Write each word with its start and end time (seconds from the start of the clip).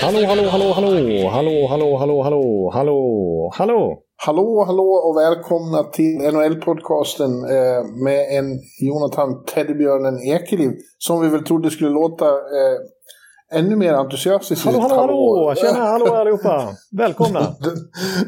Hallå, 0.00 0.26
hallå, 0.26 0.48
hallå, 0.48 0.72
hallå, 0.72 1.28
hallå, 1.28 1.66
hallå, 1.68 1.96
hallå, 1.98 2.22
hallå, 2.22 2.70
hallå, 2.74 3.50
hallå. 3.54 3.98
Hallå, 4.16 4.64
hallå 4.66 4.90
och 5.06 5.16
välkomna 5.16 5.82
till 5.82 6.18
NHL-podcasten 6.32 7.44
eh, 7.44 7.84
med 8.04 8.38
en 8.38 8.60
Jonathan 8.80 9.44
Teddybjörnen 9.44 10.22
Ekeliv 10.22 10.70
som 10.98 11.20
vi 11.22 11.28
väl 11.28 11.44
trodde 11.44 11.70
skulle 11.70 11.90
låta 11.90 12.26
eh, 12.26 13.58
ännu 13.58 13.76
mer 13.76 13.92
entusiastisk. 13.92 14.64
Hallå, 14.64 14.80
hallå, 14.80 14.96
hallå! 14.96 15.54
Tjena, 15.54 15.84
hallå 15.84 16.14
allihopa! 16.14 16.68
Välkomna! 16.98 17.40
Den, 17.60 17.74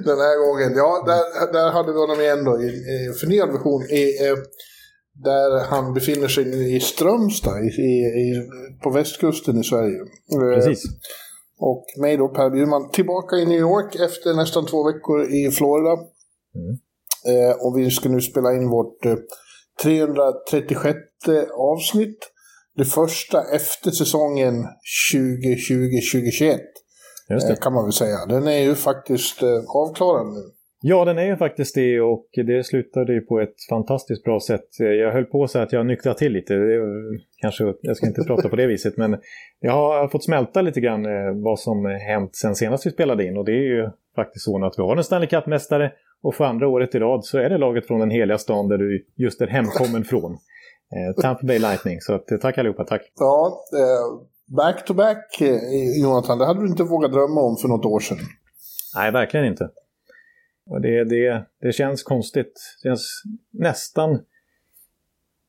den 0.05 0.19
här 0.19 0.37
gången, 0.47 0.77
ja, 0.77 1.05
där, 1.07 1.53
där 1.53 1.71
hade 1.73 1.93
vi 1.93 1.99
honom 1.99 2.21
igen 2.21 2.45
då 2.45 2.63
i, 2.63 2.67
i 2.67 3.13
förnyad 3.21 3.53
version. 3.53 3.83
I, 3.83 4.27
eh, 4.27 4.37
där 5.15 5.65
han 5.65 5.95
befinner 5.95 6.29
sig 6.29 6.77
i 6.77 6.81
Strömstad 6.81 7.65
i, 7.65 7.69
i, 8.25 8.49
på 8.83 8.91
västkusten 8.91 9.61
i 9.61 9.65
Sverige. 9.65 9.99
Eh, 10.33 10.55
Precis. 10.55 10.83
Och 11.59 11.85
mig 12.01 12.17
då, 12.17 12.29
Per 12.29 12.51
Bjurman, 12.51 12.91
tillbaka 12.91 13.37
i 13.37 13.47
New 13.47 13.59
York 13.59 13.95
efter 13.95 14.35
nästan 14.35 14.67
två 14.67 14.93
veckor 14.93 15.23
i 15.23 15.51
Florida. 15.51 15.93
Eh, 17.27 17.67
och 17.67 17.79
vi 17.79 17.91
ska 17.91 18.09
nu 18.09 18.21
spela 18.21 18.53
in 18.53 18.69
vårt 18.69 19.07
eh, 19.07 19.17
336 19.83 20.99
avsnitt. 21.59 22.31
Det 22.77 22.85
första 22.85 23.43
efter 23.43 23.91
säsongen 23.91 24.55
2020-2021. 25.15 26.59
Just 27.31 27.51
Eh, 27.51 27.57
kan 27.57 27.73
man 27.73 27.85
väl 27.85 27.93
säga. 27.93 28.27
Den 28.29 28.49
är 28.49 28.59
ju 28.59 28.75
faktiskt 28.75 29.43
eh, 29.43 29.63
avklarad 29.77 30.27
nu. 30.27 30.51
Ja, 30.87 31.05
den 31.05 31.19
är 31.19 31.27
ju 31.27 31.37
faktiskt 31.37 31.75
det 31.75 32.01
och 32.01 32.27
det 32.47 32.67
slutade 32.67 33.13
ju 33.13 33.21
på 33.21 33.41
ett 33.41 33.55
fantastiskt 33.69 34.25
bra 34.25 34.41
sätt. 34.41 34.69
Jag 34.79 35.13
höll 35.13 35.25
på 35.25 35.49
säga 35.49 35.65
att 35.65 35.73
jag 35.73 35.87
nyktrat 35.87 36.19
till 36.19 36.33
lite. 36.33 36.55
Kanske, 37.41 37.75
jag 37.81 37.97
ska 37.97 38.07
inte 38.07 38.25
prata 38.27 38.49
på 38.49 38.57
det 38.57 38.67
viset, 38.67 38.97
men 38.97 39.17
jag 39.61 39.73
har 39.73 40.09
fått 40.09 40.25
smälta 40.25 40.63
lite 40.63 40.81
grann 40.81 41.07
eh, 41.07 41.43
vad 41.45 41.61
som 41.61 41.85
hänt 41.85 42.37
sen 42.37 42.55
senast 42.55 42.87
vi 42.87 42.91
spelade 42.91 43.27
in. 43.27 43.37
Och 43.37 43.45
det 43.45 43.53
är 43.53 43.77
ju 43.77 43.91
faktiskt 44.17 44.45
så 44.45 44.65
att 44.65 44.75
vi 44.79 44.83
har 44.83 44.97
en 44.97 45.05
Stanley 45.05 45.29
Cup-mästare 45.29 45.93
och 46.23 46.35
för 46.35 46.45
andra 46.45 46.69
året 46.69 46.95
i 46.95 46.99
rad 46.99 47.25
så 47.25 47.39
är 47.39 47.51
det 47.51 47.59
laget 47.59 47.87
från 47.87 48.01
den 48.01 48.11
heliga 48.11 48.39
stan 48.39 48.69
där 48.69 48.79
du 48.79 49.07
just 49.17 49.41
är 49.41 49.47
hemkommen 49.47 50.05
från. 50.05 50.33
Eh, 50.33 51.23
Tampa 51.23 51.47
Bay 51.47 51.59
Lightning. 51.59 52.01
Så 52.01 52.15
att, 52.15 52.31
eh, 52.31 52.39
tack 52.39 52.59
allihopa, 52.59 52.85
tack. 52.85 53.03
Ja, 53.19 53.65
eh, 53.79 54.55
back 54.57 54.85
to 54.85 54.95
back, 54.95 55.43
Jonathan, 56.03 56.39
det 56.39 56.47
hade 56.47 56.61
du 56.61 56.67
inte 56.67 56.83
vågat 56.83 57.13
drömma 57.13 57.41
om 57.41 57.57
för 57.57 57.69
något 57.69 57.85
år 57.85 58.01
sedan. 58.01 58.19
Nej, 58.97 59.13
verkligen 59.13 59.47
inte. 59.47 59.69
Och 60.67 60.81
det, 60.81 61.05
det, 61.05 61.47
det 61.61 61.73
känns 61.73 62.03
konstigt. 62.03 62.53
Det 62.83 62.89
känns 62.89 63.23
nästan 63.53 64.21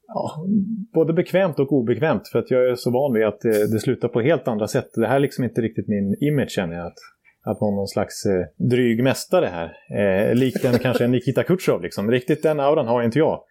ja, 0.08 0.46
både 0.94 1.14
bekvämt 1.14 1.60
och 1.60 1.74
obekvämt 1.74 2.28
för 2.32 2.40
att 2.40 2.52
jag 2.52 2.70
är 2.70 2.76
så 2.76 2.92
van 2.92 3.14
vid 3.14 3.26
att 3.26 3.42
det, 3.42 3.72
det 3.74 3.80
slutar 3.80 4.08
på 4.08 4.22
helt 4.22 4.48
andra 4.48 4.68
sätt. 4.68 4.90
Det 4.94 5.08
här 5.08 5.16
är 5.16 5.20
liksom 5.20 5.44
inte 5.44 5.62
riktigt 5.62 5.88
min 5.88 6.16
image 6.22 6.50
känner 6.50 6.76
jag. 6.76 6.86
Att, 6.88 6.98
att 7.44 7.62
vara 7.62 7.76
någon 7.76 7.88
slags 7.88 8.26
eh, 8.26 8.68
dryg 8.70 9.04
mästare 9.04 9.46
här. 9.46 9.72
Eh, 10.00 10.36
likt 10.36 10.66
en, 10.66 10.80
kanske 10.80 11.04
en 11.06 11.12
Nikita 11.12 11.44
Kutjov. 11.44 11.82
liksom. 11.82 12.12
Riktigt 12.12 12.44
den 12.44 12.60
auran 12.60 12.88
har 12.88 13.04
inte 13.04 13.20
jag. 13.20 13.44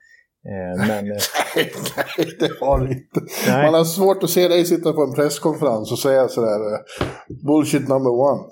Eh, 0.53 0.87
men 0.87 0.91
eh, 1.11 1.17
Nej, 1.57 1.73
nej, 2.19 2.37
det 2.39 2.51
har 2.61 2.79
du 2.79 2.93
inte. 2.93 3.21
Nej. 3.49 3.65
Man 3.65 3.75
har 3.75 3.85
svårt 3.85 4.23
att 4.23 4.31
se 4.31 4.49
dig 4.49 4.65
sitta 4.65 4.93
på 4.93 5.03
en 5.03 5.15
presskonferens 5.15 5.93
och 5.93 5.99
säga 5.99 6.29
sådär 6.29 6.73
eh, 6.75 7.07
bullshit 7.47 7.89
number 7.89 8.11
one. 8.11 8.43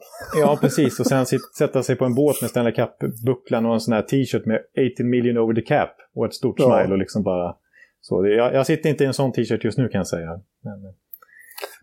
ja, 0.40 0.58
precis. 0.60 1.00
Och 1.00 1.06
sen 1.06 1.26
sätta 1.58 1.82
sig 1.82 1.96
på 1.96 2.04
en 2.04 2.14
båt 2.14 2.40
med 2.40 2.50
Stanley 2.50 2.72
Cup-bucklan 2.72 3.66
och 3.66 3.74
en 3.74 3.80
sån 3.80 3.94
här 3.94 4.02
t-shirt 4.02 4.46
med 4.46 4.58
18 4.94 5.10
million 5.10 5.38
over 5.38 5.54
the 5.54 5.62
cap. 5.62 5.90
Och 6.16 6.26
ett 6.26 6.34
stort 6.34 6.54
Ja. 6.58 6.64
smile 6.64 6.92
och 6.92 6.98
liksom 6.98 7.22
bara... 7.22 7.54
Så 8.00 8.22
det, 8.22 8.34
jag, 8.34 8.54
jag 8.54 8.66
sitter 8.66 8.90
inte 8.90 9.04
i 9.04 9.06
en 9.06 9.14
sån 9.14 9.32
t-shirt 9.32 9.64
just 9.64 9.78
nu 9.78 9.88
kan 9.88 9.98
jag 9.98 10.06
säga. 10.06 10.30
Men, 10.64 10.94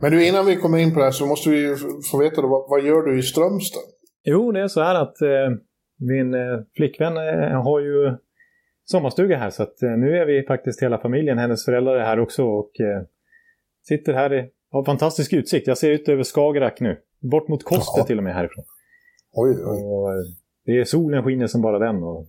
Men 0.02 0.12
du, 0.12 0.28
innan 0.28 0.46
vi 0.46 0.56
kommer 0.56 0.78
in 0.78 0.94
på 0.94 1.00
det 1.00 1.06
här 1.06 1.12
så 1.12 1.26
måste 1.26 1.50
vi 1.50 1.76
få 2.12 2.18
veta 2.18 2.42
då, 2.42 2.48
vad, 2.48 2.70
vad 2.70 2.84
gör 2.88 3.02
du 3.02 3.20
i 3.20 3.22
Strömstad? 3.22 3.82
Jo, 4.24 4.52
det 4.52 4.62
är 4.62 4.68
så 4.68 4.82
här 4.82 4.96
att 4.96 5.22
eh, 5.22 5.50
min 6.00 6.34
eh, 6.34 6.60
flickvän 6.78 7.18
eh, 7.18 7.64
har 7.64 7.80
ju 7.80 8.18
sommarstuga 8.92 9.38
här 9.38 9.50
så 9.50 9.64
att 9.64 9.84
eh, 9.84 9.90
nu 9.92 10.18
är 10.18 10.26
vi 10.26 10.44
faktiskt 10.44 10.84
hela 10.84 10.98
familjen, 10.98 11.38
hennes 11.38 11.66
föräldrar 11.66 11.96
är 11.96 12.06
här 12.06 12.20
också 12.20 12.44
och 12.44 12.80
eh, 12.80 13.02
sitter 13.88 14.14
här 14.14 14.34
i, 14.34 14.50
har 14.72 14.84
fantastisk 14.84 15.34
utsikt. 15.34 15.68
Jag 15.68 15.78
ser 15.78 15.92
ut 15.92 16.10
över 16.10 16.24
Skagerrak 16.24 16.80
nu, 16.80 16.98
bort 17.32 17.48
mot 17.48 17.64
Koster 17.64 18.00
Ja. 18.02 18.06
till 18.06 18.18
och 18.18 18.24
med 18.24 18.34
härifrån. 18.34 18.64
Oj, 19.34 19.52
oj. 19.52 19.84
Och, 19.84 20.12
eh, 20.12 20.20
det 20.66 20.72
är 20.80 20.84
solen 20.84 21.24
skiner 21.24 21.48
som 21.48 21.62
bara 21.62 21.80
den. 21.80 22.04
Och, 22.04 22.28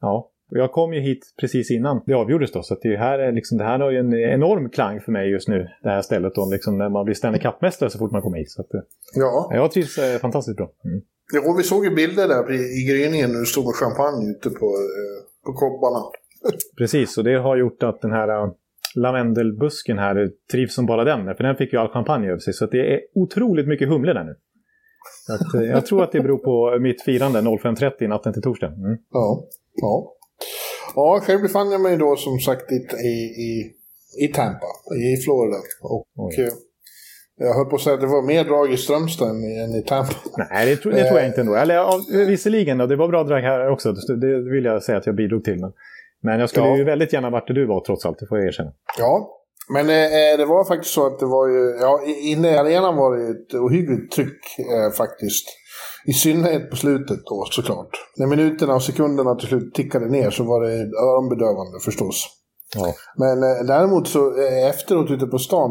ja. 0.00 0.30
Och 0.50 0.58
jag 0.58 0.72
kom 0.72 0.92
ju 0.92 1.00
hit 1.00 1.34
precis 1.40 1.70
innan 1.70 2.00
det 2.06 2.14
avgjordes 2.14 2.52
då, 2.52 2.62
så 2.62 2.74
att 2.74 2.82
det, 2.82 2.96
här 2.96 3.18
är 3.18 3.32
liksom, 3.32 3.58
det 3.58 3.64
här 3.64 3.78
har 3.78 3.90
ju 3.90 3.98
en 3.98 4.14
enorm 4.14 4.70
klang 4.70 5.00
för 5.00 5.12
mig 5.12 5.30
just 5.30 5.48
nu, 5.48 5.68
det 5.82 5.88
här 5.88 6.02
stället 6.02 6.34
då, 6.34 6.50
liksom 6.52 6.78
när 6.78 6.88
man 6.88 7.04
blir 7.04 7.14
Stanley 7.14 7.40
Cup-mästare 7.40 7.90
så 7.90 7.98
fort 7.98 8.12
man 8.12 8.22
kommer 8.22 8.38
hit. 8.38 8.50
Så 8.50 8.60
att, 8.62 8.68
Ja, 9.14 9.50
jag 9.54 9.70
trivs 9.72 9.98
eh, 9.98 10.18
fantastiskt 10.18 10.56
bra. 10.56 10.70
Mm. 10.84 11.00
jo, 11.34 11.56
vi 11.56 11.62
såg 11.62 11.84
ju 11.84 11.94
bilder 11.94 12.28
där 12.28 12.52
i, 12.52 12.58
i 12.80 12.86
gryningen 12.90 13.32
när 13.32 13.38
du 13.38 13.46
stod 13.46 13.64
med 13.64 13.74
champagne 13.74 14.30
ute 14.30 14.50
på, 14.50 14.66
eh, 14.66 15.27
på 15.48 15.54
kobbarna. 15.54 16.04
Precis, 16.78 17.18
och 17.18 17.24
det 17.24 17.38
har 17.38 17.56
gjort 17.56 17.82
att 17.82 18.00
den 18.00 18.12
här 18.12 18.28
äh, 18.28 18.52
lavendelbusken 18.94 19.98
här 19.98 20.16
eh, 20.22 20.28
trivs 20.52 20.74
som 20.74 20.86
bara 20.86 21.04
den. 21.04 21.36
För 21.36 21.44
den 21.44 21.56
fick 21.56 21.72
ju 21.72 21.78
all 21.78 21.88
champagne 21.88 22.28
över 22.28 22.38
sig. 22.38 22.52
Så 22.52 22.66
det 22.66 22.94
är 22.94 23.00
otroligt 23.14 23.68
mycket 23.68 23.88
humle 23.88 24.12
där 24.12 24.24
nu. 24.24 24.36
Att, 25.34 25.54
eh, 25.54 25.70
jag 25.70 25.86
tror 25.86 26.02
att 26.02 26.12
det 26.12 26.20
beror 26.20 26.38
på 26.38 26.78
mitt 26.80 27.02
firande 27.02 27.40
05.30 27.40 28.08
natten 28.08 28.32
till 28.32 28.42
torsdag. 28.42 28.66
Mm. 28.66 28.98
Ja, 29.12 29.44
ja. 29.74 30.14
Ja, 30.94 31.20
själv 31.22 31.42
befann 31.42 31.70
jag 31.70 31.80
mig 31.80 31.96
då 31.96 32.16
som 32.16 32.38
sagt 32.38 32.72
i, 32.72 32.76
i, 33.06 33.14
i, 33.48 33.72
i 34.24 34.28
Tampa, 34.28 34.66
i 34.96 35.16
Florida. 35.24 35.56
Och 35.82 36.06
Oj. 36.16 36.50
Eh, 37.40 37.46
jag 37.46 37.54
höll 37.54 37.64
på 37.66 37.76
att 37.76 37.82
säga 37.82 37.94
att 37.94 38.00
det 38.00 38.06
var 38.06 38.22
mer 38.22 38.44
drag 38.44 38.72
i 38.72 38.76
Strömstad 38.76 39.28
än, 39.30 39.44
i- 39.74 39.84
Tampa. 39.86 40.12
Nej, 40.50 40.66
det, 40.66 40.76
tror- 40.76 40.92
det 40.92 41.04
tror 41.04 41.18
jag 41.18 41.28
inte 41.28 41.40
ändå. 41.40 41.54
Eller 41.54 41.74
ja, 41.74 42.00
visserligen, 42.26 42.80
och 42.80 42.88
det 42.88 42.96
var 42.96 43.08
bra 43.08 43.24
drag 43.24 43.40
här 43.40 43.70
också. 43.70 43.92
Det 43.92 44.50
vill 44.52 44.64
jag 44.64 44.82
säga 44.82 44.98
att 44.98 45.06
jag 45.06 45.14
bidrog 45.16 45.44
till. 45.44 45.60
Men, 45.60 45.72
men 46.22 46.40
jag 46.40 46.48
skulle 46.50 46.66
Ja. 46.66 46.76
ju 46.76 46.84
väldigt 46.84 47.12
gärna 47.12 47.30
varit 47.30 47.46
där 47.46 47.54
du 47.54 47.66
var 47.66 47.80
trots 47.84 48.06
allt, 48.06 48.18
det 48.18 48.26
får 48.26 48.38
jag 48.38 48.46
erkänna. 48.46 48.72
Ja, 48.98 49.34
men 49.72 49.88
eh, 49.88 50.38
det 50.38 50.44
var 50.44 50.64
faktiskt 50.64 50.94
så 50.94 51.06
att 51.06 51.18
det 51.18 51.26
var 51.26 51.48
ju, 51.48 51.76
ja, 51.80 52.00
inne 52.22 52.50
i 52.50 52.56
arenan 52.56 52.96
var 52.96 53.16
det 53.16 53.28
ett 53.30 53.54
ohyggligt 53.54 54.12
tryck 54.12 54.40
eh, 54.58 54.92
faktiskt. 54.96 55.46
I 56.06 56.12
synnerhet 56.12 56.70
på 56.70 56.76
slutet 56.76 57.18
då 57.26 57.44
såklart. 57.50 57.88
När 58.16 58.26
minuterna 58.26 58.74
och 58.74 58.82
sekunderna 58.82 59.34
till 59.34 59.48
slut 59.48 59.74
tickade 59.74 60.06
ner 60.08 60.30
så 60.30 60.44
var 60.44 60.60
det 60.60 60.72
öronbedövande 61.06 61.78
förstås. 61.84 62.28
Ja. 62.74 62.94
Men 63.16 63.42
eh, 63.42 63.66
däremot 63.66 64.08
så 64.08 64.40
eh, 64.40 64.68
efteråt 64.68 65.10
ute 65.10 65.26
på 65.26 65.38
stan, 65.38 65.70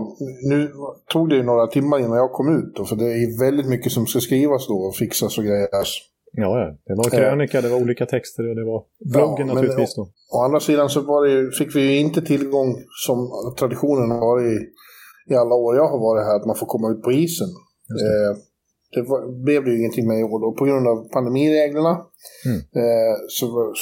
nu 0.50 0.72
tog 1.14 1.30
det 1.30 1.36
ju 1.36 1.44
några 1.44 1.68
timmar 1.68 2.00
innan 2.00 2.18
jag 2.18 2.32
kom 2.32 2.58
ut 2.58 2.76
då, 2.76 2.86
för 2.86 2.96
det 2.96 3.06
är 3.06 3.40
väldigt 3.40 3.68
mycket 3.68 3.92
som 3.92 4.06
ska 4.06 4.20
skrivas 4.20 4.68
då 4.68 4.74
och 4.74 4.96
fixas 4.96 5.38
och 5.38 5.44
grejas. 5.44 5.90
Ja, 6.32 6.60
ja. 6.60 6.78
Det 6.86 6.96
var 6.96 7.10
krönika, 7.10 7.62
det 7.62 7.70
var 7.70 7.82
olika 7.82 8.06
texter 8.06 8.50
och 8.50 8.56
det 8.56 8.66
var 8.66 8.84
bloggen 9.14 9.48
Ja, 9.48 9.54
naturligtvis 9.54 9.96
då. 9.96 10.10
Å 10.36 10.44
andra 10.46 10.60
sidan 10.60 10.90
så 10.90 11.22
det 11.24 11.52
fick 11.58 11.76
vi 11.76 11.82
ju 11.82 12.00
inte 12.00 12.22
tillgång 12.22 12.76
som 13.06 13.18
traditionen 13.60 14.12
har 14.12 14.20
varit 14.20 14.46
i, 14.54 14.58
i 15.34 15.36
alla 15.36 15.56
år 15.56 15.76
jag 15.76 15.88
har 15.88 16.00
varit 16.00 16.26
här, 16.26 16.36
att 16.36 16.46
man 16.46 16.56
får 16.56 16.68
komma 16.68 16.92
ut 16.92 17.04
på 17.04 17.12
isen. 17.12 17.48
Det. 17.88 18.06
Eh, 18.06 18.38
det 18.96 19.02
var, 19.02 19.44
blev 19.46 19.64
det 19.64 19.72
ju 19.72 19.80
ingenting 19.80 20.08
med 20.08 20.20
i 20.20 20.24
år 20.24 20.40
då, 20.40 20.58
på 20.60 20.66
grund 20.66 20.88
av 20.88 21.10
pandemireglerna. 21.10 21.94
Mm. 22.46 22.60
Eh, 22.82 23.16
så 23.28 23.74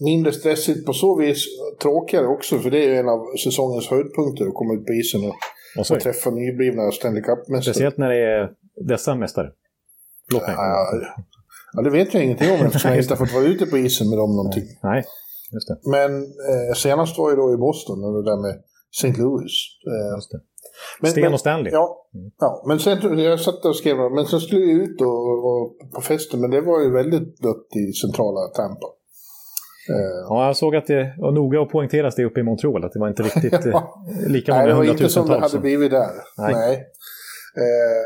mindre 0.00 0.32
stressigt 0.32 0.86
på 0.86 0.92
så 0.92 1.18
vis, 1.18 1.44
tråkigare 1.82 2.26
också, 2.26 2.58
för 2.58 2.70
det 2.70 2.78
är 2.84 2.88
ju 2.88 2.96
en 2.96 3.08
av 3.08 3.20
säsongens 3.44 3.88
höjdpunkter 3.90 4.44
att 4.46 4.54
komma 4.54 4.74
ut 4.74 4.86
på 4.86 4.92
isen 4.92 5.20
och, 5.20 5.36
Och 5.78 5.90
och 5.90 6.00
träffa 6.00 6.30
nyblivna 6.30 6.90
Stanley 6.90 7.22
Cup-mästare. 7.22 7.74
Speciellt 7.74 7.98
när 7.98 8.08
det 8.08 8.20
är 8.36 8.50
dessa 8.88 9.14
mästare. 9.14 9.48
Förlåt 10.28 10.46
mig. 10.46 10.54
Ja, 10.56 10.86
ja, 11.72 11.82
det 11.82 11.90
vet 11.90 12.14
jag 12.14 12.24
ingenting 12.24 12.50
om 12.50 12.60
eftersom 12.66 12.90
jag 12.90 13.00
inte 13.00 13.14
har 13.14 13.26
fått 13.26 13.34
vara 13.34 13.44
ute 13.44 13.66
på 13.66 13.78
isen 13.78 14.08
med 14.10 14.18
dem 14.18 14.36
någonting. 14.36 14.64
Nej, 14.82 15.04
just 15.54 15.68
det. 15.68 15.76
Men 15.90 16.10
eh, 16.22 16.74
senast 16.76 17.18
var 17.18 17.30
ju 17.30 17.36
då 17.36 17.52
i 17.54 17.56
Boston, 17.56 18.04
och 18.04 18.12
det 18.12 18.30
där 18.30 18.42
med 18.46 18.54
St. 18.98 19.22
Louis. 19.22 19.54
Eh, 19.92 20.40
men, 21.00 21.10
Sten 21.10 21.22
men, 21.22 21.32
och 21.32 21.40
Stanley. 21.40 21.72
Ja, 21.72 22.08
ja, 22.38 22.64
men 22.68 22.78
sen 22.78 23.18
jag 23.18 23.40
satt 23.40 23.64
och 23.64 23.76
skrev, 23.76 23.96
men 23.96 24.26
sen 24.26 24.40
skulle 24.40 24.60
jag 24.60 24.82
ut 24.82 25.00
och, 25.00 25.46
och, 25.48 25.78
på 25.94 26.00
festen, 26.00 26.40
men 26.40 26.50
det 26.50 26.60
var 26.60 26.80
ju 26.80 26.90
väldigt 26.92 27.42
dött 27.42 27.68
i 27.76 27.92
centrala 27.92 28.40
Tampa. 28.48 28.86
Ja, 30.28 30.46
jag 30.46 30.56
såg 30.56 30.76
att 30.76 30.86
det 30.86 31.14
var 31.18 31.32
noga 31.32 31.62
att 31.62 31.68
poängteras 31.68 32.14
det 32.14 32.24
uppe 32.24 32.40
i 32.40 32.42
Montreal, 32.42 32.84
att 32.84 32.92
det 32.92 32.98
var 32.98 33.08
inte 33.08 33.22
riktigt 33.22 33.64
ja. 33.64 34.04
lika 34.26 34.52
många 34.52 34.62
Nej, 34.62 34.72
det 34.72 34.78
var 34.78 34.84
inte 34.84 35.08
som 35.08 35.28
det 35.28 35.38
hade 35.38 35.58
blivit 35.58 35.90
där. 35.90 36.10
Nej. 36.38 36.54
Nej. 36.54 36.86
Eh, 37.56 38.04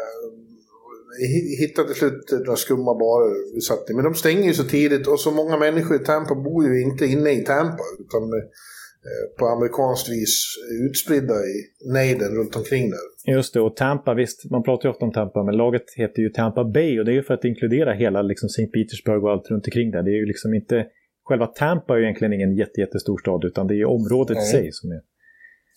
hittade 1.60 1.88
till 1.88 1.96
slut 1.96 2.32
några 2.32 2.56
skumma 2.56 2.94
barer 2.94 3.54
vi 3.54 3.60
satt 3.60 3.90
i. 3.90 3.94
Men 3.94 4.04
de 4.04 4.14
stänger 4.14 4.42
ju 4.42 4.52
så 4.52 4.64
tidigt 4.64 5.06
och 5.06 5.20
så 5.20 5.30
många 5.30 5.56
människor 5.58 5.96
i 5.96 6.04
Tampa 6.04 6.34
bor 6.34 6.64
ju 6.64 6.82
inte 6.82 7.06
inne 7.06 7.30
i 7.30 7.44
Tampa. 7.44 7.84
Utan 8.00 8.22
eh, 8.22 9.38
på 9.38 9.46
amerikanskt 9.46 10.08
vis 10.08 10.44
utspridda 10.88 11.34
i 11.34 11.54
nejden 11.92 12.30
runt 12.34 12.56
omkring 12.56 12.90
där. 12.90 13.32
Just 13.34 13.54
det, 13.54 13.60
och 13.60 13.76
Tampa, 13.76 14.14
visst, 14.14 14.50
man 14.50 14.62
pratar 14.62 14.88
ju 14.88 14.90
ofta 14.90 15.04
om 15.04 15.12
Tampa, 15.12 15.42
men 15.42 15.56
laget 15.56 15.84
heter 15.96 16.22
ju 16.22 16.28
Tampa 16.28 16.64
Bay 16.64 16.98
och 16.98 17.04
det 17.04 17.12
är 17.12 17.14
ju 17.14 17.22
för 17.22 17.34
att 17.34 17.44
inkludera 17.44 17.92
hela 17.92 18.22
liksom, 18.22 18.46
St. 18.46 18.66
Petersburg 18.66 19.24
och 19.24 19.30
allt 19.30 19.50
runt 19.50 19.66
omkring 19.66 19.90
där. 19.90 20.02
Det 20.02 20.10
är 20.10 20.20
ju 20.22 20.26
liksom 20.26 20.54
inte... 20.54 20.86
Själva 21.24 21.46
Tampa 21.46 21.94
är 21.94 21.98
ju 21.98 22.04
egentligen 22.04 22.32
ingen 22.32 22.56
jätte, 22.56 22.80
jättestor 22.80 23.18
stad, 23.18 23.44
utan 23.44 23.66
det 23.66 23.74
är 23.74 23.84
området 23.84 24.38
i 24.38 24.40
sig 24.40 24.72
som 24.72 24.90
är... 24.90 25.00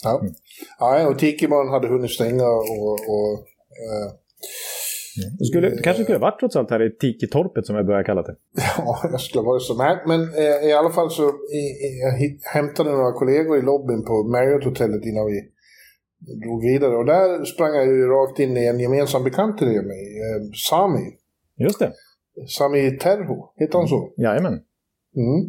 Ja, 0.03 0.19
mm. 0.19 0.33
ja 0.79 1.07
och 1.09 1.19
Tikiban 1.19 1.69
hade 1.69 1.87
hunnit 1.87 2.11
stänga 2.11 2.47
och, 2.47 2.93
och 3.15 3.33
eh, 3.85 4.13
du, 5.39 5.45
skulle, 5.45 5.69
du 5.69 5.81
kanske 5.81 6.03
skulle 6.03 6.17
ha 6.17 6.27
varit 6.29 6.39
trots 6.39 6.55
allt 6.55 6.71
här 6.71 6.81
i 6.81 6.89
Tiki-torpet 6.89 7.65
som 7.65 7.75
jag 7.75 7.85
börjar 7.85 8.03
kalla 8.03 8.21
det. 8.21 8.35
Ja, 8.77 8.99
jag 9.11 9.21
skulle 9.21 9.41
ha 9.41 9.51
varit 9.51 9.63
så. 9.63 9.77
Nej, 9.77 9.97
men 10.05 10.21
eh, 10.21 10.69
i 10.69 10.73
alla 10.73 10.89
fall 10.89 11.11
så 11.11 11.23
i, 11.29 11.61
jag 12.01 12.13
hämtade 12.53 12.91
några 12.91 13.11
kollegor 13.11 13.57
i 13.57 13.61
lobbyn 13.61 14.03
på 14.05 14.13
Marriott-hotellet 14.23 15.05
innan 15.05 15.25
vi 15.25 15.39
drog 16.43 16.61
vidare. 16.61 16.95
Och 16.97 17.05
där 17.05 17.45
sprang 17.45 17.75
jag 17.75 17.85
ju 17.85 18.07
rakt 18.07 18.39
in 18.39 18.57
i 18.57 18.65
en 18.65 18.79
gemensam 18.79 19.23
bekant 19.23 19.57
till 19.57 19.67
mig, 19.67 20.03
eh, 20.25 20.41
Sami. 20.69 21.17
Just 21.57 21.79
det. 21.79 21.93
Sami 22.47 22.97
Terho, 22.97 23.53
heter 23.55 23.77
han 23.77 23.87
så? 23.87 24.13
Jajamän. 24.17 24.61
Mm. 25.23 25.39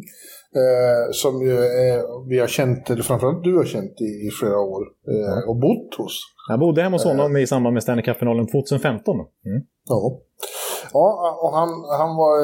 Eh, 0.61 1.05
som 1.11 1.41
ju 1.41 1.55
eh, 1.81 2.01
vi 2.29 2.39
har 2.39 2.47
känt, 2.47 2.89
eller 2.89 3.03
framförallt 3.03 3.43
du 3.43 3.57
har 3.57 3.65
känt 3.65 3.95
i, 4.01 4.27
i 4.27 4.29
flera 4.39 4.59
år 4.59 4.83
eh, 5.13 5.49
och 5.49 5.55
bott 5.55 5.95
hos. 5.97 6.15
Jag 6.49 6.59
bodde 6.59 6.81
hemma 6.81 6.95
hos 6.95 7.05
honom 7.05 7.37
i 7.37 7.47
samband 7.47 7.73
med 7.73 7.83
Stanley 7.83 8.05
Cup-finalen 8.05 8.47
2015. 8.47 9.15
Mm. 9.15 9.61
Ja. 9.89 10.21
Ja, 10.93 11.39
och 11.43 11.53
han, 11.59 11.69
han 11.99 12.15
var 12.15 12.37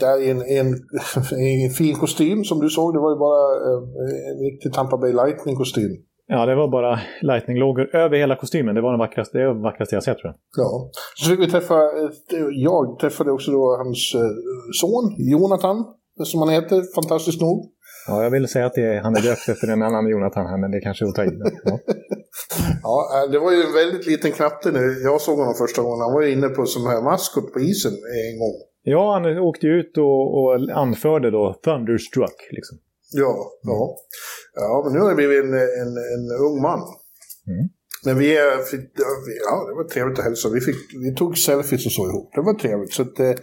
där 0.00 0.22
i 0.22 0.30
en, 0.30 0.42
en, 0.42 0.68
en 1.66 1.70
fin 1.70 1.94
kostym 1.94 2.44
som 2.44 2.60
du 2.60 2.68
såg. 2.68 2.94
Det 2.94 3.00
var 3.00 3.10
ju 3.10 3.18
bara 3.18 3.44
eh, 3.66 3.80
en 4.30 4.38
riktig 4.50 4.72
Tampa 4.72 4.96
Bay 4.96 5.12
Lightning-kostym. 5.12 5.92
Ja, 6.28 6.46
det 6.46 6.54
var 6.54 6.68
bara 6.68 7.00
lightning-lågor 7.22 7.96
över 7.96 8.16
hela 8.16 8.36
kostymen. 8.36 8.74
Det 8.74 8.80
var 8.80 8.90
den 8.90 8.98
vackraste, 8.98 9.38
det 9.38 9.54
vackraste 9.54 9.96
jag 9.96 10.02
sett 10.02 10.18
tror 10.18 10.32
jag. 10.32 10.64
Ja. 10.64 10.90
Så 11.14 11.30
fick 11.30 11.40
vi 11.40 11.50
träffa, 11.50 11.78
jag 12.52 12.98
träffade 12.98 13.30
också 13.30 13.50
då 13.50 13.76
hans 13.76 14.14
eh, 14.14 14.20
son, 14.80 15.14
Jonathan, 15.18 15.84
som 16.24 16.40
han 16.40 16.48
heter, 16.48 16.94
fantastiskt 16.94 17.40
nog. 17.40 17.72
Ja, 18.06 18.22
jag 18.22 18.30
vill 18.30 18.48
säga 18.48 18.66
att 18.66 18.78
är, 18.78 19.00
han 19.00 19.16
är 19.16 19.22
döpt 19.22 19.48
efter 19.48 19.68
en 19.68 19.82
annan 19.82 20.08
Jonathan 20.08 20.46
här, 20.46 20.58
men 20.58 20.70
det 20.70 20.80
kanske 20.80 21.04
är 21.04 21.08
att 21.08 21.14
ta 21.14 21.24
i. 21.24 21.30
Ja. 21.64 21.78
ja, 22.82 22.96
eh, 23.14 23.30
det 23.32 23.38
var 23.38 23.52
ju 23.52 23.62
en 23.62 23.72
väldigt 23.72 24.06
liten 24.06 24.32
knatte 24.32 24.70
nu. 24.70 25.00
Jag 25.02 25.20
såg 25.20 25.38
honom 25.38 25.54
första 25.54 25.82
gången. 25.82 26.00
Han 26.00 26.12
var 26.12 26.22
ju 26.22 26.32
inne 26.32 26.48
på 26.48 26.66
sån 26.66 26.86
här 26.86 27.02
maskot 27.02 27.52
på 27.52 27.60
isen 27.60 27.92
en 27.92 28.38
gång. 28.38 28.56
Ja, 28.82 29.12
han 29.12 29.38
åkte 29.38 29.66
ut 29.66 29.98
och, 29.98 30.22
och 30.38 30.48
anförde 30.84 31.30
då 31.30 31.60
Thunderstruck. 31.64 32.38
Liksom. 32.50 32.78
Ja, 33.12 33.34
ja. 33.62 33.96
ja, 34.54 34.82
men 34.84 34.92
nu 34.92 35.00
har 35.00 35.08
det 35.08 35.14
blivit 35.14 35.44
en, 35.44 35.54
en, 35.54 35.92
en 36.14 36.24
ung 36.46 36.62
man. 36.62 36.80
Mm. 37.52 37.64
Men 38.04 38.18
vi, 38.18 38.28
fick, 38.70 38.80
ja, 39.48 39.66
det 39.68 39.74
var 39.74 39.88
trevligt 39.88 40.18
att 40.18 40.24
hälsa. 40.24 40.48
Vi, 40.48 40.60
fick, 40.60 40.76
vi 41.04 41.14
tog 41.14 41.38
selfies 41.38 41.86
och 41.86 41.92
så 41.92 42.08
ihop. 42.08 42.30
Det 42.34 42.40
var 42.40 42.54
trevligt. 42.54 42.92
Så 42.92 43.02
att, 43.02 43.20
eh, 43.20 43.34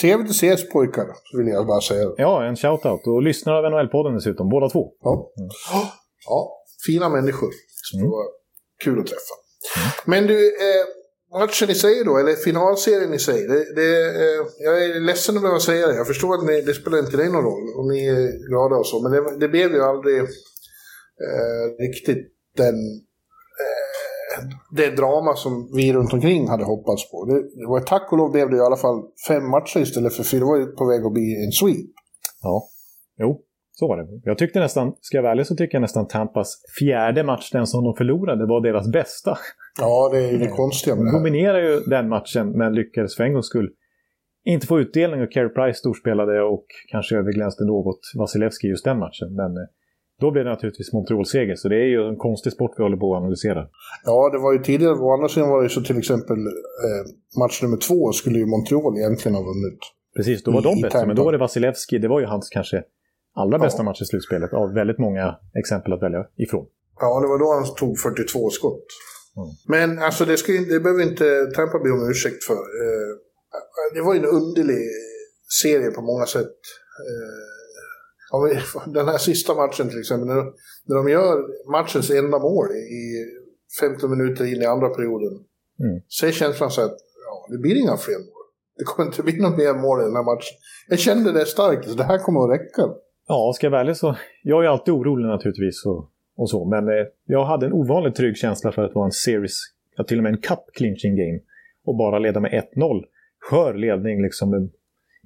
Trevligt 0.00 0.30
att 0.30 0.36
ses 0.36 0.68
pojkar, 0.68 1.06
vill 1.36 1.46
jag 1.46 1.66
bara 1.66 1.80
säga. 1.80 2.10
Ja, 2.16 2.44
en 2.44 2.56
shoutout. 2.56 3.06
Och 3.06 3.22
lyssnar 3.22 3.52
av 3.54 3.64
NHL-podden 3.64 4.14
dessutom, 4.14 4.48
båda 4.48 4.68
två. 4.68 4.92
Ja, 5.00 5.32
mm. 5.38 5.50
ja 6.26 6.52
fina 6.86 7.08
människor. 7.08 7.50
Det 7.92 7.98
mm. 7.98 8.10
var 8.10 8.24
kul 8.84 9.00
att 9.00 9.06
träffa. 9.06 9.34
Mm. 9.76 9.88
Men 10.04 10.26
du, 10.26 10.46
eh, 10.48 10.84
matchen 11.38 11.70
i 11.70 11.74
sig 11.74 12.04
då, 12.04 12.18
eller 12.18 12.34
finalserien 12.34 13.14
i 13.14 13.18
sig. 13.18 13.46
Det, 13.46 13.74
det, 13.74 13.90
eh, 14.22 14.46
jag 14.58 14.84
är 14.84 15.00
ledsen 15.00 15.36
att 15.36 15.42
behöva 15.42 15.60
säga 15.60 15.86
det. 15.86 15.94
Jag 15.94 16.06
förstår 16.06 16.34
att 16.34 16.44
ni, 16.44 16.60
det 16.60 16.74
spelar 16.74 16.98
inte 16.98 17.16
dig 17.16 17.28
någon 17.32 17.44
roll. 17.44 17.66
Och 17.76 17.86
ni 17.92 18.06
är 18.06 18.48
glada 18.48 18.76
och 18.76 18.86
så. 18.86 19.02
Men 19.02 19.12
det, 19.12 19.38
det 19.38 19.48
blev 19.48 19.72
ju 19.72 19.82
aldrig 19.82 20.18
eh, 20.18 20.26
riktigt 21.78 22.32
den 22.56 22.74
det 24.70 24.96
drama 24.96 25.34
som 25.34 25.70
vi 25.74 25.92
runt 25.92 26.12
omkring 26.12 26.48
hade 26.48 26.64
hoppats 26.64 27.10
på. 27.10 27.24
Det, 27.24 27.34
det 27.60 27.66
var 27.66 27.80
tack 27.80 28.12
och 28.12 28.18
lov 28.18 28.32
blev 28.32 28.50
det 28.50 28.56
i 28.56 28.60
alla 28.60 28.76
fall 28.76 29.02
fem 29.28 29.50
matcher 29.50 29.80
istället 29.80 30.14
för 30.14 30.22
fyra. 30.22 30.40
Det 30.40 30.46
var 30.46 30.58
ju 30.58 30.66
på 30.66 30.86
väg 30.86 31.06
att 31.06 31.12
bli 31.12 31.44
en 31.44 31.52
sweep. 31.52 31.90
Ja, 32.42 32.62
jo, 33.18 33.40
så 33.72 33.88
var 33.88 33.96
det. 33.96 34.06
Jag 34.24 34.38
tyckte 34.38 34.60
nästan, 34.60 34.92
ska 35.00 35.16
jag 35.16 35.22
vara 35.22 35.32
ärlig 35.32 35.46
så 35.46 35.56
tycker 35.56 35.74
jag 35.74 35.82
nästan 35.82 36.08
Tampas 36.08 36.56
fjärde 36.78 37.24
match, 37.24 37.50
den 37.52 37.66
som 37.66 37.84
de 37.84 37.94
förlorade, 37.94 38.46
var 38.46 38.60
deras 38.60 38.88
bästa. 38.92 39.38
Ja, 39.80 40.08
det 40.12 40.18
är 40.18 40.32
ju 40.32 40.38
det 40.38 40.48
konstiga 40.48 40.96
med 40.96 41.04
det 41.04 41.10
här. 41.10 41.18
De 41.18 41.18
dominerade 41.18 41.68
ju 41.70 41.80
den 41.80 42.08
matchen, 42.08 42.50
men 42.50 42.74
lyckades 42.74 43.16
för 43.16 43.24
en 43.24 43.32
gångs 43.32 43.46
skull 43.46 43.70
inte 44.46 44.66
få 44.66 44.80
utdelning 44.80 45.22
och 45.22 45.32
Carey 45.32 45.48
Price 45.48 45.78
storspelade 45.78 46.42
och 46.42 46.66
kanske 46.90 47.16
överglänste 47.16 47.64
något 47.64 48.00
Vasilevski 48.18 48.66
just 48.66 48.84
den 48.84 48.98
matchen. 48.98 49.34
Men 49.34 49.50
eh, 49.56 49.68
då 50.20 50.30
blir 50.30 50.44
det 50.44 50.50
naturligtvis 50.50 50.92
Montreal-seger, 50.92 51.56
så 51.56 51.68
det 51.68 51.76
är 51.76 51.88
ju 51.96 52.08
en 52.08 52.16
konstig 52.16 52.52
sport 52.52 52.74
vi 52.76 52.82
håller 52.82 52.96
på 52.96 53.14
att 53.14 53.20
analysera. 53.20 53.68
Ja, 54.04 54.30
det 54.32 54.38
var 54.38 54.52
ju 54.52 54.58
tidigare, 54.58 54.94
å 54.94 55.12
andra 55.12 55.28
sidan 55.28 55.48
var 55.48 55.62
det 55.62 55.68
så 55.68 55.82
till 55.82 55.98
exempel 55.98 56.38
eh, 56.86 57.02
match 57.40 57.62
nummer 57.62 57.76
två 57.76 58.12
skulle 58.12 58.38
ju 58.38 58.46
Montreal 58.46 58.98
egentligen 58.98 59.34
ha 59.34 59.42
vunnit. 59.42 59.78
Precis, 60.16 60.42
då 60.42 60.50
var 60.50 60.62
de 60.62 60.80
bättre, 60.82 61.06
men 61.06 61.16
då 61.16 61.24
var 61.24 61.32
det 61.32 61.38
Vasilevski, 61.38 61.98
det 61.98 62.08
var 62.08 62.20
ju 62.20 62.26
hans 62.26 62.48
kanske 62.48 62.82
allra 63.42 63.58
bästa 63.58 63.80
ja. 63.80 63.84
match 63.84 64.02
i 64.02 64.04
slutspelet 64.04 64.52
av 64.52 64.74
väldigt 64.74 64.98
många 64.98 65.34
exempel 65.62 65.92
att 65.92 66.02
välja 66.02 66.22
ifrån. 66.44 66.66
Ja, 67.00 67.20
det 67.20 67.28
var 67.28 67.38
då 67.38 67.48
han 67.52 67.74
tog 67.74 67.98
42 67.98 68.50
skott. 68.50 68.86
Mm. 69.36 69.48
Men 69.74 69.98
alltså 70.06 70.24
det, 70.24 70.36
ska, 70.36 70.52
det 70.52 70.80
behöver 70.80 71.02
inte 71.02 71.46
Tampa 71.54 71.78
be 71.78 71.90
om 71.90 72.10
ursäkt 72.10 72.44
för. 72.44 72.62
Eh, 72.82 73.12
det 73.94 74.02
var 74.06 74.14
ju 74.14 74.20
en 74.20 74.32
underlig 74.40 74.82
serie 75.62 75.90
på 75.90 76.02
många 76.02 76.26
sätt. 76.26 76.56
Eh, 77.08 77.55
den 78.86 79.08
här 79.08 79.18
sista 79.18 79.54
matchen 79.54 79.88
till 79.88 79.98
exempel, 79.98 80.26
när, 80.28 80.44
när 80.84 80.96
de 80.96 81.08
gör 81.08 81.34
matchens 81.70 82.10
enda 82.10 82.38
mål 82.38 82.66
i 82.72 83.02
15 83.80 84.10
minuter 84.10 84.44
in 84.44 84.62
i 84.62 84.66
andra 84.66 84.88
perioden. 84.88 85.32
Mm. 85.80 86.00
Så 86.08 86.26
är 86.26 86.30
känslan 86.30 86.70
så 86.70 86.80
att 86.80 86.96
ja, 87.26 87.46
det 87.50 87.58
blir 87.58 87.76
inga 87.76 87.96
fler 87.96 88.18
mål. 88.18 88.42
Det 88.78 88.84
kommer 88.84 89.06
inte 89.08 89.22
bli 89.22 89.40
något 89.40 89.58
mer 89.58 89.74
mål 89.74 90.00
i 90.00 90.04
den 90.04 90.16
här 90.16 90.34
matchen. 90.34 90.56
Jag 90.88 90.98
kände 90.98 91.32
det 91.32 91.46
starkt, 91.46 91.88
så 91.88 91.94
det 91.94 92.04
här 92.04 92.18
kommer 92.18 92.44
att 92.44 92.60
räcka. 92.60 92.82
Ja, 93.28 93.52
ska 93.54 93.66
jag 93.66 93.70
vara 93.70 93.80
ärlig 93.80 93.96
så, 93.96 94.16
jag 94.42 94.64
är 94.64 94.68
alltid 94.68 94.94
orolig 94.94 95.26
naturligtvis 95.26 95.86
och, 95.86 96.10
och 96.36 96.50
så, 96.50 96.64
men 96.64 96.88
eh, 96.88 97.06
jag 97.24 97.44
hade 97.44 97.66
en 97.66 97.72
ovanligt 97.72 98.14
trygg 98.14 98.36
känsla 98.36 98.72
för 98.72 98.82
att 98.82 98.94
vara 98.94 99.04
en 99.04 99.12
series, 99.12 99.58
ja, 99.96 100.04
till 100.04 100.18
och 100.18 100.22
med 100.22 100.32
en 100.32 100.40
cup 100.40 100.64
clinching 100.74 101.16
game 101.16 101.40
och 101.84 101.96
bara 101.96 102.18
leda 102.18 102.40
med 102.40 102.50
1-0. 102.76 103.04
Skör 103.40 103.74
ledning 103.74 104.22
liksom 104.22 104.70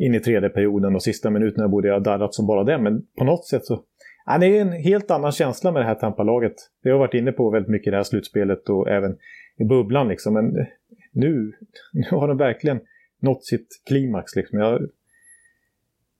in 0.00 0.14
i 0.14 0.20
tredje 0.20 0.48
perioden 0.48 0.94
och 0.94 1.02
sista 1.02 1.30
minuterna 1.30 1.68
borde 1.68 1.88
jag 1.88 1.94
ha 1.94 2.00
darrat 2.00 2.34
som 2.34 2.46
bara 2.46 2.64
det. 2.64 2.78
Men 2.78 3.02
på 3.18 3.24
något 3.24 3.46
sätt 3.46 3.64
så... 3.64 3.80
Ja, 4.26 4.38
det 4.38 4.46
är 4.46 4.60
en 4.60 4.72
helt 4.72 5.10
annan 5.10 5.32
känsla 5.32 5.72
med 5.72 5.82
det 5.82 5.86
här 5.86 5.94
Tampa-laget. 5.94 6.54
Det 6.82 6.90
har 6.90 6.98
varit 6.98 7.14
inne 7.14 7.32
på 7.32 7.50
väldigt 7.50 7.70
mycket 7.70 7.86
i 7.86 7.90
det 7.90 7.96
här 7.96 8.04
slutspelet 8.04 8.68
och 8.68 8.88
även 8.88 9.16
i 9.56 9.64
bubblan 9.64 10.08
liksom. 10.08 10.34
Men 10.34 10.44
nu, 11.12 11.52
nu 11.92 12.06
har 12.10 12.28
de 12.28 12.36
verkligen 12.36 12.80
nått 13.20 13.44
sitt 13.44 13.68
klimax 13.88 14.36
liksom. 14.36 14.58
Jag, 14.58 14.80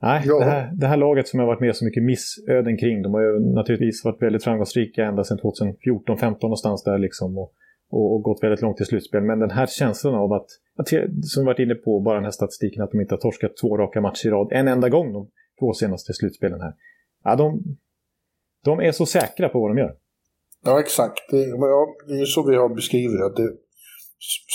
nej, 0.03 0.23
ja. 0.27 0.39
det, 0.39 0.45
här, 0.45 0.71
det 0.75 0.87
här 0.87 0.97
laget 0.97 1.29
som 1.29 1.41
har 1.41 1.47
varit 1.47 1.61
med 1.61 1.77
så 1.77 1.85
mycket 1.85 2.03
missöden 2.03 2.77
kring. 2.77 3.03
De 3.03 3.15
har 3.15 3.23
ju 3.23 3.41
naturligtvis 3.55 4.05
varit 4.05 4.23
väldigt 4.23 4.45
framgångsrika 4.45 5.05
ända 5.05 5.25
sedan 5.25 5.39
2014-15 5.39 6.37
någonstans 6.43 6.85
där 6.85 6.99
liksom. 6.99 7.39
Och, 7.39 7.53
och, 7.91 8.15
och, 8.15 8.23
gått 8.23 8.43
väldigt 8.43 8.63
långt 8.63 8.81
i 8.81 8.85
slutspel. 8.85 9.23
Men 9.23 9.39
den 9.39 9.51
här 9.51 9.67
känslan 9.67 10.15
av 10.15 10.33
att, 10.33 10.47
att 10.77 10.89
som 11.23 11.43
vi 11.43 11.47
varit 11.47 11.59
inne 11.59 11.75
på, 11.75 12.01
bara 12.01 12.15
den 12.15 12.25
här 12.25 12.31
statistiken, 12.31 12.83
att 12.83 12.91
de 12.91 13.01
inte 13.01 13.15
har 13.15 13.21
torskat 13.21 13.57
två 13.57 13.77
raka 13.77 14.01
matcher 14.01 14.27
i 14.27 14.31
rad 14.31 14.49
en 14.53 14.69
enda 14.69 14.89
gång 14.89 15.13
de 15.13 15.29
två 15.61 15.73
senaste 15.73 16.13
slutspelen 16.15 16.61
här. 16.61 16.75
Ja, 17.25 17.37
de, 17.37 17.63
de 18.65 18.81
är 18.81 18.93
så 18.93 19.07
säkra 19.07 19.49
på 19.49 19.61
vad 19.61 19.71
de 19.71 19.79
gör. 19.79 19.97
Ja, 20.65 20.81
exakt. 20.81 21.21
Det, 21.31 21.47
ja, 21.47 21.87
det 22.09 22.21
är 22.21 22.25
så 22.25 22.47
vi 22.47 22.57
har 22.57 22.75
beskrivit 22.75 23.19
det. 23.19 23.43
det. 23.43 23.53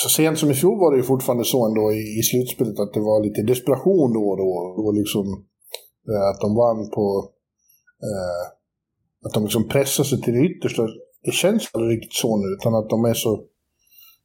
Så 0.04 0.10
sent 0.10 0.40
som 0.40 0.52
i 0.52 0.54
fjol 0.54 0.80
var 0.80 0.92
det 0.92 0.98
ju 0.98 1.04
fortfarande 1.04 1.46
så 1.46 1.68
ändå 1.68 1.92
i, 1.92 2.20
i 2.20 2.24
slutspelet 2.24 2.80
att 2.80 2.94
det 2.94 3.00
var 3.00 3.24
lite 3.24 3.42
desperation 3.42 4.14
då 4.14 4.30
och 4.30 4.38
då. 4.38 4.52
Och 4.84 4.94
liksom, 4.94 5.26
eh, 6.10 6.26
att 6.32 6.42
de 6.42 6.56
vann 6.56 6.90
på... 6.90 7.32
Eh, 8.08 8.44
att 9.26 9.34
de 9.34 9.44
liksom 9.44 9.68
pressade 9.68 10.10
sig 10.10 10.22
till 10.22 10.34
det 10.34 10.46
yttersta 10.50 10.88
det 11.26 11.32
känns 11.32 11.70
aldrig 11.74 11.98
riktigt 11.98 12.14
så 12.14 12.38
nu, 12.38 12.48
utan 12.58 12.76
att 12.76 12.90
de 12.90 13.06
är 13.06 13.14
så... 13.14 13.46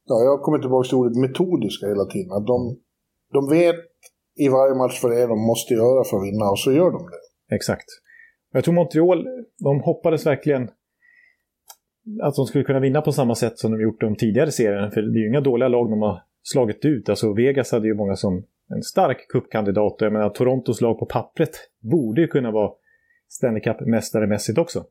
Ja, 0.04 0.16
jag 0.28 0.42
kommer 0.42 0.58
tillbaka 0.58 0.88
till 0.88 0.96
ordet 0.96 1.16
metodiska 1.16 1.86
hela 1.86 2.04
tiden. 2.04 2.32
Att 2.32 2.46
de, 2.46 2.76
de 3.32 3.48
vet 3.48 3.76
i 4.36 4.48
varje 4.48 4.74
match 4.74 5.02
vad 5.02 5.12
det 5.12 5.22
är 5.22 5.28
de 5.28 5.38
måste 5.46 5.74
göra 5.74 6.04
för 6.04 6.16
att 6.16 6.26
vinna, 6.28 6.50
och 6.50 6.58
så 6.58 6.72
gör 6.72 6.90
de 6.90 7.02
det. 7.12 7.54
Exakt. 7.56 7.86
Jag 8.52 8.64
tror 8.64 8.74
Montreal, 8.74 9.26
de 9.58 9.80
hoppades 9.80 10.26
verkligen 10.26 10.70
att 12.22 12.34
de 12.34 12.46
skulle 12.46 12.64
kunna 12.64 12.80
vinna 12.80 13.00
på 13.00 13.12
samma 13.12 13.34
sätt 13.34 13.58
som 13.58 13.72
de 13.72 13.80
gjort 13.82 14.00
de 14.00 14.16
tidigare 14.16 14.50
serierna. 14.50 14.90
För 14.90 15.02
det 15.02 15.18
är 15.18 15.22
ju 15.22 15.28
inga 15.28 15.40
dåliga 15.40 15.68
lag 15.68 15.90
de 15.90 16.02
har 16.02 16.22
slagit 16.42 16.84
ut. 16.84 17.08
Alltså 17.08 17.32
Vegas 17.32 17.72
hade 17.72 17.86
ju 17.86 17.94
många 17.94 18.16
som 18.16 18.44
en 18.68 18.82
stark 18.82 19.28
kuppkandidat. 19.28 19.96
Jag 19.98 20.12
menar 20.12 20.30
Torontos 20.30 20.80
lag 20.80 20.98
på 20.98 21.06
pappret 21.06 21.50
borde 21.78 22.20
ju 22.20 22.28
kunna 22.28 22.50
vara 22.50 22.72
Stanley 23.28 23.62
Cup-mästare-mässigt 23.62 24.58
också. 24.58 24.84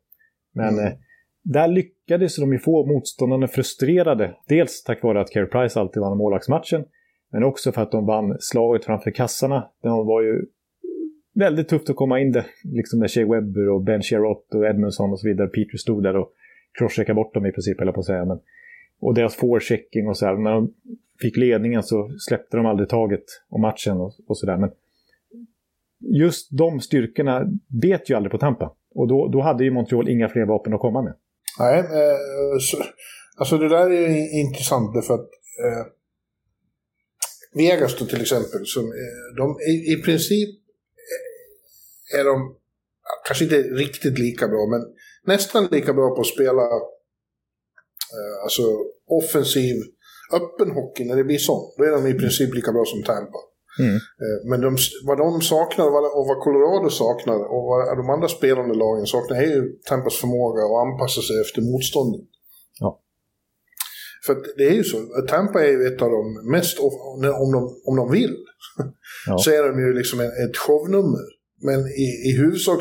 Men 0.53 0.79
mm 0.79 0.93
där 1.43 1.67
lyckades 1.67 2.35
de 2.35 2.53
ju 2.53 2.59
få 2.59 2.85
motståndarna 2.85 3.47
frustrerade. 3.47 4.35
Dels 4.47 4.83
tack 4.83 5.03
vare 5.03 5.21
att 5.21 5.29
Carey 5.29 5.47
Price 5.47 5.79
alltid 5.79 6.01
vann 6.01 6.17
målvaktsmatchen. 6.17 6.85
Men 7.31 7.43
också 7.43 7.71
för 7.71 7.81
att 7.81 7.91
de 7.91 8.05
vann 8.05 8.37
slaget 8.39 8.85
framför 8.85 9.11
kassarna. 9.11 9.69
Det 9.81 9.89
var 9.89 10.21
ju 10.21 10.45
väldigt 11.33 11.67
tufft 11.67 11.89
att 11.89 11.95
komma 11.95 12.19
in 12.19 12.31
där. 12.31 12.45
Liksom 12.63 12.99
när 12.99 13.07
Shea 13.07 13.27
Webber 13.27 13.69
och 13.69 13.81
Ben 13.81 14.01
Sherrott 14.01 14.53
och 14.53 14.65
Edmundson 14.65 15.11
och 15.11 15.19
så 15.19 15.27
vidare. 15.27 15.47
Peter 15.47 15.77
stod 15.77 16.03
där 16.03 16.15
och 16.15 16.33
crosscheckade 16.79 17.15
bort 17.15 17.33
dem 17.33 17.45
i 17.45 17.51
princip, 17.51 17.81
eller 17.81 17.91
på 17.91 17.99
att 17.99 18.05
säga. 18.05 18.25
Men, 18.25 18.39
och 18.99 19.13
deras 19.13 19.35
forechecking 19.35 20.07
och 20.07 20.17
så 20.17 20.25
här. 20.25 20.37
När 20.37 20.51
de 20.51 20.73
fick 21.21 21.37
ledningen 21.37 21.83
så 21.83 22.11
släppte 22.19 22.57
de 22.57 22.65
aldrig 22.65 22.89
taget 22.89 23.23
om 23.49 23.61
matchen 23.61 23.97
och, 23.97 24.13
och 24.27 24.37
så 24.37 24.45
där. 24.45 24.57
Men 24.57 24.71
just 25.99 26.57
de 26.57 26.79
styrkorna 26.79 27.47
bet 27.67 28.09
ju 28.09 28.15
aldrig 28.15 28.31
på 28.31 28.37
Tampa. 28.37 28.75
Och 28.95 29.07
då, 29.07 29.27
då 29.27 29.41
hade 29.41 29.63
ju 29.63 29.71
Montreal 29.71 30.09
inga 30.09 30.29
fler 30.29 30.45
vapen 30.45 30.73
att 30.73 30.79
komma 30.79 31.01
med. 31.01 31.13
Nej, 31.59 31.79
eh, 31.79 32.59
så, 32.59 32.83
alltså 33.37 33.57
det 33.57 33.69
där 33.69 33.91
är 33.91 34.09
ju 34.09 34.39
intressant 34.39 34.93
därför 34.93 35.13
att 35.13 35.29
eh, 35.65 35.85
Vegas 37.53 37.99
då 37.99 38.05
till 38.05 38.21
exempel, 38.21 38.65
som, 38.65 38.83
eh, 38.83 39.35
de, 39.37 39.57
i, 39.71 39.93
i 39.93 40.01
princip 40.01 40.49
är 42.17 42.23
de 42.23 42.55
kanske 43.27 43.43
inte 43.43 43.61
riktigt 43.61 44.19
lika 44.19 44.47
bra, 44.47 44.67
men 44.71 44.81
nästan 45.25 45.67
lika 45.71 45.93
bra 45.93 46.15
på 46.15 46.21
att 46.21 46.27
spela 46.27 46.63
eh, 48.15 48.43
alltså 48.43 48.63
offensiv, 49.07 49.75
öppen 50.33 50.71
hockey 50.71 51.05
när 51.05 51.15
det 51.15 51.23
blir 51.23 51.37
sånt. 51.37 51.75
Då 51.77 51.83
är 51.83 51.91
de 51.91 52.07
i 52.07 52.13
princip 52.13 52.55
lika 52.55 52.71
bra 52.71 52.85
som 52.85 53.03
Tampa. 53.03 53.39
Mm. 53.79 53.95
Eh, 53.95 54.39
men 54.49 54.61
de, 54.61 54.77
vad 55.07 55.17
de 55.17 55.41
saknar 55.41 55.85
och 56.17 56.25
vad 56.29 56.39
Colorado 56.39 56.89
saknar 56.89 57.39
och 57.53 57.63
vad 57.69 57.97
de 57.97 58.09
andra 58.09 58.27
spelande 58.27 58.75
lagen 58.75 59.05
saknar 59.05 59.37
är 59.37 59.51
ju 59.55 59.61
Tampas 59.89 60.15
förmåga 60.15 60.61
att 60.65 60.87
anpassa 60.87 61.21
sig 61.21 61.41
efter 61.41 61.61
motståndet. 61.61 62.27
Ja. 62.79 63.01
För 64.25 64.35
det 64.57 64.67
är 64.67 64.73
ju 64.73 64.83
så, 64.83 64.97
Tampa 65.29 65.65
är 65.65 65.71
ju 65.71 65.87
ett 65.87 66.01
av 66.01 66.09
de 66.11 66.51
mest, 66.51 66.79
om 66.79 67.51
de, 67.51 67.81
om 67.85 67.95
de 67.95 68.11
vill, 68.11 68.35
ja. 69.27 69.37
så 69.43 69.51
är 69.51 69.63
de 69.63 69.79
ju 69.79 69.93
liksom 69.93 70.19
ett 70.19 70.57
shownummer. 70.57 71.25
Men 71.61 71.79
i, 71.79 72.29
i 72.29 72.37
huvudsak 72.37 72.79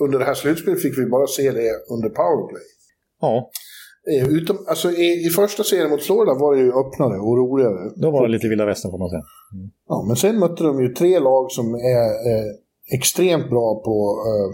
under 0.00 0.18
det 0.18 0.24
här 0.24 0.34
slutspelet 0.34 0.82
fick 0.82 0.98
vi 0.98 1.06
bara 1.06 1.26
se 1.26 1.50
det 1.50 1.70
under 1.94 2.08
powerplay. 2.08 2.62
Ja. 3.20 3.50
Eh, 4.10 4.28
utom, 4.28 4.56
alltså, 4.68 4.90
i, 4.90 5.26
I 5.26 5.30
första 5.30 5.62
serien 5.62 5.90
mot 5.90 6.02
Florida 6.02 6.34
var 6.34 6.56
det 6.56 6.62
ju 6.62 6.72
öppnare 6.72 7.18
och 7.18 7.36
roligare. 7.36 7.90
Då 7.96 8.10
var 8.10 8.22
det 8.22 8.32
lite 8.32 8.48
vilda 8.48 8.66
västern 8.66 8.90
får 8.90 8.98
man 8.98 9.10
säga. 9.10 9.24
Mm. 9.54 9.70
Ja, 9.88 10.04
men 10.06 10.16
sen 10.16 10.38
mötte 10.38 10.64
de 10.64 10.82
ju 10.82 10.88
tre 10.88 11.18
lag 11.18 11.50
som 11.50 11.74
är 11.74 12.06
eh, 12.30 12.46
extremt 12.98 13.50
bra 13.50 13.82
på 13.84 14.24
eh, 14.26 14.48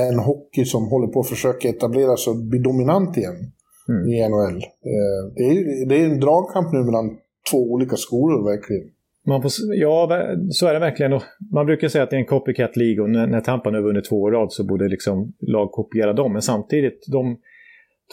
den 0.00 0.18
hockey 0.18 0.64
som 0.64 0.88
håller 0.88 1.06
på 1.06 1.20
att 1.20 1.28
försöka 1.28 1.68
etablera 1.68 2.16
sig 2.16 2.30
och 2.30 2.36
bli 2.36 2.58
dominant 2.58 3.16
igen 3.16 3.52
mm. 3.88 4.08
i 4.08 4.28
NHL. 4.28 4.56
Eh, 4.92 5.22
det, 5.36 5.42
är, 5.42 5.88
det 5.88 5.96
är 5.96 6.04
en 6.04 6.20
dragkamp 6.20 6.72
nu 6.72 6.84
mellan 6.84 7.16
två 7.50 7.58
olika 7.58 7.96
skolor 7.96 8.44
verkligen. 8.50 8.90
Man 9.26 9.42
får, 9.42 9.50
ja, 9.74 10.08
så 10.50 10.66
är 10.66 10.74
det 10.74 10.80
verkligen. 10.80 11.20
Man 11.52 11.66
brukar 11.66 11.88
säga 11.88 12.04
att 12.04 12.10
det 12.10 12.16
är 12.16 12.20
en 12.20 12.26
copycat 12.26 12.76
League 12.76 13.02
och 13.02 13.10
när, 13.10 13.26
när 13.26 13.40
Tampa 13.40 13.70
nu 13.70 13.82
vunnit 13.82 14.04
två 14.04 14.16
år 14.22 14.30
rad 14.30 14.52
så 14.52 14.64
borde 14.64 14.88
liksom 14.88 15.32
lag 15.40 15.72
kopiera 15.72 16.12
dem. 16.12 16.32
Men 16.32 16.42
samtidigt, 16.42 17.04
de 17.12 17.36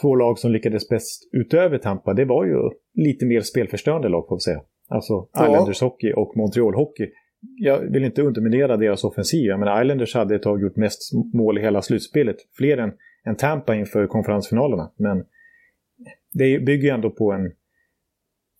två 0.02 0.14
lag 0.14 0.38
som 0.38 0.52
lyckades 0.52 0.88
bäst 0.88 1.28
utöver 1.32 1.78
Tampa, 1.78 2.14
det 2.14 2.24
var 2.24 2.44
ju 2.44 2.56
lite 2.94 3.26
mer 3.26 3.40
spelförstörande 3.40 4.08
lag 4.08 4.28
får 4.28 4.36
vi 4.36 4.40
säga. 4.40 4.60
Alltså 4.88 5.28
ja. 5.32 5.46
Islanders 5.46 5.80
hockey 5.80 6.12
och 6.12 6.36
Montreal 6.36 6.74
hockey. 6.74 7.06
Jag 7.58 7.92
vill 7.92 8.04
inte 8.04 8.22
underminera 8.22 8.76
deras 8.76 9.04
offensiv, 9.04 9.58
men 9.58 9.82
Islanders 9.82 10.14
hade 10.14 10.34
ett 10.34 10.42
tag 10.42 10.62
gjort 10.62 10.76
mest 10.76 11.00
mål 11.34 11.58
i 11.58 11.60
hela 11.60 11.82
slutspelet. 11.82 12.36
Fler 12.56 12.78
än, 12.78 12.92
än 13.26 13.36
Tampa 13.36 13.74
inför 13.74 14.06
konferensfinalerna. 14.06 14.92
Men 14.96 15.24
det 16.32 16.64
bygger 16.66 16.84
ju 16.84 16.90
ändå 16.90 17.10
på 17.10 17.32
en 17.32 17.52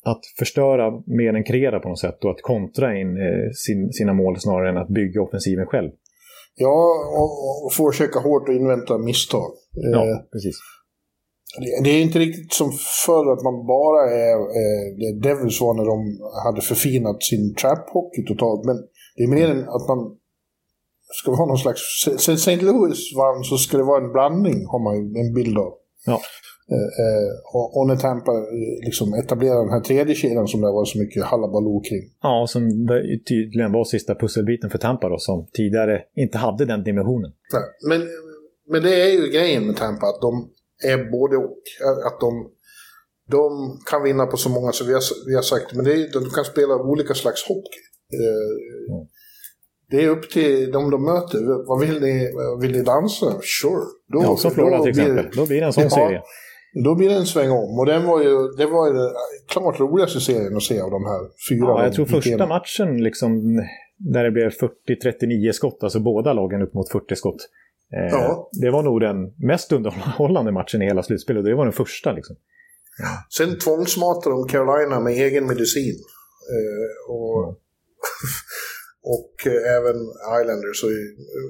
att 0.05 0.21
förstöra 0.39 1.03
mer 1.07 1.35
än 1.35 1.45
kreera 1.45 1.81
på 1.81 1.89
något 1.89 1.99
sätt 1.99 2.25
och 2.25 2.31
att 2.31 2.43
kontra 2.43 2.99
in 2.99 3.17
eh, 3.17 3.51
sin, 3.55 3.93
sina 3.93 4.13
mål 4.13 4.41
snarare 4.41 4.69
än 4.69 4.77
att 4.77 4.89
bygga 4.89 5.23
offensiven 5.23 5.67
själv. 5.67 5.91
Ja, 6.55 7.07
och, 7.19 7.65
och 7.65 7.73
försöka 7.73 8.19
hårt 8.19 8.49
och 8.49 8.55
invänta 8.55 8.99
misstag. 8.99 9.51
Ja, 9.73 10.03
eh, 10.03 10.17
precis. 10.33 10.57
Det, 11.85 11.91
är 11.91 12.03
inte 12.03 12.19
riktigt 12.19 12.53
som 12.53 12.71
förr 13.07 13.33
att 13.33 13.43
man 13.49 13.67
bara 13.67 14.11
är 14.11 14.37
eh, 14.61 15.15
Devils 15.23 15.61
var 15.61 15.75
när 15.75 15.87
de 15.93 15.99
hade 16.45 16.61
förfinat 16.61 17.23
sin 17.23 17.55
trap-hockey 17.61 18.27
totalt. 18.29 18.65
Men 18.65 18.77
det 19.17 19.23
är 19.23 19.29
mer 19.29 19.49
än 19.51 19.63
att 19.77 19.89
man 19.89 20.01
ska 21.21 21.35
ha 21.35 21.47
någon 21.47 21.59
slags... 21.59 21.81
Sen 22.19 22.35
St. 22.35 22.57
Louis 22.57 22.99
vann 23.17 23.45
så 23.45 23.57
ska 23.57 23.77
det 23.77 23.85
vara 23.93 24.05
en 24.05 24.13
blandning, 24.13 24.67
har 24.67 24.81
man 24.85 24.95
ju 24.97 25.21
en 25.21 25.35
bild 25.35 25.59
av. 25.59 25.73
Ja. 26.07 26.21
Eh, 26.71 26.91
eh, 27.05 27.31
och, 27.55 27.79
och 27.79 27.87
när 27.87 27.97
Tampa 27.97 28.33
eh, 28.33 28.85
liksom 28.85 29.15
etablerade 29.15 29.61
den 29.61 29.73
här 29.73 29.81
tredje 29.81 30.15
kedjan 30.15 30.49
som 30.49 30.61
det 30.61 30.67
var 30.67 30.85
så 30.85 30.99
mycket 30.99 31.25
halabaloo 31.25 31.81
kring. 31.81 32.03
Ja, 32.23 32.47
som 32.49 32.63
tydligen 33.29 33.73
var 33.73 33.85
sista 33.85 34.15
pusselbiten 34.15 34.71
för 34.71 34.79
Tampa 34.79 35.09
då, 35.09 35.19
som 35.19 35.47
tidigare 35.53 36.03
inte 36.17 36.39
hade 36.39 36.65
den 36.65 36.85
dimensionen. 36.85 37.33
Nej, 37.53 37.63
men, 37.89 38.09
men 38.71 38.83
det 38.83 39.03
är 39.03 39.13
ju 39.13 39.31
grejen 39.31 39.67
med 39.67 39.77
Tampa, 39.77 40.07
att 40.07 40.21
de 40.21 40.51
är 40.85 41.11
både 41.11 41.37
och. 41.37 41.63
Att 42.07 42.21
de, 42.21 42.51
de 43.31 43.79
kan 43.91 44.03
vinna 44.03 44.27
på 44.27 44.37
så 44.37 44.49
många, 44.49 44.73
så 44.73 44.85
vi 44.85 44.93
har, 44.93 45.03
vi 45.27 45.35
har 45.35 45.43
sagt, 45.43 45.75
men 45.75 45.85
det 45.85 45.93
är, 45.93 46.13
de 46.13 46.31
kan 46.31 46.45
spela 46.45 46.75
olika 46.77 47.15
slags 47.15 47.49
hockey. 47.49 47.81
Mm. 48.13 49.07
Det 49.91 50.05
är 50.05 50.09
upp 50.09 50.31
till 50.31 50.73
dem 50.73 50.91
de 50.91 51.05
möter. 51.05 51.67
Vad 51.69 51.81
vill 51.81 52.01
ni, 52.01 52.33
vill 52.61 52.73
ni 52.73 52.83
dansa? 52.83 53.27
Sure. 53.27 53.85
Då, 54.13 54.23
ja, 54.23 54.37
som 54.37 54.51
Florida 54.51 54.83
till 54.83 54.91
exempel. 54.91 55.27
Då 55.37 55.47
blir 55.47 55.61
det 55.61 55.67
en 55.67 55.73
sån 55.73 55.83
ja, 55.83 55.91
serie. 55.91 56.23
Då 56.85 56.95
blir 56.95 57.09
det 57.09 57.15
en 57.15 57.27
sväng 57.27 57.51
om. 57.51 57.79
Och 57.79 57.87
den 57.87 58.07
var 58.07 58.23
ju, 58.23 58.49
det 58.57 58.67
var 58.67 58.87
ju 58.87 58.93
den 58.93 59.11
klart 59.49 59.81
roligaste 59.81 60.21
serien 60.21 60.57
att 60.57 60.63
se 60.63 60.81
av 60.81 60.91
de 60.91 61.05
här 61.05 61.21
fyra. 61.51 61.69
Ja, 61.69 61.85
jag 61.85 61.93
tror 61.93 62.07
första 62.07 62.47
matchen 62.47 63.03
liksom, 63.03 63.57
där 63.99 64.25
det 64.25 64.31
blev 64.31 64.51
40-39 64.51 65.53
skott, 65.53 65.79
alltså 65.83 66.01
båda 66.01 66.33
lagen 66.33 66.63
upp 66.63 66.75
mot 66.75 66.93
40 66.93 67.17
skott. 67.17 67.49
Eh, 67.93 68.11
ja. 68.11 68.51
Det 68.53 68.71
var 68.71 68.83
nog 68.83 69.01
den 69.01 69.35
mest 69.37 69.73
underhållande 69.73 70.53
matchen 70.53 70.83
i 70.83 70.85
hela 70.85 71.03
slutspelet. 71.03 71.45
Det 71.45 71.55
var 71.55 71.65
den 71.65 71.73
första 71.73 72.13
liksom. 72.13 72.37
Sen 73.37 73.59
tvångsmatade 73.59 74.35
de 74.37 74.49
Carolina 74.49 75.01
med 75.01 75.13
egen 75.13 75.47
medicin. 75.47 75.99
Eh, 76.55 77.13
och, 77.15 77.45
mm. 77.45 77.55
och 79.15 79.47
även 79.77 79.97
Islanders 80.41 80.85
och 80.85 80.91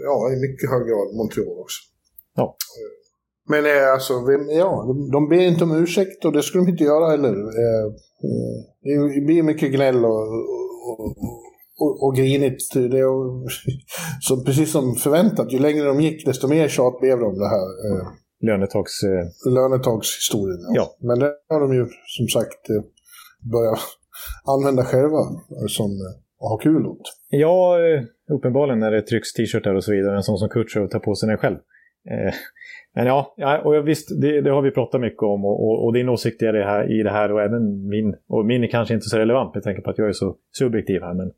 ja, 0.05 0.33
i 0.33 0.37
mycket 0.37 0.71
hög 0.71 0.83
grad 0.89 1.17
Montreal 1.17 1.59
också. 1.59 1.81
Ja. 2.37 2.57
Eh, 2.81 3.05
men 3.49 3.67
eh, 3.67 3.93
alltså, 3.93 4.15
ja, 4.49 4.95
de 5.13 5.29
ber 5.29 5.41
inte 5.41 5.65
om 5.65 5.83
ursäkt 5.83 6.25
och 6.25 6.33
det 6.33 6.43
skulle 6.43 6.65
de 6.65 6.71
inte 6.71 6.85
göra 6.85 7.11
heller. 7.11 7.35
Eh, 7.63 7.87
eh, 8.27 9.05
det 9.15 9.21
blir 9.21 9.43
mycket 9.43 9.73
gnäll 9.73 10.05
och, 10.05 10.29
och, 10.89 11.01
och, 11.01 11.44
och 11.79 12.15
grinigt. 12.17 12.75
Det 12.75 12.99
är, 12.99 13.45
så 14.21 14.45
precis 14.45 14.73
som 14.73 14.95
förväntat, 14.95 15.53
ju 15.53 15.59
längre 15.59 15.85
de 15.85 16.01
gick 16.01 16.27
desto 16.27 16.49
mer 16.49 16.69
tjat 16.69 17.01
blev 17.01 17.19
det 17.19 17.25
om 17.25 17.39
det 17.39 17.49
här. 17.49 17.67
Lönetags... 18.47 19.01
Lönetagshistorien. 19.47 20.59
Ja. 20.61 20.75
ja. 20.75 21.07
Men 21.09 21.19
det 21.19 21.33
har 21.49 21.61
de 21.61 21.75
ju 21.75 21.87
som 22.07 22.27
sagt 22.29 22.63
börjat 23.53 23.79
använda 24.55 24.85
själva 24.85 25.19
som 25.69 25.91
att 26.45 26.51
ha 26.51 26.59
kul 26.59 26.87
åt. 26.87 27.03
Ja, 27.31 27.79
uppenbarligen 28.31 28.81
när 28.81 28.91
det 28.91 29.03
trycks 29.03 29.33
t-shirtar 29.33 29.75
och 29.75 29.85
så 29.85 29.93
vidare. 29.93 30.17
En 30.17 30.23
sån 30.23 30.39
som 30.39 30.49
Kutcher 30.49 30.87
tar 30.87 30.99
på 30.99 31.15
sig 31.15 31.29
den 31.29 31.39
själv. 31.39 31.59
Men 32.95 33.07
ja, 33.07 33.35
ja 33.37 33.59
och 33.59 33.89
visst, 33.89 34.21
det, 34.21 34.41
det, 34.41 34.51
har 34.51 34.63
vi 34.63 34.71
pratat 34.71 35.01
mycket 35.01 35.23
om 35.23 35.45
och, 35.45 35.67
och, 35.67 35.85
och 35.85 35.93
din 35.93 36.09
åsikt 36.09 36.43
är 36.43 36.53
det 36.53 36.65
här, 36.65 37.01
i 37.01 37.03
det 37.03 37.11
här 37.11 37.33
och 37.33 37.43
även 37.43 37.89
min. 37.89 38.15
Och 38.29 38.47
min 38.47 38.65
är 38.65 38.69
kanske 38.69 38.95
inte 38.95 39.09
så 39.09 39.19
relevant 39.19 39.55
med 39.55 39.65
tanke 39.65 39.81
på 39.81 39.91
att 39.91 39.99
jag 39.99 40.09
är 40.09 40.13
så 40.13 40.37
subjektiv 40.59 41.01
här. 41.01 41.15
Men 41.15 41.33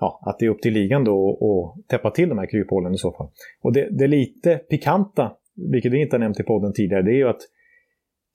ja, 0.00 0.20
att 0.26 0.38
det 0.38 0.46
är 0.46 0.50
upp 0.50 0.62
till 0.62 0.72
ligan 0.72 1.04
då 1.04 1.30
att 1.30 1.88
täppa 1.88 2.10
till 2.10 2.28
de 2.28 2.38
här 2.38 2.46
kryphålen 2.46 2.94
i 2.94 2.98
så 2.98 3.12
fall. 3.12 3.28
Och 3.62 3.72
det, 3.72 3.88
det 3.98 4.06
lite 4.06 4.56
pikanta, 4.56 5.32
vilket 5.72 5.92
vi 5.92 6.02
inte 6.02 6.16
har 6.16 6.20
nämnt 6.20 6.40
i 6.40 6.42
podden 6.42 6.72
tidigare, 6.72 7.02
det 7.02 7.10
är 7.10 7.16
ju 7.16 7.28
att 7.28 7.40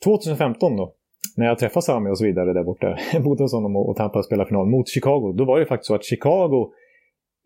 2015 0.05 0.77
då, 0.77 0.93
när 1.37 1.45
jag 1.45 1.59
träffade 1.59 1.83
Sami 1.83 2.09
och 2.09 2.17
så 2.17 2.25
vidare 2.25 2.53
där 2.53 2.63
borta, 2.63 2.97
bodde 3.23 3.43
hos 3.43 3.53
honom 3.53 3.75
och 3.75 3.95
Tampa 3.95 4.23
spelade 4.23 4.47
final 4.47 4.67
mot 4.67 4.89
Chicago, 4.89 5.33
då 5.37 5.45
var 5.45 5.59
det 5.59 5.65
faktiskt 5.65 5.87
så 5.87 5.95
att 5.95 6.05
Chicago 6.05 6.71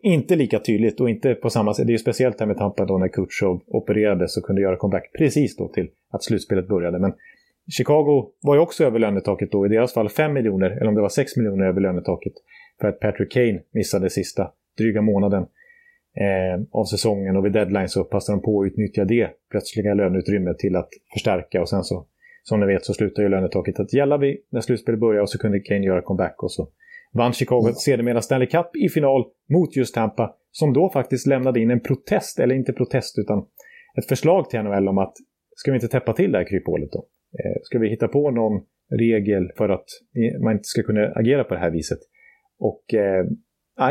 inte 0.02 0.36
lika 0.36 0.58
tydligt 0.58 1.00
och 1.00 1.10
inte 1.10 1.34
på 1.34 1.50
samma 1.50 1.74
sätt. 1.74 1.86
Det 1.86 1.90
är 1.90 1.92
ju 1.94 1.98
speciellt 1.98 2.40
här 2.40 2.46
med 2.46 2.56
Tampa 2.56 2.84
då 2.84 2.98
när 2.98 3.08
Kutjov 3.08 3.62
opererades 3.66 4.36
och 4.36 4.42
kunde 4.42 4.62
göra 4.62 4.76
comeback 4.76 5.10
precis 5.18 5.56
då 5.56 5.68
till 5.68 5.88
att 6.12 6.24
slutspelet 6.24 6.68
började. 6.68 6.98
Men 6.98 7.12
Chicago 7.76 8.30
var 8.42 8.54
ju 8.54 8.60
också 8.60 8.84
över 8.84 8.98
lönetaket 8.98 9.52
då, 9.52 9.66
i 9.66 9.68
deras 9.68 9.94
fall 9.94 10.08
5 10.08 10.32
miljoner, 10.32 10.70
eller 10.70 10.88
om 10.88 10.94
det 10.94 11.00
var 11.00 11.08
6 11.08 11.36
miljoner 11.36 11.66
över 11.66 11.80
lönetaket. 11.80 12.32
För 12.80 12.88
att 12.88 13.00
Patrick 13.00 13.32
Kane 13.32 13.60
missade 13.70 14.10
sista 14.10 14.50
dryga 14.78 15.02
månaden 15.02 15.42
eh, 16.16 16.62
av 16.70 16.84
säsongen 16.84 17.36
och 17.36 17.44
vid 17.44 17.52
deadline 17.52 17.88
så 17.88 18.04
passade 18.04 18.38
de 18.38 18.42
på 18.42 18.62
att 18.62 18.66
utnyttja 18.66 19.04
det 19.04 19.30
plötsliga 19.50 19.94
löneutrymmet 19.94 20.58
till 20.58 20.76
att 20.76 20.88
förstärka 21.12 21.60
och 21.60 21.68
sen 21.68 21.84
så, 21.84 22.06
som 22.42 22.60
ni 22.60 22.66
vet 22.66 22.84
så 22.84 22.94
slutar 22.94 23.22
ju 23.22 23.28
lönetaket 23.28 23.80
att 23.80 23.92
gälla 23.92 24.18
vid 24.18 24.36
när 24.50 24.60
slutspelet 24.60 25.00
börjar 25.00 25.22
och 25.22 25.30
så 25.30 25.38
kunde 25.38 25.60
Kane 25.60 25.86
göra 25.86 26.02
comeback 26.02 26.42
och 26.42 26.52
så 26.52 26.68
vann 27.12 27.32
Chicago 27.32 27.62
mm. 27.62 27.74
sedermera 27.74 28.22
Stanley 28.22 28.48
Cup 28.48 28.76
i 28.76 28.88
final 28.88 29.24
mot 29.48 29.76
just 29.76 29.94
Tampa, 29.94 30.34
som 30.50 30.72
då 30.72 30.90
faktiskt 30.90 31.26
lämnade 31.26 31.60
in 31.60 31.70
en 31.70 31.80
protest, 31.80 32.40
eller 32.40 32.54
inte 32.54 32.72
protest 32.72 33.18
utan 33.18 33.46
ett 33.98 34.08
förslag 34.08 34.50
till 34.50 34.62
NHL 34.62 34.88
om 34.88 34.98
att 34.98 35.14
ska 35.56 35.70
vi 35.70 35.76
inte 35.76 35.88
täppa 35.88 36.12
till 36.12 36.32
det 36.32 36.38
här 36.38 36.48
kryphålet 36.48 36.92
då? 36.92 36.98
Eh, 37.38 37.60
ska 37.62 37.78
vi 37.78 37.88
hitta 37.88 38.08
på 38.08 38.30
någon 38.30 38.62
regel 38.98 39.52
för 39.56 39.68
att 39.68 39.86
man 40.42 40.52
inte 40.52 40.64
ska 40.64 40.82
kunna 40.82 41.06
agera 41.06 41.44
på 41.44 41.54
det 41.54 41.60
här 41.60 41.70
viset? 41.70 41.98
Och 42.58 42.94
eh, 42.94 43.26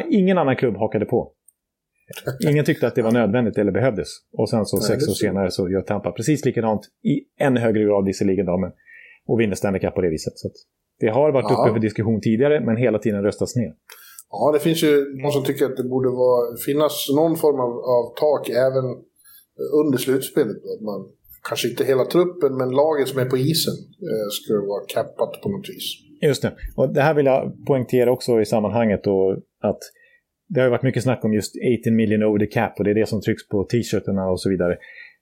ingen 0.09 0.37
annan 0.37 0.55
klubb 0.55 0.75
hakade 0.77 1.05
på. 1.05 1.31
Ingen 2.51 2.65
tyckte 2.65 2.87
att 2.87 2.95
det 2.95 3.01
var 3.01 3.11
nödvändigt 3.11 3.57
eller 3.57 3.71
behövdes. 3.71 4.07
Och 4.37 4.49
sen 4.49 4.65
så 4.65 4.77
Nej, 4.77 4.85
sex 4.85 5.07
år 5.09 5.13
senare 5.13 5.51
så 5.51 5.69
gör 5.69 5.81
Tampa 5.81 6.11
precis 6.11 6.45
likadant 6.45 6.81
i 7.03 7.43
ännu 7.43 7.59
högre 7.59 7.83
grad 7.83 8.05
visserligen 8.05 8.45
då, 8.45 8.57
men, 8.57 8.71
och 9.27 9.39
vinner 9.39 9.55
Stanley 9.55 9.81
Cup 9.81 9.93
på 9.95 10.01
det 10.01 10.09
viset. 10.09 10.33
Så 10.35 10.49
det 10.99 11.07
har 11.07 11.31
varit 11.31 11.45
ja. 11.49 11.61
uppe 11.61 11.73
för 11.73 11.79
diskussion 11.79 12.21
tidigare, 12.21 12.65
men 12.65 12.77
hela 12.77 12.99
tiden 12.99 13.23
röstas 13.23 13.55
ner. 13.55 13.73
Ja, 14.29 14.51
det 14.53 14.59
finns 14.59 14.83
ju 14.83 15.21
någon 15.21 15.31
som 15.31 15.43
tycker 15.43 15.65
att 15.65 15.77
det 15.77 15.83
borde 15.83 16.09
vara, 16.09 16.57
finnas 16.65 17.07
någon 17.15 17.35
form 17.35 17.59
av, 17.59 17.71
av 17.95 18.03
tak 18.19 18.49
även 18.49 18.85
under 19.81 19.97
slutspelet. 19.97 20.57
Att 20.57 20.81
man, 20.81 20.99
kanske 21.47 21.69
inte 21.69 21.83
hela 21.83 22.05
truppen, 22.05 22.57
men 22.57 22.69
laget 22.69 23.07
som 23.07 23.19
är 23.19 23.25
på 23.25 23.37
isen 23.37 23.77
eh, 24.11 24.27
skulle 24.41 24.59
vara 24.59 24.85
cappat 24.85 25.41
på 25.41 25.49
något 25.49 25.69
vis. 25.69 26.04
Just 26.21 26.41
det. 26.41 26.53
Och 26.75 26.93
det 26.93 27.01
här 27.01 27.13
vill 27.13 27.25
jag 27.25 27.65
poängtera 27.67 28.11
också 28.11 28.41
i 28.41 28.45
sammanhanget 28.45 29.03
då, 29.03 29.37
att 29.61 29.79
det 30.47 30.59
har 30.59 30.67
ju 30.67 30.71
varit 30.71 30.83
mycket 30.83 31.03
snack 31.03 31.25
om 31.25 31.33
just 31.33 31.55
18 31.81 31.95
million 31.95 32.23
over 32.23 32.39
the 32.39 32.45
cap 32.45 32.73
och 32.77 32.83
det 32.83 32.89
är 32.89 32.95
det 32.95 33.09
som 33.09 33.21
trycks 33.21 33.47
på 33.47 33.63
t-shirtarna 33.63 34.27
och 34.27 34.41
så 34.41 34.49
vidare. 34.49 34.77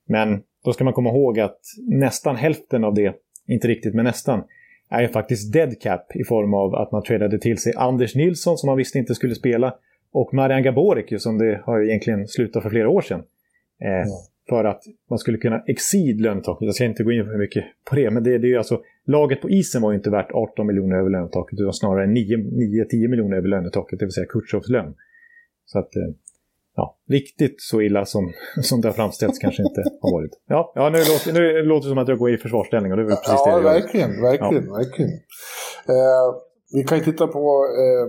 Men 0.07 0.41
då 0.65 0.73
ska 0.73 0.83
man 0.83 0.93
komma 0.93 1.09
ihåg 1.09 1.39
att 1.39 1.59
nästan 1.89 2.35
hälften 2.35 2.83
av 2.83 2.93
det, 2.93 3.15
inte 3.47 3.67
riktigt 3.67 3.93
men 3.93 4.05
nästan, 4.05 4.43
är 4.89 5.01
ju 5.01 5.07
faktiskt 5.07 5.53
dead 5.53 5.81
cap 5.81 6.15
i 6.15 6.23
form 6.23 6.53
av 6.53 6.75
att 6.75 6.91
man 6.91 7.03
tradade 7.03 7.39
till 7.39 7.57
sig 7.57 7.73
Anders 7.77 8.15
Nilsson 8.15 8.57
som 8.57 8.67
man 8.67 8.77
visste 8.77 8.99
inte 8.99 9.15
skulle 9.15 9.35
spela 9.35 9.75
och 10.11 10.33
Marian 10.33 10.63
Gaborik 10.63 11.21
som 11.21 11.37
det 11.37 11.61
har 11.65 11.81
egentligen 11.81 12.27
slutat 12.27 12.63
för 12.63 12.69
flera 12.69 12.89
år 12.89 13.01
sedan. 13.01 13.23
Eh, 13.81 13.89
ja. 13.89 14.05
För 14.49 14.63
att 14.65 14.81
man 15.09 15.19
skulle 15.19 15.37
kunna 15.37 15.63
exceed 15.67 16.21
lönetaket. 16.21 16.65
Jag 16.65 16.75
ska 16.75 16.85
inte 16.85 17.03
gå 17.03 17.11
in 17.11 17.25
för 17.25 17.37
mycket 17.37 17.63
på 17.89 17.95
det, 17.95 18.11
men 18.11 18.23
det, 18.23 18.37
det 18.37 18.47
är 18.47 18.49
ju 18.49 18.57
alltså 18.57 18.81
laget 19.05 19.41
på 19.41 19.49
isen 19.49 19.81
var 19.81 19.91
ju 19.91 19.97
inte 19.97 20.09
värt 20.09 20.31
18 20.31 20.67
miljoner 20.67 20.95
över 20.95 21.09
lönetaket 21.09 21.59
utan 21.59 21.73
snarare 21.73 22.05
9-10 22.05 23.07
miljoner 23.09 23.37
över 23.37 23.47
lönetaket, 23.47 23.99
det 23.99 24.05
vill 24.05 24.13
säga 24.13 24.25
Kutjovs 24.29 24.69
lön. 24.69 24.93
Så 25.65 25.79
att, 25.79 25.95
eh, 25.95 26.09
ja, 26.75 26.97
riktigt 27.09 27.55
så 27.57 27.81
illa 27.81 28.05
som, 28.05 28.33
som 28.61 28.81
det 28.81 28.87
har 28.87 28.93
framställts 28.93 29.39
kanske 29.39 29.63
inte 29.63 29.81
har 30.01 30.11
varit. 30.11 30.31
Ja, 30.47 30.71
ja 30.75 30.89
nu, 30.89 30.97
låter, 30.97 31.33
nu 31.33 31.63
låter 31.63 31.87
det 31.87 31.91
som 31.91 31.97
att 31.97 32.07
jag 32.07 32.17
går 32.17 32.33
i 32.33 32.37
försvarsställning 32.37 32.91
och 32.91 32.97
det 32.97 33.03
är 33.03 33.07
väl 33.07 33.15
precis 33.15 33.41
ja, 33.45 33.45
det 33.45 33.51
jag 33.51 33.73
verkligen, 33.73 34.21
verkligen, 34.21 34.65
ja. 34.65 34.73
verkligen. 34.73 35.11
Eh, 35.93 36.27
vi 36.75 36.83
kan 36.83 36.97
ju 36.97 37.03
titta 37.03 37.27
på 37.27 37.65
eh, 37.81 38.05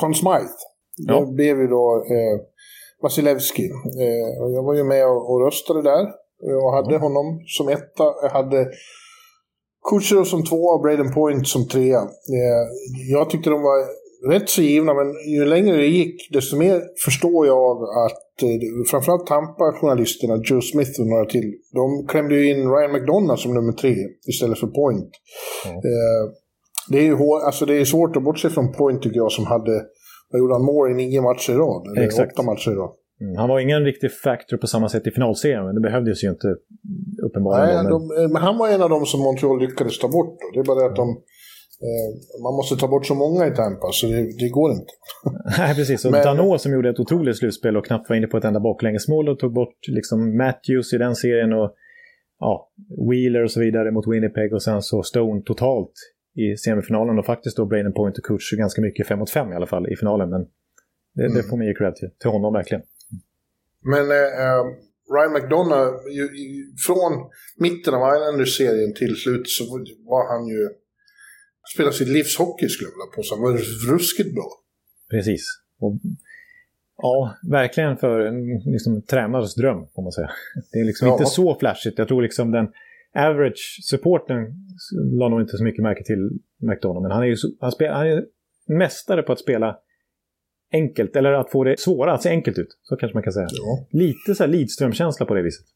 Conn 0.00 0.14
Smythe. 0.14 0.58
Ja. 0.96 1.14
Då 1.14 1.32
blev 1.32 1.60
ju 1.60 1.66
då 1.66 2.04
eh, 2.10 2.51
Vasilevski. 3.02 3.64
Eh, 4.00 4.52
jag 4.54 4.62
var 4.62 4.74
ju 4.74 4.84
med 4.84 5.06
och, 5.06 5.30
och 5.30 5.44
röstade 5.44 5.82
där 5.82 6.06
och 6.64 6.72
hade 6.72 6.96
mm. 6.96 7.02
honom 7.02 7.40
som 7.46 7.68
etta. 7.68 8.04
Jag 8.22 8.30
hade 8.30 8.66
Kucherov 9.90 10.24
som 10.24 10.44
tvåa 10.44 10.74
och 10.74 10.82
Braden 10.82 11.12
Point 11.12 11.48
som 11.48 11.68
trea. 11.68 11.98
Eh, 11.98 12.64
jag 13.10 13.30
tyckte 13.30 13.50
de 13.50 13.62
var 13.62 14.02
rätt 14.30 14.48
så 14.48 14.62
givna, 14.62 14.94
men 14.94 15.06
ju 15.34 15.44
längre 15.44 15.76
det 15.76 15.86
gick, 15.86 16.32
desto 16.32 16.56
mer 16.56 16.82
förstår 17.04 17.46
jag 17.46 17.82
att 17.82 18.42
eh, 18.42 18.48
framförallt 18.90 19.26
Tampa-journalisterna, 19.26 20.42
Joe 20.44 20.60
Smith 20.60 21.00
och 21.00 21.06
några 21.06 21.24
till, 21.24 21.54
de 21.72 22.06
klämde 22.08 22.34
ju 22.34 22.50
in 22.50 22.70
Ryan 22.70 22.92
McDonough 22.92 23.42
som 23.42 23.54
nummer 23.54 23.72
tre 23.72 23.94
istället 24.28 24.58
för 24.58 24.66
Point. 24.66 25.10
Mm. 25.66 25.76
Eh, 25.76 26.32
det, 26.88 26.98
är 26.98 27.02
ju 27.02 27.16
alltså 27.44 27.66
det 27.66 27.74
är 27.74 27.84
svårt 27.84 28.16
att 28.16 28.22
bortse 28.22 28.50
från 28.50 28.72
Point 28.72 29.02
tycker 29.02 29.16
jag, 29.16 29.32
som 29.32 29.46
hade, 29.46 29.84
vad 30.32 30.38
gjorde 30.40 30.54
han, 30.54 30.64
mål 30.64 30.90
i 30.90 30.94
nio 30.94 31.20
matcher 31.22 31.52
i 31.52 31.56
rad? 31.56 31.82
Eller 31.86 32.06
Exakt. 32.06 32.32
åtta 32.32 32.42
matcher 32.42 32.70
i 32.70 32.74
rad. 32.74 32.92
Mm, 33.20 33.36
han 33.36 33.48
var 33.48 33.60
ingen 33.60 33.84
riktig 33.84 34.12
factor 34.12 34.56
på 34.56 34.66
samma 34.66 34.88
sätt 34.88 35.06
i 35.06 35.10
finalserien, 35.10 35.64
men 35.64 35.74
det 35.74 35.80
behövdes 35.80 36.24
ju 36.24 36.28
inte 36.28 36.48
uppenbarligen. 37.26 37.84
Nej, 37.84 37.92
de, 37.92 38.32
men 38.32 38.42
han 38.42 38.58
var 38.58 38.68
en 38.68 38.82
av 38.82 38.90
dem 38.90 39.06
som 39.06 39.20
Montreal 39.20 39.60
lyckades 39.60 39.98
ta 39.98 40.08
bort. 40.08 40.38
Då. 40.40 40.50
Det 40.54 40.60
är 40.60 40.64
bara 40.64 40.80
det 40.80 40.86
att 40.86 40.96
de 40.96 41.16
Eh, 41.88 42.42
man 42.42 42.54
måste 42.54 42.76
ta 42.76 42.88
bort 42.88 43.06
så 43.06 43.14
många 43.14 43.46
i 43.46 43.50
Tampa, 43.50 43.88
så 43.92 44.06
det, 44.06 44.20
det 44.38 44.48
går 44.48 44.70
inte. 44.70 44.92
Nej, 45.58 45.74
precis. 45.74 46.04
Och 46.04 46.12
Men... 46.12 46.22
Danot 46.24 46.60
som 46.60 46.72
gjorde 46.72 46.90
ett 46.90 47.00
otroligt 47.00 47.36
slutspel 47.36 47.76
och 47.76 47.86
knappt 47.86 48.08
var 48.08 48.16
inne 48.16 48.26
på 48.26 48.36
ett 48.36 48.44
enda 48.44 48.60
baklängesmål 48.60 49.28
och 49.28 49.38
tog 49.38 49.52
bort 49.52 49.78
liksom 49.88 50.36
Matthews 50.36 50.92
i 50.92 50.98
den 50.98 51.14
serien 51.14 51.52
och 51.52 51.74
ja, 52.38 52.70
Wheeler 53.10 53.42
och 53.42 53.50
så 53.50 53.60
vidare 53.60 53.90
mot 53.90 54.06
Winnipeg 54.06 54.54
och 54.54 54.62
sen 54.62 54.82
så 54.82 55.02
Stone 55.02 55.42
totalt 55.42 55.92
i 56.34 56.56
semifinalen 56.56 57.18
och 57.18 57.26
faktiskt 57.26 57.56
då 57.56 57.66
Braden 57.66 57.92
Point 57.92 58.18
och 58.18 58.24
Kutch 58.24 58.52
ganska 58.52 58.82
mycket 58.82 59.06
5 59.06 59.18
mot 59.18 59.30
5 59.30 59.52
i 59.52 59.56
alla 59.56 59.66
fall 59.66 59.92
i 59.92 59.96
finalen. 59.96 60.30
Men 60.30 60.46
det, 61.14 61.24
mm. 61.24 61.36
det 61.36 61.42
får 61.42 61.56
man 61.56 61.66
ge 61.66 61.74
cred 61.74 61.94
till, 61.94 62.10
till 62.20 62.30
honom 62.30 62.52
verkligen. 62.52 62.82
Men 63.80 64.10
eh, 64.10 64.62
Ryan 65.14 65.32
McDonough, 65.32 66.08
ju, 66.10 66.22
ju, 66.22 66.76
från 66.86 67.12
mitten 67.56 67.94
av 67.94 68.16
Islanders-serien 68.16 68.94
till 68.94 69.16
slut 69.16 69.48
så 69.48 69.64
var 70.10 70.38
han 70.38 70.48
ju 70.48 70.68
spela 71.74 71.92
sitt 71.92 72.08
livs 72.08 72.38
hockey 72.38 72.68
skulle 72.68 72.90
jag 72.90 72.94
vilja 72.94 73.16
påstå. 73.16 73.34
Han 73.34 73.42
var 73.42 73.58
ruskigt 73.92 74.34
bra. 74.34 74.48
Precis. 75.10 75.44
Och, 75.78 75.94
ja, 76.96 77.36
verkligen 77.50 77.96
för 77.96 78.20
en 78.20 78.58
liksom, 78.72 79.02
tränares 79.02 79.54
dröm, 79.54 79.86
får 79.94 80.02
man 80.02 80.12
säga. 80.12 80.30
Det 80.72 80.78
är 80.78 80.84
liksom 80.84 81.08
ja. 81.08 81.14
inte 81.14 81.26
så 81.26 81.58
flashigt. 81.58 81.98
Jag 81.98 82.08
tror 82.08 82.22
liksom 82.22 82.50
den 82.50 82.68
average-supporten 83.14 84.38
la 85.18 85.28
nog 85.28 85.40
inte 85.40 85.56
så 85.56 85.64
mycket 85.64 85.82
märke 85.82 86.04
till 86.04 86.30
McDonald. 86.60 87.02
Men 87.02 87.10
han 87.10 87.22
är 87.22 87.26
ju 87.26 87.36
han 87.60 87.72
spel, 87.72 87.92
han 87.92 88.06
är 88.06 88.24
mästare 88.68 89.22
på 89.22 89.32
att 89.32 89.38
spela 89.38 89.76
enkelt, 90.72 91.16
eller 91.16 91.32
att 91.32 91.50
få 91.50 91.64
det 91.64 91.80
svåra 91.80 92.14
att 92.14 92.22
se 92.22 92.28
enkelt 92.28 92.58
ut. 92.58 92.78
Så 92.82 92.96
kanske 92.96 93.16
man 93.16 93.22
kan 93.22 93.32
säga. 93.32 93.48
Ja. 93.50 93.86
Lite 93.90 94.34
så 94.34 94.42
här 94.42 94.50
Lidström-känsla 94.50 95.26
på 95.26 95.34
det 95.34 95.42
viset. 95.42 95.66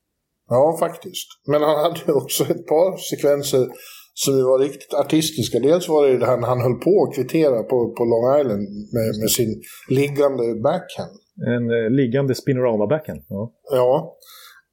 Ja, 0.49 0.77
faktiskt. 0.81 1.29
Men 1.47 1.63
han 1.63 1.77
hade 1.77 2.13
också 2.13 2.45
ett 2.45 2.67
par 2.67 2.97
sekvenser 2.97 3.67
som 4.15 4.35
var 4.35 4.59
riktigt 4.59 4.95
artistiska. 4.95 5.59
Dels 5.59 5.89
var 5.89 6.07
det 6.07 6.13
ju 6.13 6.19
när 6.19 6.27
han 6.27 6.61
höll 6.61 6.75
på 6.75 7.05
att 7.05 7.15
kvittera 7.15 7.63
på, 7.63 7.95
på 7.97 8.05
Long 8.05 8.41
Island 8.41 8.63
med, 8.97 9.09
med 9.21 9.31
sin 9.31 9.63
liggande 9.89 10.55
backhand. 10.55 11.17
En 11.55 11.71
eh, 11.71 11.91
liggande 11.91 12.35
spinorama-backhand. 12.35 13.23
Ja. 13.29 13.53
ja. 13.71 14.17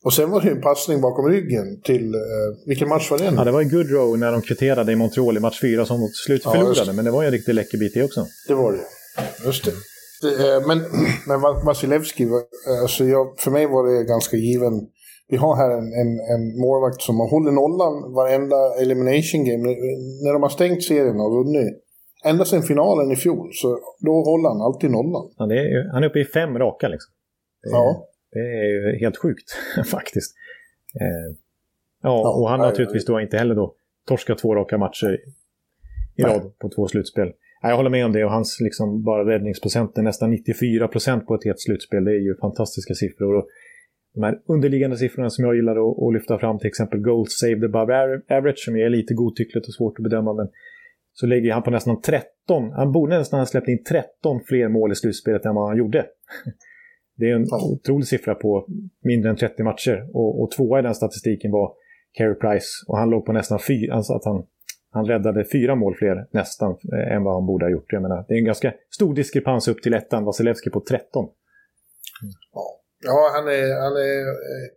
Och 0.04 0.14
sen 0.14 0.32
var 0.32 0.42
det 0.42 0.48
ju 0.48 0.54
en 0.54 0.62
passning 0.62 1.02
bakom 1.02 1.30
ryggen 1.30 1.82
till, 1.82 2.16
eh, 2.16 2.20
vilken 2.66 2.90
match 2.90 3.12
var 3.12 3.18
det? 3.18 3.34
Ja, 3.36 3.44
det 3.44 3.52
var 3.52 3.62
i 3.62 3.66
Goodrow 3.66 4.20
när 4.20 4.32
de 4.32 4.42
kvitterade 4.42 4.92
i 4.92 4.96
Montreal 4.96 5.38
i 5.38 5.40
match 5.40 5.62
4 5.62 5.86
som 5.86 5.98
till 5.98 6.14
slut 6.14 6.44
förlorade. 6.44 6.84
Ja, 6.86 6.94
men 6.94 7.06
det 7.06 7.12
var 7.12 7.22
ju 7.22 7.26
en 7.26 7.32
riktig 7.32 7.54
läcker 7.54 7.78
bit 7.78 7.94
det 7.94 8.04
också. 8.04 8.26
Det 8.48 8.54
var 8.54 8.72
det. 8.72 8.80
Just 9.46 9.66
det. 9.66 9.72
det 10.22 10.56
eh, 10.56 10.68
men, 10.68 10.78
men 11.28 11.42
Vasilevski, 11.66 12.24
eh, 12.24 12.82
alltså 12.82 13.04
jag, 13.06 13.40
för 13.40 13.52
mig 13.52 13.68
var 13.68 13.88
det 13.88 14.04
ganska 14.04 14.38
given 14.38 14.74
vi 15.28 15.38
har 15.38 15.56
här 15.56 15.72
en, 15.80 15.88
en, 16.02 16.12
en 16.34 16.60
målvakt 16.62 17.02
som 17.02 17.20
har 17.20 17.30
hållit 17.30 17.54
nollan 17.54 18.14
varenda 18.14 18.82
elimination 18.82 19.46
game. 19.46 19.64
När 20.24 20.34
de 20.34 20.42
har 20.44 20.50
stängt 20.50 20.84
serien 20.84 21.20
och 21.20 21.32
vunnit 21.38 21.74
ända 22.26 22.46
sedan 22.46 22.62
finalen 22.62 23.12
i 23.12 23.16
fjol, 23.16 23.50
så 23.54 23.80
då 24.00 24.14
håller 24.24 24.50
han 24.50 24.62
alltid 24.62 24.92
nollan. 24.92 25.26
Ja, 25.38 25.46
är, 25.46 25.94
han 25.94 26.04
är 26.04 26.08
uppe 26.08 26.20
i 26.20 26.26
fem 26.26 26.60
raka 26.60 26.88
liksom. 26.88 27.12
Är, 27.68 27.72
ja. 27.72 28.10
Det 28.34 28.40
är 28.40 28.64
ju 28.64 28.98
helt 29.00 29.18
sjukt 29.18 29.52
faktiskt. 29.92 30.36
Eh, 31.02 31.38
ja, 32.04 32.40
och 32.40 32.50
han 32.50 32.60
har 32.60 32.68
naturligtvis 32.68 33.06
då 33.06 33.22
inte 33.22 33.38
heller 33.38 33.56
då 33.56 33.76
torskat 34.08 34.38
två 34.38 34.56
raka 34.56 34.78
matcher 34.78 35.20
i 36.16 36.22
rad 36.24 36.58
på 36.60 36.70
två 36.70 36.88
slutspel. 36.88 37.34
Jag 37.62 37.78
håller 37.78 37.90
med 37.90 38.06
om 38.06 38.14
det 38.14 38.26
och 38.26 38.32
hans 38.32 38.60
liksom 38.60 39.04
bara 39.04 39.30
räddningsprocent 39.30 39.98
är 39.98 40.02
nästan 40.02 40.32
94 40.32 40.88
procent 40.88 41.28
på 41.28 41.36
ett 41.36 41.46
helt 41.46 41.60
slutspel. 41.60 42.04
Det 42.04 42.12
är 42.12 42.20
ju 42.20 42.36
fantastiska 42.36 42.94
siffror. 42.94 43.36
Och 43.36 43.48
de 44.14 44.24
här 44.24 44.40
underliggande 44.48 44.98
siffrorna 44.98 45.30
som 45.30 45.46
jag 45.46 45.56
gillar 45.56 45.72
att, 45.72 46.04
att 46.04 46.14
lyfta 46.14 46.40
fram, 46.40 46.60
till 46.60 46.68
exempel 46.68 47.00
goals 47.00 47.40
saved 47.40 47.64
above 47.64 48.22
average, 48.30 48.60
som 48.66 48.76
är 48.76 48.90
lite 48.90 49.14
godtyckligt 49.14 49.68
och 49.68 49.74
svårt 49.74 50.00
att 50.00 50.04
bedöma, 50.04 50.34
men 50.34 50.48
så 51.14 51.26
lägger 51.26 51.54
han 51.54 51.64
på 51.64 51.72
nästan 51.72 52.02
13, 52.02 52.72
han 52.72 52.92
borde 52.92 53.18
nästan 53.18 53.40
ha 53.40 53.46
släppt 53.46 53.68
in 53.68 53.84
13 53.84 54.42
fler 54.48 54.68
mål 54.68 54.92
i 54.92 54.96
slutspelet 54.96 55.46
än 55.46 55.56
vad 55.56 55.68
han 55.68 55.78
gjorde. 55.78 56.06
Det 57.16 57.26
är 57.30 57.36
en 57.36 57.46
ja. 57.50 57.72
otrolig 57.72 58.08
siffra 58.08 58.36
på 58.36 58.68
mindre 59.04 59.30
än 59.30 59.36
30 59.36 59.64
matcher. 59.64 60.10
Och, 60.14 60.42
och 60.42 60.52
tvåa 60.52 60.80
i 60.80 60.82
den 60.82 60.96
statistiken 60.96 61.52
var 61.52 61.74
Carey 62.18 62.36
Price. 62.36 62.68
Och 62.88 62.98
han 62.98 63.10
låg 63.10 63.26
på 63.26 63.34
nästan 63.34 63.60
fyra, 63.60 63.94
alltså 63.94 64.14
att 64.14 64.26
han, 64.26 64.46
han 64.92 65.06
räddade 65.06 65.46
fyra 65.52 65.76
mål 65.76 65.96
fler 65.96 66.28
nästan 66.32 66.72
eh, 66.72 67.16
än 67.16 67.24
vad 67.24 67.34
han 67.34 67.46
borde 67.46 67.66
ha 67.66 67.72
gjort. 67.72 67.94
Jag 67.94 68.02
menar, 68.02 68.26
det 68.28 68.34
är 68.34 68.38
en 68.38 68.46
ganska 68.46 68.74
stor 68.90 69.16
diskrepans 69.16 69.68
upp 69.68 69.82
till 69.84 69.94
ettan, 69.94 70.26
Vasilevski 70.26 70.70
på 70.70 70.80
13. 70.80 71.30
Ja. 72.54 72.80
Ja, 73.06 73.32
han 73.36 73.48
är, 73.48 73.82
han 73.86 73.96
är, 73.98 74.22
eh, 74.54 74.70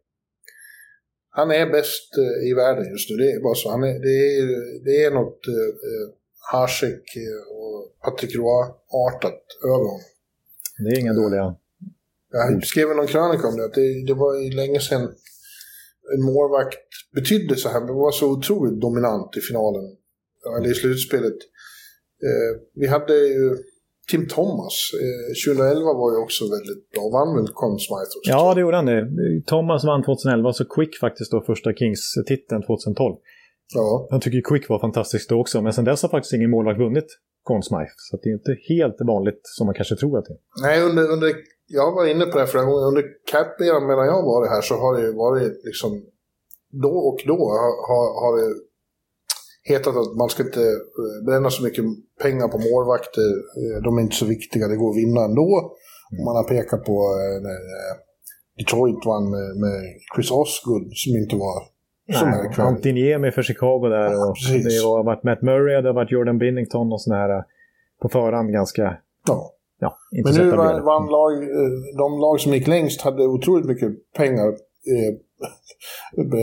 han 1.30 1.50
är 1.50 1.66
bäst 1.66 2.18
eh, 2.18 2.48
i 2.48 2.54
världen 2.54 2.84
just 2.90 3.10
nu. 3.10 3.16
Det 3.16 3.30
är 3.32 3.40
bara 3.40 3.54
så. 3.54 3.70
Han 3.70 3.84
är, 3.84 3.98
det, 4.06 4.16
är, 4.38 4.84
det 4.84 5.04
är 5.04 5.10
något 5.10 5.46
eh, 5.48 6.14
Hasek 6.52 7.04
och 7.50 8.00
Patrick 8.04 8.36
Roy-artat 8.36 9.42
över 9.64 9.76
honom. 9.76 10.00
Det 10.78 10.96
är 10.96 11.00
inga 11.00 11.12
dåliga 11.12 11.56
Jag 12.36 12.64
skrev 12.64 12.88
någon 12.88 13.06
krönika 13.06 13.48
om 13.48 13.56
det, 13.56 13.64
att 13.64 13.74
det, 13.74 14.06
det 14.06 14.14
var 14.14 14.54
länge 14.60 14.80
sedan 14.80 15.02
en 16.14 16.22
målvakt 16.30 16.88
betydde 17.14 17.56
så 17.56 17.68
här, 17.68 17.80
men 17.80 17.94
var 17.94 18.12
så 18.12 18.26
otroligt 18.36 18.80
dominant 18.80 19.36
i 19.36 19.40
finalen, 19.40 19.84
eller 20.58 20.70
i 20.70 20.74
slutspelet. 20.74 21.38
Eh, 22.26 22.50
vi 22.74 22.86
hade 22.86 23.14
ju 23.14 23.56
Tim 24.10 24.28
Thomas, 24.28 24.74
eh, 25.04 25.54
2011 25.54 25.92
var 26.02 26.10
ju 26.12 26.18
också 26.24 26.44
väldigt 26.56 26.90
bra. 26.92 27.04
Vann 27.16 27.36
väl 27.36 27.48
Conn 27.60 27.78
Smythe 27.78 28.14
också? 28.18 28.30
Ja, 28.34 28.54
det 28.54 28.60
gjorde 28.60 28.76
han 28.76 28.86
det. 28.86 29.02
Thomas 29.46 29.84
vann 29.84 30.02
2011, 30.04 30.52
så 30.52 30.64
Quick 30.64 30.92
faktiskt 31.00 31.30
då 31.30 31.40
första 31.40 31.72
Kings-titeln 31.72 32.62
2012. 32.62 33.16
Ja. 33.74 34.08
Jag 34.10 34.22
tycker 34.22 34.40
Quick 34.40 34.68
var 34.68 34.78
fantastiskt 34.78 35.28
då 35.28 35.40
också, 35.40 35.62
men 35.62 35.72
sen 35.72 35.84
dess 35.84 36.02
har 36.02 36.08
faktiskt 36.08 36.34
ingen 36.34 36.50
målvakt 36.50 36.80
vunnit 36.80 37.08
Conn 37.42 37.62
Smythe. 37.62 37.96
Så 37.96 38.16
det 38.22 38.28
är 38.28 38.34
inte 38.34 38.56
helt 38.68 38.96
vanligt 39.00 39.40
som 39.42 39.66
man 39.66 39.74
kanske 39.74 39.96
tror 39.96 40.18
att 40.18 40.24
det 40.24 40.32
är. 40.32 40.40
Nej, 40.62 40.82
under, 40.88 41.04
under, 41.14 41.28
jag 41.66 41.92
var 41.92 42.06
inne 42.06 42.24
på 42.26 42.38
det 42.38 42.46
flera 42.46 42.64
gånger. 42.64 42.86
Under 42.86 43.04
cap-eran 43.32 43.86
medan 43.86 44.06
jag 44.06 44.22
varit 44.22 44.50
här 44.50 44.60
så 44.60 44.74
har 44.74 44.92
det 44.96 45.12
varit 45.12 45.64
liksom... 45.64 45.90
Då 46.82 46.88
och 47.08 47.18
då 47.26 47.38
har, 47.88 48.06
har, 48.22 48.32
det 48.38 48.54
hetat 49.72 49.96
att 49.96 50.16
man 50.16 50.28
ska 50.28 50.42
inte 50.42 50.60
eh, 50.60 51.24
bränna 51.26 51.50
så 51.50 51.62
mycket 51.64 51.84
pengar 52.22 52.48
på 52.48 52.58
målvakter. 52.58 53.30
Eh, 53.60 53.82
de 53.84 53.98
är 53.98 54.02
inte 54.02 54.16
så 54.16 54.26
viktiga, 54.26 54.68
det 54.68 54.76
går 54.76 54.90
att 54.90 54.96
vinna 54.96 55.24
ändå. 55.24 55.50
Och 56.12 56.24
man 56.26 56.36
har 56.36 56.44
pekat 56.54 56.84
på 56.84 56.96
eh, 57.20 57.42
när 57.46 57.60
eh, 57.76 57.94
Detroit 58.58 59.06
vann 59.06 59.30
med, 59.30 59.56
med 59.64 59.78
Chris 60.14 60.30
Osgood 60.30 60.86
som 61.02 61.12
inte 61.22 61.36
var 61.36 61.58
så 62.18 62.26
märkvärdigt. 62.26 62.58
Antiniemi 62.58 63.30
för 63.30 63.42
Chicago 63.42 63.88
där. 63.88 64.12
Ja, 64.12 64.30
och 64.30 64.36
precis. 64.36 64.64
det 64.64 64.88
har 64.88 65.04
varit 65.04 65.24
Matt 65.24 65.42
Murray, 65.42 65.82
det 65.82 65.88
har 65.88 65.94
varit 65.94 66.12
Jordan 66.12 66.38
Binnington 66.38 66.92
och 66.92 67.02
sådana 67.02 67.22
här 67.22 67.30
eh, 67.38 67.44
på 68.02 68.08
förhand 68.08 68.52
ganska... 68.52 68.96
Ja. 69.26 69.55
Ja, 69.78 69.98
inte 70.16 70.30
Men 70.30 70.40
nu 70.40 70.48
etablerade. 70.48 70.72
vann, 70.72 70.84
vann 70.84 71.06
lag, 71.06 71.32
eh, 71.42 71.70
de 71.98 72.20
lag 72.20 72.40
som 72.40 72.52
gick 72.52 72.66
längst 72.66 73.00
hade 73.00 73.26
otroligt 73.26 73.66
mycket 73.66 74.12
pengar 74.16 74.48
eh, 74.48 75.14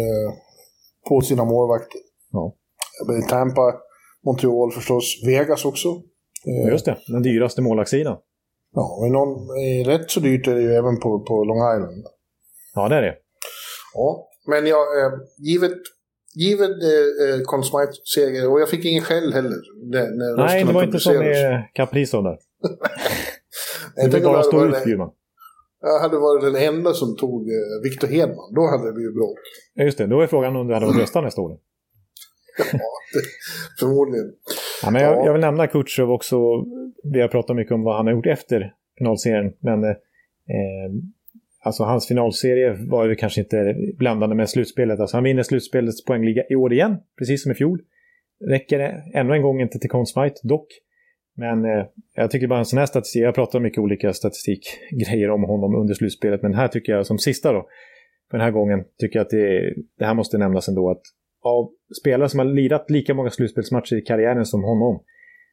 på 1.10 1.22
sina 1.22 1.46
målvakter. 1.46 2.02
Ja. 2.32 2.56
Tampa, 3.30 3.76
Montreal 4.26 4.72
förstås, 4.72 5.22
Vegas 5.26 5.66
också. 5.66 5.88
Eh, 6.48 6.72
Just 6.72 6.86
det, 6.86 6.98
den 7.08 7.24
dyraste 7.24 7.62
målvaktssidan. 7.62 8.18
Ja, 8.76 9.00
men 9.02 9.12
någon, 9.12 9.30
eh, 9.30 9.88
rätt 9.88 10.12
så 10.12 10.20
dyrt 10.20 10.48
är 10.48 10.56
det 10.56 10.62
ju 10.62 10.74
även 10.74 11.00
på, 11.00 11.20
på 11.20 11.44
Long 11.44 11.76
Island. 11.76 12.06
Ja, 12.76 12.90
det 12.90 12.96
är 12.96 13.02
det. 13.02 13.16
Ja, 13.94 14.28
men 14.48 14.68
jag, 14.68 14.86
givet, 15.38 15.78
givet 16.36 16.70
eh, 16.70 17.44
Conn 17.46 17.64
seger, 18.16 18.52
och 18.52 18.62
jag 18.62 18.70
fick 18.70 18.86
ingen 18.86 19.04
skäll 19.04 19.34
heller. 19.34 19.58
När, 19.92 20.38
Nej, 20.38 20.64
det 20.64 20.74
var 20.74 20.84
inte 20.84 21.00
som 21.00 21.18
med 21.18 21.64
Kaprizov 21.74 22.24
där. 22.24 22.38
Jag 23.96 24.06
Det 24.06 24.12
tänker 24.12 24.30
bara 24.30 24.44
stå 24.44 24.66
ut, 24.66 24.84
Bjurman. 24.86 25.12
Jag 25.82 26.00
hade 26.00 26.18
varit 26.18 26.54
den 26.54 26.56
enda 26.56 26.94
som 26.94 27.16
tog 27.18 27.42
eh, 27.50 27.56
Victor 27.84 28.08
Hedman. 28.08 28.54
Då 28.56 28.62
hade 28.68 28.86
det 28.90 28.94
blivit 28.94 29.16
bråk. 29.16 29.38
Ja, 29.74 29.84
just 29.84 29.98
det. 29.98 30.08
Då 30.08 30.22
är 30.22 30.28
frågan 30.28 30.56
om 30.56 30.68
du 30.68 30.74
hade 30.74 30.86
varit 30.86 31.02
rösta 31.02 31.22
nästa 31.22 31.42
år. 31.42 31.58
Ja, 32.58 32.80
det, 33.14 33.22
förmodligen. 33.80 34.32
Ja, 34.84 34.92
men 34.92 35.02
jag, 35.02 35.18
Ja. 35.18 35.26
jag 35.26 35.34
vill 35.34 35.42
nämna 35.42 35.68
Kutjov 35.68 36.12
också. 36.12 36.38
Vi 37.14 37.22
har 37.22 37.28
pratat 37.28 37.56
mycket 37.56 37.74
om 37.74 37.84
vad 37.84 37.96
han 37.98 38.06
har 38.08 38.14
gjort 38.14 38.26
efter 38.28 38.74
finalserien. 38.98 39.54
Men 39.60 39.84
eh, 39.84 39.90
eh, 39.90 40.92
alltså 41.64 41.84
hans 41.84 42.08
finalserie 42.08 42.78
var 42.90 43.06
ju 43.06 43.16
kanske 43.16 43.42
inte 43.42 43.76
blandande 43.98 44.36
med 44.36 44.50
slutspelet. 44.50 45.00
Alltså 45.00 45.18
han 45.18 45.24
vinner 45.24 45.44
slutspelets 45.44 46.06
poängliga 46.06 46.44
i 46.50 46.56
år 46.56 46.74
igen, 46.74 46.98
precis 47.18 47.44
som 47.44 47.52
i 47.52 47.56
fjol. 47.56 47.82
Räcker 48.50 48.80
det 48.80 49.04
ännu 49.14 49.34
en 49.34 49.42
gång 49.42 49.62
inte 49.62 49.80
till 49.80 49.90
Conn 49.90 50.06
Smythe, 50.06 50.36
dock. 50.44 50.68
Men 51.36 51.66
eh, 51.66 51.86
jag 52.16 52.32
tycker 52.32 52.48
bara 52.48 52.60
en 52.60 52.66
sån 52.66 52.80
här 52.80 52.86
statistik, 52.86 53.22
jag 53.22 53.36
pratar 53.36 53.60
mycket 53.60 53.80
olika 53.80 54.14
statistikgrejer 54.14 55.30
om 55.30 55.44
honom 55.44 55.76
under 55.76 55.94
slutspelet, 55.94 56.42
men 56.42 56.54
här 56.54 56.68
tycker 56.68 56.94
jag 56.94 57.06
som 57.06 57.18
sista 57.18 57.54
då, 57.54 57.68
för 58.32 58.38
den 58.38 58.46
här 58.46 58.52
gången, 58.52 58.84
tycker 59.00 59.20
jag 59.20 59.24
att 59.26 59.30
det, 59.30 59.74
det 59.98 60.06
här 60.06 60.14
måste 60.14 60.38
nämnas 60.38 60.68
ändå 60.68 60.92
att 60.92 61.02
av 61.44 61.72
spelare 62.02 62.30
som 62.30 62.40
har 62.40 62.46
lirat 62.46 62.90
lika 62.90 63.14
många 63.14 63.30
slutspelsmatcher 63.30 63.96
i 63.96 64.02
karriären 64.02 64.46
som 64.46 64.64
honom, 64.64 65.04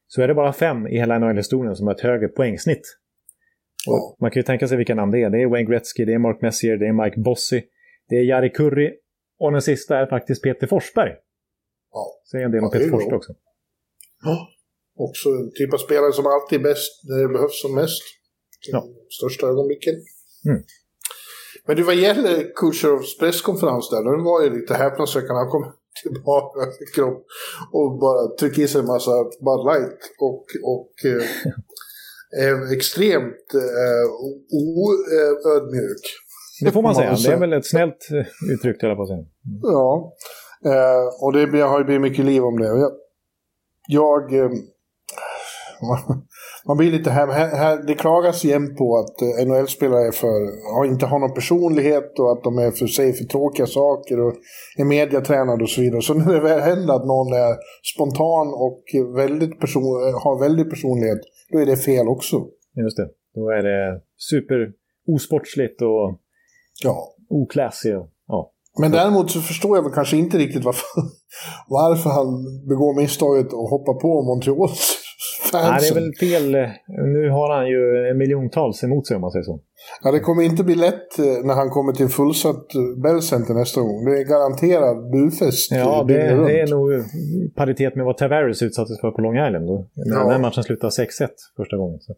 så 0.07 0.23
är 0.23 0.29
det 0.29 0.35
bara 0.35 0.53
fem 0.53 0.87
i 0.87 0.99
hela 0.99 1.19
NHL-historien 1.19 1.77
som 1.77 1.87
har 1.87 1.95
ett 1.95 2.01
högre 2.01 2.29
poängsnitt. 2.29 2.83
Ja. 3.87 3.93
Och 3.93 4.17
man 4.21 4.31
kan 4.31 4.41
ju 4.41 4.45
tänka 4.45 4.69
sig 4.69 4.77
vilka 4.77 4.95
namn 4.95 5.13
det 5.13 5.23
är. 5.23 5.31
Det 5.31 5.43
är 5.43 5.47
Wayne 5.47 5.71
Gretzky, 5.71 6.05
det 6.05 6.15
är 6.15 6.19
Mark 6.19 6.43
Messier, 6.43 6.77
det 6.77 6.87
är 6.87 7.05
Mike 7.05 7.21
Bossy, 7.21 7.63
det 8.09 8.17
är 8.17 8.25
Jari 8.25 8.51
Kurri 8.51 8.93
och 9.39 9.53
den 9.53 9.63
sista 9.63 9.99
är 9.99 10.07
faktiskt 10.07 10.43
Peter 10.43 10.67
Forsberg. 10.67 11.13
Ja. 11.93 12.07
Säg 12.31 12.43
en 12.43 12.51
del 12.51 12.61
om 12.61 12.71
Ja, 12.73 12.79
Peter. 12.79 12.91
Forsberg 12.91 13.17
också. 13.17 13.33
Också 15.07 15.29
en 15.29 15.51
typ 15.59 15.75
av 15.75 15.79
spelare 15.79 16.13
som 16.13 16.27
alltid 16.27 16.59
är 16.61 16.65
bäst 16.65 16.93
när 17.09 17.19
det 17.23 17.29
behövs 17.29 17.63
som 17.63 17.75
mest. 17.75 18.03
Ja. 18.73 18.85
största 19.19 19.47
ögonblicken. 19.47 19.95
Mm. 20.49 20.63
Men 21.67 21.77
det 21.77 21.83
vad 21.83 21.95
gäller 21.95 22.55
Kucherovs 22.55 23.19
presskonferens 23.19 23.91
där, 23.91 24.05
den 24.05 24.25
var 24.25 24.43
ju 24.43 24.61
lite 24.61 24.75
häpnadsväckande. 24.75 25.35
Han 25.35 25.51
kom 25.51 25.73
tillbaka 26.03 26.61
till 26.61 26.87
kropp 26.95 27.27
och 27.73 27.99
bara 27.99 28.37
tryckte 28.37 28.63
i 28.63 28.69
sig 28.69 28.81
en 28.81 28.87
massa 28.87 29.11
Bud 29.47 29.63
Light 29.71 30.01
och, 30.19 30.45
och 30.73 30.93
eh, 32.41 32.73
extremt 32.77 33.47
eh, 33.55 34.07
oödmjuk. 34.53 36.05
Det 36.65 36.71
får 36.71 36.83
man 36.83 36.95
säga. 36.95 37.17
Det 37.25 37.33
är 37.33 37.41
väl 37.41 37.53
ett 37.53 37.67
snällt 37.67 38.09
eh, 38.11 38.53
uttryck, 38.55 38.77
jag 38.81 38.97
på 38.97 39.03
att 39.03 39.09
säga. 39.09 39.25
Ja, 39.63 40.13
eh, 40.65 41.25
och 41.25 41.33
det 41.33 41.61
har 41.61 41.79
ju 41.79 41.85
blivit 41.85 42.03
mycket 42.03 42.25
liv 42.25 42.45
om 42.45 42.59
det. 42.59 42.67
Jag, 42.67 42.93
jag 43.89 44.35
eh, 44.35 44.51
man, 45.83 46.23
man 46.67 46.77
blir 46.77 46.91
lite 46.91 47.11
här, 47.11 47.27
här, 47.29 47.57
här, 47.57 47.83
det 47.87 47.95
klagas 47.95 48.45
igen 48.45 48.77
på 48.77 48.99
att 48.99 49.23
eh, 49.23 49.47
NHL-spelare 49.47 50.07
är 50.07 50.13
för, 50.13 50.85
inte 50.87 51.07
har 51.07 51.19
någon 51.19 51.35
personlighet 51.35 52.19
och 52.19 52.33
att 52.33 52.45
de 52.45 52.59
är 52.59 52.71
för 52.71 52.87
sig 52.87 53.13
för 53.13 53.25
tråkiga 53.25 53.67
saker 53.67 54.21
och 54.21 54.35
är 54.79 54.85
mediatränade 54.85 55.63
och 55.63 55.71
så 55.71 55.81
vidare. 55.81 56.03
Så 56.03 56.15
när 56.15 56.33
det 56.33 56.41
väl 56.41 56.61
händer 56.61 56.95
att 56.95 57.07
någon 57.07 57.33
är 57.33 57.57
spontan 57.95 58.47
och 58.55 58.83
väldigt 59.17 59.61
person, 59.61 59.85
har 60.23 60.41
väldigt 60.41 60.71
personlighet, 60.71 61.19
då 61.53 61.59
är 61.59 61.67
det 61.67 61.77
fel 61.77 62.09
också. 62.09 62.37
Just 62.77 62.97
det. 62.97 63.09
Då 63.35 63.49
är 63.51 63.63
det 63.63 64.01
super 64.17 64.69
osportsligt 65.15 65.83
och 65.83 66.19
Ja. 66.83 66.91
och- 67.31 67.53
Ja. 68.27 68.53
Men 68.79 68.91
däremot 68.93 69.31
så 69.31 69.41
förstår 69.41 69.77
jag 69.77 69.83
väl 69.83 69.93
kanske 69.93 70.17
inte 70.17 70.39
riktigt 70.39 70.65
varför, 70.65 70.87
varför 71.69 72.11
han 72.11 72.27
begår 72.69 72.97
misstaget 73.01 73.47
att 73.47 73.71
hoppa 73.71 73.93
på 73.95 74.23
Montreals 74.23 74.97
Nej, 75.53 75.79
det 75.81 75.89
är 75.89 75.95
väl 75.95 76.13
fel. 76.15 76.51
Nu 77.17 77.31
har 77.31 77.57
han 77.57 77.69
ju 77.69 78.09
en 78.11 78.19
miljontals 78.19 78.85
emot 78.85 79.07
sig 79.07 79.15
om 79.15 79.21
man 79.21 79.31
säger 79.31 79.45
så. 79.45 79.61
Ja, 80.03 80.13
det 80.13 80.21
kommer 80.21 80.43
inte 80.43 80.65
bli 80.65 80.75
lätt 80.75 81.19
eh, 81.19 81.25
när 81.45 81.55
han 81.55 81.71
kommer 81.71 81.93
till 81.93 82.09
fullsatt 82.09 82.75
eh, 82.75 83.03
Bell 83.03 83.23
Center 83.23 83.55
nästa 83.55 83.81
gång. 83.81 84.05
Det 84.05 84.19
är 84.21 84.25
garanterad 84.25 85.11
bufest. 85.11 85.73
Ja, 85.73 86.05
det, 86.09 86.15
det 86.49 86.61
är 86.61 86.67
nog 86.67 87.05
paritet 87.57 87.97
med 87.97 88.05
vad 88.05 88.17
Tavares 88.17 88.63
utsattes 88.63 89.01
för 89.01 89.11
på 89.11 89.21
Long 89.21 89.37
Island. 89.47 89.67
Då. 89.67 89.87
Ja. 89.95 90.33
Den 90.33 90.41
matchen 90.41 90.63
slutade 90.65 90.91
6-1 90.91 91.29
första 91.57 91.77
gången. 91.77 92.01
Så. 92.01 92.15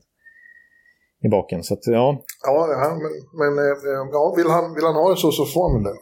I 1.24 1.28
baken. 1.28 1.62
Så 1.62 1.74
att, 1.74 1.86
ja, 1.86 2.22
Ja, 2.46 2.68
ja 2.70 2.98
men, 3.02 3.12
men 3.40 3.64
eh, 3.64 3.74
ja, 4.12 4.34
vill, 4.36 4.46
han, 4.46 4.74
vill 4.74 4.84
han 4.84 4.94
ha 4.94 5.10
det 5.10 5.16
så 5.16 5.30
så 5.30 5.44
får 5.44 5.72
han 5.72 5.82
det. 5.82 5.94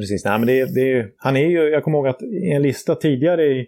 precis. 0.00 0.24
Nej, 0.24 0.38
men 0.38 0.46
det, 0.46 0.74
det, 0.74 1.06
han 1.16 1.36
är 1.36 1.48
ju, 1.48 1.68
jag 1.68 1.84
kommer 1.84 1.98
ihåg 1.98 2.08
att 2.08 2.22
i 2.22 2.50
en 2.56 2.62
lista 2.62 2.94
tidigare 2.94 3.44
i 3.44 3.66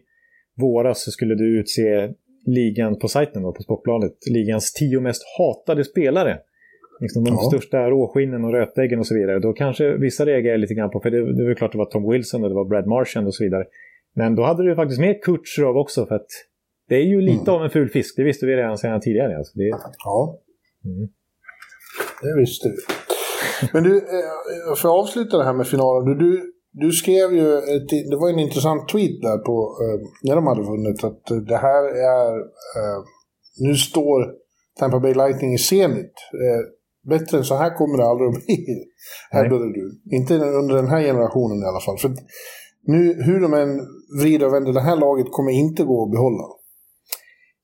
våras 0.60 1.04
så 1.04 1.10
skulle 1.10 1.34
du 1.34 1.60
utse 1.60 2.10
ligan 2.46 2.98
på 2.98 3.08
sajten 3.08 3.42
då, 3.42 3.52
på 3.52 3.62
Sportbladet. 3.62 4.12
Ligans 4.30 4.72
tio 4.72 5.00
mest 5.00 5.22
hatade 5.38 5.84
spelare. 5.84 6.38
Liksom 7.00 7.24
de 7.24 7.30
Ja. 7.34 7.38
största 7.50 7.90
råskinnen 7.90 8.44
och 8.44 8.52
rötäggen 8.52 8.98
och 8.98 9.06
så 9.06 9.14
vidare. 9.14 9.38
Då 9.38 9.52
kanske 9.52 9.96
vissa 9.96 10.26
reagerar 10.26 10.58
lite 10.58 10.74
grann 10.74 10.90
på, 10.90 11.00
för 11.00 11.10
det, 11.10 11.36
det 11.36 11.44
var 11.44 11.54
klart 11.54 11.72
det 11.72 11.78
var 11.78 11.84
Tom 11.90 12.10
Wilson 12.10 12.42
och 12.42 12.48
det 12.48 12.54
var 12.54 12.64
Brad 12.64 12.86
Marchand 12.86 13.26
och 13.26 13.34
så 13.34 13.44
vidare. 13.44 13.64
Men 14.14 14.34
då 14.34 14.42
hade 14.42 14.62
du 14.68 14.74
faktiskt 14.74 15.00
med 15.00 15.22
Kutjerov 15.22 15.76
också 15.76 16.06
för 16.06 16.14
att 16.14 16.26
det 16.88 16.94
är 16.96 17.04
ju 17.04 17.20
lite 17.20 17.42
Mm. 17.50 17.54
av 17.54 17.64
en 17.64 17.70
ful 17.70 17.88
fisk. 17.88 18.16
Det 18.16 18.24
visste 18.24 18.46
vi 18.46 18.56
redan 18.56 18.78
sedan 18.78 19.00
tidigare. 19.00 19.36
Alltså. 19.36 19.58
Det, 19.58 19.70
Ja. 20.04 20.38
Mm. 20.84 21.08
Det 22.22 22.40
visste 22.40 22.68
du. 22.68 22.76
Men 23.72 23.82
du, 23.82 23.96
eh, 23.96 24.74
för 24.76 24.88
att 24.88 24.94
avsluta 24.94 25.38
det 25.38 25.44
här 25.44 25.52
med 25.52 25.66
finalen. 25.66 26.04
Du, 26.18 26.24
du, 26.30 26.52
du 26.72 26.92
skrev 26.92 27.34
ju, 27.34 27.58
ett, 27.58 27.88
det 28.10 28.16
var 28.16 28.28
en 28.28 28.38
intressant 28.38 28.88
tweet 28.88 29.22
där 29.22 29.38
på, 29.38 29.76
eh, 29.82 30.00
när 30.28 30.34
de 30.34 30.46
hade 30.46 30.62
vunnit, 30.62 31.04
att 31.04 31.30
eh, 31.30 31.36
det 31.36 31.56
här 31.56 31.84
är, 32.14 32.38
eh, 32.78 32.98
nu 33.60 33.74
står 33.74 34.34
Tampa 34.78 35.00
Bay 35.00 35.14
Lightning 35.14 35.54
i 35.54 35.58
Zenit. 35.58 36.14
Eh, 36.44 36.60
bättre 37.08 37.38
än 37.38 37.44
så 37.44 37.54
här 37.54 37.74
kommer 37.74 37.98
det 37.98 38.04
aldrig 38.04 38.28
att 38.28 38.44
bli, 38.46 38.66
hävdade 39.30 39.72
du. 39.72 40.00
Inte 40.16 40.34
under 40.34 40.74
den 40.74 40.88
här 40.88 41.02
generationen 41.02 41.62
i 41.62 41.66
alla 41.66 41.80
fall. 41.80 41.98
För 41.98 42.10
nu, 42.82 43.22
hur 43.22 43.40
de 43.40 43.54
än 43.54 43.80
vrider 44.22 44.46
och 44.46 44.54
vänder, 44.54 44.72
det 44.72 44.80
här 44.80 44.96
laget 44.96 45.26
kommer 45.30 45.52
inte 45.52 45.84
gå 45.84 46.04
att 46.04 46.10
behålla. 46.10 46.44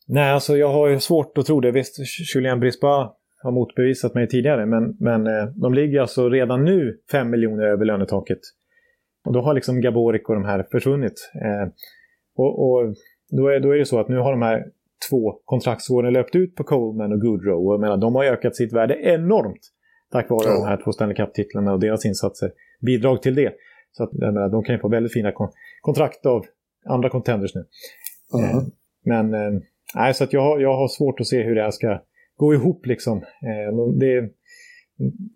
Nej, 0.09 0.33
alltså 0.33 0.57
jag 0.57 0.73
har 0.73 0.89
ju 0.89 1.01
svårt 1.01 1.39
att 1.39 1.47
tro 1.47 1.61
det. 1.61 1.73
Visst, 1.73 1.95
Julien 2.35 2.61
Brispa 2.61 3.13
har 3.43 3.53
motbevisat 3.53 4.15
mig 4.15 4.29
tidigare, 4.29 4.67
men, 4.67 4.97
men 5.01 5.25
de 5.61 5.75
ligger 5.75 6.01
alltså 6.01 6.29
redan 6.29 6.65
nu 6.65 7.01
5 7.13 7.31
miljoner 7.31 7.65
över 7.65 7.85
lönetaket. 7.85 8.39
Och 9.27 9.33
då 9.33 9.41
har 9.41 9.55
liksom 9.55 9.81
Gaborik 9.81 10.29
och 10.29 10.35
de 10.35 10.45
här 10.45 10.67
försvunnit. 10.73 11.31
Eh, 11.45 11.69
och 12.37 12.71
och 12.71 12.95
då, 13.31 13.49
är, 13.49 13.61
då 13.61 13.71
är 13.75 13.79
det 13.79 13.85
så 13.87 14.01
att 14.01 14.09
nu 14.09 14.17
har 14.19 14.31
de 14.31 14.43
här 14.43 14.65
två 15.11 15.33
kontraktsåren 15.45 16.13
löpt 16.13 16.35
ut 16.35 16.55
på 16.55 16.65
Coleman 16.65 17.13
och 17.13 17.21
Goodrow. 17.21 17.67
Och 17.67 17.73
jag 17.75 17.81
menar, 17.81 17.97
de 17.97 18.15
har 18.15 18.25
ökat 18.25 18.57
sitt 18.57 18.73
värde 18.73 18.95
enormt 19.03 19.61
tack 20.13 20.31
vare 20.31 20.43
Ja. 20.49 20.55
de 20.55 20.67
här 20.69 20.81
två 20.85 20.93
Stanley 20.93 21.17
Cup-titlarna 21.17 21.73
och 21.73 21.81
deras 21.81 22.07
insatser. 22.07 22.51
Bidrag 22.81 23.23
till 23.23 23.35
det. 23.35 23.53
Så 23.93 24.05
att, 24.05 24.11
jag 24.13 24.35
menar, 24.35 24.49
de 24.49 24.63
kan 24.65 24.75
ju 24.75 24.79
få 24.81 24.89
väldigt 24.89 25.13
fina 25.13 25.33
kon- 25.33 25.53
kontrakt 25.81 26.27
av 26.27 26.45
andra 26.87 27.09
contenders 27.11 27.55
nu. 27.55 27.65
Mhm. 28.35 28.45
Eh, 28.59 28.63
Men 29.05 29.35
eh, 29.35 29.61
nej, 29.95 30.15
så 30.15 30.25
att 30.25 30.33
jag, 30.33 30.61
jag 30.61 30.77
har 30.77 30.89
svårt 30.89 31.21
att 31.21 31.27
se 31.27 31.43
hur 31.43 31.55
det 31.55 31.63
här 31.63 31.71
ska 31.71 32.01
gå 32.37 32.55
ihop 32.55 32.87
liksom. 32.87 33.19
Eh, 33.19 33.77
det 34.01 34.31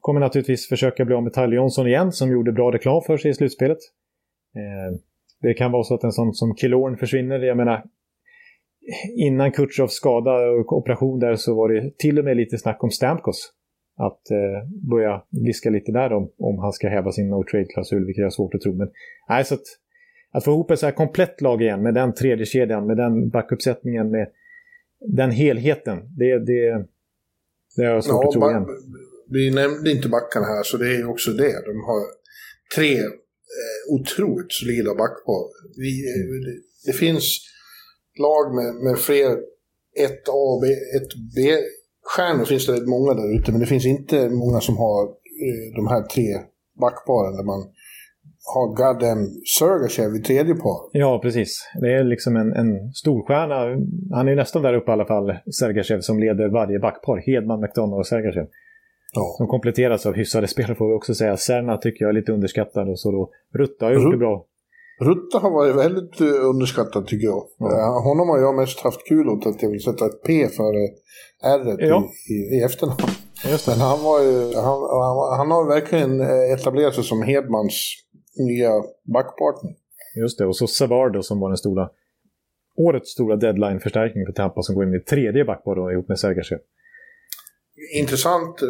kommer 0.00 0.20
naturligtvis 0.20 0.68
försöka 0.68 1.04
bli 1.04 1.14
av 1.14 1.22
med 1.22 1.32
Tyler 1.32 1.56
Johnson 1.56 1.86
igen 1.86 2.12
som 2.12 2.32
gjorde 2.32 2.52
bra 2.52 2.72
reklam 2.72 3.02
för 3.06 3.16
sig 3.16 3.30
i 3.30 3.34
slutspelet. 3.34 3.78
Eh, 4.56 4.98
det 5.40 5.54
kan 5.54 5.72
vara 5.72 5.82
så 5.82 5.94
att 5.94 6.04
en 6.04 6.12
sån 6.12 6.34
som 6.34 6.54
Killorn 6.54 6.96
försvinner. 6.96 7.38
Jag 7.38 7.56
menar, 7.56 7.84
innan 9.16 9.52
Kutjovs 9.52 9.92
skada 9.92 10.50
och 10.50 10.72
operation 10.72 11.18
där 11.18 11.36
så 11.36 11.54
var 11.54 11.68
det 11.68 11.98
till 11.98 12.18
och 12.18 12.24
med 12.24 12.36
lite 12.36 12.58
snack 12.58 12.84
om 12.84 12.90
Stamkos. 12.90 13.52
Att 13.96 14.30
eh, 14.30 14.88
börja 14.90 15.22
viska 15.30 15.70
lite 15.70 15.92
där 15.92 16.12
om, 16.12 16.30
om 16.38 16.58
han 16.58 16.72
ska 16.72 16.88
häva 16.88 17.12
sin 17.12 17.28
no 17.28 17.44
trade-klausul, 17.44 18.06
vilket 18.06 18.20
jag 18.20 18.26
har 18.26 18.30
svårt 18.30 18.54
att 18.54 18.60
tro. 18.60 18.74
Men 18.74 18.90
nej, 19.28 19.44
så 19.44 19.54
att, 19.54 19.64
att 20.32 20.44
få 20.44 20.50
ihop 20.50 20.70
ett 20.70 20.78
så 20.78 20.86
här 20.86 20.92
komplett 20.92 21.40
lag 21.40 21.62
igen 21.62 21.82
med 21.82 21.94
den 21.94 22.14
tredje 22.14 22.46
kedjan, 22.46 22.86
med 22.86 22.96
den 22.96 23.28
backuppsättningen, 23.28 24.10
med 24.10 24.28
den 25.00 25.30
helheten. 25.30 25.98
Det, 26.16 26.38
det, 26.38 26.86
det 27.76 27.84
har 27.84 27.94
jag 27.94 28.04
svårt 28.04 28.22
ja, 28.22 28.28
att 28.28 28.32
tro 28.32 28.50
igen. 28.50 28.66
Vi 29.30 29.50
nämnde 29.50 29.90
inte 29.90 30.08
backarna 30.08 30.46
här, 30.46 30.62
så 30.62 30.76
det 30.76 30.96
är 30.96 31.10
också 31.10 31.30
det. 31.30 31.52
De 31.70 31.74
har 31.90 32.02
tre 32.76 32.98
eh, 33.58 33.80
otroligt 33.94 34.52
solida 34.52 34.94
backpar. 34.94 35.42
Vi, 35.82 35.92
mm. 36.14 36.40
det, 36.46 36.56
det, 36.86 36.92
finns 36.92 37.26
lag 38.18 38.54
med, 38.54 38.74
med 38.74 38.98
fler 38.98 39.30
1A 40.08 40.40
och 40.50 40.62
1B-stjärnor 41.00 42.44
finns 42.44 42.66
det 42.66 42.72
rätt 42.72 42.88
många 42.88 43.14
där 43.14 43.38
ute, 43.38 43.52
men 43.52 43.60
det 43.60 43.66
finns 43.66 43.86
inte 43.86 44.28
många 44.28 44.60
som 44.60 44.76
har 44.76 45.02
eh, 45.46 45.66
de 45.76 45.86
här 45.86 46.02
tre 46.02 46.28
backparen 46.80 47.36
där 47.36 47.44
man 47.44 47.62
har 48.54 48.76
Gadem 48.76 49.18
Sergachev 49.58 50.16
i 50.16 50.22
tredje 50.22 50.54
par. 50.54 50.78
Ja, 50.92 51.20
precis. 51.22 51.70
Det 51.80 51.92
är 51.92 52.04
liksom 52.04 52.36
en, 52.36 52.52
en 52.52 52.92
storstjärna. 52.92 53.56
Han 54.16 54.28
är 54.28 54.36
nästan 54.36 54.62
där 54.62 54.74
uppe 54.74 54.90
i 54.90 54.92
alla 54.92 55.06
fall, 55.06 55.32
Sergachev, 55.60 56.00
som 56.00 56.18
leder 56.18 56.48
varje 56.48 56.78
backpar. 56.78 57.16
Hedman, 57.26 57.60
McDonough 57.60 57.98
och 57.98 58.06
Sergachev. 58.06 58.46
Ja. 59.12 59.34
Som 59.36 59.46
kompletteras 59.46 60.06
av 60.06 60.14
hyfsade 60.14 60.48
spelare 60.48 60.74
får 60.74 60.88
vi 60.88 60.94
också 60.94 61.14
säga. 61.14 61.36
Serna 61.36 61.76
tycker 61.76 62.04
jag 62.04 62.08
är 62.08 62.12
lite 62.12 62.32
underskattad 62.32 62.88
och 62.88 63.00
så 63.00 63.10
då 63.10 63.30
Rutta 63.58 63.84
har 63.84 63.92
gjort 63.92 64.02
Rut 64.02 64.12
det 64.12 64.18
bra. 64.18 64.46
Rutta 65.00 65.38
har 65.38 65.50
varit 65.50 65.76
väldigt 65.76 66.20
uh, 66.20 66.48
underskattad 66.50 67.06
tycker 67.06 67.26
jag. 67.26 67.42
Ja. 67.58 68.00
Honom 68.04 68.28
har 68.28 68.38
jag 68.38 68.54
mest 68.54 68.80
haft 68.80 69.08
kul 69.08 69.28
åt 69.28 69.46
att 69.46 69.62
jag 69.62 69.70
vill 69.70 69.82
sätta 69.82 70.06
ett 70.06 70.22
P 70.26 70.48
före 70.48 70.88
R 71.44 71.76
ja. 71.78 72.04
i, 72.28 72.32
i, 72.32 72.58
i 72.58 72.62
efternamn. 72.62 73.00
Men 73.66 73.78
han, 73.78 74.02
var 74.02 74.20
ju, 74.22 74.54
han, 74.54 74.78
han, 75.00 75.38
han, 75.38 75.50
har 75.50 75.68
verkligen 75.68 76.20
eh, 76.20 76.52
etablerat 76.52 76.94
sig 76.94 77.04
som 77.04 77.22
Hedmans 77.22 77.94
nya 78.38 78.70
backpartner. 79.14 79.72
Just 80.16 80.38
det, 80.38 80.46
och 80.46 80.56
så 80.56 80.66
Savard 80.66 81.24
som 81.24 81.40
var 81.40 81.48
den 81.48 81.56
stora 81.56 81.88
årets 82.76 83.10
stora 83.10 83.36
deadline-förstärkning 83.36 84.26
för 84.26 84.32
Tampa 84.32 84.62
som 84.62 84.74
går 84.74 84.84
in 84.84 84.94
i 84.94 85.00
tredje 85.00 85.44
backpar 85.44 85.92
ihop 85.92 86.08
med 86.08 86.18
Sergachev 86.18 86.58
intressant 87.92 88.62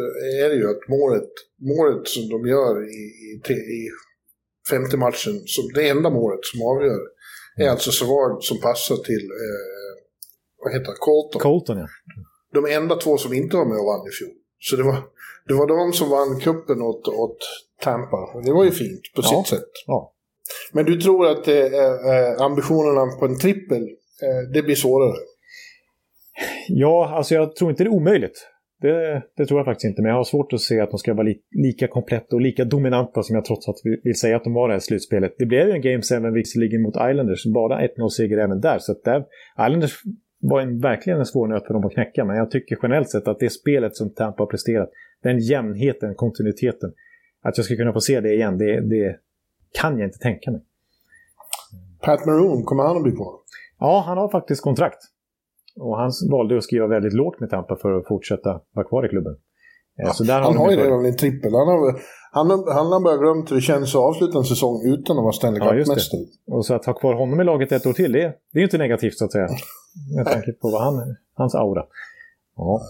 är 0.43 0.49
det 0.49 0.55
ju 0.55 0.69
att 0.69 0.87
målet, 0.87 1.29
målet 1.59 2.07
som 2.07 2.29
de 2.29 2.47
gör 2.47 2.83
i, 2.83 3.01
i, 3.49 3.53
i 3.53 3.89
femte 4.69 4.97
matchen, 4.97 5.33
som 5.45 5.63
det 5.73 5.89
enda 5.89 6.09
målet 6.09 6.39
som 6.43 6.61
avgör, 6.61 7.01
är 7.57 7.61
mm. 7.61 7.71
alltså 7.71 7.91
Savard 7.91 8.43
som 8.43 8.61
passar 8.61 8.95
till, 8.95 9.25
eh, 9.25 9.91
vad 10.63 10.73
heter 10.73 10.93
Colton. 10.99 11.41
Colton 11.41 11.77
ja. 11.77 11.87
De 12.53 12.65
enda 12.65 12.95
två 12.95 13.17
som 13.17 13.33
inte 13.33 13.57
var 13.57 13.65
med 13.65 13.77
och 13.77 13.85
vann 13.85 14.07
i 14.07 14.11
fjol. 14.11 14.35
Så 14.59 14.75
det 14.75 14.83
var, 14.83 15.03
det 15.47 15.53
var 15.53 15.67
de 15.67 15.93
som 15.93 16.09
vann 16.09 16.39
kuppen 16.39 16.81
åt, 16.81 17.07
åt 17.07 17.37
Tampa. 17.81 18.41
Det 18.45 18.51
var 18.51 18.63
ju 18.63 18.71
fint 18.71 19.01
på 19.15 19.21
ja. 19.23 19.27
sitt 19.27 19.59
sätt. 19.59 19.69
Ja. 19.87 20.13
Men 20.71 20.85
du 20.85 21.01
tror 21.01 21.27
att 21.27 21.47
eh, 21.47 21.55
eh, 21.55 22.41
ambitionerna 22.41 23.05
på 23.19 23.25
en 23.25 23.39
trippel, 23.39 23.81
eh, 24.21 24.51
det 24.53 24.61
blir 24.61 24.75
svårare? 24.75 25.17
Ja, 26.67 27.15
alltså 27.15 27.33
jag 27.33 27.55
tror 27.55 27.69
inte 27.69 27.83
det 27.83 27.87
är 27.87 27.93
omöjligt. 27.93 28.47
Det, 28.81 29.23
det, 29.37 29.45
tror 29.45 29.59
jag 29.59 29.65
faktiskt 29.65 29.85
inte, 29.85 30.01
men 30.01 30.09
jag 30.09 30.17
har 30.17 30.23
svårt 30.23 30.53
att 30.53 30.61
se 30.61 30.79
att 30.79 30.89
de 30.89 30.97
ska 30.97 31.13
vara 31.13 31.23
li, 31.23 31.41
lika 31.51 31.87
kompletta 31.87 32.35
och 32.35 32.41
lika 32.41 32.65
dominanta 32.65 33.23
som 33.23 33.35
jag 33.35 33.45
trots 33.45 33.67
allt 33.67 33.81
vill 34.03 34.19
säga 34.19 34.35
att 34.35 34.43
de 34.43 34.53
var 34.53 34.67
i 34.67 34.69
det 34.69 34.73
här 34.73 34.79
slutspelet. 34.79 35.35
Det 35.37 35.45
blev 35.45 35.67
ju 35.67 35.73
en 35.73 35.81
Game 35.81 36.29
7 36.29 36.31
visserligen 36.31 36.81
mot 36.81 36.95
Islanders, 36.95 37.45
bara 37.45 37.81
1-0-seger 37.81 38.37
även 38.37 38.61
där. 38.61 38.79
Så 38.79 38.91
att 38.91 39.03
där, 39.03 39.25
Islanders 39.67 39.97
var 40.39 40.61
en, 40.61 40.79
verkligen 40.79 41.19
en 41.19 41.25
svår 41.25 41.47
nöt 41.47 41.67
för 41.67 41.73
dem 41.73 41.85
att 41.85 41.93
knäcka, 41.93 42.25
men 42.25 42.35
jag 42.35 42.51
tycker 42.51 42.77
generellt 42.83 43.09
sett 43.09 43.27
att 43.27 43.39
det 43.39 43.49
spelet 43.49 43.95
som 43.95 44.09
Tampa 44.09 44.43
har 44.43 44.47
presterat, 44.47 44.89
den 45.23 45.39
jämnheten, 45.39 46.15
kontinuiteten, 46.15 46.93
att 47.41 47.57
jag 47.57 47.65
ska 47.65 47.75
kunna 47.75 47.93
få 47.93 48.01
se 48.01 48.19
det 48.19 48.33
igen, 48.33 48.57
det, 48.57 48.81
det 48.81 49.15
kan 49.81 49.99
jag 49.99 50.07
inte 50.07 50.19
tänka 50.19 50.51
mig. 50.51 50.61
Pat 52.01 52.25
Maroon, 52.25 52.63
kommer 52.63 52.83
han 52.83 52.97
att 52.97 53.03
bli 53.03 53.11
kvar? 53.11 53.33
Ja, 53.79 54.03
han 54.07 54.17
har 54.17 54.29
faktiskt 54.29 54.61
kontrakt. 54.61 55.10
Och 55.75 55.97
han 55.97 56.11
valde 56.31 56.57
att 56.57 56.63
skriva 56.63 56.87
väldigt 56.87 57.13
lågt 57.13 57.39
med 57.39 57.49
Tampa 57.49 57.75
för 57.75 57.97
att 57.97 58.07
fortsätta 58.07 58.61
vara 58.73 58.87
kvar 58.87 59.05
i 59.05 59.09
klubben. 59.09 59.33
Eh, 59.33 60.05
ja, 60.07 60.13
så 60.13 60.31
han 60.31 60.57
har 60.57 60.71
ju 60.71 60.77
redan 60.77 61.05
en 61.05 61.17
trippel. 61.17 61.53
Han 61.53 61.67
har, 61.67 62.01
han, 62.31 62.49
han 62.49 62.91
har 62.91 63.03
börjat 63.03 63.19
glömt 63.19 63.51
hur 63.51 63.55
det 63.55 63.61
känns 63.61 63.95
att 63.95 64.01
avsluta 64.01 64.37
en 64.37 64.43
säsong 64.43 64.81
utan 64.85 65.17
att 65.17 65.23
vara 65.23 65.33
Stanley 65.33 65.61
Cup-mästare. 65.61 66.21
Ja, 66.45 66.55
och 66.55 66.65
så 66.65 66.73
att 66.73 66.85
ha 66.85 66.93
kvar 66.93 67.13
honom 67.13 67.41
i 67.41 67.43
laget 67.43 67.71
ett 67.71 67.85
år 67.85 67.93
till, 67.93 68.11
det, 68.11 68.19
det 68.19 68.57
är 68.57 68.59
ju 68.59 68.63
inte 68.63 68.77
negativt 68.77 69.17
så 69.17 69.25
att 69.25 69.31
säga. 69.31 69.47
Med 70.15 70.25
tanke 70.25 70.51
på 70.51 70.69
vad 70.69 70.81
han, 70.81 71.15
hans 71.33 71.55
aura. 71.55 71.83
Ja. 72.57 72.81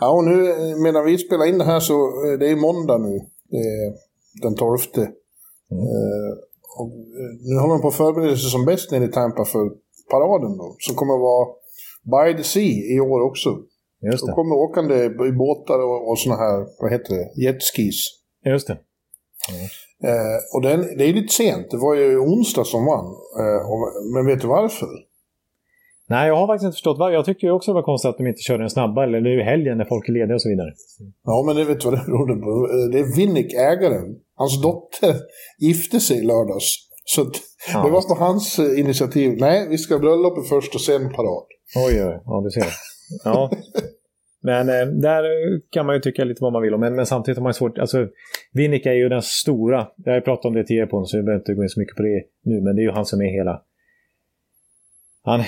Ja, 0.00 0.10
och 0.10 0.24
nu 0.24 0.54
medan 0.82 1.04
vi 1.04 1.18
spelar 1.18 1.46
in 1.46 1.58
det 1.58 1.64
här 1.64 1.80
så, 1.80 1.94
eh, 1.94 2.38
det 2.38 2.50
är 2.50 2.56
måndag 2.56 2.98
nu. 2.98 3.20
den 4.42 4.54
12. 4.54 4.78
Mm. 5.70 6.38
Och 6.78 6.90
nu 7.46 7.54
håller 7.60 7.74
man 7.74 7.80
på 7.80 7.88
att 7.88 7.94
förbereda 7.94 8.36
sig 8.36 8.50
som 8.50 8.64
bäst 8.64 8.90
nere 8.90 9.04
i 9.04 9.08
Tampa 9.08 9.44
för 9.44 9.70
paraden 10.10 10.56
då, 10.56 10.76
som 10.78 10.94
kommer 10.94 11.14
att 11.14 11.20
vara 11.20 11.48
by 12.16 12.36
the 12.36 12.44
sea 12.44 12.96
i 12.96 13.00
år 13.00 13.20
också. 13.20 13.48
Just 14.02 14.26
det. 14.26 14.30
De 14.30 14.34
kommer 14.34 14.54
åkande 14.54 14.94
i 15.04 15.32
båtar 15.32 15.78
och, 15.78 16.10
och 16.10 16.18
såna 16.18 16.36
här, 16.36 16.66
vad 16.80 16.92
heter 16.92 17.14
det, 17.14 17.42
jetskis. 17.44 17.98
Just 18.46 18.66
det. 18.66 18.78
Mm. 19.52 19.64
Eh, 20.04 20.38
och 20.54 20.62
den, 20.62 20.98
det 20.98 21.04
är 21.04 21.12
lite 21.12 21.34
sent, 21.34 21.70
det 21.70 21.76
var 21.76 21.94
ju 21.94 22.18
onsdag 22.18 22.64
som 22.64 22.84
vann. 22.84 23.06
Eh, 23.40 23.70
och, 23.70 23.80
men 24.14 24.26
vet 24.26 24.40
du 24.40 24.46
varför? 24.46 24.88
Nej, 26.08 26.28
jag 26.28 26.36
har 26.36 26.46
faktiskt 26.46 26.64
inte 26.64 26.74
förstått 26.74 26.98
varför. 26.98 27.14
Jag 27.14 27.24
tycker 27.24 27.50
också 27.50 27.70
det 27.70 27.74
var 27.74 27.82
konstigt 27.82 28.08
att 28.08 28.18
de 28.18 28.26
inte 28.26 28.42
körde 28.42 28.62
den 28.62 28.70
snabba, 28.70 29.04
eller 29.04 29.20
nu 29.20 29.40
i 29.40 29.44
helgen 29.44 29.78
när 29.78 29.84
folk 29.84 30.08
är 30.08 30.12
lediga 30.12 30.34
och 30.34 30.42
så 30.42 30.48
vidare. 30.48 30.72
Ja, 31.24 31.42
men 31.46 31.56
det 31.56 31.64
vet 31.64 31.80
du 31.80 31.90
vad 31.90 31.98
det 31.98 32.04
berodde 32.06 32.34
på? 32.34 32.68
Det 32.92 32.98
är 32.98 33.16
Vinnik, 33.16 33.54
ägaren. 33.54 34.16
Hans 34.34 34.62
dotter 34.62 35.14
gifte 35.58 36.00
sig 36.00 36.18
i 36.18 36.22
lördags. 36.22 36.87
Så 37.10 37.30
ja. 37.72 37.84
det 37.84 37.90
var 37.90 38.14
på 38.14 38.24
hans 38.24 38.58
eh, 38.58 38.80
initiativ. 38.80 39.36
Nej, 39.40 39.68
vi 39.68 39.78
ska 39.78 39.94
ha 39.94 40.00
bröllopet 40.00 40.48
först 40.48 40.74
och 40.74 40.80
sen 40.80 41.12
parad. 41.12 41.44
Oj, 41.76 42.04
oj, 42.04 42.20
ja 42.24 42.40
du 42.44 42.50
ser. 42.50 42.66
Ja. 43.24 43.50
Men 44.42 44.68
eh, 44.68 44.86
där 44.86 45.24
kan 45.70 45.86
man 45.86 45.94
ju 45.94 46.00
tycka 46.00 46.24
lite 46.24 46.42
vad 46.42 46.52
man 46.52 46.62
vill 46.62 46.74
om. 46.74 46.80
Men, 46.80 46.94
men 46.94 47.06
samtidigt 47.06 47.38
har 47.38 47.44
man 47.44 47.54
svårt. 47.54 47.78
Alltså, 47.78 48.08
Vinnik 48.52 48.86
är 48.86 48.92
ju 48.92 49.08
den 49.08 49.22
stora. 49.22 49.88
Jag 49.96 50.12
har 50.12 50.20
pratat 50.20 50.44
om 50.44 50.54
det 50.54 50.64
tidigare 50.64 50.86
på 50.86 51.04
så 51.04 51.16
vi 51.16 51.22
behöver 51.22 51.40
inte 51.40 51.54
gå 51.54 51.62
in 51.62 51.68
så 51.68 51.80
mycket 51.80 51.96
på 51.96 52.02
det 52.02 52.22
nu. 52.42 52.60
Men 52.60 52.76
det 52.76 52.82
är 52.82 52.84
ju 52.84 52.90
han 52.90 53.06
som 53.06 53.20
är 53.20 53.32
hela... 53.32 53.62
Han, 55.22 55.44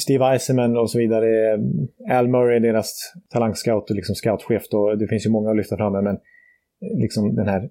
Steve 0.00 0.24
Eisenman 0.24 0.76
och 0.76 0.90
så 0.90 0.98
vidare. 0.98 1.58
Al 2.10 2.28
Murray 2.28 2.58
deras 2.58 3.12
talangscout 3.32 3.90
och 3.90 3.96
liksom 3.96 4.14
scoutchef. 4.14 4.68
Då. 4.70 4.94
Det 4.94 5.08
finns 5.08 5.26
ju 5.26 5.30
många 5.30 5.50
att 5.50 5.56
lyfta 5.56 5.76
fram. 5.76 6.04
Men 6.04 6.18
liksom 6.80 7.34
den 7.34 7.48
här 7.48 7.70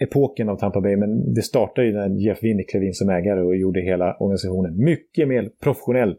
epoken 0.00 0.48
av 0.48 0.56
Tampa 0.56 0.80
Bay, 0.80 0.96
men 0.96 1.34
det 1.34 1.42
startade 1.42 1.86
ju 1.86 1.92
när 1.92 2.26
Jeff 2.26 2.42
Winnick 2.42 2.70
klev 2.70 2.82
in 2.82 2.94
som 2.94 3.08
ägare 3.08 3.40
och 3.40 3.56
gjorde 3.56 3.80
hela 3.80 4.16
organisationen 4.20 4.84
mycket 4.84 5.28
mer 5.28 5.50
professionell. 5.62 6.16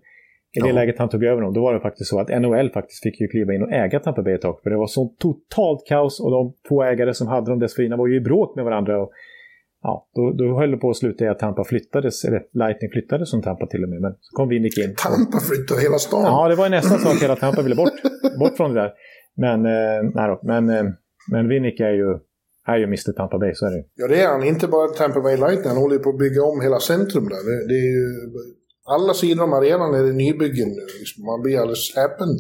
I 0.58 0.60
det 0.60 0.68
ja. 0.68 0.74
läget 0.74 1.00
han 1.00 1.10
tog 1.10 1.24
över 1.24 1.42
dem, 1.42 1.54
då 1.54 1.62
var 1.62 1.74
det 1.74 1.80
faktiskt 1.80 2.10
så 2.10 2.20
att 2.20 2.42
NHL 2.42 2.70
faktiskt 2.70 3.04
fick 3.04 3.22
ju 3.22 3.28
kliva 3.28 3.54
in 3.54 3.64
och 3.64 3.72
äga 3.72 4.00
Tampa 4.00 4.22
Bay 4.24 4.34
ett 4.34 4.42
tag. 4.42 4.60
För 4.64 4.70
det 4.70 4.78
var 4.78 4.88
så 4.88 5.16
totalt 5.20 5.88
kaos 5.88 6.20
och 6.20 6.32
de 6.32 6.54
två 6.70 6.84
ägare 6.84 7.14
som 7.14 7.28
hade 7.28 7.52
dem 7.52 7.60
dessförinnan 7.60 8.00
var 8.00 8.08
ju 8.08 8.16
i 8.16 8.22
bråk 8.22 8.56
med 8.56 8.66
varandra. 8.66 9.02
Och, 9.02 9.12
ja, 9.84 10.08
då, 10.16 10.32
då 10.32 10.60
höll 10.60 10.72
det 10.72 10.78
på 10.78 10.90
att 10.90 10.98
sluta 10.98 11.26
i 11.26 11.28
att 11.28 11.40
Tampa 11.40 11.64
flyttades, 11.64 12.26
eller 12.26 12.44
Lightning 12.54 12.92
flyttades 12.92 13.32
från 13.32 13.42
Tampa 13.42 13.68
till 13.68 13.84
och 13.84 13.90
med. 13.90 14.02
Men 14.02 14.12
så 14.20 14.36
kom 14.36 14.50
Winnick 14.50 14.78
in. 14.78 14.96
Tampa 14.98 15.40
flyttade 15.40 15.82
hela 15.82 15.98
stan? 15.98 16.24
Ja, 16.24 16.48
det 16.50 16.56
var 16.56 16.70
nästan 16.70 17.00
så 17.00 17.10
att 17.10 17.24
hela 17.24 17.36
Tampa 17.36 17.62
ville 17.62 17.76
bort, 17.76 17.94
bort 18.40 18.58
från 18.58 18.74
det 18.74 18.82
där. 18.82 18.92
Men, 19.36 19.66
eh, 19.66 20.12
nej 20.16 20.28
då, 20.28 20.40
men, 20.44 20.70
eh, 20.70 20.84
men 21.32 21.48
Winnick 21.48 21.80
är 21.80 21.94
ju 21.94 22.20
är 22.72 22.78
ju 22.78 22.84
Mr 22.84 23.12
Tampa 23.18 23.38
Bay, 23.40 23.54
så 23.56 23.66
är 23.66 23.72
det 23.72 23.84
Ja, 23.96 24.08
det 24.08 24.22
är 24.22 24.28
han. 24.28 24.44
Inte 24.44 24.68
bara 24.68 24.88
Tampa 24.88 25.22
Bay 25.22 25.38
Lightning. 25.38 25.70
Han 25.74 25.78
håller 25.78 25.98
på 25.98 26.10
att 26.10 26.18
bygga 26.18 26.44
om 26.44 26.62
hela 26.62 26.80
centrum 26.80 27.26
där. 27.34 27.42
Det, 27.50 27.58
det 27.70 27.78
är 27.86 27.92
ju, 27.98 28.06
alla 28.96 29.14
sidor 29.14 29.44
om 29.44 29.54
arenan 29.54 29.94
är 29.94 30.04
det 30.04 30.14
nybyggen 30.14 30.70
nu. 30.70 30.86
Liksom. 31.00 31.26
Man 31.26 31.42
blir 31.42 31.60
alldeles 31.60 31.96
häpen 31.96 32.32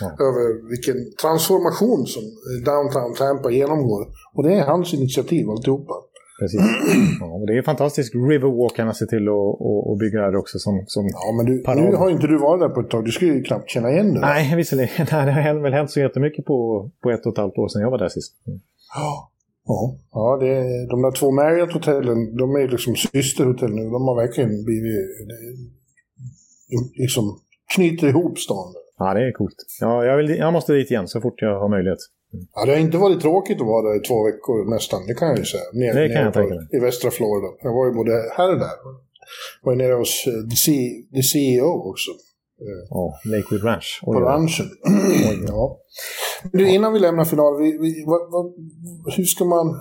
ja. 0.00 0.08
över 0.26 0.44
vilken 0.72 0.98
transformation 1.22 2.06
som 2.14 2.22
Downtown 2.68 3.14
Tampa 3.14 3.50
genomgår. 3.50 4.02
Och 4.34 4.42
det 4.46 4.54
är 4.54 4.64
hans 4.64 4.94
initiativ 4.94 5.50
alltihopa. 5.50 5.94
Precis. 6.40 6.60
Ja, 7.20 7.26
och 7.26 7.46
det 7.46 7.58
är 7.58 7.62
fantastisk 7.62 8.14
Riverwalk 8.14 8.78
han 8.78 8.86
har 8.86 8.94
sett 8.94 9.08
till 9.08 9.28
att 9.92 9.98
bygga 9.98 10.18
här 10.20 10.36
också 10.36 10.58
som, 10.58 10.84
som 10.86 11.04
Ja, 11.06 11.32
men 11.36 11.46
du, 11.46 11.54
nu 11.82 11.96
har 11.96 12.10
inte 12.10 12.26
du 12.26 12.38
varit 12.38 12.60
där 12.60 12.68
på 12.68 12.80
ett 12.80 12.90
tag. 12.90 13.04
Du 13.04 13.12
skulle 13.12 13.32
ju 13.32 13.42
knappt 13.42 13.70
känna 13.70 13.90
igen 13.90 14.14
det. 14.14 14.20
Nej, 14.20 14.56
visserligen. 14.56 14.90
Det 15.10 15.12
har 15.12 15.62
väl 15.62 15.72
hänt 15.72 15.90
så 15.90 16.00
jättemycket 16.00 16.44
på, 16.44 16.90
på 17.02 17.10
ett 17.10 17.26
och 17.26 17.32
ett 17.32 17.38
halvt 17.38 17.58
år 17.58 17.68
sedan 17.68 17.82
jag 17.82 17.90
var 17.90 17.98
där 17.98 18.08
sist. 18.08 18.32
Mm. 18.46 18.60
Ja, 19.64 19.96
ja 20.12 20.36
det, 20.40 20.86
de 20.86 21.02
där 21.02 21.10
två 21.10 21.30
Marriott-hotellen, 21.30 22.36
de 22.36 22.56
är 22.56 22.68
liksom 22.68 22.96
systerhotell 22.96 23.74
nu. 23.74 23.82
De 23.84 24.02
har 24.08 24.16
verkligen 24.16 24.64
blivit 24.64 24.94
liksom 26.98 27.40
knyter 27.74 28.08
ihop 28.08 28.38
stan. 28.38 28.74
Ja, 28.98 29.14
det 29.14 29.28
är 29.28 29.32
coolt. 29.32 29.56
Ja, 29.80 30.04
jag, 30.04 30.16
vill, 30.16 30.30
jag 30.30 30.52
måste 30.52 30.72
dit 30.72 30.90
igen 30.90 31.08
så 31.08 31.20
fort 31.20 31.42
jag 31.42 31.60
har 31.60 31.68
möjlighet. 31.68 31.98
Ja, 32.54 32.64
det 32.66 32.72
har 32.72 32.78
inte 32.78 32.98
varit 32.98 33.20
tråkigt 33.20 33.60
att 33.60 33.66
vara 33.66 33.88
där 33.88 33.96
i 33.96 34.00
två 34.00 34.24
veckor 34.24 34.70
nästan, 34.70 35.06
det 35.06 35.14
kan 35.14 35.28
jag 35.28 35.38
ju 35.38 35.44
säga. 35.44 35.62
Ner, 35.72 35.94
det 35.94 36.08
kan 36.14 36.22
jag 36.22 36.34
tänka 36.34 36.54
mig. 36.54 36.66
I 36.72 36.78
västra 36.78 37.10
Florida. 37.10 37.48
Jag 37.62 37.72
var 37.72 37.86
ju 37.86 37.92
både 37.92 38.12
här 38.36 38.50
och 38.52 38.58
där. 38.58 38.76
Jag 39.62 39.70
var 39.70 39.74
nere 39.74 39.92
hos 39.92 40.26
uh, 40.26 40.48
the, 41.14 41.22
CEO 41.22 41.90
också. 41.90 42.10
Ja, 42.90 43.14
Lakewood 43.24 43.64
Ranch. 43.64 44.00
Oj, 44.02 44.14
på 44.14 44.20
ranchen. 44.20 44.66
ja. 45.48 45.78
Du, 46.52 46.68
innan 46.68 46.92
vi 46.92 46.98
lämnar 46.98 47.24
finalen, 47.24 47.60
hur 49.16 49.24
ska 49.24 49.44
man... 49.44 49.74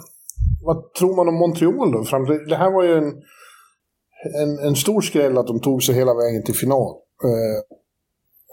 Vad 0.63 0.93
tror 0.93 1.15
man 1.15 1.27
om 1.27 1.35
Montreal 1.35 1.91
då? 1.91 2.03
Det 2.49 2.55
här 2.55 2.71
var 2.71 2.83
ju 2.83 2.97
en, 2.97 3.13
en, 4.41 4.59
en 4.67 4.75
stor 4.75 5.01
skräll 5.01 5.37
att 5.37 5.47
de 5.47 5.59
tog 5.59 5.83
sig 5.83 5.95
hela 5.95 6.13
vägen 6.13 6.43
till 6.43 6.55
final. 6.55 6.91
Eh, 7.23 7.59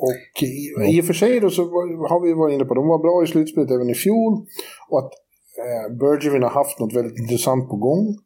och 0.07 0.43
i, 0.43 0.97
i 0.97 1.01
och 1.01 1.05
för 1.05 1.15
sig 1.15 1.41
då 1.41 1.51
så 1.51 1.63
har 2.09 2.27
vi 2.27 2.33
varit 2.33 2.55
inne 2.55 2.65
på, 2.65 2.75
de 2.75 2.89
var 2.89 2.99
bra 2.99 3.25
i 3.25 3.27
slutspelet 3.27 3.71
även 3.71 3.91
i 3.91 3.95
fjol. 3.95 4.33
Och 4.89 4.99
att 4.99 5.13
eh, 5.65 5.97
Bergevin 5.97 6.43
har 6.43 6.51
haft 6.51 6.79
något 6.81 6.95
väldigt 6.95 7.19
intressant 7.19 7.69
på 7.69 7.77
gång. 7.77 8.17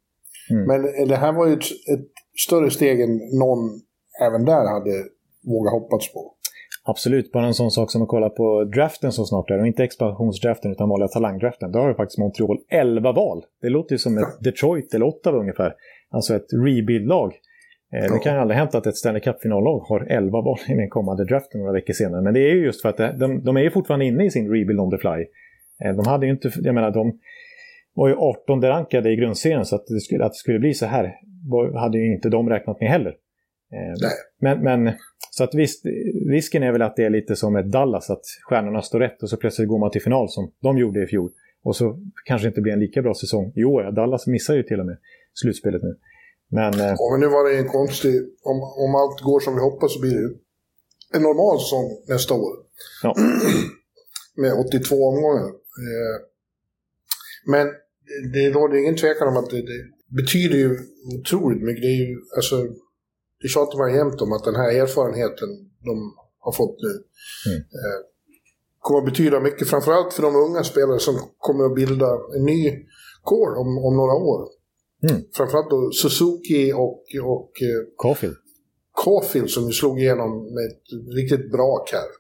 Mm. 0.51 0.65
Men 0.67 1.09
det 1.09 1.17
här 1.17 1.33
var 1.33 1.47
ju 1.47 1.53
ett, 1.53 1.65
ett, 1.65 2.09
större 2.47 2.71
steg 2.71 3.01
än 3.01 3.21
någon 3.39 3.81
även 4.27 4.45
där 4.45 4.65
hade 4.67 5.05
vågat 5.45 5.73
hoppats 5.73 6.13
på. 6.13 6.35
Absolut, 6.85 7.33
bara 7.33 7.47
en 7.47 7.55
sån 7.55 7.71
sak 7.71 7.91
som 7.91 8.03
att 8.03 8.09
kolla 8.09 8.29
på 8.29 8.65
draften 8.65 9.13
så 9.13 9.25
snart 9.25 9.51
är, 9.51 9.61
och 9.61 9.67
inte 9.67 9.85
expansionsdraften 9.85 10.73
utan 10.73 10.89
vanliga 10.89 11.09
talangdraften. 11.09 11.73
Då 11.73 11.79
har 11.79 11.89
ju 11.89 11.95
faktiskt 11.95 12.19
Montreal 12.19 12.59
11 12.71 13.13
val. 13.13 13.45
Det 13.63 13.69
låter 13.69 13.95
ju 13.95 13.99
som 13.99 14.19
ett 14.19 14.41
Detroit 14.41 14.95
eller 14.95 15.07
Ottawa 15.07 15.39
ungefär. 15.39 15.75
Alltså 16.11 16.35
ett 16.37 16.47
rebuild-lag. 16.53 17.33
Eh, 17.93 18.13
det 18.13 18.19
kan 18.19 18.35
ju 18.35 18.41
aldrig 18.41 18.59
hänt 18.59 18.75
att 18.75 18.87
ett 18.87 18.97
Stanley 18.97 19.21
Cup-finallag 19.21 19.79
har 19.79 20.01
11 20.01 20.41
val 20.41 20.59
i 20.69 20.75
den 20.75 20.91
kommande 20.91 21.25
draften 21.25 21.61
några 21.61 21.73
veckor 21.73 21.93
senare. 21.93 22.23
Men 22.23 22.35
det 22.35 22.41
är 22.41 22.55
ju 22.55 22.65
just 22.65 22.83
för 22.83 22.89
att 22.89 23.19
de, 23.19 23.45
de 23.45 23.57
är 23.57 23.61
ju 23.61 23.71
fortfarande 23.71 24.05
inne 24.05 24.25
i 24.25 24.31
sin 24.31 24.49
rebuild 24.49 24.81
on 24.81 24.91
the 24.91 24.99
fly. 24.99 25.27
Eh, 25.85 25.97
de 25.97 26.07
hade 26.07 26.27
ju 26.27 26.33
inte, 26.33 26.51
jag 26.63 26.75
menar 26.75 26.91
de 26.91 27.19
var 27.95 28.09
ju 28.09 28.15
18 28.15 28.63
rankade 28.63 29.11
i 29.11 29.17
grundserien 29.17 29.65
så 29.65 29.77
att 29.77 29.87
det 29.87 30.01
skulle, 30.01 30.25
att 30.25 30.33
det 30.33 30.37
skulle 30.37 30.59
bli 30.59 30.75
så 30.75 30.87
här 30.87 31.15
hade 31.75 31.99
ju 31.99 32.15
inte 32.15 32.29
de 32.29 32.51
räknat 32.51 32.81
med 32.81 32.89
heller. 32.89 33.15
Eh, 33.73 34.11
men, 34.41 34.63
men, 34.63 34.95
så 35.31 35.45
att 35.45 35.55
visst, 35.55 35.87
risken 36.31 36.63
är 36.63 36.73
väl 36.73 36.83
att 36.83 36.97
det 36.97 37.05
är 37.05 37.11
lite 37.11 37.37
som 37.37 37.57
ett 37.57 37.73
Dallas, 37.73 38.11
att 38.11 38.23
stjärnorna 38.43 38.83
står 38.83 39.01
rätt 39.01 39.23
och 39.23 39.31
så 39.31 39.37
plötsligt 39.37 39.69
går 39.69 39.79
man 39.79 39.91
till 39.91 40.03
final 40.03 40.29
som 40.31 40.53
de 40.63 40.79
gjorde 40.79 41.03
i 41.03 41.07
fjol. 41.07 41.31
Och 41.65 41.77
så 41.77 41.99
kanske 42.25 42.47
det 42.47 42.49
inte 42.49 42.61
blir 42.61 42.73
en 42.73 42.81
lika 42.81 43.03
bra 43.03 43.15
säsong 43.15 43.53
i 43.57 43.65
år. 43.65 43.93
Dallas 43.93 44.27
missar 44.27 44.55
ju 44.55 44.63
till 44.63 44.81
och 44.81 44.87
med 44.87 44.99
slutspelet 45.35 45.83
nu. 45.83 45.97
Men, 46.51 46.75
eh, 46.75 46.95
ja, 46.99 47.09
men 47.13 47.21
nu 47.21 47.27
var 47.27 47.51
det 47.51 47.59
en 47.59 47.69
konstig... 47.69 48.15
Om, 48.43 48.57
om 48.85 48.95
allt 48.95 49.21
går 49.21 49.41
som 49.41 49.55
vi 49.55 49.61
hoppas 49.61 49.95
så 49.95 50.01
blir 50.01 50.15
det 50.15 50.35
en 51.17 51.23
normal 51.23 51.61
säsong 51.61 51.87
nästa 52.09 52.35
år. 52.35 52.53
Ja. 53.03 53.15
Med 54.37 54.53
82 54.53 55.09
omgångar. 55.09 55.49
Eh, 55.85 56.17
men 57.47 57.67
det 58.33 58.51
råder 58.51 58.77
ingen 58.77 58.97
tvekan 58.97 59.29
om 59.29 59.37
att 59.37 59.51
det, 59.51 59.57
det 59.57 59.81
betyder 60.23 60.59
ju 60.59 60.79
otroligt 61.19 61.63
mycket. 61.63 61.83
Det 61.83 61.89
är 61.89 62.09
ju, 62.09 62.17
alltså, 62.37 62.57
det 63.43 63.49
tjatar 63.49 63.79
man 63.79 63.95
jämt 63.95 64.21
om 64.21 64.33
att 64.33 64.45
den 64.45 64.55
här 64.55 64.71
erfarenheten 64.83 65.49
de 65.89 66.15
har 66.39 66.53
fått 66.53 66.77
nu 66.87 66.93
mm. 67.51 67.61
eh, 67.61 68.01
kommer 68.81 68.99
att 68.99 69.05
betyda 69.05 69.41
mycket, 69.41 69.69
framförallt 69.69 70.13
för 70.13 70.23
de 70.23 70.37
unga 70.37 70.65
spelare 70.65 70.99
som 70.99 71.15
kommer 71.39 71.65
att 71.65 71.75
bilda 71.75 72.11
en 72.37 72.45
ny 72.45 72.87
core 73.23 73.59
om, 73.59 73.79
om 73.87 73.97
några 73.97 74.13
år. 74.13 74.49
Mm. 75.09 75.23
Framförallt 75.37 75.71
då 75.71 75.91
Suzuki 75.91 76.73
och, 76.73 77.05
och 77.25 77.53
eh, 77.63 77.83
Caulfield. 78.03 78.37
Caulfield 79.05 79.51
som 79.51 79.67
ju 79.67 79.73
slog 79.73 80.01
igenom 80.01 80.55
med 80.55 80.65
ett 80.65 81.15
riktigt 81.17 81.53
bra 81.53 81.87
här. 81.93 82.11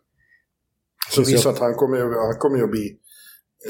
Som 1.15 1.25
visar 1.25 1.51
att 1.51 1.59
han 1.59 1.75
kommer, 1.75 1.99
han 1.99 2.39
kommer 2.39 2.63
att 2.63 2.71
bli 2.71 2.99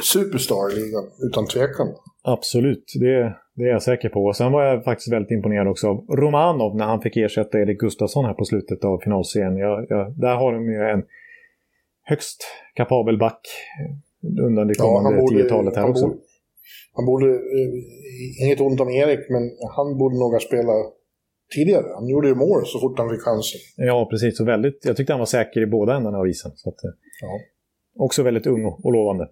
superstar 0.02 0.72
i 0.72 0.74
ligan, 0.74 1.04
utan 1.28 1.46
tvekan. 1.46 1.88
Absolut, 2.24 2.84
det, 3.00 3.36
det 3.54 3.62
är 3.62 3.68
jag 3.68 3.82
säker 3.82 4.08
på. 4.08 4.24
Och 4.24 4.36
sen 4.36 4.52
var 4.52 4.64
jag 4.64 4.84
faktiskt 4.84 5.12
väldigt 5.12 5.30
imponerad 5.30 5.68
också 5.68 5.88
av 5.88 5.96
Romanov 5.96 6.76
när 6.76 6.84
han 6.84 7.00
fick 7.00 7.16
ersätta 7.16 7.58
Erik 7.58 7.78
Gustafsson 7.78 8.24
här 8.24 8.34
på 8.34 8.44
slutet 8.44 8.84
av 8.84 8.98
finalserien. 8.98 9.56
Jag, 9.56 9.86
jag, 9.88 10.20
där 10.20 10.36
har 10.36 10.52
de 10.52 10.70
ju 10.70 10.90
en 10.90 11.02
högst 12.04 12.44
kapabel 12.74 13.18
back 13.18 13.40
under 14.42 14.64
det 14.64 14.74
kommande 14.74 15.18
ja, 15.18 15.42
10-talet 15.42 15.76
här 15.76 15.90
också. 15.90 16.06
Borde, 16.06 16.18
han 16.92 17.06
borde, 17.06 17.26
eh, 17.30 18.44
inget 18.44 18.60
ont 18.60 18.80
om 18.80 18.90
Erik, 18.90 19.30
men 19.30 19.42
han 19.76 19.98
borde 19.98 20.18
nog 20.18 20.32
ha 20.32 20.40
spelat 20.40 20.92
tidigare. 21.54 21.86
Han 21.94 22.08
gjorde 22.08 22.28
ju 22.28 22.34
mål 22.34 22.66
så 22.66 22.80
fort 22.80 22.98
han 22.98 23.10
fick 23.10 23.20
chansen. 23.20 23.60
Ja, 23.76 24.08
precis. 24.10 24.36
Så 24.36 24.44
väldigt, 24.44 24.84
jag 24.84 24.96
tyckte 24.96 25.12
han 25.12 25.20
var 25.20 25.26
säker 25.26 25.60
i 25.60 25.66
båda 25.66 25.94
ändarna 25.96 26.18
av 26.18 26.28
isen. 26.28 26.52
Så 26.54 26.68
att, 26.68 26.84
eh, 26.84 26.90
ja. 27.20 27.40
Också 28.04 28.22
väldigt 28.22 28.46
ung 28.46 28.64
och 28.64 28.92
lovande. 28.92 29.28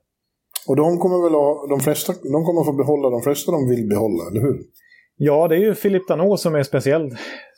Och 0.68 0.77
de 0.77 0.99
kommer 0.99 1.18
väl 1.25 1.35
ha, 1.42 1.66
de 1.68 1.81
flesta, 1.81 2.12
de 2.12 2.44
kommer 2.44 2.64
få 2.64 2.73
behålla 2.73 3.11
de 3.11 3.23
flesta 3.23 3.53
de 3.53 3.68
vill 3.68 3.88
behålla, 3.88 4.23
eller 4.31 4.40
hur? 4.40 4.59
Ja, 5.16 5.49
det 5.49 5.57
är 5.57 5.61
ju 5.61 5.75
Philip 5.75 6.09
Danot 6.09 6.40
som 6.40 6.55
är 6.55 6.62
speciellt, 6.62 7.14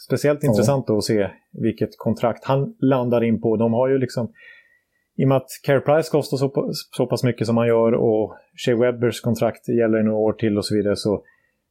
speciellt 0.06 0.40
ja. 0.42 0.50
intressant 0.50 0.90
att 0.90 1.04
se 1.04 1.30
vilket 1.52 1.90
kontrakt 1.96 2.44
han 2.44 2.74
landar 2.80 3.24
in 3.24 3.40
på. 3.40 3.56
De 3.56 3.72
har 3.72 3.88
ju 3.88 3.98
liksom 3.98 4.32
i 5.16 5.24
och 5.24 5.28
med 5.28 5.36
att 5.36 5.48
Care 5.66 5.80
Price 5.80 6.10
kostar 6.10 6.36
så, 6.36 6.70
så 6.96 7.06
pass 7.06 7.24
mycket 7.24 7.46
som 7.46 7.56
han 7.56 7.66
gör 7.66 7.92
och 7.92 8.36
Shea 8.66 8.76
Webbers 8.76 9.20
kontrakt 9.20 9.68
gäller 9.68 10.00
i 10.00 10.02
några 10.02 10.18
år 10.18 10.32
till 10.32 10.58
och 10.58 10.64
så 10.64 10.74
vidare 10.76 10.96
så, 10.96 11.22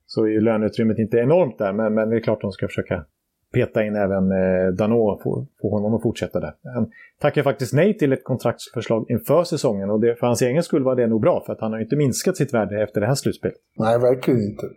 så 0.05 0.23
är 0.23 0.29
ju 0.29 0.41
löneutrymmet 0.41 0.99
inte 0.99 1.17
enormt 1.17 1.57
där. 1.57 1.73
Men, 1.73 1.93
men 1.93 2.09
det 2.09 2.15
är 2.15 2.19
klart 2.19 2.41
de 2.41 2.51
ska 2.51 2.67
försöka 2.67 3.05
peta 3.53 3.83
in 3.83 3.95
även 3.95 4.31
eh, 4.31 4.67
Dano 4.73 4.95
och 4.95 5.21
få, 5.21 5.47
få 5.61 5.69
honom 5.69 5.93
att 5.93 6.01
fortsätta 6.01 6.39
där. 6.39 6.53
Han 6.73 6.91
tackar 7.19 7.43
faktiskt 7.43 7.73
nej 7.73 7.97
till 7.97 8.13
ett 8.13 8.23
kontraktsförslag 8.23 9.05
inför 9.09 9.43
säsongen 9.43 9.89
och 9.89 10.01
det, 10.01 10.15
för 10.15 10.27
hans 10.27 10.41
egen 10.41 10.63
skull 10.63 10.83
var 10.83 10.95
det 10.95 11.07
nog 11.07 11.21
bra 11.21 11.43
för 11.45 11.53
att 11.53 11.61
han 11.61 11.71
har 11.71 11.79
inte 11.79 11.95
minskat 11.95 12.37
sitt 12.37 12.53
värde 12.53 12.83
efter 12.83 13.01
det 13.01 13.07
här 13.07 13.15
slutspelet. 13.15 13.57
Nej, 13.77 13.99
verkligen 13.99 14.41
inte. 14.41 14.67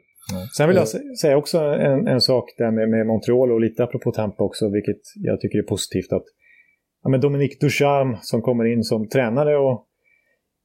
Sen 0.57 0.69
vill 0.69 0.77
jag 0.77 0.89
säga 1.19 1.37
också 1.37 1.59
en, 1.59 2.09
en 2.09 2.21
sak 2.21 2.45
där 2.59 2.71
med, 2.71 2.89
med 2.89 3.07
Montreal 3.07 3.53
och 3.53 3.61
lite 3.61 3.85
apropå 3.85 4.13
Tampa 4.13 4.45
också, 4.45 4.71
vilket 4.71 5.01
jag 5.15 5.41
tycker 5.41 5.59
är 5.59 5.63
positivt. 5.63 6.13
att 6.13 6.25
ja, 7.03 7.09
men 7.11 7.21
Dominique 7.21 7.57
Ducharme 7.61 8.19
som 8.23 8.43
kommer 8.43 8.65
in 8.65 8.83
som 8.83 9.09
tränare 9.09 9.57
och 9.57 9.87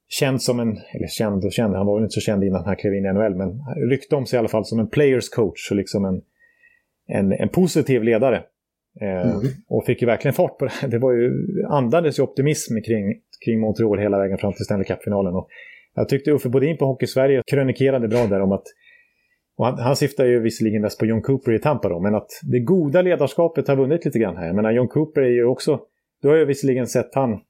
känd 0.08 0.42
som 0.42 0.60
en, 0.60 0.68
eller 0.68 1.08
känd 1.08 1.44
och 1.44 1.52
känd, 1.52 1.74
han 1.74 1.86
var 1.86 1.94
väl 1.96 2.04
inte 2.04 2.12
så 2.12 2.20
känd 2.20 2.44
innan 2.44 2.64
han 2.64 2.76
klev 2.76 2.94
in 2.94 3.04
i 3.04 3.12
NHL, 3.12 3.34
men 3.34 3.50
rykte 3.90 4.16
om 4.16 4.26
sig 4.26 4.36
i 4.36 4.38
alla 4.38 4.48
fall 4.48 4.64
som 4.64 4.78
en 4.78 4.88
players 4.88 5.28
coach 5.28 5.70
och 5.70 5.76
liksom 5.76 6.04
en, 6.04 6.22
en, 7.10 7.32
en 7.32 7.48
positiv 7.48 8.02
ledare. 8.02 8.36
Eh, 9.00 9.30
mm. 9.30 9.40
Och 9.68 9.84
fick 9.84 10.02
ju 10.02 10.06
verkligen 10.06 10.34
fart 10.34 10.58
på 10.58 10.64
det. 10.64 10.86
Det 10.86 10.98
var 10.98 11.12
ju, 11.12 11.32
andades 11.68 12.18
ju 12.18 12.22
optimism 12.22 12.74
kring, 12.86 13.20
kring 13.44 13.60
Montreal 13.60 13.98
hela 13.98 14.18
vägen 14.18 14.38
fram 14.38 14.52
till 14.52 14.64
Stanley 14.64 14.84
Cup-finalen. 14.84 15.34
Och 15.34 15.48
jag 15.94 16.08
tyckte 16.08 16.30
Uffe 16.30 16.48
Bodin 16.48 16.76
på 16.76 16.84
Hockey 16.84 17.06
Sverige 17.06 17.42
krönikerade 17.50 18.08
bra 18.08 18.26
där 18.26 18.40
om 18.40 18.52
att 18.52 18.64
han, 19.58 19.78
han 19.78 19.96
syftar 19.96 20.26
ju 20.26 20.40
visserligen 20.40 20.82
mest 20.82 20.98
på 20.98 21.06
John 21.06 21.22
Cooper 21.22 21.52
i 21.52 21.58
Tampa 21.58 21.88
då, 21.88 22.00
men 22.00 22.14
att 22.14 22.28
det 22.42 22.60
goda 22.60 23.02
ledarskapet 23.02 23.68
har 23.68 23.76
vunnit 23.76 24.04
lite 24.04 24.18
grann 24.18 24.36
här. 24.36 24.46
Jag 24.46 24.56
menar, 24.56 24.72
John 24.72 24.88
Cooper 24.88 25.20
är 25.20 25.30
ju 25.30 25.44
också 25.44 25.80
då 26.22 26.28
har 26.28 26.36
jag 26.36 26.46
visserligen 26.46 26.86
sett 26.86 27.14
han 27.14 27.40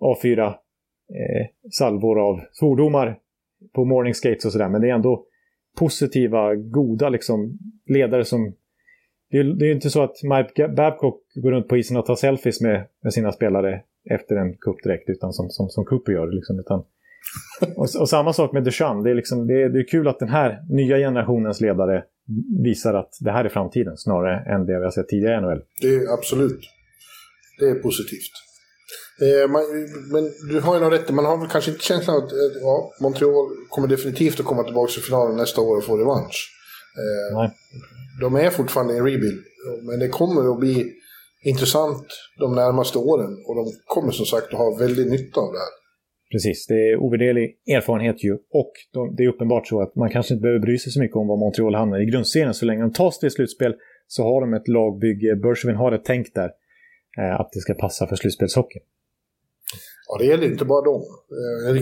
avfyra 0.00 0.46
eh, 0.46 1.46
salvor 1.70 2.20
av 2.28 2.40
svordomar 2.52 3.18
på 3.72 3.84
morning 3.84 4.14
skates 4.14 4.44
och 4.44 4.52
sådär, 4.52 4.68
men 4.68 4.80
det 4.80 4.90
är 4.90 4.94
ändå 4.94 5.24
positiva, 5.78 6.54
goda 6.54 7.08
liksom, 7.08 7.58
ledare 7.86 8.24
som... 8.24 8.54
Det 9.30 9.38
är, 9.38 9.44
det 9.44 9.66
är 9.66 9.72
inte 9.72 9.90
så 9.90 10.02
att 10.02 10.16
Mike 10.22 10.68
Babcock 10.68 11.20
går 11.34 11.50
runt 11.50 11.68
på 11.68 11.76
isen 11.76 11.96
och 11.96 12.06
tar 12.06 12.16
selfies 12.16 12.60
med, 12.60 12.86
med 13.02 13.12
sina 13.12 13.32
spelare 13.32 13.82
efter 14.10 14.36
en 14.36 14.56
cup 14.56 14.82
direkt, 14.82 15.08
utan 15.08 15.32
som, 15.32 15.50
som, 15.50 15.68
som 15.68 15.84
Cooper 15.84 16.12
gör. 16.12 16.32
Liksom, 16.32 16.58
utan, 16.58 16.78
och, 17.76 17.86
och, 18.00 18.08
samma 18.08 18.32
sak 18.32 18.52
med 18.52 18.64
Duchamp. 18.64 19.04
Det 19.04 19.10
är, 19.10 19.14
liksom, 19.14 19.46
det, 19.46 19.62
är, 19.62 19.68
det 19.68 19.78
är 19.78 19.88
kul 19.88 20.08
att 20.08 20.18
den 20.18 20.28
här 20.28 20.58
nya 20.68 20.96
generationens 20.96 21.60
ledare 21.60 22.04
visar 22.64 22.94
att 22.94 23.18
det 23.20 23.30
här 23.32 23.44
är 23.44 23.48
framtiden 23.48 23.96
snarare 23.96 24.54
än 24.54 24.66
det 24.66 24.78
vi 24.78 24.84
har 24.84 24.90
sett 24.90 25.08
tidigare 25.08 25.38
i 25.38 25.40
NHL. 25.40 25.62
Det 25.80 25.94
är 25.94 26.14
absolut. 26.14 26.60
Det 27.58 27.64
är 27.64 27.74
positivt. 27.74 28.32
Eh, 29.22 29.50
man, 29.50 29.62
men 30.12 30.30
du 30.50 30.60
har 30.60 30.74
ju 30.74 30.80
nog 30.80 30.92
rätt 30.92 31.10
man 31.10 31.24
har 31.24 31.36
väl 31.36 31.48
kanske 31.48 31.70
inte 31.70 31.84
känslan 31.84 32.16
att 32.16 32.30
ja, 32.62 32.92
Montreal 33.00 33.48
kommer 33.68 33.88
definitivt 33.88 34.40
att 34.40 34.46
komma 34.46 34.62
tillbaka 34.62 34.92
till 34.92 35.02
finalen 35.02 35.36
nästa 35.36 35.60
år 35.60 35.76
och 35.76 35.84
få 35.84 35.96
revansch. 35.96 36.50
Eh, 36.96 37.38
Nej. 37.38 37.50
De 38.20 38.34
är 38.34 38.50
fortfarande 38.50 38.94
i 38.94 38.96
en 38.96 39.04
rebuild, 39.04 39.42
men 39.82 39.98
det 39.98 40.08
kommer 40.08 40.52
att 40.52 40.60
bli 40.60 40.92
intressant 41.44 42.06
de 42.38 42.54
närmaste 42.54 42.98
åren 42.98 43.32
och 43.46 43.54
de 43.56 43.64
kommer 43.86 44.12
som 44.12 44.26
sagt 44.26 44.46
att 44.46 44.58
ha 44.58 44.76
väldigt 44.78 45.10
nytta 45.10 45.40
av 45.40 45.52
det 45.52 45.58
här. 45.58 45.74
Precis, 46.32 46.66
det 46.66 46.90
är 46.90 46.96
ovärderlig 46.96 47.56
erfarenhet 47.76 48.24
ju. 48.24 48.32
Och 48.32 48.72
de, 48.92 49.14
det 49.16 49.22
är 49.24 49.28
uppenbart 49.28 49.66
så 49.66 49.82
att 49.82 49.96
man 49.96 50.10
kanske 50.10 50.34
inte 50.34 50.42
behöver 50.42 50.60
bry 50.60 50.78
sig 50.78 50.92
så 50.92 51.00
mycket 51.00 51.16
om 51.16 51.28
vad 51.28 51.38
Montreal 51.38 51.74
hamnar 51.74 52.00
i 52.02 52.04
grundserien. 52.04 52.54
Så 52.54 52.64
länge 52.64 52.80
de 52.80 52.92
tar 52.92 53.10
sig 53.10 53.20
till 53.20 53.30
slutspel 53.30 53.74
så 54.06 54.22
har 54.22 54.40
de 54.40 54.54
ett 54.54 54.68
lagbygge. 54.68 55.36
Bergevin 55.36 55.76
har 55.76 55.92
ett 55.92 56.04
tänk 56.04 56.34
där. 56.34 56.50
Eh, 57.18 57.40
att 57.40 57.50
det 57.52 57.60
ska 57.60 57.74
passa 57.74 58.06
för 58.06 58.16
slutspelshockey. 58.16 58.78
Ja, 60.08 60.18
det 60.18 60.24
gäller 60.24 60.46
inte 60.46 60.64
bara 60.64 60.84
dem. 60.84 61.02
Eh, 61.66 61.74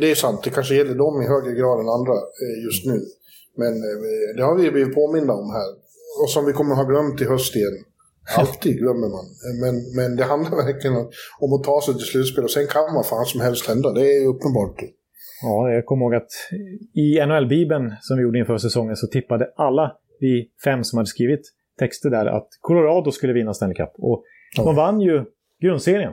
det 0.00 0.10
är 0.10 0.14
sant, 0.14 0.40
det 0.44 0.50
kanske 0.50 0.74
gäller 0.74 0.94
dem 0.94 1.22
i 1.22 1.26
högre 1.26 1.52
grad 1.60 1.80
än 1.80 1.88
andra 1.88 2.12
eh, 2.12 2.64
just 2.64 2.86
nu. 2.86 2.98
Men 3.56 3.72
det 4.36 4.42
har 4.42 4.56
vi 4.56 4.70
blivit 4.70 4.94
påminna 4.94 5.32
om 5.32 5.50
här. 5.50 5.70
Och 6.22 6.30
som 6.30 6.46
vi 6.46 6.52
kommer 6.52 6.74
ha 6.74 6.84
glömt 6.84 7.20
i 7.20 7.24
höst 7.24 7.56
igen. 7.56 7.78
Alltid 8.38 8.78
glömmer 8.78 9.08
man. 9.16 9.26
Men, 9.62 9.74
men 9.96 10.16
det 10.16 10.24
handlar 10.24 10.56
verkligen 10.66 10.96
om 11.40 11.52
att 11.52 11.64
ta 11.64 11.80
sig 11.84 11.94
till 11.94 12.06
slutspel 12.12 12.44
och 12.44 12.50
sen 12.50 12.66
kan 12.66 12.94
vad 12.94 13.06
fan 13.06 13.24
som 13.24 13.40
helst 13.40 13.68
hända. 13.68 13.92
Det 13.92 14.16
är 14.16 14.26
uppenbart. 14.26 14.76
Ja, 15.42 15.70
jag 15.70 15.86
kommer 15.86 16.04
ihåg 16.04 16.14
att 16.14 16.32
i 16.94 17.26
NHL-bibeln 17.26 17.94
som 18.00 18.16
vi 18.16 18.22
gjorde 18.22 18.38
inför 18.38 18.58
säsongen 18.58 18.96
så 18.96 19.06
tippade 19.06 19.52
alla 19.56 19.96
vi 20.20 20.50
fem 20.64 20.84
som 20.84 20.96
hade 20.96 21.06
skrivit 21.06 21.40
texter 21.78 22.10
där 22.10 22.26
att 22.26 22.48
Colorado 22.60 23.10
skulle 23.10 23.32
vinna 23.32 23.54
Stanley 23.54 23.76
Cup. 23.76 23.92
Och 23.98 24.24
ja. 24.56 24.64
de 24.64 24.76
vann 24.76 25.00
ju 25.00 25.24
grundserien. 25.60 26.12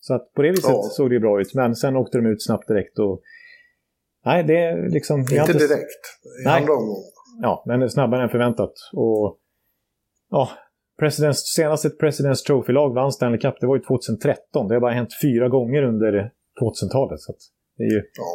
Så 0.00 0.14
att 0.14 0.34
på 0.34 0.42
det 0.42 0.50
viset 0.50 0.70
ja. 0.70 0.82
såg 0.82 1.10
det 1.10 1.14
ju 1.14 1.20
bra 1.20 1.40
ut. 1.40 1.54
Men 1.54 1.76
sen 1.76 1.96
åkte 1.96 2.18
de 2.18 2.26
ut 2.26 2.42
snabbt 2.42 2.68
direkt 2.68 2.98
och... 2.98 3.20
Nej, 4.24 4.44
det 4.44 4.56
är 4.56 4.88
liksom... 4.90 5.20
Inte 5.20 5.34
inte... 5.34 5.52
direkt. 5.52 6.04
I 6.42 6.44
Nej. 6.44 6.60
andra 6.60 6.72
omgången. 6.72 7.12
Ja, 7.42 7.64
men 7.66 7.90
snabbare 7.90 8.22
än 8.22 8.28
förväntat. 8.28 8.72
Och... 8.92 9.38
Ja, 10.30 10.50
Presidents, 10.98 11.54
senaste 11.56 11.90
Presidents 11.90 12.42
Trophy-lag 12.42 12.94
vann 12.94 13.12
Stanley 13.12 13.40
Cup, 13.40 13.54
det 13.60 13.66
var 13.66 13.76
ju 13.76 13.82
2013. 13.82 14.68
Det 14.68 14.74
har 14.74 14.80
bara 14.80 14.92
hänt 14.92 15.18
fyra 15.22 15.48
gånger 15.48 15.82
under 15.82 16.12
2000-talet. 16.60 17.20
Så 17.20 17.32
det 17.76 17.84
är 17.84 17.90
ju... 17.90 18.02
Ja. 18.16 18.30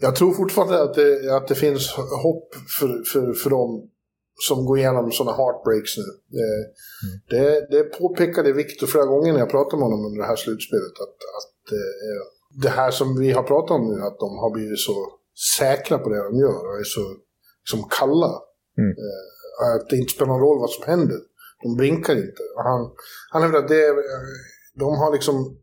Jag 0.00 0.16
tror 0.16 0.32
fortfarande 0.34 0.82
att 0.82 0.94
det, 0.94 1.36
att 1.36 1.48
det 1.48 1.54
finns 1.54 1.92
hopp 2.22 2.48
för, 2.78 2.88
för, 3.12 3.32
för 3.32 3.50
dem 3.50 3.90
som 4.48 4.64
går 4.66 4.78
igenom 4.78 5.12
sådana 5.12 5.36
heartbreaks 5.36 5.92
nu. 6.00 6.08
Eh, 6.42 6.64
mm. 7.04 7.14
Det, 7.30 7.66
det 7.74 7.82
påpekade 7.98 8.52
Viktor 8.52 8.86
flera 8.86 9.06
gånger 9.06 9.32
när 9.32 9.40
jag 9.40 9.50
pratade 9.50 9.76
med 9.76 9.86
honom 9.88 10.06
under 10.06 10.20
det 10.22 10.28
här 10.32 10.36
slutspelet. 10.36 10.96
Att, 11.04 11.18
att 11.38 11.64
eh, 11.78 12.20
det 12.62 12.68
här 12.68 12.90
som 12.90 13.18
vi 13.18 13.32
har 13.32 13.42
pratat 13.42 13.70
om 13.70 13.88
nu, 13.88 14.02
att 14.02 14.18
de 14.18 14.38
har 14.38 14.50
blivit 14.50 14.78
så 14.78 14.94
säkra 15.58 15.98
på 15.98 16.08
det 16.08 16.16
de 16.16 16.38
gör 16.38 16.68
och 16.68 16.78
är 16.80 16.84
så 16.84 17.00
liksom 17.62 17.88
kalla. 17.98 18.32
Mm. 18.78 18.90
Eh, 18.90 19.74
att 19.76 19.88
det 19.90 19.96
inte 19.96 20.12
spelar 20.12 20.32
någon 20.32 20.40
roll 20.40 20.58
vad 20.58 20.70
som 20.70 20.84
händer. 20.84 21.18
De 21.62 21.76
blinkar 21.76 22.16
inte. 22.16 22.42
Han, 22.56 22.90
han 23.30 23.42
hävdar 23.42 23.58
att 23.58 23.68
det, 23.68 23.94
de 24.74 24.98
har 24.98 25.12
liksom 25.12 25.56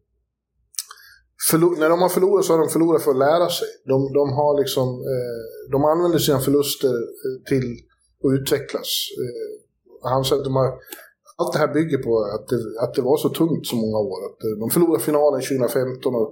när 1.52 1.90
de 1.90 2.02
har 2.02 2.10
förlorat 2.10 2.46
så 2.46 2.54
har 2.54 2.60
de 2.60 2.70
förlorat 2.70 3.04
för 3.04 3.12
att 3.12 3.18
lära 3.18 3.50
sig. 3.50 3.68
De, 3.86 4.14
de 4.14 4.30
har 4.40 4.60
liksom, 4.62 4.88
eh, 5.14 5.72
de 5.72 5.86
använder 5.86 6.20
sina 6.20 6.40
förluster 6.40 6.94
eh, 7.26 7.38
till 7.50 7.68
att 8.24 8.32
utvecklas. 8.40 8.90
Eh, 9.24 10.10
han 10.12 10.24
säger 10.24 10.40
att 10.40 10.46
de 10.46 10.56
har, 10.56 10.70
allt 11.38 11.54
det 11.54 11.60
här 11.60 11.74
bygger 11.74 11.98
på 11.98 12.14
att 12.36 12.48
det, 12.48 12.60
att 12.84 12.94
det 12.94 13.02
var 13.02 13.18
så 13.18 13.30
tungt 13.30 13.68
så 13.68 13.76
många 13.76 14.00
år. 14.12 14.20
Att 14.28 14.40
eh, 14.46 14.56
de 14.60 14.70
förlorade 14.70 15.04
finalen 15.04 15.42
2015 15.42 16.16
och, 16.16 16.30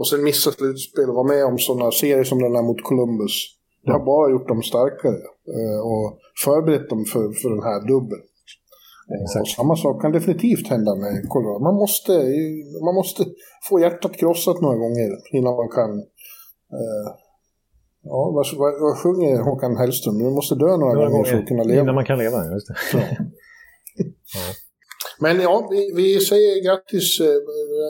och 0.00 0.08
sen 0.08 0.22
missade 0.28 0.56
slutspel 0.56 1.08
och 1.10 1.18
var 1.20 1.28
med 1.34 1.44
om 1.50 1.58
sådana 1.58 1.90
serier 1.90 2.24
som 2.24 2.38
den 2.42 2.52
där 2.52 2.62
mot 2.62 2.82
Columbus. 2.88 3.34
Det 3.84 3.92
har 3.92 4.04
bara 4.12 4.30
gjort 4.30 4.48
dem 4.48 4.62
starkare 4.62 5.22
eh, 5.56 5.80
och 5.90 6.06
förberett 6.44 6.88
dem 6.92 7.02
för, 7.12 7.24
för 7.40 7.48
den 7.56 7.64
här 7.68 7.80
dubbeln. 7.92 8.24
Och 9.40 9.48
samma 9.48 9.76
sak 9.76 10.02
kan 10.02 10.12
definitivt 10.12 10.66
hända 10.68 10.92
med 10.94 11.28
Colorado. 11.28 11.64
Man 11.68 11.74
måste, 11.74 12.12
man 12.86 12.94
måste 12.94 13.22
få 13.68 13.80
hjärtat 13.80 14.16
krossat 14.16 14.60
några 14.60 14.76
gånger 14.84 15.10
innan 15.32 15.54
man 15.62 15.68
kan... 15.78 15.90
Eh, 16.78 17.06
ja, 18.02 18.20
vad, 18.36 18.46
vad, 18.62 18.72
vad 18.80 18.98
sjunger 19.02 19.38
Håkan 19.48 19.76
Hellström? 19.76 20.18
Du 20.18 20.30
måste 20.30 20.54
dö 20.54 20.66
några, 20.66 20.76
några 20.76 20.94
gånger, 20.94 21.10
gånger 21.10 21.30
för 21.30 21.38
att 21.38 21.48
kunna 21.48 21.62
leva. 21.62 21.82
Innan 21.82 21.94
man 21.94 22.04
kan 22.04 22.18
leva, 22.18 22.38
just 22.54 22.68
det. 22.68 22.74
Ja. 22.92 23.00
ja. 24.36 24.44
Men 25.24 25.40
ja, 25.40 25.68
vi, 25.70 25.92
vi 25.96 26.20
säger 26.20 26.64
grattis. 26.64 27.20
Eh, 27.20 27.40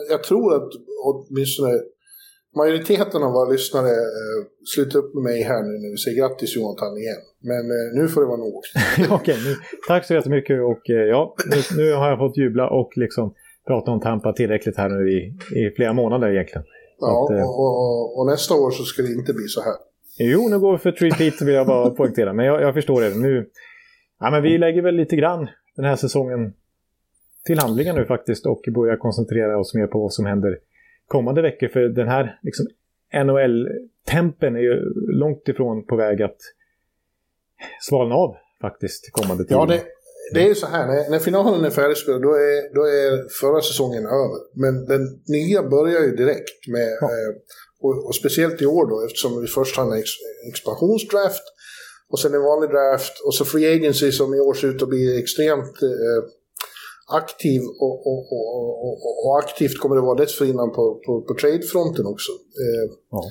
jag 0.09 0.23
tror 0.23 0.55
att 0.55 0.71
åtminstone 1.05 1.71
majoriteten 2.55 3.23
av 3.23 3.31
våra 3.31 3.49
lyssnare 3.49 3.89
eh, 3.89 4.39
slutar 4.65 4.99
upp 4.99 5.13
med 5.13 5.23
mig 5.23 5.41
här 5.41 5.63
nu 5.63 5.79
när 5.79 5.89
vi 5.89 5.97
säger 5.97 6.17
grattis 6.17 6.55
Jonathan 6.55 6.97
igen. 6.97 7.21
Men 7.39 7.63
eh, 7.77 8.01
nu 8.01 8.07
får 8.07 8.21
det 8.21 8.27
vara 8.27 8.37
nog. 8.37 8.61
Okej, 9.19 9.37
nu, 9.45 9.55
tack 9.87 10.05
så 10.05 10.13
jättemycket 10.13 10.61
och 10.61 10.89
eh, 10.89 10.95
ja, 10.95 11.35
nu, 11.45 11.83
nu, 11.83 11.93
har 11.93 12.09
jag 12.09 12.17
fått 12.17 12.37
jubla 12.37 12.69
och 12.69 12.91
liksom 12.95 13.33
prata 13.67 13.91
om 13.91 13.99
Tampa 13.99 14.33
tillräckligt 14.33 14.77
här 14.77 14.89
nu 14.89 15.11
i, 15.11 15.33
i 15.55 15.71
flera 15.75 15.93
månader 15.93 16.31
egentligen. 16.31 16.63
ja, 16.99 17.23
att, 17.23 17.45
och, 17.45 17.59
och, 17.59 18.19
och, 18.19 18.25
nästa 18.25 18.55
år 18.55 18.71
så 18.71 18.83
ska 18.83 19.01
det 19.01 19.13
inte 19.13 19.33
bli 19.33 19.47
så 19.47 19.61
här. 19.61 19.73
Jo, 20.19 20.47
nu 20.49 20.59
går 20.59 20.71
vi 20.71 20.77
för 20.77 20.91
feet 20.91 21.41
vill 21.41 21.55
jag 21.55 21.67
bara 21.67 21.89
poängtera, 21.89 22.33
men 22.33 22.45
jag, 22.45 22.61
jag 22.61 22.73
förstår 22.73 23.01
det. 23.01 23.15
Nu, 23.15 23.49
ja, 24.19 24.31
men 24.31 24.43
vi 24.43 24.57
lägger 24.57 24.81
väl 24.81 24.95
lite 24.95 25.15
grann 25.15 25.47
den 25.75 25.85
här 25.85 25.95
säsongen 25.95 26.53
till 27.45 27.59
handlingar 27.59 27.93
nu 27.93 28.05
faktiskt 28.05 28.45
och 28.45 28.61
börjar 28.75 28.97
koncentrera 28.97 29.59
oss 29.59 29.73
mer 29.73 29.87
på 29.87 29.99
vad 29.99 30.13
som 30.13 30.25
händer 30.25 30.57
kommande 31.15 31.41
veckor. 31.41 31.67
För 31.67 31.79
den 31.79 32.07
här 32.07 32.39
liksom, 32.47 32.65
NHL-tempen 33.25 34.55
är 34.55 34.65
ju 34.69 34.75
långt 35.23 35.47
ifrån 35.47 35.85
på 35.85 35.95
väg 35.95 36.21
att 36.21 36.37
svalna 37.81 38.15
av 38.15 38.35
faktiskt 38.61 39.11
kommande 39.11 39.43
tid. 39.43 39.57
Ja, 39.57 39.65
det, 39.65 39.81
det 40.33 40.39
är 40.45 40.47
ju 40.47 40.55
så 40.55 40.67
här, 40.67 40.87
när, 40.87 41.09
när 41.09 41.19
finalen 41.19 41.65
är 41.65 41.69
färdigspelad 41.69 42.21
då 42.21 42.33
är, 42.33 42.75
då 42.75 42.81
är 42.83 43.29
förra 43.41 43.61
säsongen 43.61 44.05
över. 44.05 44.39
Men 44.63 44.85
den 44.85 45.03
nya 45.27 45.63
börjar 45.63 46.01
ju 46.01 46.11
direkt 46.15 46.67
med, 46.67 46.91
ja. 47.01 47.07
eh, 47.07 47.31
och, 47.85 48.05
och, 48.07 48.15
speciellt 48.15 48.61
i 48.61 48.65
år 48.65 48.85
då 48.89 49.05
eftersom 49.05 49.41
vi 49.41 49.47
först 49.47 49.77
har 49.77 49.85
en 49.85 49.99
ex, 49.99 50.09
expansionsdraft 50.51 51.45
och 52.11 52.19
sen 52.19 52.33
en 52.33 52.41
vanlig 52.41 52.69
draft 52.69 53.15
och 53.25 53.35
så 53.35 53.45
free 53.45 53.75
agency 53.75 54.11
som 54.11 54.33
i 54.33 54.39
år 54.39 54.53
ser 54.53 54.67
ut 54.67 54.81
att 54.81 54.89
bli 54.89 55.19
extremt 55.19 55.75
eh, 55.81 56.21
aktiv 57.11 57.61
och, 57.85 58.07
och, 58.07 58.21
och, 58.33 59.25
och, 59.25 59.39
aktivt 59.43 59.79
kommer 59.79 59.95
det 59.95 60.01
vara 60.01 60.15
dessförinnan 60.15 60.71
på, 60.71 61.01
på, 61.05 61.21
på 61.21 61.33
tradefronten 61.41 62.05
också. 62.05 62.31
Eh, 62.31 62.85
ja. 63.11 63.23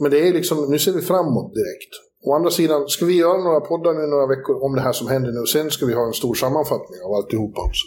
Men 0.00 0.10
det 0.10 0.28
är 0.28 0.32
liksom, 0.32 0.70
nu 0.70 0.78
ser 0.78 0.92
vi 0.92 1.02
framåt 1.02 1.54
direkt. 1.54 1.92
Å 2.26 2.34
andra 2.34 2.50
sidan, 2.50 2.88
ska 2.88 3.04
vi 3.06 3.18
göra 3.18 3.38
några 3.38 3.60
poddar 3.60 3.94
nu 3.94 4.06
några 4.06 4.26
veckor 4.26 4.64
om 4.64 4.74
det 4.74 4.80
här 4.80 4.92
som 4.92 5.08
händer 5.08 5.32
nu 5.32 5.40
och 5.40 5.48
sen 5.48 5.70
ska 5.70 5.86
vi 5.86 5.94
ha 5.94 6.06
en 6.06 6.12
stor 6.12 6.34
sammanfattning 6.34 7.00
av 7.04 7.12
alltihopa 7.12 7.60
också. 7.60 7.84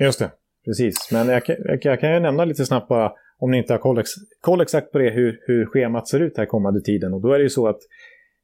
Just 0.00 0.18
det, 0.18 0.30
precis. 0.64 1.12
Men 1.12 1.28
jag, 1.28 1.42
jag, 1.46 1.78
jag 1.82 2.00
kan 2.00 2.14
ju 2.14 2.20
nämna 2.20 2.44
lite 2.44 2.66
snabbt 2.66 2.88
bara, 2.88 3.12
om 3.38 3.50
ni 3.50 3.58
inte 3.58 3.72
har 3.72 3.78
koll, 3.78 4.02
koll 4.40 4.60
exakt 4.60 4.92
på 4.92 4.98
det, 4.98 5.10
hur, 5.10 5.40
hur 5.46 5.66
schemat 5.66 6.08
ser 6.08 6.20
ut 6.20 6.36
här 6.36 6.46
kommande 6.46 6.80
tiden. 6.80 7.14
Och 7.14 7.20
då 7.20 7.32
är 7.32 7.38
det 7.38 7.42
ju 7.42 7.50
så 7.50 7.68
att 7.68 7.80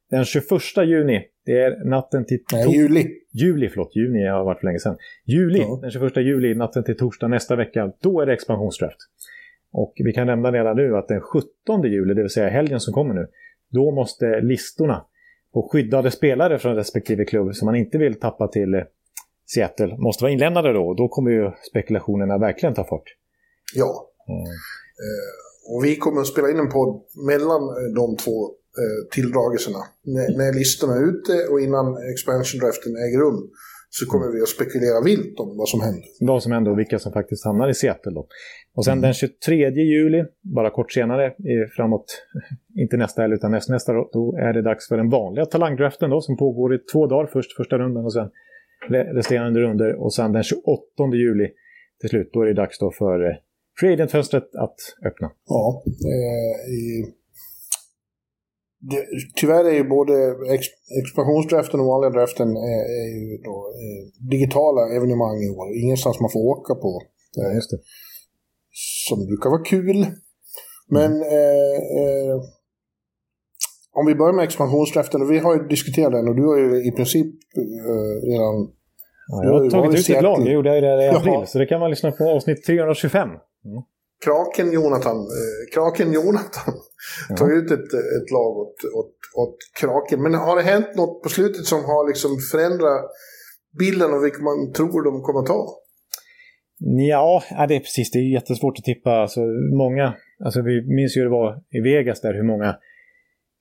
den 0.09 0.25
21 0.25 0.51
juni, 0.85 1.25
det 1.45 1.61
är 1.61 1.85
natten 1.85 2.25
till... 2.25 2.39
Nej, 2.53 2.77
juli. 2.77 3.07
Juli, 3.31 3.69
förlåt. 3.69 3.95
Juni 3.95 4.27
har 4.27 4.43
varit 4.43 4.59
för 4.59 4.65
länge 4.65 4.79
sedan. 4.79 4.97
Juli, 5.25 5.59
ja. 5.59 5.79
den 5.81 5.91
21 5.91 6.17
juli, 6.17 6.55
natten 6.55 6.83
till 6.83 6.97
torsdag 6.97 7.27
nästa 7.27 7.55
vecka, 7.55 7.91
då 8.01 8.21
är 8.21 8.25
det 8.25 8.33
expansionsdraft. 8.33 8.97
Och 9.71 9.93
vi 9.95 10.13
kan 10.13 10.27
nämna 10.27 10.51
redan 10.51 10.75
nu 10.75 10.97
att 10.97 11.07
den 11.07 11.21
17 11.21 11.83
juli, 11.83 12.13
det 12.13 12.21
vill 12.21 12.29
säga 12.29 12.49
helgen 12.49 12.79
som 12.79 12.93
kommer 12.93 13.13
nu, 13.13 13.27
då 13.69 13.91
måste 13.91 14.41
listorna 14.41 15.05
på 15.53 15.69
skyddade 15.71 16.11
spelare 16.11 16.59
från 16.59 16.75
respektive 16.75 17.25
klubb 17.25 17.55
som 17.55 17.65
man 17.65 17.75
inte 17.75 17.97
vill 17.97 18.19
tappa 18.19 18.47
till 18.47 18.73
eh, 18.73 18.81
Seattle 19.45 19.97
måste 19.97 20.23
vara 20.23 20.31
inlämnade 20.31 20.73
då. 20.73 20.93
Då 20.93 21.07
kommer 21.07 21.31
ju 21.31 21.51
spekulationerna 21.69 22.37
verkligen 22.37 22.75
ta 22.75 22.83
fart. 22.83 23.15
Ja. 23.75 24.09
Mm. 24.27 24.41
Eh, 24.41 25.75
och 25.75 25.85
vi 25.85 25.95
kommer 25.95 26.21
att 26.21 26.27
spela 26.27 26.49
in 26.49 26.59
en 26.59 26.69
podd 26.69 27.01
mellan 27.27 27.61
eh, 27.61 27.93
de 27.95 28.17
två 28.17 28.51
tilldragelserna. 29.11 29.81
När, 30.03 30.37
när 30.37 30.53
listorna 30.53 30.93
är 30.95 31.03
ute 31.11 31.33
och 31.51 31.59
innan 31.61 31.85
expansion 32.13 32.59
draften 32.59 32.93
äger 33.05 33.19
rum 33.25 33.39
så 33.89 34.05
kommer 34.05 34.27
vi 34.35 34.41
att 34.41 34.47
spekulera 34.47 35.01
vilt 35.01 35.39
om 35.39 35.57
vad 35.57 35.69
som 35.69 35.81
händer. 35.81 36.03
Vad 36.19 36.43
som 36.43 36.51
händer 36.51 36.71
och 36.71 36.79
vilka 36.79 36.99
som 36.99 37.11
faktiskt 37.11 37.45
hamnar 37.45 37.69
i 37.69 37.73
Seattle 37.73 38.11
då. 38.11 38.27
Och 38.75 38.85
sen 38.85 38.91
mm. 38.91 39.01
den 39.01 39.13
23 39.13 39.69
juli, 39.69 40.25
bara 40.55 40.69
kort 40.69 40.91
senare, 40.91 41.33
framåt, 41.75 42.05
inte 42.83 42.97
nästa 42.97 43.21
helg 43.21 43.33
utan 43.33 43.51
näst, 43.51 43.69
nästa 43.69 43.93
då, 43.93 44.09
då 44.13 44.37
är 44.37 44.53
det 44.53 44.61
dags 44.61 44.87
för 44.87 44.97
den 44.97 45.09
vanliga 45.09 45.45
talangdraften 45.45 46.09
då 46.09 46.21
som 46.21 46.37
pågår 46.37 46.75
i 46.75 46.79
två 46.93 47.07
dagar. 47.07 47.29
Först 47.33 47.57
första 47.57 47.77
rundan 47.77 48.05
och 48.05 48.13
sen 48.13 48.29
resterande 48.89 49.59
runder. 49.59 49.95
Och 49.95 50.13
sen 50.13 50.31
den 50.31 50.43
28 50.43 50.65
juli 51.13 51.47
till 52.01 52.09
slut, 52.09 52.29
då 52.33 52.41
är 52.41 52.45
det 52.45 52.53
dags 52.53 52.79
då 52.79 52.91
för 52.91 53.29
eh, 53.29 53.35
Free 53.79 53.93
Agent-fönstret 53.93 54.55
att 54.55 54.75
öppna. 55.05 55.31
Ja, 55.47 55.83
eh, 55.85 56.73
i 56.73 57.13
det, 58.79 59.05
tyvärr 59.35 59.65
är 59.65 59.73
ju 59.73 59.83
både 59.83 60.13
ex, 60.53 60.65
expansionsdraften 61.03 61.79
och 61.79 61.85
vanliga 61.85 62.09
draften 62.09 62.49
är, 62.49 62.83
är 63.01 63.09
ju 63.17 63.37
då, 63.37 63.55
är 63.87 64.29
digitala 64.29 64.81
evenemang 64.95 65.37
i 65.43 65.49
år. 65.49 65.65
Ingenstans 65.83 66.19
man 66.19 66.29
får 66.29 66.39
åka 66.39 66.75
på. 66.75 67.01
Ja, 67.35 67.53
just 67.53 67.71
det. 67.71 67.79
Som 69.07 69.25
brukar 69.25 69.49
vara 69.49 69.63
kul. 69.63 70.05
Men 70.89 71.11
mm. 71.11 71.21
eh, 71.21 71.77
eh, 71.99 72.35
om 73.99 74.05
vi 74.05 74.15
börjar 74.15 74.33
med 74.33 74.43
expansionsdraften, 74.43 75.27
vi 75.27 75.39
har 75.39 75.55
ju 75.55 75.67
diskuterat 75.67 76.11
den 76.11 76.27
och 76.27 76.35
du 76.35 76.45
har 76.45 76.57
ju 76.57 76.87
i 76.87 76.91
princip 76.91 77.27
eh, 77.57 78.29
redan... 78.31 78.55
Ja, 79.29 79.43
jag 79.43 79.53
har 79.53 79.69
tagit 79.69 79.99
ut 79.99 80.09
ett 80.09 80.23
lag, 80.23 80.39
jag 80.41 80.53
gjorde 80.53 80.69
det 80.69 81.05
i 81.05 81.09
april, 81.09 81.33
Jaha. 81.33 81.45
så 81.45 81.59
det 81.59 81.65
kan 81.65 81.79
man 81.79 81.89
lyssna 81.89 82.11
på 82.11 82.29
avsnitt 82.29 82.65
325. 82.65 83.29
Mm. 83.29 83.37
Kraken 84.25 84.71
Jonathan, 84.71 85.17
eh, 85.17 85.73
Kraken 85.73 86.13
Jonathan 86.13 86.73
ja. 87.29 87.35
tog 87.35 87.51
ut 87.51 87.71
ett, 87.71 87.93
ett 88.17 88.31
lag 88.31 88.57
åt, 88.57 88.75
åt, 88.95 89.15
åt 89.35 89.57
Kraken. 89.79 90.21
Men 90.23 90.33
har 90.33 90.55
det 90.55 90.61
hänt 90.61 90.95
något 90.95 91.23
på 91.23 91.29
slutet 91.29 91.65
som 91.65 91.85
har 91.85 92.07
liksom 92.07 92.31
förändrat 92.51 93.01
bilden 93.79 94.13
av 94.13 94.21
vilka 94.21 94.41
man 94.43 94.73
tror 94.73 95.03
de 95.03 95.21
kommer 95.21 95.39
att 95.39 95.45
ta? 95.45 95.67
Ja, 97.09 97.43
det 97.67 97.75
är 97.75 97.79
precis. 97.79 98.11
Det 98.11 98.19
är 98.19 98.33
jättesvårt 98.33 98.77
att 98.77 98.83
tippa. 98.83 99.11
Alltså, 99.11 99.39
många, 99.77 100.13
alltså, 100.45 100.61
vi 100.61 100.95
minns 100.95 101.17
ju 101.17 101.19
hur 101.21 101.25
det 101.25 101.37
var 101.41 101.63
i 101.77 101.79
Vegas 101.81 102.21
där, 102.21 102.33
hur 102.33 102.47
många 102.53 102.75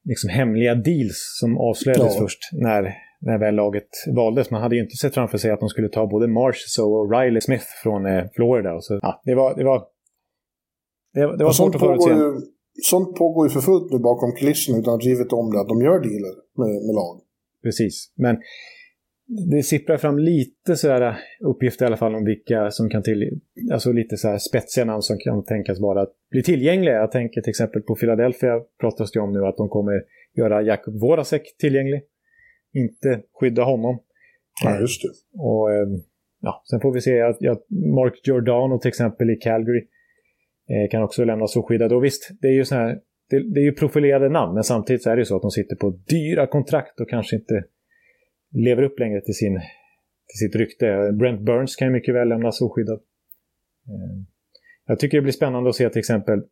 liksom, 0.05 0.31
hemliga 0.31 0.75
deals 0.75 1.19
som 1.41 1.59
avslöjades 1.59 2.15
ja. 2.15 2.21
först 2.21 2.39
när 2.53 3.07
när 3.21 3.39
väl 3.39 3.55
laget 3.55 3.89
valdes. 4.15 4.51
Man 4.51 4.63
hade 4.63 4.77
ju 4.77 4.83
inte 4.83 4.97
sett 4.97 5.15
framför 5.15 5.39
sig 5.39 5.51
att 5.51 5.61
de 5.61 5.69
skulle 5.69 5.89
ta 5.89 6.07
både 6.07 6.29
Marsh 6.29 6.81
och 6.81 7.13
Riley 7.13 7.41
Smith 7.41 7.67
från 7.83 8.07
eh, 8.07 8.25
Florida. 8.35 8.81
Så, 8.81 8.99
ja, 9.03 9.23
det 9.25 9.35
var, 9.35 9.57
det 9.57 9.65
var, 9.65 9.85
det, 11.17 11.37
det 11.39 11.45
var 11.45 11.53
svårt 11.53 11.75
att 11.75 11.81
förutse. 11.81 12.11
Ju, 12.11 12.41
sånt 12.83 13.17
pågår 13.17 13.47
ju 13.47 13.51
för 13.51 13.61
fullt 13.61 13.93
nu 13.93 13.99
bakom 13.99 14.33
kulisserna 14.33 14.79
utan 14.79 14.95
att 14.95 15.05
givet 15.05 15.33
om 15.33 15.51
det, 15.51 15.61
att 15.61 15.69
de 15.69 15.83
gör 15.83 16.01
dealer 16.01 16.35
med, 16.61 16.87
med 16.87 16.95
lag. 16.95 17.21
Precis, 17.63 18.13
men 18.17 18.37
det 19.51 19.63
sipprar 19.63 19.97
fram 19.97 20.19
lite 20.19 20.77
sådär 20.77 21.19
uppgifter 21.41 21.85
i 21.85 21.87
alla 21.87 21.97
fall 21.97 22.15
om 22.15 22.25
vilka 22.25 22.71
som 22.71 22.91
kan 22.91 23.03
till, 23.03 23.41
alltså 23.73 23.93
lite 23.93 24.17
så 24.17 24.29
här 24.29 24.39
spetsiga 24.39 24.85
namn 24.85 25.03
som 25.03 25.19
kan 25.19 25.45
tänkas 25.45 25.81
vara 25.81 26.07
bli 26.31 26.43
tillgängliga. 26.43 26.95
Jag 26.95 27.13
tänker 27.13 27.41
till 27.41 27.51
exempel 27.51 27.83
på 27.83 27.97
Philadelphia 27.97 28.61
pratas 28.81 29.13
det 29.13 29.21
om 29.21 29.33
nu 29.33 29.47
att 29.47 29.57
de 29.57 29.69
kommer 29.69 30.03
göra 30.37 30.63
Jakub 30.63 31.01
Vorasek 31.01 31.57
tillgänglig. 31.59 32.03
Inte 32.75 33.23
skydda 33.41 33.63
honom. 33.63 33.99
Ja, 34.65 34.81
just 34.81 35.03
det. 35.03 35.41
Och 35.43 35.73
ehm, 35.73 36.03
ja, 36.41 36.63
sen 36.71 36.81
får 36.81 36.93
vi 36.93 37.01
se 37.01 37.21
att 37.23 37.39
Mark 37.71 38.21
Giordano 38.27 38.79
till 38.79 38.89
exempel 38.89 39.31
i 39.31 39.37
Calgary 39.37 39.87
eh, 40.71 40.91
kan 40.91 41.03
också 41.03 41.25
lämnas 41.25 41.57
oskyddad. 41.57 41.93
Och 41.93 42.05
visst, 42.05 42.31
det 42.41 42.49
är 42.49 42.53
ju 42.53 42.65
så 42.65 42.75
här, 42.75 43.01
det, 43.31 43.55
det, 43.55 43.61
är 43.61 43.65
ju 43.65 43.73
profilerade 43.73 44.29
namn, 44.29 44.55
men 44.55 44.65
samtidigt 44.65 45.03
så 45.03 45.11
är 45.11 45.17
det 45.17 45.21
ju 45.21 45.27
så 45.27 45.37
att 45.37 45.43
de 45.43 45.51
sitter 45.51 45.77
på 45.77 45.91
dyra 45.91 46.47
kontrakt 46.47 47.01
och 47.01 47.09
kanske 47.09 47.37
inte 47.37 47.65
lever 48.55 48.83
upp 48.83 48.99
längre 48.99 49.21
till, 49.21 49.35
sin, 49.35 49.61
till 50.27 50.39
sitt 50.39 50.57
rykte. 50.57 51.13
Brent 51.13 51.41
Burns 51.41 51.77
kan 51.77 51.89
ju 51.89 51.93
mycket 51.93 52.15
väl 52.15 52.29
lämnas 52.29 52.61
oskyddad. 52.61 53.01
Eh, 53.89 54.23
jag 54.87 54.99
tycker 54.99 55.19
det 55.19 55.23
blir 55.23 55.33
spännande 55.33 55.71
att 55.71 55.77
se 55.77 55.91
till 55.91 55.99
exempel 55.99 56.43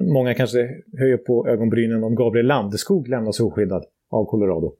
Många 0.00 0.34
kanske 0.34 0.58
höjer 0.98 1.16
på 1.16 1.48
ögonbrynen 1.48 2.04
om 2.04 2.14
Gabriel 2.14 2.46
Landeskog 2.46 3.08
lämnas 3.08 3.40
oskyddad 3.40 3.84
av 4.10 4.24
Colorado. 4.24 4.74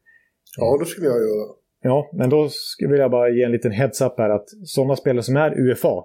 Ja, 0.56 0.76
det 0.80 0.86
skulle 0.86 1.06
jag 1.06 1.16
göra. 1.16 1.54
Ja, 1.82 2.10
men 2.12 2.30
då 2.30 2.48
vill 2.88 3.00
jag 3.00 3.10
bara 3.10 3.30
ge 3.30 3.42
en 3.42 3.52
liten 3.52 3.72
heads-up 3.72 4.18
här 4.18 4.30
att 4.30 4.48
sådana 4.64 4.96
spelare 4.96 5.22
som 5.22 5.36
är 5.36 5.60
UFA, 5.60 6.04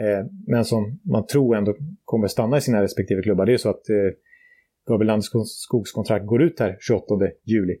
Eh, 0.00 0.26
men 0.46 0.64
som 0.64 1.00
man 1.04 1.26
tror 1.26 1.56
ändå 1.56 1.74
kommer 2.04 2.26
stanna 2.26 2.56
i 2.56 2.60
sina 2.60 2.82
respektive 2.82 3.22
klubbar, 3.22 3.46
det 3.46 3.52
är 3.52 3.56
så 3.56 3.70
att 3.70 3.88
eh, 3.88 3.96
Gabriel 4.88 5.06
Landeskogs 5.06 5.92
kontrakt 5.92 6.26
går 6.26 6.42
ut 6.42 6.60
här 6.60 6.76
28 6.80 7.04
juli. 7.44 7.72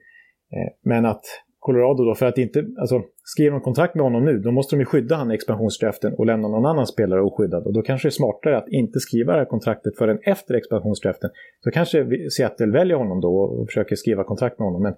Eh, 0.52 0.72
men 0.82 1.06
att 1.06 1.24
Colorado 1.58 2.04
då, 2.04 2.14
för 2.14 2.26
att 2.26 2.38
inte, 2.38 2.64
alltså 2.80 3.02
skriver 3.24 3.50
de 3.50 3.60
kontrakt 3.60 3.94
med 3.94 4.04
honom 4.04 4.24
nu, 4.24 4.38
då 4.38 4.50
måste 4.50 4.76
de 4.76 4.80
ju 4.80 4.86
skydda 4.86 5.16
han 5.16 5.30
i 5.30 5.34
expansionsdraften 5.34 6.14
och 6.14 6.26
lämna 6.26 6.48
någon 6.48 6.66
annan 6.66 6.86
spelare 6.86 7.22
oskyddad. 7.22 7.66
Och 7.66 7.72
då 7.72 7.82
kanske 7.82 8.08
det 8.08 8.10
är 8.10 8.20
smartare 8.22 8.58
att 8.58 8.68
inte 8.68 9.00
skriva 9.00 9.32
det 9.32 9.38
här 9.38 9.44
kontraktet 9.44 9.96
förrän 9.98 10.18
efter 10.22 10.54
expansionsdraften. 10.54 11.30
Då 11.64 11.70
kanske 11.70 12.06
Seattle 12.30 12.72
väljer 12.72 12.96
honom 12.96 13.20
då 13.20 13.28
och 13.28 13.66
försöker 13.66 13.96
skriva 13.96 14.24
kontrakt 14.24 14.58
med 14.58 14.66
honom. 14.66 14.82
Men 14.82 14.94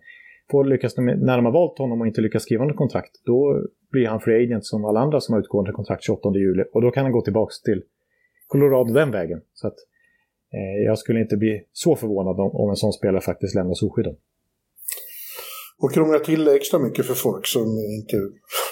får 0.51 0.64
lyckas 0.64 0.96
när 0.96 1.36
de 1.36 1.44
har 1.44 1.53
valt 1.53 1.78
honom 1.78 2.01
och 2.01 2.07
inte 2.07 2.20
lyckas 2.20 2.42
skriva 2.42 2.64
något 2.64 2.76
kontrakt, 2.76 3.11
då 3.24 3.62
blir 3.90 4.07
han 4.07 4.20
free 4.20 4.44
agent 4.44 4.66
som 4.66 4.84
alla 4.84 5.01
andra 5.01 5.20
som 5.20 5.32
har 5.32 5.40
utgående 5.40 5.72
kontrakt 5.72 6.05
28 6.05 6.28
juli. 6.34 6.64
Och 6.72 6.82
då 6.82 6.90
kan 6.90 7.03
han 7.03 7.12
gå 7.12 7.22
tillbaka 7.22 7.53
till 7.64 7.82
Colorado 8.46 8.92
den 8.92 9.11
vägen. 9.11 9.40
Så 9.55 9.66
att 9.66 9.76
eh, 10.53 10.84
jag 10.86 10.99
skulle 10.99 11.20
inte 11.20 11.36
bli 11.36 11.62
så 11.72 11.96
förvånad 11.96 12.40
om, 12.40 12.51
om 12.57 12.70
en 12.70 12.76
sån 12.76 12.92
spelare 12.92 13.20
faktiskt 13.20 13.55
lämnas 13.55 13.82
oskyddad. 13.82 14.16
Och 15.80 15.92
krångla 15.92 16.18
till 16.18 16.44
det 16.44 16.57
extra 16.57 16.78
mycket 16.78 17.07
för 17.07 17.14
folk 17.14 17.46
som 17.46 17.62
inte... 17.62 18.16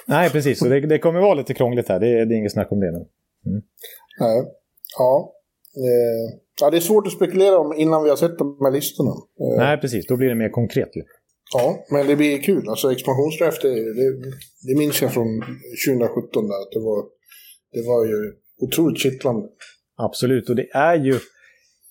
Nej, 0.07 0.31
precis. 0.31 0.59
Så 0.59 0.69
det, 0.69 0.81
det 0.81 0.99
kommer 0.99 1.21
vara 1.21 1.35
lite 1.35 1.55
krångligt 1.55 1.89
här. 1.89 2.01
Det, 2.01 2.25
det 2.25 2.35
är 2.35 2.39
inget 2.39 2.53
snack 2.53 2.73
om 2.73 2.81
det 2.81 2.91
nu. 2.91 3.07
Mm. 3.51 3.63
Nej. 4.21 4.45
Ja. 4.99 5.33
Eh, 5.77 6.39
ja. 6.61 6.71
Det 6.71 6.77
är 6.77 6.81
svårt 6.81 7.07
att 7.07 7.13
spekulera 7.13 7.59
om 7.59 7.75
innan 7.77 8.03
vi 8.03 8.09
har 8.09 8.17
sett 8.17 8.39
de 8.39 8.59
här 8.65 8.73
listorna. 8.73 9.11
Eh. 9.11 9.59
Nej, 9.59 9.79
precis. 9.79 10.07
Då 10.07 10.17
blir 10.17 10.29
det 10.29 10.35
mer 10.35 10.49
konkret 10.49 10.97
ju. 10.97 11.03
Ja, 11.53 11.85
men 11.91 12.07
det 12.07 12.17
blir 12.17 12.39
kul. 12.43 12.69
Alltså 12.69 12.93
expansionsdraft, 12.93 13.63
det, 13.63 13.75
det, 13.75 14.33
det 14.69 14.79
minns 14.79 15.03
jag 15.03 15.15
från 15.15 15.41
2017 15.89 16.49
där. 16.49 16.63
Att 16.63 16.73
det, 16.73 16.81
var, 16.81 17.05
det 17.73 17.83
var 17.89 18.05
ju 18.05 18.33
otroligt 18.61 19.03
kittlande. 19.03 19.49
Absolut, 19.97 20.51
och 20.51 20.57
det 20.57 20.69
är 20.73 20.95
ju 20.95 21.19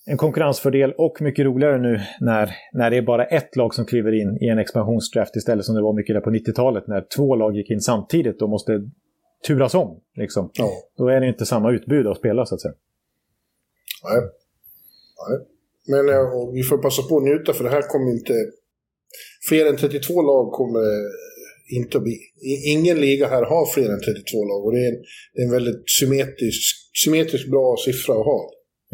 en 0.06 0.16
konkurrensfördel 0.16 0.92
och 0.92 1.20
mycket 1.20 1.44
roligare 1.44 1.78
nu 1.78 2.00
när, 2.20 2.50
när 2.72 2.90
det 2.90 2.96
är 2.96 3.02
bara 3.02 3.24
ett 3.24 3.56
lag 3.56 3.74
som 3.74 3.84
kliver 3.84 4.12
in 4.12 4.38
i 4.40 4.48
en 4.48 4.58
expansionsdraft 4.58 5.36
istället 5.36 5.64
som 5.64 5.74
det 5.74 5.82
var 5.82 5.92
mycket 5.92 6.16
där 6.16 6.20
på 6.20 6.30
90-talet 6.30 6.88
när 6.88 7.06
två 7.16 7.36
lag 7.36 7.56
gick 7.56 7.70
in 7.70 7.80
samtidigt 7.80 8.42
och 8.42 8.48
måste 8.48 8.72
turas 9.46 9.74
om. 9.74 10.00
Liksom. 10.16 10.50
Ja. 10.52 10.70
Då 10.96 11.08
är 11.08 11.20
det 11.20 11.26
inte 11.26 11.46
samma 11.46 11.72
utbud 11.72 12.06
att 12.06 12.18
spela 12.18 12.46
så 12.46 12.54
att 12.54 12.60
säga. 12.60 12.74
Nej. 14.04 14.22
Nej. 15.28 15.46
Men 15.88 16.14
ja, 16.14 16.50
vi 16.54 16.62
får 16.62 16.78
passa 16.78 17.02
på 17.02 17.16
att 17.16 17.24
njuta 17.24 17.52
för 17.52 17.64
det 17.64 17.70
här 17.70 17.82
kommer 17.82 18.12
inte... 18.12 18.32
Fler 19.48 19.66
än 19.66 19.76
32 19.76 20.22
lag 20.22 20.52
kommer 20.52 20.86
inte 21.78 21.98
att 21.98 22.04
bli... 22.04 22.16
Ingen 22.74 23.00
liga 23.00 23.26
här 23.28 23.44
har 23.52 23.66
fler 23.74 23.88
än 23.94 24.00
32 24.00 24.44
lag 24.44 24.64
och 24.64 24.72
det 24.72 24.80
är 24.86 24.88
en, 24.92 25.00
det 25.34 25.40
är 25.42 25.46
en 25.46 25.56
väldigt 25.58 25.82
symmetrisk, 26.00 26.74
symmetrisk 27.04 27.50
bra 27.50 27.76
siffra 27.84 28.14
att 28.14 28.30
ha. 28.32 28.40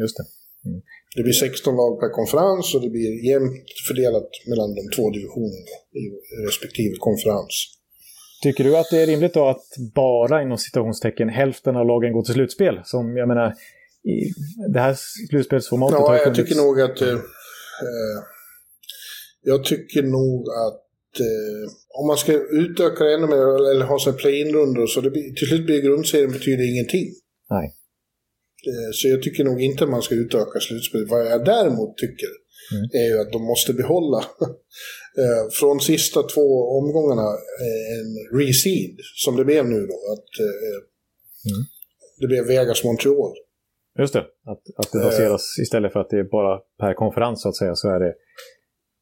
Just 0.03 0.17
det. 0.17 0.27
Mm. 0.69 0.81
Det 1.17 1.23
blir 1.23 1.33
16 1.33 1.77
lag 1.77 2.01
per 2.01 2.11
konferens 2.21 2.75
och 2.75 2.83
det 2.85 2.91
blir 2.97 3.11
jämnt 3.31 3.67
fördelat 3.89 4.31
mellan 4.51 4.75
de 4.79 4.83
två 4.97 5.11
divisionerna 5.11 5.75
i 6.01 6.03
respektive 6.49 6.95
konferens. 7.09 7.55
Tycker 8.43 8.65
du 8.65 8.77
att 8.77 8.91
det 8.91 9.03
är 9.03 9.07
rimligt 9.07 9.35
då 9.35 9.49
att 9.49 9.67
bara 9.95 10.43
inom 10.43 10.59
citationstecken 10.59 11.29
hälften 11.29 11.77
av 11.77 11.87
lagen 11.87 12.13
går 12.13 12.23
till 12.23 12.35
slutspel? 12.35 12.81
Som 12.85 13.17
jag 13.17 13.29
menar, 13.29 13.55
i 14.05 14.17
det 14.73 14.81
här 14.81 14.97
slutspelsformatet 15.29 15.99
ja, 15.99 16.09
har 16.09 16.17
jag 16.17 16.35
tycker 16.35 16.55
nog 16.55 16.81
att... 16.81 17.01
Eh, 17.03 17.09
eh, 17.09 18.19
jag 19.43 19.65
tycker 19.65 20.03
nog 20.03 20.49
att 20.49 21.21
eh, 21.21 21.65
om 22.01 22.07
man 22.07 22.17
ska 22.17 22.33
utöka 22.33 23.05
det 23.05 23.15
ännu 23.15 23.27
mer 23.27 23.71
eller 23.71 23.85
ha 23.85 24.01
sig 24.01 24.13
play-in-rundor 24.13 24.87
så 24.87 25.01
det 25.01 25.11
blir, 25.11 25.35
till 25.35 25.49
slut 25.49 25.67
blir 25.67 25.81
grundserien 25.83 26.33
betyder 26.33 26.73
ingenting. 26.73 27.07
Nej. 27.51 27.67
Eh, 28.69 28.91
så 28.93 29.09
jag 29.09 29.23
tycker 29.23 29.45
nog 29.45 29.63
inte 29.63 29.87
man 29.87 30.03
ska 30.03 30.15
utöka 30.15 30.61
slutspelet. 30.61 31.11
Vad 31.11 31.27
jag 31.27 31.45
däremot 31.45 31.97
tycker 31.97 32.29
mm. 32.73 32.85
är 32.93 33.07
ju 33.15 33.21
att 33.21 33.33
de 33.33 33.43
måste 33.43 33.73
behålla 33.73 34.19
eh, 35.23 35.51
från 35.53 35.81
sista 35.81 36.23
två 36.23 36.49
omgångarna 36.79 37.29
en 37.99 38.39
reseed 38.39 38.97
som 39.25 39.37
det 39.37 39.45
blev 39.45 39.65
nu 39.67 39.81
då. 39.87 39.99
Att 40.15 40.31
mm. 41.51 41.63
det 42.21 42.27
blev 42.27 42.45
Vegas-Montreal. 42.47 43.35
Just 43.99 44.13
det, 44.13 44.21
att, 44.21 44.63
att 44.77 44.93
det 44.93 44.99
baseras 44.99 45.59
istället 45.63 45.93
för 45.93 46.01
att 46.01 46.11
det 46.11 46.19
är 46.19 46.25
bara 46.25 46.61
per 46.81 46.95
konferens 46.95 47.43
så 47.43 47.49
att 47.49 47.57
säga 47.57 47.75
så 47.75 47.89
är 47.89 48.01
det 48.01 48.15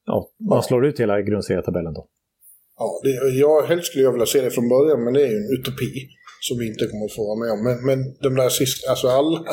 ja, 0.07 0.30
man 0.51 0.62
slår 0.62 0.86
ut 0.86 1.01
hela 1.01 1.20
grundserietabellen 1.20 1.94
då. 1.94 2.09
Ja, 2.76 3.01
det, 3.03 3.38
jag 3.38 3.62
helst 3.62 3.86
skulle 3.86 4.05
jag 4.05 4.12
vilja 4.12 4.26
se 4.26 4.40
det 4.40 4.51
från 4.51 4.68
början 4.68 5.05
men 5.05 5.12
det 5.14 5.22
är 5.22 5.30
ju 5.30 5.36
en 5.36 5.59
utopi 5.59 5.90
som 6.40 6.59
vi 6.59 6.66
inte 6.66 6.86
kommer 6.86 7.05
att 7.05 7.12
få 7.12 7.24
vara 7.30 7.38
med 7.42 7.51
om. 7.53 7.64
Men, 7.64 7.76
men 7.88 7.98
de 8.26 8.34
där 8.34 8.48
sista, 8.48 8.90
alltså 8.90 9.09
alla, 9.09 9.44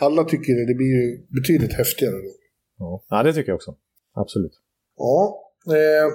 alla 0.00 0.24
tycker 0.24 0.52
det, 0.58 0.66
det 0.72 0.74
blir 0.74 0.92
ju 1.00 1.26
betydligt 1.40 1.72
häftigare 1.72 2.12
då. 2.12 2.32
Ja, 2.78 3.04
ja 3.10 3.22
det 3.22 3.32
tycker 3.32 3.50
jag 3.50 3.56
också. 3.56 3.74
Absolut. 4.14 4.52
Ja. 4.96 5.42
Eh, 5.76 6.08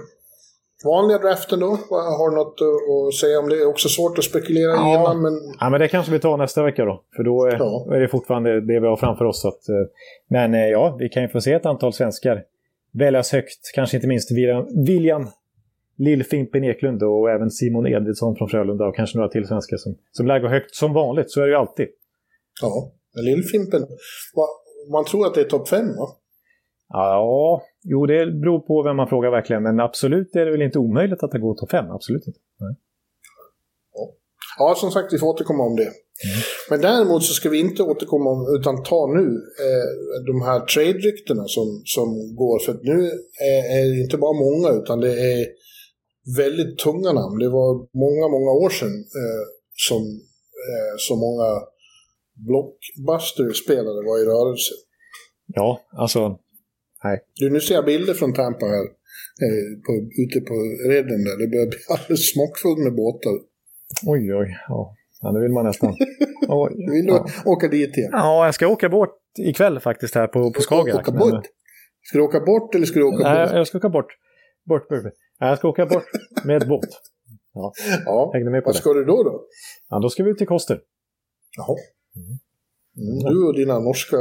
vanliga 0.85 1.17
draften 1.17 1.59
då? 1.59 1.69
Har 1.89 2.29
du 2.29 2.35
något 2.35 2.57
att 2.61 3.15
säga 3.15 3.39
om 3.39 3.49
det? 3.49 3.55
Det 3.55 3.61
är 3.61 3.67
också 3.67 3.89
svårt 3.89 4.17
att 4.17 4.23
spekulera 4.23 4.71
ja. 4.71 4.99
innan. 4.99 5.21
Men... 5.21 5.33
Ja, 5.59 5.69
men 5.69 5.79
det 5.79 5.87
kanske 5.87 6.11
vi 6.11 6.19
tar 6.19 6.37
nästa 6.37 6.63
vecka 6.63 6.85
då. 6.85 7.03
För 7.15 7.23
då 7.23 7.45
är, 7.45 7.57
ja. 7.59 7.95
är 7.95 7.99
det 7.99 8.07
fortfarande 8.07 8.61
det 8.61 8.79
vi 8.79 8.87
har 8.87 8.97
framför 8.97 9.25
oss. 9.25 9.45
Att, 9.45 9.69
eh, 9.69 9.75
men 10.29 10.53
eh, 10.53 10.67
ja, 10.67 10.95
vi 10.99 11.09
kan 11.09 11.23
ju 11.23 11.29
få 11.29 11.41
se 11.41 11.53
ett 11.53 11.65
antal 11.65 11.93
svenskar 11.93 12.43
väljas 12.91 13.31
högt. 13.31 13.71
Kanske 13.75 13.97
inte 13.97 14.07
minst 14.07 14.31
William 14.87 15.27
Lill-Fimpen 15.97 16.63
Eklund 16.63 17.03
och 17.03 17.29
även 17.29 17.51
Simon 17.51 17.87
Edvidsson 17.87 18.35
från 18.35 18.49
Frölunda 18.49 18.85
och 18.85 18.95
kanske 18.95 19.17
några 19.17 19.29
till 19.29 19.47
svenskar 19.47 19.77
som, 19.77 19.97
som 20.11 20.27
lär 20.27 20.39
gå 20.39 20.47
högt 20.47 20.75
som 20.75 20.93
vanligt. 20.93 21.31
Så 21.31 21.41
är 21.41 21.45
det 21.45 21.51
ju 21.51 21.57
alltid. 21.57 21.87
Ja, 22.61 22.91
Lill-Fimpen. 23.15 23.87
Man 24.91 25.05
tror 25.05 25.25
att 25.25 25.33
det 25.33 25.41
är 25.41 25.45
topp 25.45 25.69
fem 25.69 25.87
va? 25.87 26.07
Ja, 26.89 27.61
jo 27.83 28.05
det 28.05 28.25
beror 28.25 28.59
på 28.59 28.83
vem 28.83 28.97
man 28.97 29.07
frågar 29.07 29.31
verkligen. 29.31 29.63
Men 29.63 29.79
absolut 29.79 30.35
är 30.35 30.45
det 30.45 30.51
väl 30.51 30.61
inte 30.61 30.79
omöjligt 30.79 31.23
att 31.23 31.31
det 31.31 31.39
går 31.39 31.55
topp 31.55 31.71
fem. 31.71 31.91
Absolut 31.91 32.27
inte. 32.27 32.39
Nej. 32.59 32.75
Ja. 34.57 34.75
som 34.77 34.91
sagt 34.91 35.13
vi 35.13 35.19
får 35.19 35.27
återkomma 35.27 35.63
om 35.63 35.75
det. 35.75 35.91
Mm. 36.27 36.39
Men 36.69 36.81
däremot 36.81 37.23
så 37.23 37.33
ska 37.33 37.49
vi 37.49 37.59
inte 37.59 37.83
återkomma 37.83 38.29
om, 38.29 38.59
utan 38.59 38.83
ta 38.83 39.01
nu 39.17 39.27
eh, 39.65 39.87
de 40.27 40.41
här 40.41 40.59
trade-ryktena 40.59 41.45
som, 41.47 41.81
som 41.85 42.35
går. 42.35 42.59
För 42.65 42.73
nu 42.73 42.99
är, 43.51 43.61
är 43.77 43.95
det 43.95 44.01
inte 44.03 44.17
bara 44.17 44.33
många 44.33 44.69
utan 44.81 44.99
det 44.99 45.13
är 45.33 45.47
väldigt 46.37 46.77
tunga 46.77 47.11
namn. 47.11 47.39
Det 47.39 47.49
var 47.49 47.71
många, 48.05 48.25
många 48.35 48.51
år 48.63 48.69
sedan 48.69 48.95
eh, 49.21 49.43
som 49.87 50.01
eh, 50.69 50.93
så 50.97 51.15
många 51.15 51.49
blockbuster-spelare 52.47 54.01
var 54.09 54.17
i 54.23 54.25
rörelse. 54.25 54.73
Ja, 55.47 55.81
alltså... 55.97 56.39
Nej. 57.03 57.19
Du, 57.35 57.49
nu 57.49 57.59
ser 57.59 57.75
jag 57.75 57.85
bilder 57.85 58.13
från 58.13 58.33
Tampa 58.33 58.65
här. 58.65 58.85
Eh, 59.45 59.69
på, 59.85 59.91
ute 60.23 60.39
på 60.49 60.55
redden 60.93 61.23
där. 61.27 61.37
Det 61.41 61.47
börjar 61.53 61.69
bli 61.73 61.79
alldeles 61.93 62.31
smockfullt 62.33 62.79
med 62.79 62.95
båtar. 62.95 63.37
Oj, 64.05 64.35
oj. 64.35 64.57
Ja, 64.67 64.95
ja 65.21 65.31
nu 65.31 65.39
vill 65.39 65.51
man 65.51 65.65
nästan... 65.65 65.89
Oj, 66.47 66.71
vill 66.91 67.05
du 67.05 67.11
ja. 67.11 67.25
åka 67.45 67.67
dit 67.67 67.97
igen? 67.97 68.09
Ja, 68.13 68.45
jag 68.45 68.55
ska 68.55 68.67
åka 68.67 68.89
bort 68.89 69.17
ikväll 69.39 69.79
faktiskt 69.79 70.15
här 70.15 70.27
på, 70.27 70.53
på 70.53 70.61
Skagerrak. 70.61 71.01
Åka 71.01 71.11
bort? 71.11 71.31
Men... 71.33 71.43
Ska 72.01 72.17
du 72.17 72.23
åka 72.23 72.39
bort 72.39 72.75
eller 72.75 72.85
ska 72.85 72.99
du 72.99 73.05
åka 73.05 73.23
Nej, 73.23 73.45
bort? 73.45 73.55
jag 73.55 73.67
ska 73.67 73.77
åka 73.77 73.89
bort. 73.89 74.11
Bort, 74.65 74.89
bort. 74.89 75.13
Jag 75.39 75.57
ska 75.57 75.67
åka 75.67 75.85
bort 75.85 76.05
med 76.43 76.67
båt. 76.67 76.89
Ja, 77.53 77.71
ja. 78.05 78.31
hängde 78.33 78.51
med 78.51 78.63
på 78.63 78.67
Vad 78.67 78.75
det. 78.75 78.79
ska 78.79 78.93
du 78.93 79.05
då 79.05 79.23
då? 79.23 79.45
Ja, 79.89 79.99
då 79.99 80.09
ska 80.09 80.23
vi 80.23 80.29
ut 80.29 80.37
till 80.37 80.47
Koster. 80.47 80.79
Jaha. 81.57 81.75
Mm, 82.97 83.33
du 83.33 83.47
och 83.47 83.55
dina 83.55 83.79
norska, 83.79 84.17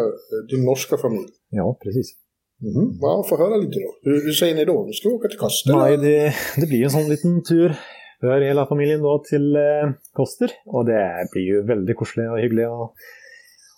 din 0.50 0.64
norska 0.64 0.96
familj. 0.96 1.28
Ja, 1.50 1.78
precis. 1.82 2.16
Mm. 2.62 2.98
Ja, 3.00 3.24
få 3.28 3.36
höra 3.36 3.56
lite 3.56 3.78
då. 3.80 4.10
Hur, 4.10 4.22
hur 4.24 4.32
säger 4.32 4.54
ni 4.54 4.64
då? 4.64 4.84
Nu 4.86 4.92
ska 4.92 5.08
vi 5.08 5.14
åka 5.14 5.28
till 5.28 5.38
Koster? 5.38 5.76
Nej, 5.76 5.96
det, 5.96 6.34
det 6.56 6.66
blir 6.66 6.84
en 6.84 6.90
sån 6.90 7.08
liten 7.08 7.42
tur 7.42 7.76
för 8.20 8.40
hela 8.40 8.66
familjen 8.66 9.02
då 9.02 9.22
till 9.30 9.56
eh, 9.56 9.90
Koster. 10.12 10.50
Och 10.66 10.84
det 10.84 11.28
blir 11.32 11.42
ju 11.42 11.66
väldigt 11.66 11.96
korsliga 11.96 12.32
och 12.32 12.40
hyggliga 12.40 12.70
och, 12.70 12.94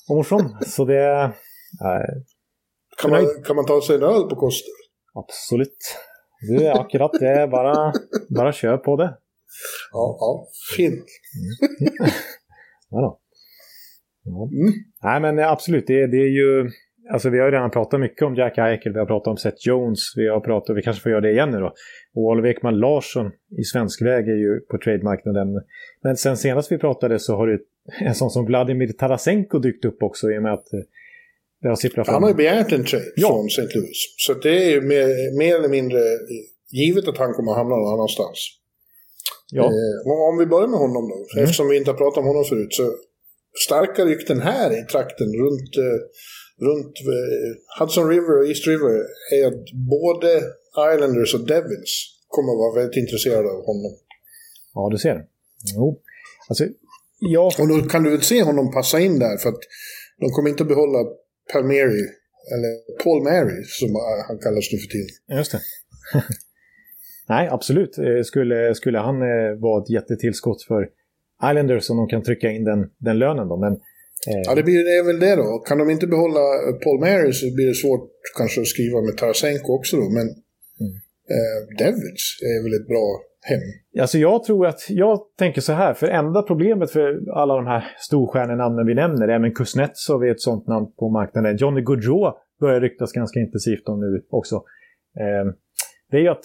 och 0.09 0.17
morsom. 0.17 0.57
Så 0.67 0.85
det... 0.85 1.05
Eh, 1.85 2.13
kan, 3.03 3.11
man, 3.11 3.27
kan 3.45 3.57
man 3.57 3.67
ta 3.67 3.81
sig 3.81 3.97
en 3.97 4.03
öl 4.03 4.23
på 4.23 4.37
Koster? 4.37 4.73
absolut. 5.15 5.79
Du, 6.41 6.69
akkurat 6.69 7.13
det. 7.21 7.49
Bara, 7.51 7.93
bara 8.37 8.53
kör 8.53 8.77
på 8.77 8.97
det. 8.97 9.19
Ja, 9.93 10.17
ja. 10.21 10.49
Fint. 10.77 11.05
Ja, 12.95 13.01
då. 13.01 13.21
Ja. 14.25 14.49
Mm. 14.53 14.73
Nej, 15.03 15.21
men 15.21 15.39
absolut. 15.39 15.87
Det, 15.87 16.07
det 16.07 16.17
är 16.17 16.31
ju... 16.31 16.71
Alltså 17.11 17.31
vi 17.31 17.39
har 17.39 17.47
ju 17.47 17.53
redan 17.53 17.71
pratat 17.71 18.01
mycket 18.01 18.23
om 18.23 18.35
Jack 18.35 18.59
Eichel, 18.59 18.93
vi 18.93 18.99
har 18.99 19.07
pratat 19.07 19.27
om 19.31 19.37
Seth 19.37 19.57
Jones, 19.69 19.99
vi 20.17 20.29
har 20.29 20.41
pratat, 20.41 20.77
vi 20.77 20.83
kanske 20.83 21.03
får 21.03 21.11
göra 21.11 21.21
det 21.21 21.31
igen 21.33 21.51
nu 21.51 21.59
då. 21.59 21.75
Och 22.15 22.23
Oliver 22.23 22.49
Ekman 22.49 22.79
Larsson 22.79 23.27
i 23.61 23.65
svensk 23.65 24.03
väg 24.03 24.29
är 24.29 24.37
ju 24.37 24.61
på 24.61 24.79
trademarknaden. 24.85 25.49
Men 26.03 26.17
sen 26.17 26.37
senast 26.37 26.73
vi 26.73 26.79
pratade 26.79 27.19
så 27.19 27.37
har 27.37 27.47
det 27.47 27.59
en 28.01 28.15
sån 28.15 28.31
som 28.31 28.45
Vladimir 28.47 28.93
Tarasenko 28.93 29.59
dykt 29.59 29.85
upp 29.85 30.03
också 30.03 30.31
i 30.33 30.39
och 30.39 30.43
med 30.43 30.53
att 30.53 30.73
eh, 30.73 30.81
det 31.63 31.69
har 31.69 31.77
sipprat 31.77 32.07
fram. 32.07 32.15
Han 32.15 32.23
har 32.23 32.31
ju 32.31 32.37
begärt 32.37 32.73
en 32.73 32.85
trade 32.85 33.05
Ja. 33.17 33.29
från 33.29 33.47
St. 33.47 33.63
Louis. 33.79 34.01
Så 34.17 34.35
det 34.35 34.65
är 34.65 34.71
ju 34.71 34.81
mer, 34.81 35.39
mer 35.39 35.57
eller 35.57 35.69
mindre 35.69 35.99
givet 36.73 37.09
att 37.09 37.19
han 37.19 37.33
kommer 37.33 37.53
att 37.53 37.59
hamna 37.59 37.77
någon 37.77 37.93
annanstans. 37.95 38.39
Ja, 39.53 39.65
Eh, 39.65 40.11
och 40.11 40.29
om 40.29 40.39
vi 40.39 40.47
börjar 40.47 40.69
med 40.69 40.79
honom 40.79 41.09
då, 41.09 41.17
Mm. 41.35 41.45
eftersom 41.45 41.69
vi 41.69 41.77
inte 41.77 41.91
har 41.91 41.99
pratat 41.99 42.19
om 42.19 42.27
honom 42.27 42.45
förut, 42.45 42.73
så 42.81 42.87
starka 43.67 44.05
rykten 44.05 44.41
här 44.41 44.69
i 44.79 44.83
trakten 44.93 45.27
runt, 45.43 45.73
eh, 45.87 45.99
runt 46.69 46.95
eh, 47.15 47.51
Hudson 47.79 48.09
River 48.09 48.39
och 48.39 48.47
East 48.49 48.67
River 48.67 48.95
är 49.37 49.47
att 49.51 49.65
både 49.73 50.31
Islanders 50.95 51.35
och 51.35 51.47
Devils 51.47 51.93
kommer 52.29 52.51
att 52.53 52.59
vara 52.65 52.75
väldigt 52.79 52.97
intresserade 53.03 53.49
av 53.49 53.61
honom. 53.71 53.93
ja 54.75 54.89
du 54.93 54.99
ser. 54.99 55.17
Jo. 55.77 56.01
Alltså, 56.49 56.65
ja, 57.19 57.51
Och 57.61 57.69
då 57.69 57.89
kan 57.89 58.03
du 58.03 58.11
väl 58.11 58.23
se 58.23 58.43
honom 58.43 58.73
passa 58.73 59.01
in 59.01 59.19
där, 59.19 59.37
för 59.43 59.49
att 59.49 59.63
de 60.21 60.31
kommer 60.31 60.49
inte 60.51 60.65
behålla 60.65 60.99
Palmieri, 61.53 62.05
eller 62.55 63.03
Paul 63.05 63.23
Mary, 63.23 63.65
som 63.65 63.89
han 64.29 64.39
kallas 64.39 64.73
nu 64.73 64.79
för 64.79 64.89
tiden. 64.89 65.39
just 65.39 65.53
det. 65.53 65.61
Nej, 67.29 67.49
absolut. 67.49 67.99
Eh, 67.99 68.23
Skulle, 68.25 68.75
skulle 68.75 68.99
han 68.99 69.17
eh, 69.23 69.59
vara 69.61 69.83
ett 69.83 69.91
jättetillskott 69.91 70.63
för 70.63 70.89
Islanders 71.51 71.91
om 71.91 71.97
de 71.97 72.09
kan 72.09 72.23
trycka 72.23 72.51
in 72.51 72.65
den, 72.65 72.91
den 72.99 73.19
lönen 73.19 73.49
då. 73.49 73.57
Men, 73.57 73.73
eh, 73.73 73.79
Ja, 74.27 74.55
det, 74.55 74.63
blir, 74.63 74.85
det 74.85 74.97
är 75.01 75.07
väl 75.07 75.21
det 75.21 75.37
då. 75.37 75.59
Kan 75.59 75.79
de 75.79 75.91
inte 75.91 76.07
behålla 76.07 76.41
Paul 76.85 77.01
Mary 77.01 77.33
så 77.33 77.55
blir 77.55 77.67
det 77.67 77.75
svårt 77.75 78.11
kanske 78.39 78.61
att 78.61 78.67
skriva 78.67 79.01
med 79.01 79.17
Tarasenko 79.17 79.73
också 79.79 79.97
då, 79.97 80.11
men 80.11 80.27
eh, 81.35 81.59
Devils 81.79 82.25
är 82.53 82.63
väl 82.63 82.81
ett 82.81 82.89
bra 82.89 83.07
hem. 83.51 83.61
Alltså 84.01 84.19
jag 84.19 84.45
tror 84.45 84.67
att, 84.67 84.81
jag 84.89 85.19
tänker 85.39 85.61
så 85.61 85.73
här, 85.73 85.95
för 85.95 86.07
enda 86.07 86.43
problemet 86.43 86.91
för 86.91 87.31
alla 87.41 87.55
de 87.57 87.67
här 87.67 87.85
storstjärnenamnen 87.99 88.87
vi 88.87 88.95
nämner, 88.95 89.29
även 89.29 89.55
Kuznetsov 89.55 90.25
är 90.25 90.31
ett 90.31 90.41
sånt 90.41 90.67
namn 90.67 90.87
på 90.99 91.11
marknaden. 91.11 91.57
Johnny 91.57 91.81
Gaudreau 91.81 92.33
börjar 92.61 92.81
ryktas 92.81 93.13
ganska 93.13 93.41
intensivt 93.41 93.89
om 93.89 94.01
nu 94.01 94.23
också. 94.31 94.57
Eh, 95.23 95.45
det 96.11 96.17
är 96.17 96.21
ju 96.21 96.29
att 96.29 96.45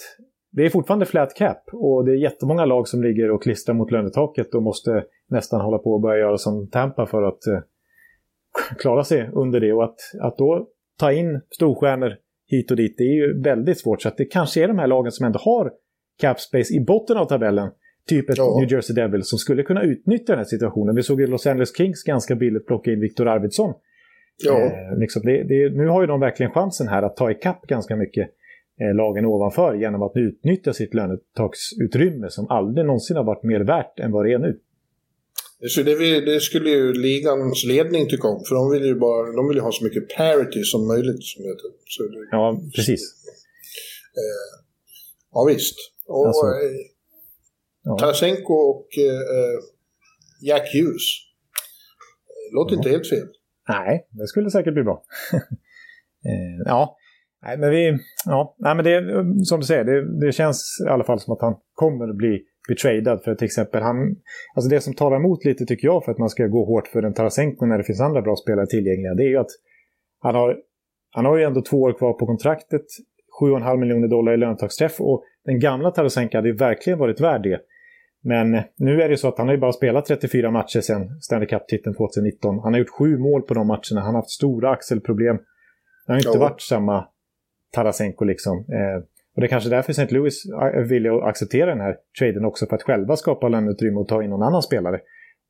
det 0.58 0.66
är 0.66 0.70
fortfarande 0.70 1.06
flat 1.06 1.34
cap 1.34 1.62
och 1.72 2.04
det 2.04 2.12
är 2.12 2.16
jättemånga 2.16 2.64
lag 2.64 2.88
som 2.88 3.02
ligger 3.02 3.30
och 3.30 3.42
klistrar 3.42 3.74
mot 3.74 3.90
lönetaket 3.90 4.54
och 4.54 4.62
måste 4.62 5.04
nästan 5.28 5.60
hålla 5.60 5.78
på 5.78 5.92
och 5.92 6.00
börja 6.00 6.18
göra 6.18 6.38
som 6.38 6.70
Tampa 6.70 7.06
för 7.06 7.22
att 7.22 7.46
eh, 7.46 7.60
klara 8.78 9.04
sig 9.04 9.30
under 9.32 9.60
det. 9.60 9.72
Och 9.72 9.84
att, 9.84 10.00
att 10.20 10.38
då 10.38 10.68
ta 10.98 11.12
in 11.12 11.40
storstjärnor 11.50 12.16
hit 12.46 12.70
och 12.70 12.76
dit, 12.76 12.94
det 12.98 13.04
är 13.04 13.14
ju 13.14 13.42
väldigt 13.42 13.80
svårt. 13.80 14.02
Så 14.02 14.10
det 14.16 14.24
kanske 14.24 14.64
är 14.64 14.68
de 14.68 14.78
här 14.78 14.86
lagen 14.86 15.12
som 15.12 15.26
ändå 15.26 15.38
har 15.38 15.72
cap 16.20 16.40
space 16.40 16.74
i 16.74 16.80
botten 16.80 17.16
av 17.16 17.24
tabellen. 17.24 17.70
Typ 18.08 18.30
ett 18.30 18.38
Ja. 18.38 18.58
New 18.60 18.72
Jersey 18.72 18.94
Devils 18.94 19.30
som 19.30 19.38
skulle 19.38 19.62
kunna 19.62 19.82
utnyttja 19.82 20.32
den 20.32 20.38
här 20.38 20.44
situationen. 20.44 20.94
Vi 20.94 21.02
såg 21.02 21.20
ju 21.20 21.26
Los 21.26 21.46
Angeles 21.46 21.76
Kings 21.76 22.02
ganska 22.02 22.34
billigt 22.34 22.66
plocka 22.66 22.90
in 22.90 23.00
Victor 23.00 23.28
Arvidsson. 23.28 23.74
Ja, 24.44 24.58
Eh, 24.58 24.98
liksom 24.98 25.22
det, 25.24 25.42
det, 25.42 25.70
nu 25.70 25.86
har 25.86 26.00
ju 26.00 26.06
de 26.06 26.20
verkligen 26.20 26.52
chansen 26.52 26.88
här 26.88 27.02
att 27.02 27.16
ta 27.16 27.30
ikapp 27.30 27.66
ganska 27.66 27.96
mycket 27.96 28.30
lagen 28.94 29.24
ovanför 29.26 29.74
genom 29.74 30.02
att 30.02 30.12
utnyttja 30.14 30.72
sitt 30.72 30.94
lönetaksutrymme 30.94 32.30
som 32.30 32.50
aldrig 32.50 32.86
någonsin 32.86 33.16
har 33.16 33.24
varit 33.24 33.42
mer 33.42 33.60
värt 33.60 33.98
än 33.98 34.12
vad 34.12 34.24
det 34.26 34.32
är 34.32 34.38
nu. 34.38 34.60
så 35.68 35.82
det, 35.82 36.20
det 36.20 36.40
skulle 36.40 36.70
ju 36.70 36.92
ligans 36.92 37.64
ledning 37.64 38.08
tycka 38.08 38.28
om, 38.28 38.44
för 38.48 38.54
de 38.54 38.70
vill 38.70 38.84
ju 38.84 38.94
bara 38.94 39.32
de 39.32 39.48
vill 39.48 39.56
ju 39.56 39.62
ha 39.62 39.72
så 39.72 39.84
mycket 39.84 40.16
parity 40.16 40.62
som 40.62 40.86
möjligt. 40.86 41.22
Som 41.22 41.42
det. 41.44 41.56
Så 41.84 42.02
det, 42.02 42.28
Ja, 42.30 42.60
precis. 42.76 43.00
ja, 45.32 45.44
visst. 45.48 45.76
Och 46.06 46.26
Alltså, 46.26 46.46
eh, 46.46 46.98
Ja. 47.88 47.98
Tarasenko 47.98 48.54
och 48.54 48.88
eh, 48.98 49.58
Jack 50.48 50.74
Hughes. 50.74 51.06
Eh, 52.28 52.54
Låter 52.54 52.76
inte 52.76 52.90
helt 52.90 53.08
fel. 53.08 53.28
Nej, 53.68 54.06
det 54.10 54.26
skulle 54.26 54.50
säkert 54.50 54.74
bli 54.74 54.82
bra. 54.82 55.02
eh, 55.32 56.62
ja, 56.64 56.96
nej, 57.42 57.58
men 57.58 57.70
vi... 57.70 57.98
Ja, 58.26 58.54
nej, 58.58 58.74
men 58.74 58.84
det, 58.84 59.00
som 59.44 59.60
du 59.60 59.66
säger, 59.66 59.84
det, 59.84 60.26
det 60.26 60.32
känns 60.32 60.84
i 60.86 60.88
alla 60.88 61.04
fall 61.04 61.20
som 61.20 61.32
att 61.32 61.42
han 61.42 61.56
kommer 61.74 62.08
att 62.08 62.16
bli 62.16 62.42
betradad. 62.68 63.22
För 63.24 63.34
till 63.34 63.44
exempel 63.44 63.82
han... 63.82 63.96
Alltså 64.54 64.70
det 64.70 64.80
som 64.80 64.94
talar 64.94 65.16
emot 65.16 65.44
lite 65.44 65.64
tycker 65.66 65.86
jag 65.88 66.04
för 66.04 66.12
att 66.12 66.18
man 66.18 66.28
ska 66.28 66.46
gå 66.46 66.64
hårt 66.64 66.86
för 66.88 67.02
en 67.02 67.14
Tarasenko 67.14 67.66
när 67.66 67.78
det 67.78 67.84
finns 67.84 68.00
andra 68.00 68.22
bra 68.22 68.36
spelare 68.36 68.66
tillgängliga, 68.66 69.14
det 69.14 69.22
är 69.22 69.28
ju 69.28 69.36
att 69.38 69.50
han 70.20 70.34
har, 70.34 70.56
han 71.10 71.24
har 71.24 71.36
ju 71.36 71.44
ändå 71.44 71.62
två 71.62 71.76
år 71.76 71.92
kvar 71.98 72.12
på 72.12 72.26
kontraktet, 72.26 72.84
7,5 73.42 73.76
miljoner 73.76 74.08
dollar 74.08 74.32
i 74.32 74.36
löntagsträff 74.36 75.00
och 75.00 75.24
den 75.44 75.60
gamla 75.60 75.90
Tarasenko 75.90 76.36
hade 76.38 76.48
ju 76.48 76.56
verkligen 76.56 76.98
varit 76.98 77.20
värd 77.20 77.42
det. 77.42 77.60
Men 78.22 78.50
nu 78.76 79.02
är 79.02 79.08
det 79.08 79.16
så 79.16 79.28
att 79.28 79.38
han 79.38 79.46
har 79.46 79.54
ju 79.54 79.60
bara 79.60 79.72
spelat 79.72 80.04
34 80.06 80.50
matcher 80.50 80.80
sedan 80.80 81.20
Stanley 81.20 81.48
Cup-titeln 81.48 81.94
2019. 81.96 82.58
Han 82.58 82.72
har 82.72 82.78
gjort 82.78 82.90
sju 82.98 83.18
mål 83.18 83.42
på 83.42 83.54
de 83.54 83.66
matcherna. 83.66 84.00
Han 84.00 84.14
har 84.14 84.22
haft 84.22 84.30
stora 84.30 84.70
axelproblem. 84.70 85.36
Det 86.06 86.12
har 86.12 86.16
inte 86.16 86.30
Ja. 86.34 86.40
varit 86.40 86.60
samma 86.60 87.08
Tarasenko 87.74 88.24
liksom. 88.24 88.56
Eh, 88.58 89.04
och 89.34 89.40
det 89.40 89.46
är 89.46 89.48
kanske 89.48 89.70
därför 89.70 89.90
St. 89.92 90.14
Louis 90.14 90.44
att 90.52 91.28
acceptera 91.28 91.70
den 91.70 91.80
här 91.80 91.96
traden 92.18 92.44
också 92.44 92.66
för 92.66 92.76
att 92.76 92.82
själva 92.82 93.16
skapa 93.16 93.48
löneutrymme 93.48 94.00
och 94.00 94.08
ta 94.08 94.22
in 94.22 94.30
någon 94.30 94.42
annan 94.42 94.62
spelare. 94.62 95.00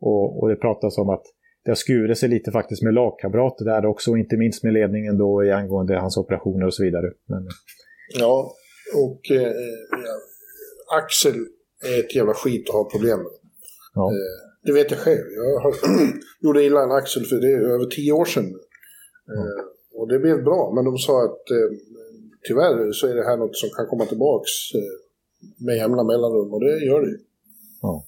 Och, 0.01 0.43
och 0.43 0.49
det 0.49 0.57
pratas 0.57 0.99
om 0.99 1.09
att 1.09 1.23
det 1.65 1.71
har 1.71 1.77
skurit 1.77 2.19
sig 2.19 2.29
lite 2.29 2.51
faktiskt 2.51 2.83
med 2.83 2.95
lagkamrater 2.95 3.65
där 3.65 3.87
också, 3.87 4.11
och 4.11 4.19
inte 4.19 4.37
minst 4.37 4.65
med 4.65 4.73
ledningen 4.73 5.19
då 5.19 5.45
i 5.45 5.51
angående 5.53 5.99
hans 5.99 6.17
operationer 6.17 6.67
och 6.67 6.75
så 6.75 6.85
vidare. 6.85 7.07
Men, 7.29 7.49
Ja, 8.19 8.53
och 8.97 9.31
eh, 9.37 9.53
Axel 10.99 11.35
är 11.95 12.01
ett 12.01 12.15
jävla 12.17 12.35
skit 12.35 12.69
att 12.69 12.75
ha 12.75 12.91
problem 12.91 13.19
med. 13.19 13.33
ja. 13.95 14.11
Det 14.63 14.73
vet 14.73 14.91
jag 14.91 15.01
själv. 15.01 15.25
Jag 15.37 15.61
har, 15.61 15.75
gjorde 16.41 16.65
illa 16.65 16.83
en 16.83 16.93
axel 16.93 17.25
för 17.25 17.37
det 17.37 17.53
är 17.53 17.61
över 17.61 17.87
tio 17.87 18.13
år 18.13 18.25
sedan. 18.25 18.45
Eh, 19.35 19.65
och 19.99 20.09
det 20.09 20.19
blev 20.19 20.45
bra, 20.45 20.73
men 20.75 20.85
de 20.85 20.99
sa 20.99 21.25
att 21.25 21.51
eh, 21.51 21.69
tyvärr 22.49 22.93
så 22.93 23.07
är 23.11 23.15
det 23.15 23.25
här 23.31 23.37
något 23.37 23.57
som 23.57 23.69
kan 23.77 23.87
komma 23.87 24.05
tillbaks 24.13 24.53
eh, 24.75 24.95
med 25.67 25.77
jämna 25.77 26.05
mellanrum 26.05 26.53
och 26.55 26.61
det 26.61 26.85
gör 26.91 27.01
det 27.01 27.11
ju. 27.15 27.19
Ja. 27.83 28.05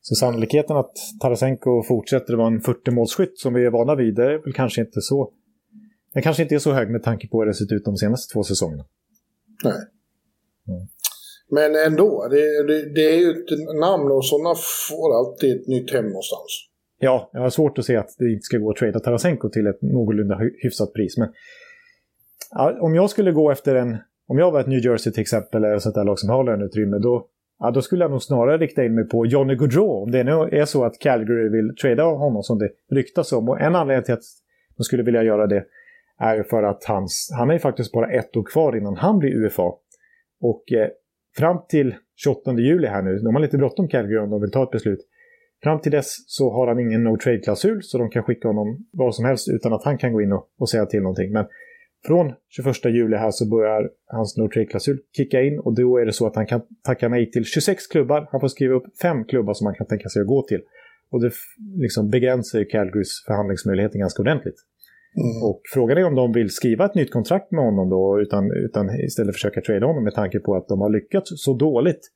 Så 0.00 0.14
sannolikheten 0.14 0.76
att 0.76 0.92
Tarasenko 1.20 1.82
fortsätter 1.82 2.34
vara 2.34 2.46
en 2.46 2.60
40-målsskytt 2.60 3.36
som 3.36 3.54
vi 3.54 3.64
är 3.66 3.70
vana 3.70 3.94
vid, 3.94 4.14
det 4.14 4.24
är 4.24 4.38
väl 4.44 4.52
kanske 4.52 4.80
inte 4.80 5.00
så... 5.00 5.32
Den 6.14 6.22
kanske 6.22 6.42
inte 6.42 6.54
är 6.54 6.58
så 6.58 6.72
hög 6.72 6.90
med 6.90 7.02
tanke 7.02 7.28
på 7.28 7.40
hur 7.40 7.46
det 7.46 7.54
sett 7.54 7.72
ut 7.72 7.84
de 7.84 7.96
senaste 7.96 8.32
två 8.32 8.42
säsongerna. 8.42 8.84
Nej. 9.64 9.80
Mm. 10.68 10.86
Men 11.50 11.92
ändå, 11.92 12.28
det, 12.30 12.62
det, 12.66 12.94
det 12.94 13.14
är 13.14 13.18
ju 13.18 13.30
ett 13.30 13.80
namn 13.80 14.10
och 14.12 14.26
sådana 14.26 14.54
får 14.88 15.18
alltid 15.18 15.60
ett 15.60 15.66
nytt 15.68 15.92
hem 15.92 16.04
någonstans. 16.04 16.68
Ja, 16.98 17.30
jag 17.32 17.40
har 17.40 17.50
svårt 17.50 17.78
att 17.78 17.84
se 17.84 17.96
att 17.96 18.14
det 18.18 18.32
inte 18.32 18.42
ska 18.42 18.58
gå 18.58 18.70
att 18.70 18.76
trada 18.76 19.00
Tarasenko 19.00 19.48
till 19.48 19.66
ett 19.66 19.82
någorlunda 19.82 20.34
hy- 20.34 20.56
hyfsat 20.62 20.92
pris. 20.92 21.16
Men 21.18 21.28
ja, 22.54 22.76
om 22.80 22.94
jag 22.94 23.10
skulle 23.10 23.32
gå 23.32 23.50
efter 23.50 23.74
en... 23.74 23.96
Om 24.28 24.38
jag 24.38 24.50
var 24.50 24.60
ett 24.60 24.66
New 24.66 24.84
Jersey 24.84 25.12
till 25.12 25.20
exempel, 25.20 25.64
eller 25.64 25.76
ett 25.76 25.82
sånt 25.82 25.94
där 25.94 26.04
lag 26.04 26.18
som 26.18 26.28
har 26.28 26.44
löneutrymme, 26.44 26.98
då, 26.98 27.26
ja, 27.58 27.70
då 27.70 27.82
skulle 27.82 28.04
jag 28.04 28.10
nog 28.10 28.22
snarare 28.22 28.58
rikta 28.58 28.84
in 28.84 28.94
mig 28.94 29.08
på 29.08 29.26
Johnny 29.26 29.54
Gaudreau. 29.54 30.02
Om 30.02 30.10
det 30.10 30.24
nu 30.24 30.30
är 30.32 30.64
så 30.64 30.84
att 30.84 30.98
Calgary 30.98 31.48
vill 31.48 31.76
trada 31.76 32.02
honom 32.02 32.42
som 32.42 32.58
det 32.58 32.70
ryktas 32.90 33.32
om. 33.32 33.48
Och 33.48 33.60
en 33.60 33.76
anledning 33.76 34.04
till 34.04 34.14
att 34.14 34.24
de 34.76 34.84
skulle 34.84 35.02
vilja 35.02 35.22
göra 35.22 35.46
det 35.46 35.64
är 36.18 36.42
för 36.42 36.62
att 36.62 36.84
hans, 36.84 37.30
han 37.38 37.50
är 37.50 37.54
ju 37.54 37.60
faktiskt 37.60 37.92
bara 37.92 38.10
ett 38.10 38.36
år 38.36 38.42
kvar 38.42 38.76
innan 38.76 38.96
han 38.96 39.18
blir 39.18 39.44
UFA. 39.44 39.72
Och 40.40 40.72
eh, 40.72 40.88
fram 41.36 41.58
till 41.68 41.94
28 42.16 42.52
juli 42.52 42.86
här 42.86 43.02
nu, 43.02 43.18
de 43.18 43.34
har 43.34 43.42
lite 43.42 43.58
bråttom 43.58 43.88
Calgary 43.88 44.18
om 44.18 44.30
de 44.30 44.40
vill 44.40 44.50
ta 44.50 44.62
ett 44.62 44.70
beslut. 44.70 45.00
Fram 45.62 45.80
till 45.80 45.92
dess 45.92 46.14
så 46.26 46.52
har 46.52 46.66
han 46.66 46.80
ingen 46.80 47.04
no 47.04 47.16
trade-klausul 47.16 47.82
så 47.82 47.98
de 47.98 48.10
kan 48.10 48.22
skicka 48.22 48.48
honom 48.48 48.86
vad 48.92 49.14
som 49.14 49.24
helst 49.24 49.48
utan 49.48 49.72
att 49.72 49.84
han 49.84 49.98
kan 49.98 50.12
gå 50.12 50.22
in 50.22 50.32
och, 50.32 50.48
och 50.58 50.70
säga 50.70 50.86
till 50.86 51.02
någonting. 51.02 51.32
Men 51.32 51.46
från 52.06 52.32
21 52.48 52.84
juli 52.84 53.16
här 53.16 53.30
så 53.30 53.48
börjar 53.48 53.90
hans 54.06 54.36
no 54.36 54.48
trade-klausul 54.48 54.98
kicka 55.16 55.42
in 55.42 55.58
och 55.58 55.74
då 55.74 55.98
är 55.98 56.06
det 56.06 56.12
så 56.12 56.26
att 56.26 56.36
han 56.36 56.46
kan 56.46 56.62
tacka 56.84 57.08
nej 57.08 57.30
till 57.30 57.44
26 57.44 57.86
klubbar. 57.86 58.28
Han 58.32 58.40
får 58.40 58.48
skriva 58.48 58.74
upp 58.74 58.84
fem 59.02 59.24
klubbar 59.24 59.54
som 59.54 59.66
han 59.66 59.74
kan 59.74 59.86
tänka 59.86 60.08
sig 60.08 60.20
att 60.20 60.26
gå 60.28 60.42
till. 60.42 60.60
Och 61.10 61.20
det 61.22 61.30
liksom 61.76 62.10
begränsar 62.10 62.58
ju 62.58 62.64
Calgarys 62.64 63.24
förhandlingsmöjligheter 63.26 63.98
ganska 63.98 64.22
ordentligt. 64.22 64.56
Mm. 65.16 65.50
Och 65.50 65.60
frågan 65.74 65.98
är 65.98 66.04
om 66.04 66.14
de 66.14 66.32
vill 66.32 66.50
skriva 66.50 66.84
ett 66.84 66.94
nytt 66.94 67.12
kontrakt 67.12 67.50
med 67.50 67.64
honom 67.64 67.90
då 67.90 68.20
utan, 68.20 68.50
utan 68.50 69.00
istället 69.00 69.34
försöka 69.34 69.60
trada 69.60 69.86
honom 69.86 70.04
med 70.04 70.14
tanke 70.14 70.38
på 70.38 70.54
att 70.56 70.68
de 70.68 70.80
har 70.80 70.90
lyckats 70.90 71.30
så 71.34 71.56
dåligt 71.56 72.10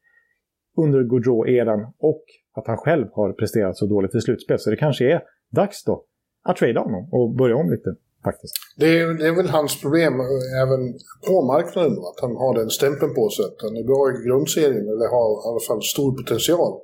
under 0.76 1.02
Gaudreau-eran 1.02 1.92
och 1.98 2.24
att 2.56 2.66
han 2.66 2.76
själv 2.76 3.06
har 3.12 3.32
presterat 3.32 3.76
så 3.76 3.86
dåligt 3.86 4.14
i 4.14 4.20
slutspel. 4.20 4.58
Så 4.58 4.70
det 4.70 4.76
kanske 4.76 5.12
är 5.12 5.22
dags 5.50 5.84
då 5.84 6.04
att 6.48 6.56
trada 6.56 6.80
honom 6.80 7.08
och 7.12 7.36
börja 7.36 7.56
om 7.56 7.70
lite 7.70 7.94
faktiskt. 8.24 8.54
Det 8.76 8.98
är, 8.98 9.14
det 9.14 9.26
är 9.26 9.36
väl 9.36 9.48
hans 9.48 9.80
problem 9.80 10.14
även 10.62 10.82
på 11.26 11.42
marknaden 11.42 11.92
att 11.92 12.20
han 12.20 12.36
har 12.36 12.54
den 12.54 12.70
stämpeln 12.70 13.14
på 13.14 13.30
sig 13.30 13.44
att 13.44 13.62
han 13.62 13.76
är 13.76 13.84
bra 13.84 14.02
i 14.10 14.26
grundserien 14.26 14.88
eller 14.92 15.08
har 15.16 15.30
i 15.32 15.44
alla 15.48 15.60
fall 15.68 15.82
stor 15.82 16.16
potential. 16.16 16.80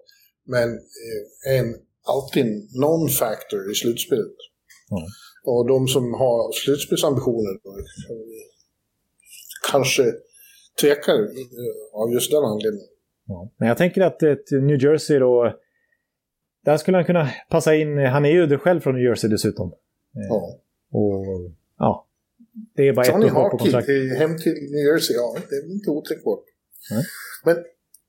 Men 0.47 0.69
är 1.49 1.59
en, 1.59 1.75
alltid 2.07 2.47
non-factor 2.83 3.71
i 3.73 3.75
slutspelet. 3.75 4.39
Mm. 4.91 5.05
Och 5.45 5.69
de 5.69 5.89
som 5.89 6.15
har 6.15 6.53
slutspelsambitioner 6.53 7.55
kanske 9.71 10.05
tvekar 10.81 11.19
av 11.93 12.13
just 12.13 12.31
den 12.31 12.45
anledningen. 12.45 12.89
Ja. 13.27 13.51
Men 13.57 13.69
jag 13.69 13.77
tänker 13.77 14.01
att 14.01 14.23
ett 14.23 14.51
New 14.51 14.83
Jersey 14.83 15.19
då, 15.19 15.55
där 16.65 16.77
skulle 16.77 16.97
han 16.97 17.05
kunna 17.05 17.31
passa 17.51 17.75
in, 17.75 17.99
han 17.99 18.25
är 18.25 18.31
ju 18.31 18.59
själv 18.59 18.81
från 18.81 18.95
New 18.95 19.05
Jersey 19.05 19.31
dessutom. 19.31 19.73
Ja. 20.13 20.59
Och 20.99 21.25
ja, 21.79 22.07
det 22.77 22.89
är 22.89 22.93
bara 22.93 23.07
Johnny 23.07 23.27
ett 23.27 23.37
år 23.37 23.51
på 23.51 23.59
kontrakt. 23.59 23.89
hem 24.23 24.39
till 24.43 24.57
New 24.75 24.85
Jersey, 24.89 25.17
ja, 25.17 25.37
det 25.49 25.57
är 25.57 25.73
inte 25.73 25.91
otänkbart. 25.91 26.45
Mm. 26.91 27.03
Men 27.47 27.57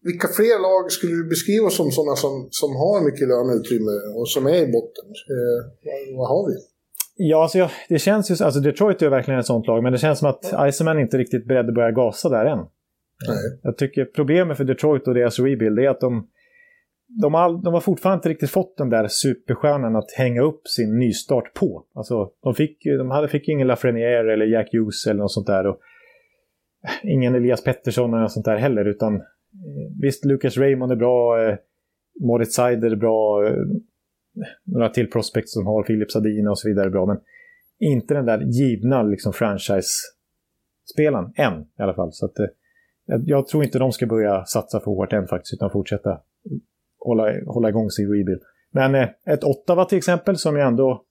vilka 0.09 0.27
fler 0.27 0.57
lag 0.67 0.91
skulle 0.91 1.15
du 1.15 1.25
beskriva 1.29 1.69
som 1.69 1.91
sådana 1.91 2.15
som, 2.15 2.47
som 2.51 2.71
har 2.81 3.05
mycket 3.07 3.27
löneutrymme 3.27 3.95
och 4.17 4.29
som 4.29 4.45
är 4.45 4.59
i 4.67 4.67
botten? 4.77 5.07
Eh, 5.33 5.59
vad, 5.85 6.17
vad, 6.17 6.27
har 6.33 6.43
vi? 6.49 6.55
Ja, 7.15 7.41
alltså 7.43 7.57
jag, 7.57 7.69
det 7.89 7.99
känns 7.99 8.31
ju... 8.31 8.45
Alltså 8.45 8.59
Detroit 8.59 9.01
är 9.01 9.09
verkligen 9.09 9.39
ett 9.39 9.45
sånt 9.45 9.67
lag, 9.67 9.83
men 9.83 9.91
det 9.91 9.97
känns 9.97 10.19
som 10.19 10.29
att. 10.29 10.43
Iceman 10.69 10.99
inte 10.99 11.17
riktigt 11.17 11.47
beredd 11.47 11.67
att 11.69 11.75
börja 11.75 11.91
gasa 11.91 12.29
där 12.29 12.45
än. 12.45 12.59
Nej. 13.27 13.59
Jag 13.63 13.77
tycker 13.77 14.05
problemet 14.05 14.57
för 14.57 14.63
Detroit 14.63 15.07
och 15.07 15.13
deras 15.13 15.39
rebuild 15.39 15.79
är 15.79 15.89
att 15.89 15.99
de 15.99 16.27
de, 17.07 17.35
all, 17.35 17.61
de 17.61 17.73
har 17.73 17.81
fortfarande 17.81 18.17
inte 18.17 18.29
riktigt 18.29 18.49
fått 18.49 18.77
den 18.77 18.89
där 18.89 19.07
superstjärnan 19.07 19.95
att 19.95 20.11
hänga 20.11 20.41
upp 20.41 20.67
sin 20.67 20.99
nystart 20.99 21.53
på. 21.53 21.85
Alltså, 21.93 22.31
de 22.43 22.55
fick, 22.55 22.83
de 22.83 23.11
hade, 23.11 23.27
fick 23.27 23.47
ingen 23.47 23.67
Lafreniere 23.67 24.33
eller 24.33 24.45
Jack 24.45 24.73
Hughes 24.73 25.07
eller 25.07 25.19
något 25.19 25.31
sånt 25.31 25.47
där. 25.47 25.67
Och 25.67 25.79
eh, 26.83 27.11
ingen 27.11 27.35
Elias 27.35 27.63
Pettersson 27.63 28.09
eller 28.09 28.21
något 28.21 28.31
sånt 28.31 28.45
där 28.45 28.57
heller. 28.57 28.85
Utan, 28.85 29.15
eh, 29.15 29.21
visst, 30.01 30.25
Lucas 30.25 30.57
Raymond 30.57 30.91
är 30.91 30.95
bra. 30.95 31.41
Eh, 31.41 31.57
Moritz 32.21 32.55
Seider 32.55 32.91
är 32.91 32.95
bra. 32.95 33.47
Eh, 33.47 33.55
några 34.63 34.89
till 34.89 35.11
prospects 35.11 35.53
som 35.53 35.65
har 35.65 35.83
Philip 35.83 36.11
Sadina 36.11 36.51
och 36.51 36.59
så 36.59 36.67
vidare 36.67 36.85
är 36.85 36.89
bra. 36.89 37.05
Men 37.05 37.19
inte 37.79 38.13
den 38.13 38.25
där 38.25 38.41
givna 38.41 39.03
liksom, 39.03 39.33
franchise-spelaren 39.33 41.33
än 41.35 41.61
i 41.61 41.81
alla 41.81 41.93
fall. 41.93 42.13
Så 42.13 42.25
att, 42.25 42.39
eh, 42.39 42.45
jag 43.25 43.47
tror 43.47 43.63
inte 43.63 43.79
de 43.79 43.91
ska 43.91 44.05
börja 44.05 44.45
satsa 44.45 44.79
för 44.79 44.85
hårt 44.85 45.13
än 45.13 45.27
faktiskt, 45.27 45.53
utan 45.53 45.71
fortsätta 45.71 46.21
hålla, 47.05 47.23
hålla 47.47 47.69
igång 47.69 47.89
sin 47.89 48.05
rebuild. 48.05 48.41
Men 48.71 48.95
eh, 48.95 49.07
ett 49.27 49.43
Ottawa 49.43 49.85
till 49.85 49.97
exempel 49.97 50.37
som 50.37 50.55
ju 50.55 50.61
ändå, 50.61 51.03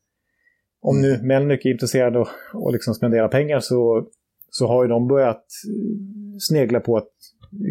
om 0.80 1.00
nu 1.00 1.22
Melnyk 1.22 1.64
är 1.64 1.70
intresserad 1.70 2.16
och, 2.16 2.28
och 2.54 2.72
liksom 2.72 2.94
spendera 2.94 3.28
pengar 3.28 3.60
så, 3.60 4.08
så 4.50 4.66
har 4.66 4.84
ju 4.84 4.88
de 4.88 5.08
börjat 5.08 5.36
eh, 5.68 6.36
snegla 6.40 6.80
på 6.80 6.96
att 6.96 7.12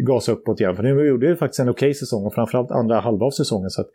gasa 0.06 0.32
uppåt 0.32 0.60
igen. 0.60 0.76
För 0.76 0.82
nu 0.82 1.06
gjorde 1.08 1.26
ju 1.26 1.36
faktiskt 1.36 1.60
en 1.60 1.68
okej 1.68 1.86
okay 1.86 1.94
säsong 1.94 2.26
och 2.26 2.34
framförallt 2.34 2.70
andra 2.70 3.00
halva 3.00 3.26
av 3.26 3.30
säsongen. 3.30 3.70
Så 3.70 3.80
att 3.80 3.88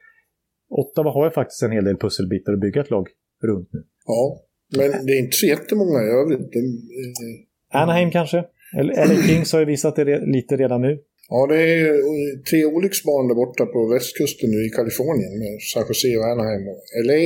Ottawa 0.69 1.11
har 1.11 1.25
ju 1.25 1.31
faktiskt 1.31 1.63
en 1.63 1.71
hel 1.71 1.83
del 1.83 1.97
pusselbitar 1.97 2.53
att 2.53 2.59
bygga 2.59 2.81
ett 2.81 2.89
lag 2.89 3.07
runt 3.43 3.69
nu. 3.73 3.83
Ja, 4.05 4.41
men 4.77 5.05
det 5.05 5.11
är 5.11 5.19
inte 5.23 5.37
så 5.37 5.45
jättemånga 5.45 5.99
i 6.03 6.09
övrigt. 6.21 6.51
Anaheim 7.73 8.11
kanske? 8.11 8.45
Eller 8.77 9.27
Kings 9.27 9.53
har 9.53 9.59
ju 9.59 9.65
visat 9.65 9.95
det 9.95 10.25
lite 10.25 10.57
redan 10.57 10.81
nu. 10.81 10.99
Ja, 11.31 11.47
det 11.51 11.61
är 11.79 11.91
tre 12.49 12.65
olycksbarn 12.65 13.27
där 13.27 13.35
borta 13.35 13.65
på 13.65 13.79
västkusten 13.93 14.49
nu 14.51 14.59
i 14.65 14.69
Kalifornien 14.69 15.33
med 15.43 15.53
San 15.71 15.85
Jose 15.87 16.17
och 16.17 16.27
Anaheim 16.31 16.67
och 16.73 16.81
LA. 17.05 17.23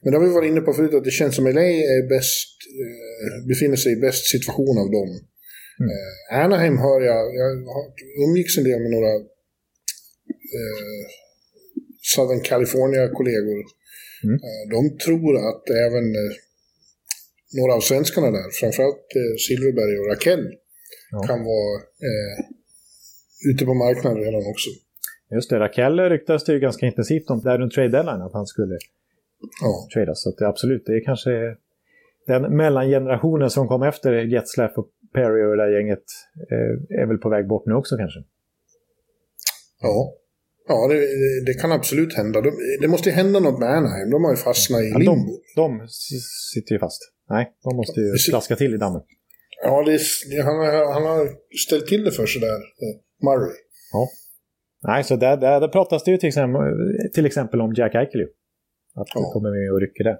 Men 0.00 0.08
det 0.10 0.18
har 0.18 0.26
vi 0.26 0.34
varit 0.38 0.50
inne 0.50 0.60
på 0.60 0.72
förut 0.72 0.94
att 0.94 1.04
det 1.04 1.18
känns 1.20 1.34
som 1.36 1.46
LA 1.56 1.68
är 1.96 2.08
bäst, 2.14 2.56
eh, 2.82 3.46
befinner 3.50 3.76
sig 3.76 3.92
i 3.92 4.02
bäst 4.06 4.24
situation 4.34 4.76
av 4.82 4.88
dem. 4.98 5.10
Mm. 5.80 5.88
Eh, 5.92 6.44
Anaheim 6.44 6.76
hör 6.86 7.00
jag, 7.10 7.24
jag 7.40 7.52
umgicks 8.26 8.58
en 8.58 8.64
del 8.64 8.80
med 8.80 8.90
några 8.96 9.12
eh, 10.58 11.02
Southern 12.14 12.42
California-kollegor. 12.50 13.60
Mm. 14.26 14.36
Eh, 14.46 14.64
de 14.74 14.80
tror 15.04 15.32
att 15.48 15.64
även 15.86 16.06
eh, 16.22 16.32
några 17.58 17.72
av 17.74 17.80
svenskarna 17.80 18.30
där, 18.30 18.48
framförallt 18.60 19.08
eh, 19.20 19.34
Silverberg 19.46 19.94
och 20.00 20.08
Rakell, 20.12 20.44
ja. 21.10 21.18
kan 21.28 21.40
vara 21.44 21.74
ute 23.50 23.64
på 23.64 23.74
marknaden 23.74 24.18
redan 24.18 24.42
också. 24.52 24.70
Just 25.34 25.50
det, 25.50 25.58
Rakell 25.58 26.00
ryktas 26.00 26.44
det 26.44 26.52
ju 26.52 26.60
ganska 26.60 26.86
intensivt 26.86 27.30
om 27.30 27.40
där 27.40 27.58
runt 27.58 27.72
trade 27.72 27.88
deadline 27.88 28.22
att 28.22 28.32
han 28.32 28.46
skulle 28.46 28.78
ja. 29.62 29.88
tradas. 29.94 30.22
Så 30.22 30.28
att 30.28 30.36
det, 30.36 30.48
absolut, 30.48 30.82
det 30.86 30.92
är 30.92 31.04
kanske 31.04 31.30
den 32.26 32.56
mellangenerationen 32.56 33.50
som 33.50 33.68
kom 33.68 33.82
efter 33.82 34.12
Getzlaff 34.12 34.72
och 34.76 34.88
Perry 35.14 35.42
och 35.44 35.56
det 35.56 35.62
där 35.62 35.70
gänget 35.76 36.04
eh, 36.50 37.00
är 37.02 37.06
väl 37.06 37.18
på 37.18 37.28
väg 37.28 37.48
bort 37.48 37.66
nu 37.66 37.74
också 37.74 37.96
kanske. 37.96 38.20
Ja, 39.80 40.14
ja 40.68 40.88
det, 40.88 41.00
det 41.46 41.54
kan 41.54 41.72
absolut 41.72 42.14
hända. 42.14 42.42
Det 42.80 42.88
måste 42.88 43.08
ju 43.08 43.14
hända 43.14 43.40
något 43.40 43.60
med 43.60 43.68
Anaheim. 43.68 44.10
De 44.10 44.24
har 44.24 44.30
ju 44.30 44.36
fastnat 44.36 44.80
i 44.80 44.88
ja, 44.88 44.98
limbo. 44.98 45.32
De, 45.56 45.78
de 45.78 45.88
sitter 46.54 46.72
ju 46.72 46.78
fast. 46.78 47.02
Nej, 47.30 47.52
de 47.64 47.76
måste 47.76 48.00
ju 48.00 48.16
slaska 48.16 48.56
till 48.56 48.74
i 48.74 48.76
dammen. 48.76 49.02
Ja, 49.64 49.84
det, 49.86 49.98
han, 50.42 50.56
han 50.92 51.02
har 51.02 51.28
ställt 51.66 51.86
till 51.86 52.04
det 52.04 52.10
för 52.10 52.26
sig 52.26 52.40
där. 52.40 52.60
Murray. 53.22 53.56
Ja. 53.92 54.08
Nej, 54.88 55.04
så 55.04 55.16
där, 55.16 55.36
där, 55.36 55.60
där 55.60 55.68
pratas 55.68 56.04
det 56.04 56.10
ju 56.10 56.18
till 56.18 56.28
exempel, 56.28 56.62
till 57.14 57.26
exempel 57.26 57.60
om 57.60 57.74
Jack 57.74 57.94
Eichel 57.94 58.20
Att 59.00 59.08
ja. 59.14 59.30
kommer 59.32 59.50
med 59.50 59.72
och 59.72 59.80
rycker 59.80 60.04
det. 60.04 60.18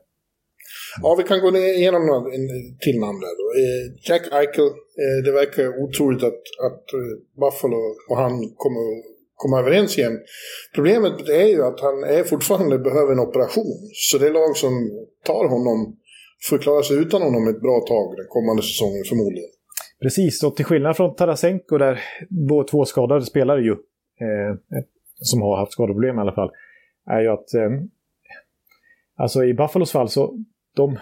Ja, 1.03 1.14
vi 1.18 1.24
kan 1.24 1.40
gå 1.40 1.48
igenom 1.57 2.03
en 2.36 2.44
till 2.84 2.98
namn 3.00 3.20
där 3.20 3.34
då. 3.40 3.46
Eh, 3.62 3.84
Jack 4.09 4.24
Eichel, 4.32 4.70
eh, 5.03 5.18
det 5.24 5.32
verkar 5.32 5.82
otroligt 5.84 6.22
att, 6.30 6.42
att 6.66 6.84
eh, 6.98 7.14
Buffalo 7.40 7.80
och 8.11 8.16
han 8.16 8.32
kommer 8.62 8.84
komma 9.42 9.57
överens 9.61 9.98
igen. 9.98 10.16
Problemet 10.74 11.28
är 11.28 11.48
ju 11.55 11.61
att 11.64 11.80
han 11.80 12.05
är 12.05 12.24
fortfarande 12.24 12.78
behöver 12.78 13.12
en 13.12 13.26
operation. 13.28 13.78
Så 13.92 14.18
det 14.18 14.30
lag 14.30 14.57
som 14.57 14.72
tar 15.24 15.44
honom 15.55 15.78
får 16.48 16.59
klara 16.59 16.82
sig 16.82 16.96
utan 16.96 17.22
honom 17.22 17.48
ett 17.48 17.61
bra 17.61 17.78
tag 17.92 18.16
den 18.16 18.26
kommande 18.28 18.62
säsongen 18.62 19.05
förmodligen. 19.11 19.50
Precis, 20.03 20.42
och 20.42 20.57
till 20.57 20.64
skillnad 20.64 20.96
från 20.96 21.14
Tarasenko 21.14 21.78
där 21.78 22.00
två 22.70 22.84
skadade 22.84 23.22
spelare 23.22 23.61
ju, 23.61 23.70
eh, 23.70 24.57
som 25.14 25.42
har 25.42 25.57
haft 25.57 25.72
skadeproblem 25.72 26.18
i 26.18 26.20
alla 26.20 26.32
fall, 26.32 26.50
är 27.11 27.20
ju 27.20 27.28
att 27.28 27.55
eh, 27.55 27.70
alltså 29.16 29.44
i 29.44 29.55
Buffalos 29.55 29.92
fall 29.92 30.09
så 30.09 30.44
de, 30.76 30.98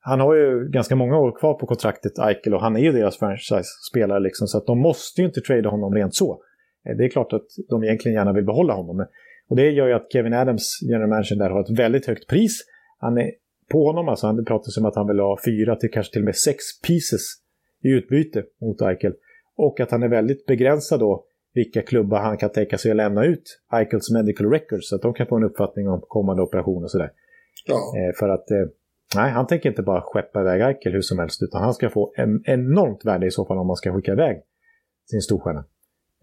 han 0.00 0.20
har 0.20 0.34
ju 0.34 0.68
ganska 0.68 0.96
många 0.96 1.18
år 1.18 1.38
kvar 1.38 1.54
på 1.54 1.66
kontraktet, 1.66 2.18
Eichel, 2.18 2.54
och 2.54 2.60
han 2.60 2.76
är 2.76 2.80
ju 2.80 2.92
deras 2.92 3.18
franchise-spelare 3.18 4.20
liksom, 4.20 4.46
så 4.46 4.58
att 4.58 4.66
de 4.66 4.78
måste 4.78 5.20
ju 5.20 5.26
inte 5.26 5.40
trada 5.40 5.68
honom 5.68 5.94
rent 5.94 6.14
så. 6.14 6.42
Eh, 6.88 6.96
det 6.96 7.04
är 7.04 7.08
klart 7.08 7.32
att 7.32 7.46
de 7.68 7.84
egentligen 7.84 8.14
gärna 8.14 8.32
vill 8.32 8.44
behålla 8.44 8.74
honom. 8.74 9.06
Och 9.48 9.56
det 9.56 9.70
gör 9.70 9.86
ju 9.86 9.92
att 9.92 10.12
Kevin 10.12 10.34
Adams, 10.34 10.78
general 10.90 11.08
manager 11.08 11.36
där, 11.36 11.50
har 11.50 11.60
ett 11.60 11.78
väldigt 11.78 12.06
högt 12.06 12.28
pris. 12.28 12.64
Han 12.98 13.18
är 13.18 13.30
på 13.70 13.86
honom, 13.86 14.08
alltså 14.08 14.26
han 14.26 14.44
pratar 14.44 14.80
om 14.80 14.86
att 14.86 14.96
han 14.96 15.08
vill 15.08 15.20
ha 15.20 15.38
fyra 15.44 15.76
till 15.76 15.90
kanske 15.90 16.12
till 16.12 16.22
och 16.22 16.24
med 16.24 16.36
sex 16.36 16.80
pieces 16.86 17.41
i 17.82 17.88
utbyte 17.88 18.44
mot 18.60 18.82
Eichel. 18.82 19.14
Och 19.56 19.80
att 19.80 19.90
han 19.90 20.02
är 20.02 20.08
väldigt 20.08 20.46
begränsad 20.46 21.00
då 21.00 21.24
vilka 21.54 21.82
klubbar 21.82 22.20
han 22.20 22.36
kan 22.36 22.50
tänka 22.50 22.78
sig 22.78 22.90
att 22.90 22.96
lämna 22.96 23.24
ut 23.24 23.60
Eichels 23.72 24.10
medical 24.10 24.50
records 24.50 24.88
så 24.88 24.96
att 24.96 25.02
de 25.02 25.14
kan 25.14 25.26
få 25.26 25.36
en 25.36 25.44
uppfattning 25.44 25.88
om 25.88 26.00
kommande 26.08 26.42
operationer 26.42 26.84
och 26.84 26.90
sådär. 26.90 27.10
Ja. 27.66 27.74
Eh, 27.74 28.14
för 28.18 28.28
att 28.28 28.50
eh, 28.50 28.66
nej, 29.16 29.30
han 29.30 29.46
tänker 29.46 29.68
inte 29.68 29.82
bara 29.82 30.02
skeppa 30.02 30.40
iväg 30.40 30.60
Eichel 30.60 30.92
hur 30.92 31.00
som 31.00 31.18
helst 31.18 31.42
utan 31.42 31.62
han 31.62 31.74
ska 31.74 31.90
få 31.90 32.12
en 32.16 32.42
enormt 32.44 33.04
värde 33.04 33.26
i 33.26 33.30
så 33.30 33.44
fall 33.44 33.58
om 33.58 33.66
man 33.66 33.76
ska 33.76 33.94
skicka 33.94 34.12
iväg 34.12 34.42
sin 35.10 35.22
storstjärna. 35.22 35.64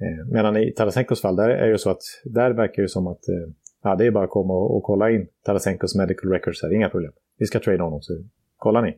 Eh, 0.02 0.32
medan 0.32 0.58
i 0.58 0.72
Tarasenkos 0.72 1.22
fall, 1.22 1.36
där 1.36 1.50
är 1.50 1.72
det 1.72 1.78
så 1.78 1.90
att 1.90 2.02
där 2.24 2.52
verkar 2.52 2.82
det 2.82 2.90
som 2.90 3.08
att 3.08 3.30
eh, 3.30 3.54
ja, 3.84 3.96
det 3.96 4.06
är 4.06 4.12
bara 4.12 4.24
att 4.24 4.30
komma 4.30 4.54
och, 4.54 4.78
och 4.78 4.84
kolla 4.84 5.10
in 5.12 5.28
Tarasenkos 5.46 5.96
medical 5.96 6.32
records 6.32 6.64
här, 6.64 6.74
inga 6.74 6.90
problem. 6.90 7.12
Vi 7.38 7.46
ska 7.46 7.60
trade 7.60 7.84
honom, 7.84 8.02
så 8.02 8.14
kolla 8.58 8.82
ni. 8.82 8.98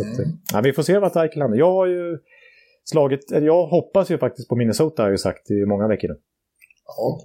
Att, 0.00 0.26
ja, 0.52 0.60
vi 0.64 0.72
får 0.72 0.82
se 0.82 0.98
vad 0.98 1.16
Eichel 1.16 1.38
landar. 1.38 1.58
Jag 1.58 1.72
har 1.72 1.86
ju 1.86 2.18
slagit, 2.84 3.32
eller 3.32 3.46
jag 3.46 3.66
hoppas 3.66 4.10
ju 4.10 4.18
faktiskt 4.18 4.48
på 4.48 4.56
Minnesota 4.56 5.02
har 5.02 5.08
jag 5.08 5.14
ju 5.14 5.18
sagt 5.18 5.50
i 5.50 5.66
många 5.66 5.88
veckor 5.88 6.08
nu. 6.08 6.16
Ja. 6.86 7.20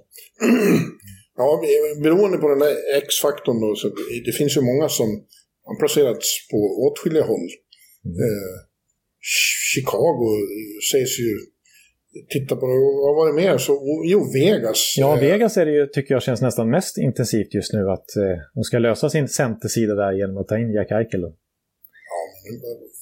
ja, 1.36 1.62
beroende 2.02 2.38
på 2.38 2.48
den 2.48 2.58
där 2.58 2.74
X-faktorn 2.96 3.60
då, 3.60 3.74
så 3.74 3.88
det 4.26 4.32
finns 4.32 4.56
ju 4.56 4.60
många 4.60 4.88
som 4.88 5.06
har 5.64 5.78
placerats 5.78 6.48
på 6.50 6.58
åtskilliga 6.86 7.24
håll. 7.24 7.48
Mm. 8.04 8.16
Eh, 8.16 8.54
Chicago 9.74 10.28
sägs 10.92 11.20
ju 11.20 11.32
titta 12.28 12.56
på 12.56 12.66
det. 12.66 12.72
Vad 13.06 13.14
var 13.16 13.26
det 13.28 13.34
mer? 13.42 13.58
Så, 13.58 14.02
jo, 14.04 14.32
Vegas. 14.32 14.94
Ja, 14.98 15.16
Vegas 15.20 15.56
är 15.56 15.66
det 15.66 15.72
ju, 15.72 15.86
tycker 15.86 16.14
jag 16.14 16.22
känns 16.22 16.42
nästan 16.42 16.70
mest 16.70 16.98
intensivt 16.98 17.54
just 17.54 17.72
nu. 17.72 17.90
Att 17.90 18.16
eh, 18.16 18.38
de 18.54 18.64
ska 18.64 18.78
lösa 18.78 19.10
sin 19.10 19.28
centersida 19.28 19.94
där 19.94 20.12
genom 20.12 20.36
att 20.36 20.48
ta 20.48 20.58
in 20.58 20.72
Jack 20.72 20.90
Eichel. 20.90 21.20
Ja, 21.20 21.36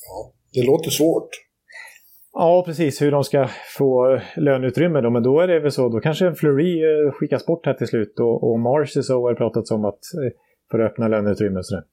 ja, 0.09 0.33
det 0.53 0.63
låter 0.63 0.91
svårt. 0.91 1.29
Ja, 2.33 2.63
precis. 2.67 3.03
Hur 3.03 3.11
de 3.11 3.25
ska 3.25 3.49
få 3.77 4.21
löneutrymme 4.37 5.01
då. 5.01 5.11
Men 5.11 5.23
då 5.23 5.41
är 5.41 5.49
det 5.49 5.61
väl 5.61 5.73
så. 5.73 5.89
Då 5.89 6.01
kanske 6.01 6.27
en 6.27 6.37
Fleury 6.37 6.83
eh, 6.83 7.13
skickas 7.13 7.47
bort 7.47 7.67
här 7.67 7.75
till 7.75 7.87
slut. 7.87 8.21
Och, 8.21 8.51
och 8.51 8.61
Mars 8.61 8.93
så 9.07 9.23
har 9.29 9.35
pratats 9.35 9.71
om 9.71 9.85
att 9.85 9.95
eh, 9.95 10.33
för 10.71 10.79
att 10.79 10.93
öppna 10.93 11.09
löneutrymme 11.09 11.59
och 11.59 11.67
sådär. 11.67 11.85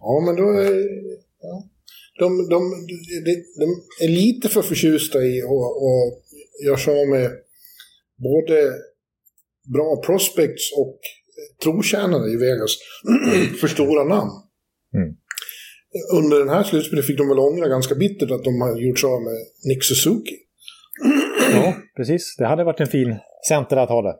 Ja, 0.00 0.22
men 0.26 0.36
då 0.36 0.50
är... 0.50 0.74
Ja 1.40 1.68
de, 2.18 2.48
de, 2.48 2.86
de, 3.24 3.44
de 3.58 3.82
är 4.04 4.08
lite 4.08 4.48
för 4.48 4.62
förtjusta 4.62 5.18
i 5.24 5.42
att 5.42 6.66
göra 6.66 6.76
sig 6.76 7.00
av 7.00 7.08
med 7.08 7.30
både 8.16 8.72
bra 9.74 10.02
prospects 10.06 10.72
och 10.76 10.98
trotjänare 11.62 12.30
i 12.30 12.36
Vegas 12.36 12.76
för 13.60 13.68
stora 13.68 14.04
namn. 14.04 14.30
Mm. 14.94 15.16
Under 16.14 16.38
den 16.38 16.48
här 16.48 16.62
slutspelet 16.62 17.06
fick 17.06 17.18
de 17.18 17.28
väl 17.28 17.38
ångra 17.38 17.68
ganska 17.68 17.94
bittert 17.94 18.30
att 18.30 18.44
de 18.44 18.60
har 18.60 18.80
gjort 18.80 18.98
sig 18.98 19.08
av 19.10 19.22
med 19.22 19.36
Nick 19.68 19.84
Suzuki. 19.84 20.36
ja, 21.54 21.74
precis. 21.96 22.36
Det 22.38 22.46
hade 22.46 22.64
varit 22.64 22.80
en 22.80 22.86
fin 22.86 23.16
center 23.48 23.76
att 23.76 23.88
ha 23.88 24.02
det. 24.02 24.16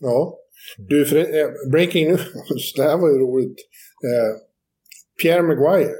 Ja. 0.00 0.38
Du, 0.78 1.04
för, 1.04 1.16
eh, 1.16 1.70
breaking 1.72 2.08
news. 2.08 2.20
det 2.76 2.82
här 2.82 2.96
var 2.96 3.08
ju 3.08 3.18
roligt. 3.18 3.58
Eh, 4.04 4.36
Pierre 5.22 5.42
Maguire 5.42 5.94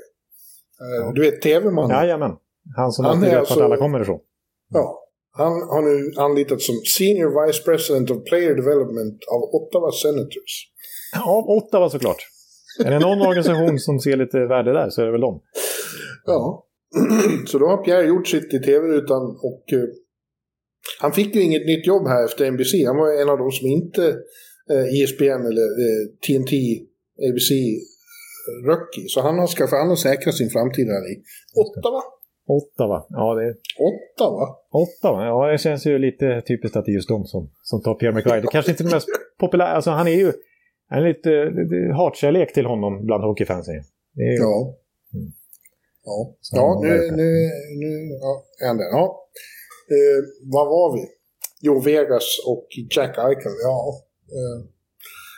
Eh, 0.82 1.12
du 1.14 1.20
vet 1.20 1.42
TV-mannen? 1.42 1.96
Jajamän. 1.96 2.36
Han 2.76 2.92
som 2.92 3.04
alltid 3.04 3.30
vet 3.30 3.38
alltså, 3.38 3.54
vart 3.54 3.64
alla 3.64 3.76
kommer 3.76 4.02
ifrån. 4.02 4.20
Ja. 4.68 4.98
Han 5.34 5.52
har 5.52 5.82
nu 5.82 6.12
anlitats 6.16 6.66
som 6.66 6.74
Senior 6.96 7.46
Vice 7.46 7.62
President 7.62 8.10
of 8.10 8.24
Player 8.24 8.54
Development 8.54 9.18
av 9.34 9.40
Ottawa 9.42 9.92
Senators. 9.92 10.52
Ja, 11.14 11.44
Ottawa 11.48 11.90
såklart. 11.90 12.28
Är 12.84 12.90
det 12.90 12.98
någon 12.98 13.20
organisation 13.20 13.78
som 13.78 13.98
ser 13.98 14.16
lite 14.16 14.38
värde 14.38 14.72
där 14.72 14.90
så 14.90 15.00
är 15.02 15.06
det 15.06 15.12
väl 15.12 15.20
dem. 15.20 15.40
Ja. 16.24 16.66
Så 17.46 17.58
då 17.58 17.66
har 17.66 17.84
Pierre 17.84 18.06
gjort 18.06 18.28
sitt 18.28 18.54
i 18.54 18.58
tv-rutan 18.58 19.22
och 19.22 19.64
uh, 19.72 19.84
han 21.00 21.12
fick 21.12 21.34
ju 21.34 21.42
inget 21.42 21.66
nytt 21.66 21.86
jobb 21.86 22.06
här 22.08 22.24
efter 22.24 22.50
NBC. 22.50 22.86
Han 22.86 22.96
var 22.96 23.22
en 23.22 23.28
av 23.28 23.38
de 23.38 23.50
som 23.50 23.66
inte 23.68 24.02
uh, 24.02 24.76
eh, 24.76 25.02
ESPN 25.02 25.42
eller 25.50 25.66
uh, 25.84 26.02
TNT, 26.26 26.52
ABC 27.28 27.50
rookie. 28.66 29.08
Så 29.08 29.20
han 29.20 29.38
har 29.38 29.46
skaffat, 29.46 29.78
han 29.78 29.88
har 29.88 29.96
säkrat 29.96 30.34
sin 30.34 30.50
framtid 30.50 30.86
här 30.86 31.12
i 31.12 31.14
Ottawa. 31.62 32.02
Ottawa, 32.46 33.06
ja 33.08 33.34
det 33.34 33.44
är... 33.48 33.54
Ottawa? 33.88 34.48
Ottawa, 34.70 35.24
ja 35.24 35.52
det 35.52 35.58
känns 35.58 35.86
ju 35.86 35.98
lite 35.98 36.42
typiskt 36.48 36.76
att 36.76 36.84
det 36.84 36.90
är 36.90 36.94
just 36.94 37.08
de 37.08 37.24
som, 37.24 37.50
som 37.62 37.82
tar 37.82 37.94
Pierre 37.94 38.14
McGuire. 38.14 38.40
Det 38.40 38.46
kanske 38.46 38.70
inte 38.70 38.82
är 38.82 38.84
den 38.84 38.94
mest 38.94 39.08
populära, 39.38 39.68
alltså 39.68 39.90
han 39.90 40.08
är 40.08 40.16
ju 40.16 40.32
en 40.96 41.04
lite 41.04 41.30
hatkärlek 41.96 42.52
till 42.52 42.66
honom 42.66 43.06
bland 43.06 43.24
hockeyfansen. 43.24 43.74
Ju. 43.74 43.82
Ja. 44.14 44.78
Mm. 45.14 45.32
Ja, 46.04 46.34
ja 46.52 46.80
nu, 46.82 47.10
nu, 47.10 47.48
nu 47.82 48.18
ja, 48.20 48.44
är 48.66 48.74
där. 48.74 48.90
Ja. 48.98 49.28
Eh, 49.94 50.24
vad 50.52 50.66
var 50.66 50.96
vi? 50.96 51.08
Jo, 51.60 51.80
Vegas 51.80 52.26
och 52.46 52.66
Jack 52.96 53.18
Eichel. 53.18 53.52
Ja. 53.62 53.94
Eh, 54.38 54.66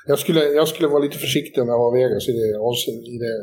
jag 0.07 0.19
skulle, 0.19 0.45
jag 0.45 0.69
skulle 0.69 0.89
vara 0.89 1.03
lite 1.03 1.19
försiktig 1.19 1.63
om 1.63 1.69
jag 1.69 1.79
var 1.79 1.93
Vegas 1.93 2.29
i 2.29 2.33
det, 2.33 2.59
avseendet, 2.59 3.09
i 3.09 3.19
det 3.19 3.37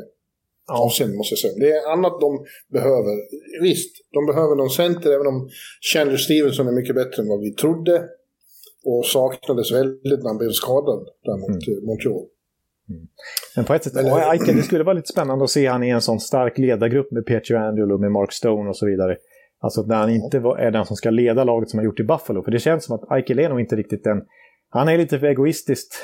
avseendet, 0.72 1.16
måste 1.16 1.32
jag 1.32 1.38
säga. 1.38 1.54
Det 1.56 1.72
är 1.72 1.92
annat 1.92 2.20
de 2.20 2.44
behöver. 2.72 3.14
Visst, 3.62 3.96
de 4.12 4.26
behöver 4.26 4.56
någon 4.56 4.70
center, 4.70 5.10
även 5.12 5.26
om 5.26 5.48
Chandler 5.92 6.16
Stevenson 6.16 6.68
är 6.68 6.72
mycket 6.72 6.94
bättre 6.94 7.22
än 7.22 7.28
vad 7.28 7.40
vi 7.40 7.50
trodde. 7.54 8.08
Och 8.84 9.06
saknades 9.06 9.72
väldigt 9.72 10.22
när 10.22 10.28
han 10.28 10.38
blev 10.38 10.50
skadad 10.50 11.06
där 11.24 11.36
mot 11.36 11.68
mm. 11.68 11.86
Montreal. 11.86 12.26
Mm. 12.90 13.08
Men 13.56 13.64
på 13.64 13.74
ett 13.74 13.84
sätt, 13.84 13.96
Eller, 13.96 14.32
Eichel, 14.32 14.56
det 14.56 14.62
skulle 14.62 14.84
vara 14.84 14.94
lite 14.94 15.12
spännande 15.12 15.44
att 15.44 15.50
se 15.50 15.66
han 15.66 15.82
i 15.82 15.88
en 15.88 16.00
sån 16.00 16.20
stark 16.20 16.58
ledargrupp 16.58 17.10
med 17.10 17.26
Peter 17.26 17.54
Angelo, 17.54 17.98
med 17.98 18.12
Mark 18.12 18.32
Stone 18.32 18.68
och 18.68 18.76
så 18.76 18.86
vidare. 18.86 19.16
Alltså 19.60 19.82
när 19.82 19.96
han 19.96 20.10
inte 20.10 20.36
är 20.36 20.70
den 20.70 20.84
som 20.84 20.96
ska 20.96 21.10
leda 21.10 21.44
laget 21.44 21.70
som 21.70 21.78
han 21.78 21.84
gjort 21.84 22.00
i 22.00 22.04
Buffalo. 22.04 22.42
För 22.42 22.50
det 22.50 22.58
känns 22.58 22.84
som 22.84 22.94
att 22.96 23.12
Eichel 23.12 23.38
är 23.38 23.48
nog 23.48 23.60
inte 23.60 23.76
riktigt 23.76 24.04
den 24.04 24.22
han 24.74 24.88
är 24.88 24.98
lite 24.98 25.18
för 25.18 25.26
egoistiskt, 25.26 25.94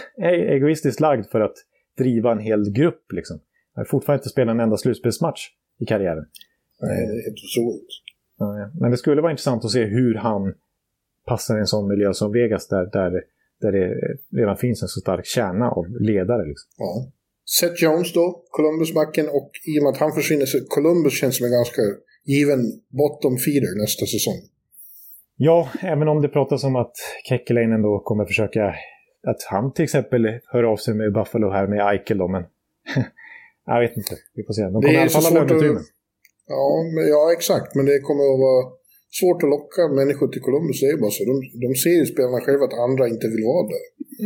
egoistiskt 0.57 1.01
lagd 1.01 1.26
för 1.26 1.41
att 1.41 1.55
driva 1.99 2.33
en 2.33 2.39
hel 2.39 2.70
grupp. 2.70 3.12
Liksom. 3.12 3.41
Han 3.74 3.81
har 3.81 3.85
fortfarande 3.85 4.20
inte 4.20 4.29
spelat 4.29 4.55
en 4.55 4.61
enda 4.61 4.76
slutspelsmatch 4.76 5.49
i 5.81 5.87
karriären. 5.87 6.24
Nej, 6.81 7.07
det 7.07 7.12
är 7.12 7.24
helt 7.24 7.39
otroligt. 7.45 8.81
Men 8.81 8.91
det 8.91 8.97
skulle 8.97 9.22
vara 9.22 9.31
intressant 9.31 9.64
att 9.64 9.70
se 9.70 9.85
hur 9.85 10.14
han 10.14 10.55
passar 11.29 11.57
i 11.57 11.61
en 11.61 11.66
sån 11.66 11.89
miljö 11.89 12.12
som 12.12 12.33
Vegas 12.33 12.68
där, 12.68 12.85
där, 12.93 13.11
där 13.61 13.72
det 13.72 13.87
redan 14.41 14.57
finns 14.57 14.83
en 14.83 14.89
så 14.89 15.01
stark 15.01 15.26
kärna 15.26 15.70
av 15.70 15.85
ledare. 16.01 16.45
Liksom. 16.49 16.68
Ja. 16.79 16.93
Seth 17.57 17.83
Jones 17.85 18.12
då, 18.12 18.45
Columbus-backen 18.51 19.26
och 19.29 19.51
i 19.72 19.79
och 19.79 19.83
med 19.83 19.91
att 19.91 20.03
han 20.05 20.12
försvinner 20.12 20.47
så 20.47 20.59
Columbus 20.68 21.12
känns 21.20 21.37
som 21.37 21.47
en 21.47 21.53
ganska 21.53 21.83
given 22.24 22.61
bottom 22.89 23.37
feeder 23.45 23.81
nästa 23.83 24.07
säsong. 24.07 24.39
Ja, 25.37 25.68
även 25.83 26.09
om 26.09 26.22
det 26.22 26.29
pratas 26.29 26.64
om 26.64 26.76
att 26.76 26.97
Kekkelainen 27.29 27.83
då 27.83 28.01
kommer 28.05 28.24
försöka 28.24 28.74
att 29.26 29.43
han 29.51 29.72
till 29.72 29.85
exempel 29.85 30.41
hör 30.53 30.62
av 30.62 30.76
sig 30.76 30.95
med 30.95 31.12
Buffalo 31.12 31.51
här 31.51 31.66
med 31.66 31.81
Eichel 31.89 32.18
då, 32.18 32.29
men 32.29 32.43
jag 33.66 33.81
vet 33.81 33.97
inte. 33.97 34.14
Vi 34.35 34.43
får 34.45 34.53
se. 34.53 34.62
De 34.62 34.72
kommer 34.72 34.93
i 34.93 34.97
alla 34.97 35.11
fall 35.11 35.22
ha 35.22 35.31
löneutrymme. 35.31 35.81
Ja, 36.47 36.85
ja, 37.09 37.33
exakt. 37.33 37.74
Men 37.74 37.87
det 37.87 37.99
kommer 38.01 38.24
att 38.33 38.41
vara 38.47 38.78
svårt 39.20 39.42
att 39.42 39.52
locka 39.56 39.82
människor 40.00 40.28
till 40.28 40.42
Columbus. 40.42 40.80
Det 40.80 40.86
är 40.86 41.00
bara 41.06 41.11
så. 41.11 41.24
De, 41.30 41.34
de 41.64 41.74
ser 41.74 41.96
ju 42.00 42.06
spelarna 42.06 42.40
själva 42.40 42.64
att 42.64 42.78
andra 42.86 43.09
inte 43.09 43.26
vill 43.32 43.44
vara 43.52 43.64
där. 43.72 43.82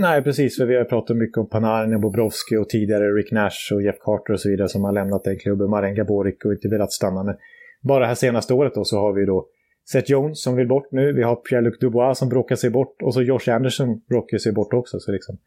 Nej, 0.06 0.22
precis. 0.22 0.56
För 0.56 0.66
vi 0.66 0.76
har 0.76 0.84
pratat 0.84 1.16
mycket 1.16 1.38
om 1.38 1.48
Panarin, 1.48 2.00
Bobrovski 2.00 2.56
och 2.56 2.68
tidigare 2.68 3.06
Rick 3.18 3.30
Nash 3.32 3.60
och 3.74 3.82
Jeff 3.82 3.98
Carter 4.06 4.32
och 4.32 4.40
så 4.40 4.48
vidare 4.50 4.68
som 4.68 4.84
har 4.84 4.92
lämnat 4.92 5.24
den 5.24 5.38
klubben. 5.38 5.70
Marenga 5.70 6.04
Borik 6.04 6.44
och 6.44 6.52
inte 6.52 6.68
velat 6.68 6.92
stanna. 6.92 7.22
Men 7.24 7.36
bara 7.82 8.00
det 8.00 8.06
här 8.06 8.14
senaste 8.14 8.54
året 8.54 8.74
då 8.74 8.84
så 8.84 8.96
har 8.96 9.12
vi 9.12 9.24
då 9.26 9.48
Seth 9.92 10.10
Jones 10.10 10.42
som 10.42 10.56
vill 10.56 10.68
bort 10.68 10.92
nu. 10.92 11.12
Vi 11.12 11.22
har 11.22 11.36
Pierre-Luc 11.36 11.78
Dubois 11.80 12.18
som 12.18 12.28
bråkar 12.28 12.56
sig 12.56 12.70
bort. 12.70 13.02
Och 13.02 13.14
så 13.14 13.22
Josh 13.22 13.48
Anderson 13.48 14.00
bråkar 14.08 14.38
sig 14.38 14.52
bort 14.52 14.72
också. 14.72 15.00
Så 15.00 15.12
liksom 15.12 15.38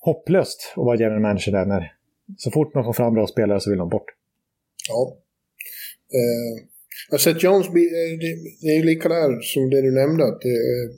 hopplöst 0.00 0.72
att 0.76 0.84
vara 0.84 0.96
general 0.96 1.20
manager 1.20 1.52
där. 1.52 1.66
När, 1.66 1.92
så 2.36 2.50
fort 2.50 2.74
man 2.74 2.84
får 2.84 2.92
fram 2.92 3.14
bra 3.14 3.26
spelare 3.26 3.60
så 3.60 3.70
vill 3.70 3.78
de 3.78 3.88
bort. 3.88 4.06
Ja. 4.88 5.16
Eh, 6.18 6.73
Seth 7.18 7.44
Jones, 7.44 7.66
eh, 7.66 7.72
det, 8.62 8.68
är 8.72 8.76
ju 8.76 8.84
lika 8.84 9.08
där 9.08 9.40
som 9.40 9.70
det 9.70 9.82
du 9.82 9.92
nämnde. 9.92 10.24
Att 10.24 10.40
det 10.40 10.48
är 10.48 10.88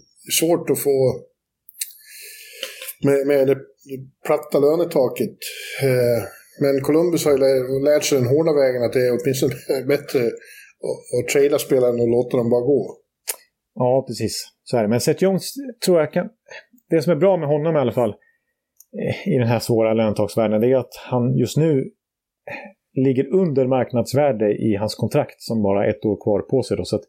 svårt 0.40 0.70
att 0.70 0.78
få 0.78 1.26
med, 3.04 3.26
med 3.26 3.46
det 3.46 3.58
platta 4.26 4.58
lönetaket. 4.58 5.36
Eh, 5.82 6.20
men 6.60 6.80
Columbus 6.80 7.24
har 7.24 7.32
ju 7.32 7.38
lärt 7.84 8.04
sig 8.04 8.18
den 8.18 8.28
hårda 8.28 8.52
vägen 8.52 8.82
att 8.82 8.92
det 8.92 9.06
är 9.06 9.18
åtminstone 9.20 9.54
bättre 9.86 10.20
att, 10.26 11.18
att 11.18 11.28
traila 11.32 11.58
spelaren 11.58 12.00
och 12.00 12.08
låta 12.08 12.36
dem 12.36 12.50
bara 12.50 12.60
gå. 12.60 12.96
Ja, 13.74 14.04
precis. 14.08 14.48
Så 14.64 14.76
är 14.76 14.82
det. 14.82 14.88
Men 14.88 15.00
Seth 15.00 15.22
Jones 15.22 15.54
tror 15.84 16.00
jag 16.00 16.12
kan... 16.12 16.28
Det 16.90 17.02
som 17.02 17.12
är 17.12 17.16
bra 17.16 17.36
med 17.36 17.48
honom 17.48 17.76
i 17.76 17.78
alla 17.78 17.92
fall 17.92 18.10
eh, 18.10 19.34
i 19.34 19.38
den 19.38 19.48
här 19.48 19.58
svåra 19.58 19.94
löntagsvärlden 19.94 20.60
det 20.60 20.66
är 20.66 20.76
att 20.76 20.94
han 21.10 21.36
just 21.36 21.56
nu 21.56 21.90
ligger 22.96 23.34
under 23.34 23.66
marknadsvärde 23.66 24.52
i 24.52 24.76
hans 24.76 24.94
kontrakt 24.94 25.42
som 25.42 25.62
bara 25.62 25.78
har 25.78 25.86
ett 25.86 26.04
år 26.04 26.16
kvar 26.22 26.40
på 26.40 26.62
sig. 26.62 26.76
Då. 26.76 26.84
Så 26.84 27.00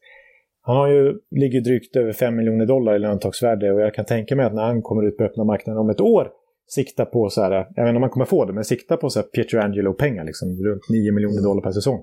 han 0.61 0.77
har 0.77 0.87
ju, 0.87 1.13
ligger 1.31 1.61
drygt 1.61 1.95
över 1.95 2.13
5 2.13 2.35
miljoner 2.35 2.65
dollar 2.65 2.95
i 2.95 2.99
löntagsvärde 2.99 3.71
och 3.71 3.81
jag 3.81 3.93
kan 3.93 4.05
tänka 4.05 4.35
mig 4.35 4.45
att 4.45 4.53
när 4.53 4.63
han 4.63 4.81
kommer 4.81 5.07
ut 5.07 5.17
på 5.17 5.23
öppna 5.23 5.43
marknaden 5.43 5.81
om 5.81 5.89
ett 5.89 6.01
år 6.01 6.31
sikta 6.67 7.05
på 7.05 7.29
så 7.29 7.41
här, 7.41 7.51
jag 7.51 7.83
vet 7.83 7.89
inte 7.89 7.95
om 7.95 8.01
han 8.01 8.11
kommer 8.11 8.25
få 8.25 8.45
det, 8.45 8.53
men 8.53 8.65
sikta 8.65 8.97
på 8.97 9.09
så 9.09 9.19
här 9.19 9.27
Pietro 9.27 9.59
Angelo-pengar, 9.59 10.23
liksom 10.23 10.47
runt 10.49 10.89
9 10.89 11.11
miljoner 11.11 11.43
dollar 11.43 11.61
per 11.61 11.71
säsong. 11.71 11.99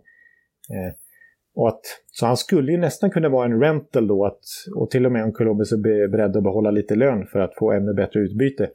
Eh, 0.70 0.94
och 1.56 1.68
att, 1.68 1.80
så 2.10 2.26
han 2.26 2.36
skulle 2.36 2.72
ju 2.72 2.78
nästan 2.78 3.10
kunna 3.10 3.28
vara 3.28 3.44
en 3.44 3.60
rental 3.60 4.06
då, 4.06 4.26
att, 4.26 4.40
och 4.76 4.90
till 4.90 5.06
och 5.06 5.12
med 5.12 5.24
om 5.24 5.32
Columbus 5.32 5.72
är 5.72 6.08
beredd 6.08 6.36
att 6.36 6.42
behålla 6.42 6.70
lite 6.70 6.94
lön 6.94 7.26
för 7.26 7.38
att 7.38 7.54
få 7.58 7.72
ännu 7.72 7.94
bättre 7.94 8.20
utbyte. 8.20 8.70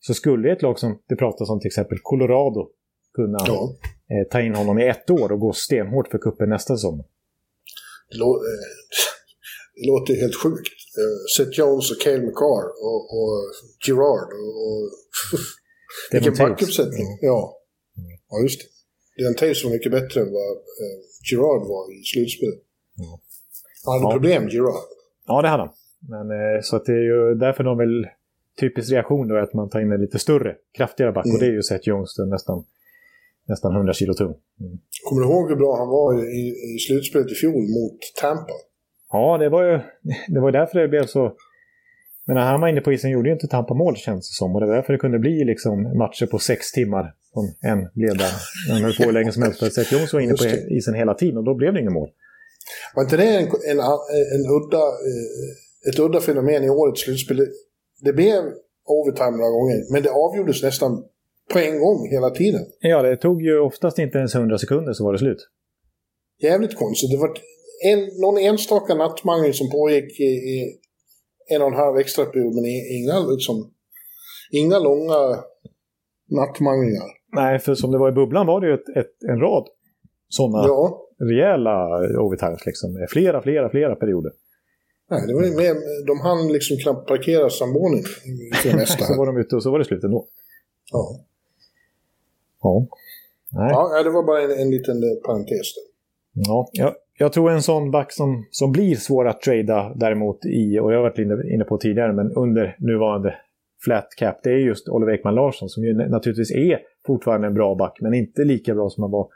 Så 0.00 0.14
skulle 0.14 0.52
ett 0.52 0.62
lag 0.62 0.78
som 0.78 0.98
det 1.08 1.16
pratas 1.16 1.50
om 1.50 1.60
till 1.60 1.68
exempel 1.68 1.98
Colorado 2.02 2.68
kunna 3.14 3.38
ja 3.46 3.68
eh, 4.12 4.28
ta 4.30 4.40
in 4.40 4.54
honom 4.54 4.78
i 4.78 4.88
ett 4.88 5.10
år 5.10 5.32
och 5.32 5.40
gå 5.40 5.52
stenhårt 5.52 6.08
för 6.08 6.18
kuppen 6.18 6.48
nästa 6.48 6.76
säsong. 6.76 7.04
Det, 8.10 8.18
lå 8.18 8.30
eh, 8.36 8.40
det 9.74 9.86
låter 9.86 10.14
helt 10.14 10.36
sjukt. 10.42 10.78
Uh, 11.00 11.18
Seth 11.36 11.58
Jones 11.58 11.90
och 11.90 12.00
Cale 12.00 12.22
McCarr 12.26 12.66
och, 12.88 13.02
och 13.18 13.34
Gerard 13.86 14.30
och... 14.42 14.52
och 14.66 14.82
vilken 16.12 16.34
backuppsättning. 16.34 17.06
Mm. 17.06 17.18
Ja. 17.20 17.58
ja, 18.30 18.42
just 18.42 18.60
det. 18.60 19.24
Den 19.24 19.34
Taves 19.34 19.64
var 19.64 19.70
mycket 19.70 19.92
bättre 19.92 20.20
än 20.20 20.32
vad 20.32 20.52
eh, 20.82 20.98
Gerard 21.30 21.62
var 21.72 21.84
i 22.00 22.02
slutspelet. 22.04 22.60
Mm. 22.98 23.18
Han 23.84 23.92
hade 23.94 24.04
ja. 24.04 24.12
problem, 24.12 24.48
Gerard. 24.48 24.88
Ja, 25.26 25.42
det 25.42 25.48
hade 25.48 25.62
han. 25.62 25.72
Men, 26.08 26.30
eh, 26.30 26.60
så 26.62 26.76
att 26.76 26.84
det 26.84 26.92
är 26.92 27.06
ju 27.12 27.34
därför 27.34 27.64
de 27.64 27.78
väl... 27.78 28.06
Typisk 28.60 28.92
reaktion 28.92 29.28
då 29.28 29.34
är 29.34 29.38
att 29.38 29.54
man 29.54 29.70
tar 29.70 29.80
in 29.80 29.92
en 29.92 30.00
lite 30.00 30.18
större, 30.18 30.56
kraftigare 30.76 31.12
back. 31.12 31.24
Mm. 31.24 31.34
Och 31.34 31.40
det 31.40 31.46
är 31.46 31.50
ju 31.50 31.62
Seth 31.62 31.88
Jones 31.88 32.18
nästan 32.18 32.64
nästan 33.48 33.76
100 33.76 33.92
kilo 33.92 34.14
tung. 34.14 34.34
Mm. 34.60 34.78
Kommer 35.04 35.22
du 35.22 35.28
ihåg 35.28 35.48
hur 35.48 35.56
bra 35.56 35.76
han 35.76 35.88
var 35.88 36.08
i, 36.40 36.42
i 36.74 36.78
slutspelet 36.78 37.32
i 37.32 37.34
fjol 37.34 37.62
mot 37.78 37.98
Tampa? 38.20 38.52
Ja, 39.12 39.38
det 39.38 39.48
var 39.48 39.64
ju 39.64 39.80
det 40.28 40.40
var 40.40 40.52
därför 40.52 40.78
det 40.78 40.88
blev 40.88 41.06
så... 41.06 41.32
Men 42.26 42.36
när 42.36 42.42
han 42.42 42.60
var 42.60 42.68
inne 42.68 42.80
på 42.80 42.92
isen 42.92 43.10
gjorde 43.10 43.28
ju 43.28 43.32
inte 43.32 43.46
Tampa 43.46 43.74
mål 43.74 43.96
känns 43.96 44.30
det 44.30 44.34
som. 44.34 44.54
Och 44.54 44.60
det 44.60 44.66
var 44.66 44.74
därför 44.74 44.92
det 44.92 44.98
kunde 44.98 45.18
bli 45.18 45.44
liksom 45.44 45.98
matcher 45.98 46.26
på 46.26 46.38
sex 46.38 46.72
timmar. 46.72 47.14
Som 47.32 47.70
en 47.70 47.88
blev 47.94 48.16
där. 48.16 48.32
Han 48.70 48.82
höll 48.82 48.96
på 48.96 49.02
hur 49.02 49.12
länge 49.12 49.32
som 49.32 49.42
helst. 49.42 49.74
Seth 49.74 49.92
Jones 49.92 50.12
var 50.12 50.20
inne 50.20 50.34
på 50.34 50.44
isen 50.70 50.94
hela 50.94 51.14
tiden 51.14 51.36
och 51.36 51.44
då 51.44 51.54
blev 51.54 51.72
det 51.72 51.80
inget 51.80 51.92
mål. 51.92 52.10
Var 52.94 53.02
inte 53.02 53.16
det 53.16 53.36
en, 53.36 53.44
en, 53.44 53.80
en 54.36 54.44
udda, 54.56 54.84
eh, 55.10 55.88
ett 55.88 55.98
udda 55.98 56.20
fenomen 56.20 56.64
i 56.64 56.70
årets 56.70 57.00
slutspel? 57.00 57.46
Det 58.00 58.12
blev 58.12 58.42
overtime 58.86 59.36
några 59.36 59.50
gånger, 59.50 59.92
men 59.92 60.02
det 60.02 60.10
avgjordes 60.10 60.62
nästan 60.62 61.04
på 61.52 61.58
en 61.58 61.78
gång 61.78 62.08
hela 62.10 62.30
tiden. 62.30 62.60
Ja, 62.80 63.02
det 63.02 63.16
tog 63.16 63.42
ju 63.42 63.58
oftast 63.58 63.98
inte 63.98 64.18
ens 64.18 64.34
100 64.34 64.58
sekunder 64.58 64.92
så 64.92 65.04
var 65.04 65.12
det 65.12 65.18
slut. 65.18 65.48
Jävligt 66.42 66.76
konstigt. 66.76 67.10
Det 67.10 67.16
var 67.16 67.30
en, 67.84 68.20
någon 68.20 68.38
enstaka 68.38 68.94
nattmangel 68.94 69.54
som 69.54 69.70
pågick 69.70 70.20
i, 70.20 70.24
i 70.24 70.78
en 71.54 71.62
och 71.62 71.68
en 71.68 71.74
halv 71.74 71.96
extra 71.96 72.24
period, 72.24 72.54
men 72.54 72.64
inga, 72.98 73.20
liksom, 73.20 73.72
inga 74.50 74.78
långa 74.78 75.20
nattmanglingar. 76.30 77.08
Nej, 77.36 77.58
för 77.58 77.74
som 77.74 77.90
det 77.90 77.98
var 77.98 78.08
i 78.08 78.12
bubblan 78.12 78.46
var 78.46 78.60
det 78.60 78.66
ju 78.66 78.74
ett, 78.74 78.88
ett, 78.96 79.12
en 79.28 79.40
rad 79.40 79.66
sådana 80.28 80.66
ja. 80.66 81.08
rejäla 81.20 81.76
overtimes. 82.20 82.66
Liksom. 82.66 83.06
Flera, 83.10 83.42
flera, 83.42 83.70
flera 83.70 83.94
perioder. 83.94 84.32
Nej, 85.10 85.26
det 85.26 85.34
var 85.34 85.42
ju 85.42 85.56
mer, 85.56 85.74
de 86.06 86.20
hann 86.20 86.52
liksom 86.52 86.76
knappt 86.76 87.08
parkera 87.08 87.50
samordning 87.50 88.02
för 88.54 88.68
det 88.68 88.76
mesta. 88.76 89.04
så 89.08 89.18
var 89.18 89.26
de 89.26 89.36
ute 89.36 89.56
och 89.56 89.62
så 89.62 89.70
var 89.70 89.78
det 89.78 89.84
slut 89.84 90.04
ändå. 90.04 90.26
Ja. 90.92 91.24
Ja. 92.62 92.86
Nej. 93.52 93.70
Ja, 93.70 94.02
det 94.02 94.10
var 94.10 94.22
bara 94.22 94.42
en, 94.42 94.50
en 94.50 94.70
liten 94.70 94.96
eh, 94.96 95.26
parentes. 95.26 95.66
Ja, 96.34 96.68
jag, 96.72 96.94
jag 97.18 97.32
tror 97.32 97.50
en 97.50 97.62
sån 97.62 97.90
back 97.90 98.12
som, 98.12 98.46
som 98.50 98.72
blir 98.72 98.94
svår 98.94 99.28
att 99.28 99.40
trada 99.40 99.92
däremot 99.96 100.44
i, 100.44 100.78
och 100.78 100.92
jag 100.92 100.96
har 100.96 101.02
varit 101.02 101.18
inne, 101.18 101.54
inne 101.54 101.64
på 101.64 101.78
tidigare, 101.78 102.12
men 102.12 102.32
under 102.32 102.76
nuvarande 102.78 103.34
flat 103.84 104.08
cap, 104.16 104.40
det 104.42 104.50
är 104.50 104.56
just 104.56 104.88
Oliver 104.88 105.12
Ekman 105.12 105.34
Larsson 105.34 105.68
som 105.68 105.84
ju 105.84 105.94
naturligtvis 105.94 106.50
är 106.50 106.78
fortfarande 107.06 107.46
en 107.46 107.54
bra 107.54 107.74
back, 107.74 107.98
men 108.00 108.14
inte 108.14 108.44
lika 108.44 108.74
bra 108.74 108.90
som 108.90 109.02
han 109.02 109.10
var. 109.10 109.28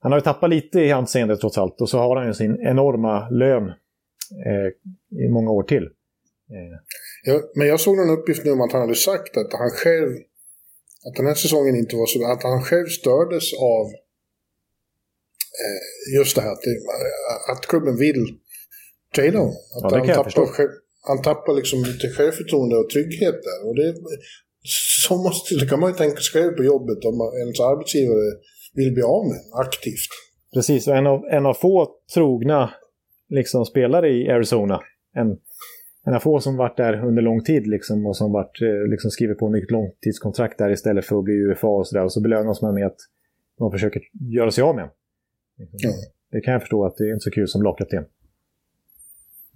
Han 0.00 0.12
har 0.12 0.18
ju 0.18 0.22
tappat 0.22 0.50
lite 0.50 0.80
i 0.80 0.92
anseende 0.92 1.36
trots 1.36 1.58
allt 1.58 1.80
och 1.80 1.88
så 1.88 1.98
har 1.98 2.16
han 2.16 2.26
ju 2.26 2.34
sin 2.34 2.60
enorma 2.60 3.28
lön 3.28 3.68
eh, 4.46 5.24
i 5.24 5.28
många 5.28 5.50
år 5.50 5.62
till. 5.62 5.84
Eh. 6.50 6.78
Ja, 7.24 7.40
men 7.54 7.66
jag 7.66 7.80
såg 7.80 7.96
någon 7.96 8.18
uppgift 8.18 8.44
nu 8.44 8.50
om 8.50 8.60
att 8.60 8.72
han 8.72 8.80
hade 8.80 8.94
sagt 8.94 9.36
att 9.36 9.52
han 9.52 9.70
själv, 9.70 10.16
att 11.06 11.16
den 11.16 11.26
här 11.26 11.34
säsongen 11.34 11.76
inte 11.76 11.96
var 11.96 12.06
så, 12.06 12.32
att 12.32 12.42
han 12.42 12.62
själv 12.62 12.86
stördes 12.86 13.46
av 13.54 13.86
eh, 15.62 16.18
just 16.18 16.36
det 16.36 16.42
här 16.42 16.52
att, 16.52 16.62
det, 16.62 16.74
att 17.52 17.66
klubben 17.66 17.96
vill 17.96 18.38
trada 19.14 19.38
honom. 19.38 19.54
Att 19.76 19.92
ja, 19.92 19.98
han, 19.98 20.06
tappar, 20.06 20.68
han 21.08 21.22
tappar 21.22 21.54
liksom 21.54 21.84
lite 21.84 22.08
självförtroende 22.08 22.76
och 22.76 22.90
trygghet 22.90 23.38
där. 23.48 23.68
Och 23.68 23.76
det, 23.76 23.94
så 25.06 25.16
måste, 25.16 25.54
det 25.54 25.66
kan 25.66 25.80
man 25.80 25.90
ju 25.90 25.96
tänka 25.96 26.20
sig 26.20 26.32
själv 26.40 26.52
på 26.52 26.64
jobbet 26.64 27.04
om 27.04 27.16
ens 27.42 27.60
arbetsgivare 27.60 28.30
vill 28.74 28.92
bli 28.92 29.02
av 29.02 29.26
med 29.26 29.40
aktivt. 29.66 30.12
Precis, 30.54 30.88
och 30.88 30.96
en 30.96 31.06
av, 31.06 31.20
en 31.24 31.46
av 31.46 31.54
få 31.54 31.88
trogna 32.14 32.74
liksom, 33.28 33.64
spelare 33.64 34.08
i 34.08 34.30
Arizona. 34.30 34.80
En, 35.16 35.28
en 36.06 36.14
av 36.14 36.20
få 36.20 36.40
som 36.40 36.56
varit 36.56 36.76
där 36.76 37.04
under 37.04 37.22
lång 37.22 37.44
tid 37.44 37.66
liksom, 37.66 38.06
och 38.06 38.16
som 38.16 38.32
varit, 38.32 38.62
eh, 38.62 38.90
liksom, 38.90 39.10
skrivit 39.10 39.38
på 39.38 39.48
nytt 39.48 39.70
långtidskontrakt 39.70 40.58
där 40.58 40.70
istället 40.70 41.04
för 41.04 41.18
att 41.18 41.24
bli 41.24 41.34
UFA 41.34 41.68
och 41.68 41.88
sådär. 41.88 42.04
Och 42.04 42.12
så 42.12 42.20
belönas 42.20 42.62
man 42.62 42.74
med 42.74 42.86
att 42.86 42.98
man 43.60 43.70
försöker 43.70 44.02
göra 44.34 44.50
sig 44.50 44.62
av 44.62 44.74
med 44.74 44.90
mm. 45.58 45.96
Det 46.32 46.40
kan 46.40 46.52
jag 46.52 46.62
förstå 46.62 46.86
att 46.86 46.96
det 46.96 47.04
är 47.04 47.12
inte 47.12 47.22
så 47.22 47.30
kul 47.30 47.48
som 47.48 47.62
lagkapten. 47.62 48.04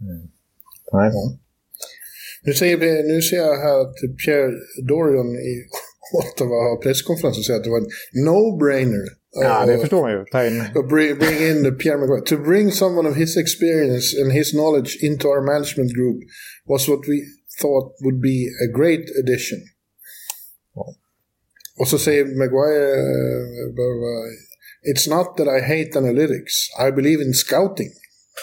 Mm. 0.01 0.29
Nej. 0.93 1.11
Ja. 1.15 1.39
Nu, 2.43 2.53
ser 2.53 2.77
vi, 2.77 3.03
nu 3.03 3.23
ser 3.23 3.37
jag 3.37 3.57
här 3.57 3.81
att 3.81 3.95
Pierre 4.25 4.53
Dorian 4.89 5.35
i 5.35 5.65
Ottawa 6.19 6.57
har 6.69 6.83
presskonferens 6.83 7.39
och 7.39 7.45
säger 7.45 7.59
att 7.61 7.65
det 7.65 7.71
var 7.71 7.79
en 7.79 7.91
no-brainer. 8.27 9.07
Ja, 9.35 9.67
det 9.67 9.79
förstår 9.79 10.03
man 10.03 10.13
ju. 10.13 10.19
Bring, 10.89 11.19
bring 11.19 11.39
in 11.49 11.65
the 11.65 11.73
Pierre 11.73 11.99
McGuire. 11.99 12.25
To 12.27 12.37
bring 12.37 12.73
someone 12.73 13.09
of 13.09 13.17
his 13.17 13.37
experience 13.37 14.23
and 14.23 14.33
his 14.33 14.53
knowledge 14.53 14.99
into 15.03 15.29
our 15.29 15.43
management 15.43 15.93
group 15.95 16.19
was 16.67 16.89
what 16.89 17.01
we 17.09 17.19
thought 17.61 17.87
would 18.05 18.21
be 18.21 18.39
a 18.67 18.69
great 18.79 19.05
addition. 19.21 19.59
Ja. 20.75 20.95
Och 21.81 21.89
så 21.89 21.99
säger 21.99 22.25
Maguire, 22.25 22.93
uh, 22.97 24.55
It's 24.91 25.09
not 25.09 25.37
that 25.37 25.49
I 25.49 25.61
hate 25.61 25.99
analytics. 25.99 26.69
I 26.79 26.91
believe 26.91 27.23
in 27.23 27.33
scouting. 27.33 27.91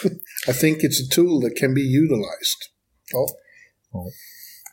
I 0.48 0.52
think 0.52 0.82
it's 0.82 1.00
a 1.00 1.08
tool 1.14 1.40
that 1.40 1.56
can 1.56 1.74
be 1.74 1.86
utilized. 2.02 2.60
Ja. 3.12 3.26
Ja. 3.92 4.00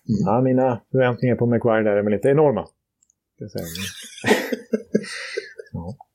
Mm. 0.09 0.19
ja 0.25 0.41
mina 0.41 0.81
förväntningar 0.91 1.35
på 1.35 1.45
McGuire 1.45 1.83
där 1.83 1.97
är 1.97 2.03
väl 2.03 2.13
inte 2.13 2.29
enorma. 2.29 2.67
Det 3.37 3.45
ja. 5.71 6.08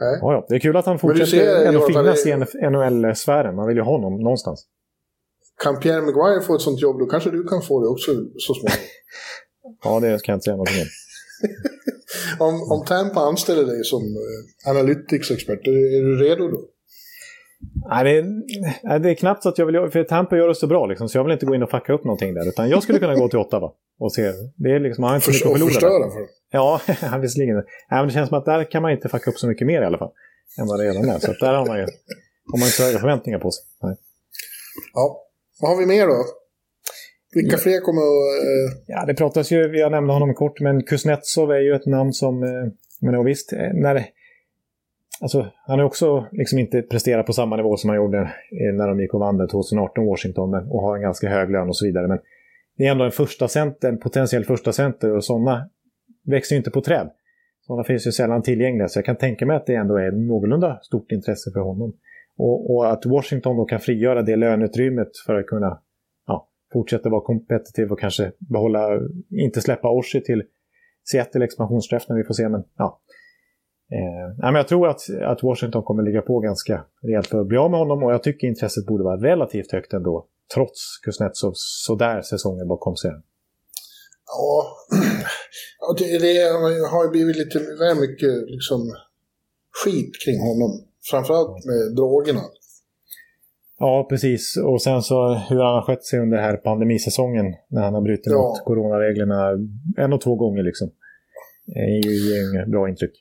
Ja, 0.00 0.32
ja. 0.32 0.46
Det 0.48 0.54
är 0.54 0.58
kul 0.58 0.76
att 0.76 0.86
han 0.86 0.98
fortsätter 0.98 1.64
ändå 1.66 1.86
finnas 1.86 2.26
i 2.26 2.34
NHL-sfären. 2.70 3.56
Man 3.56 3.66
vill 3.66 3.76
ju 3.76 3.82
ha 3.82 3.92
honom 3.92 4.16
någonstans. 4.16 4.66
Kan 5.62 5.80
Pierre 5.80 6.02
Maguire 6.02 6.40
få 6.40 6.54
ett 6.54 6.60
sånt 6.60 6.80
jobb, 6.80 6.98
då 6.98 7.06
kanske 7.06 7.30
du 7.30 7.44
kan 7.44 7.62
få 7.62 7.80
det 7.80 7.88
också 7.88 8.12
så 8.38 8.54
småningom. 8.54 8.86
ja, 9.84 10.00
det 10.00 10.22
kan 10.22 10.32
jag 10.32 10.36
inte 10.36 10.44
säga 10.44 10.56
någonting 10.56 10.80
om. 10.80 10.88
om, 12.46 12.72
om 12.72 12.84
Tampa 12.84 13.20
anställer 13.20 13.64
dig 13.64 13.84
som 13.84 14.02
eh, 14.02 14.70
analytics-expert, 14.70 15.66
är, 15.66 15.96
är 15.96 16.02
du 16.02 16.24
redo 16.24 16.48
då? 16.48 16.60
Nej, 17.88 18.04
det 18.04 18.10
är, 18.90 18.98
det 18.98 19.10
är 19.10 19.14
knappt 19.14 19.42
så 19.42 19.48
att 19.48 19.58
jag 19.58 19.66
vill... 19.66 19.90
För 19.90 20.04
Tampa 20.04 20.36
gör 20.36 20.48
det 20.48 20.54
så 20.54 20.66
bra 20.66 20.86
liksom, 20.86 21.08
så 21.08 21.18
jag 21.18 21.24
vill 21.24 21.32
inte 21.32 21.46
gå 21.46 21.54
in 21.54 21.62
och 21.62 21.70
fucka 21.70 21.92
upp 21.92 22.04
någonting 22.04 22.34
där. 22.34 22.48
Utan 22.48 22.68
jag 22.68 22.82
skulle 22.82 22.98
kunna 22.98 23.14
gå 23.14 23.28
till 23.28 23.38
Ottawa 23.38 23.72
och 23.98 24.12
se. 24.12 24.32
Det 24.56 24.70
är 24.70 24.80
liksom, 24.80 25.04
han 25.04 25.10
har 25.10 25.16
inte 25.16 25.30
mycket 25.30 25.46
att 25.46 25.52
förlora. 25.52 25.70
förstöra 25.70 26.10
för 26.10 26.26
Ja, 26.50 26.80
visserligen. 27.22 27.56
Nej, 27.56 27.64
men 27.90 28.06
det 28.06 28.12
känns 28.12 28.28
som 28.28 28.38
att 28.38 28.44
där 28.44 28.70
kan 28.70 28.82
man 28.82 28.90
inte 28.90 29.08
fucka 29.08 29.30
upp 29.30 29.38
så 29.38 29.48
mycket 29.48 29.66
mer 29.66 29.82
i 29.82 29.84
alla 29.84 29.98
fall. 29.98 30.10
Än 30.60 30.66
vad 30.66 30.80
det 30.80 30.84
redan 30.84 31.08
är. 31.08 31.18
Så 31.18 31.32
där 31.32 31.54
har 31.54 31.66
man 31.66 31.78
ju 31.78 31.86
har 32.52 32.58
man 32.58 32.66
inte 32.66 32.82
höga 32.82 32.98
förväntningar 32.98 33.38
på 33.38 33.50
sig. 33.50 33.64
Nej. 33.82 33.96
Ja, 34.94 35.20
vad 35.60 35.70
har 35.70 35.78
vi 35.78 35.86
mer 35.86 36.06
då? 36.06 36.24
Vilka 37.34 37.56
fler 37.56 37.80
kommer 37.80 38.02
att... 38.02 38.44
Uh... 38.44 38.82
Ja, 38.86 39.04
det 39.06 39.14
pratas 39.14 39.50
ju, 39.52 39.78
jag 39.78 39.92
nämnde 39.92 40.12
honom 40.12 40.34
kort, 40.34 40.60
men 40.60 40.82
Kuznetsov 40.82 41.50
är 41.50 41.60
ju 41.60 41.74
ett 41.74 41.86
namn 41.86 42.12
som... 42.12 42.42
Uh, 42.42 42.66
men 43.00 43.24
visst, 43.24 43.52
eh, 43.52 43.58
när, 43.58 44.06
Alltså, 45.20 45.46
han 45.66 45.78
har 45.78 45.86
också 45.86 46.26
liksom 46.32 46.58
inte 46.58 46.82
presterat 46.82 47.26
på 47.26 47.32
samma 47.32 47.56
nivå 47.56 47.76
som 47.76 47.90
han 47.90 47.96
gjorde 47.96 48.18
eh, 48.18 48.74
när 48.74 48.88
de 48.88 49.00
gick 49.00 49.14
och 49.14 49.20
vann 49.20 49.48
2018 49.48 50.06
Washington 50.06 50.50
men, 50.50 50.66
och 50.70 50.82
har 50.82 50.96
en 50.96 51.02
ganska 51.02 51.28
hög 51.28 51.50
lön 51.50 51.68
och 51.68 51.76
så 51.76 51.86
vidare. 51.86 52.08
Men 52.08 52.18
det 52.76 52.86
är 52.86 52.90
ändå 52.90 53.04
en 53.04 53.10
första 53.10 53.48
center, 53.48 53.88
en 53.88 53.98
potentiell 53.98 54.44
första 54.44 54.72
center 54.72 55.16
och 55.16 55.24
sådana 55.24 55.70
växer 56.26 56.54
ju 56.54 56.58
inte 56.58 56.70
på 56.70 56.80
träd. 56.80 57.10
Sådana 57.66 57.84
finns 57.84 58.06
ju 58.06 58.12
sällan 58.12 58.42
tillgängliga 58.42 58.88
så 58.88 58.98
jag 58.98 59.04
kan 59.04 59.16
tänka 59.16 59.46
mig 59.46 59.56
att 59.56 59.66
det 59.66 59.74
ändå 59.74 59.96
är 59.96 60.10
någorlunda 60.12 60.78
stort 60.82 61.12
intresse 61.12 61.50
för 61.50 61.60
honom. 61.60 61.92
Och, 62.36 62.74
och 62.74 62.92
att 62.92 63.06
Washington 63.06 63.56
då 63.56 63.64
kan 63.64 63.80
frigöra 63.80 64.22
det 64.22 64.36
löneutrymmet 64.36 65.08
för 65.26 65.34
att 65.34 65.46
kunna 65.46 65.80
ja, 66.26 66.48
fortsätta 66.72 67.08
vara 67.08 67.20
kompetitiv 67.20 67.92
och 67.92 68.00
kanske 68.00 68.32
behålla, 68.38 69.00
inte 69.30 69.60
släppa 69.60 69.90
Orsi 69.90 70.20
till 70.20 70.42
Seattle 71.10 71.44
expansionsträff 71.44 72.08
när 72.08 72.16
vi 72.16 72.24
får 72.24 72.34
se. 72.34 72.48
Men, 72.48 72.64
ja, 72.76 73.00
Eh, 73.92 74.36
men 74.38 74.54
jag 74.54 74.68
tror 74.68 74.88
att, 74.88 75.00
att 75.22 75.42
Washington 75.42 75.82
kommer 75.82 76.02
ligga 76.02 76.22
på 76.22 76.40
ganska 76.40 76.84
rejält 77.02 77.26
för 77.26 77.40
att 77.40 77.46
bli 77.46 77.58
av 77.58 77.70
med 77.70 77.80
honom 77.80 78.02
och 78.02 78.12
jag 78.12 78.22
tycker 78.22 78.46
intresset 78.46 78.86
borde 78.86 79.04
vara 79.04 79.16
relativt 79.16 79.72
högt 79.72 79.92
ändå. 79.92 80.26
Trots 80.54 80.98
Kuznetsovs 81.04 81.84
sådär 81.86 82.22
säsonger 82.22 82.64
bakom 82.64 82.96
sig. 82.96 83.10
Ja, 84.26 84.76
det, 85.98 86.86
har 86.90 87.04
ju 87.04 87.10
blivit 87.10 87.36
lite 87.36 87.58
väl 87.58 87.96
mycket 88.00 88.32
liksom, 88.46 88.80
skit 89.84 90.12
kring 90.24 90.40
honom. 90.40 90.70
Framförallt 91.10 91.64
med 91.64 91.96
drogerna. 91.96 92.40
Ja, 93.78 94.06
precis. 94.08 94.56
Och 94.56 94.82
sen 94.82 95.02
så 95.02 95.34
hur 95.34 95.62
han 95.62 95.74
har 95.74 95.82
skött 95.82 96.04
sig 96.04 96.18
under 96.20 96.38
här 96.38 96.56
pandemisäsongen 96.56 97.46
när 97.68 97.82
han 97.82 97.94
har 97.94 98.00
brutit 98.00 98.26
ja. 98.26 98.38
mot 98.38 98.64
coronareglerna 98.64 99.50
en 99.96 100.12
och 100.12 100.20
två 100.20 100.34
gånger 100.34 100.62
liksom. 100.62 100.90
Det 101.66 101.80
är 101.80 102.06
ju 102.06 102.50
inget 102.50 102.68
bra 102.70 102.88
intryck. 102.88 103.12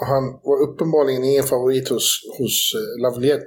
Han 0.00 0.24
var 0.42 0.62
uppenbarligen 0.62 1.24
ingen 1.24 1.44
favorit 1.44 1.88
hos, 1.88 2.20
hos 2.38 2.74
uh, 2.74 3.02
Lavaliette. 3.02 3.46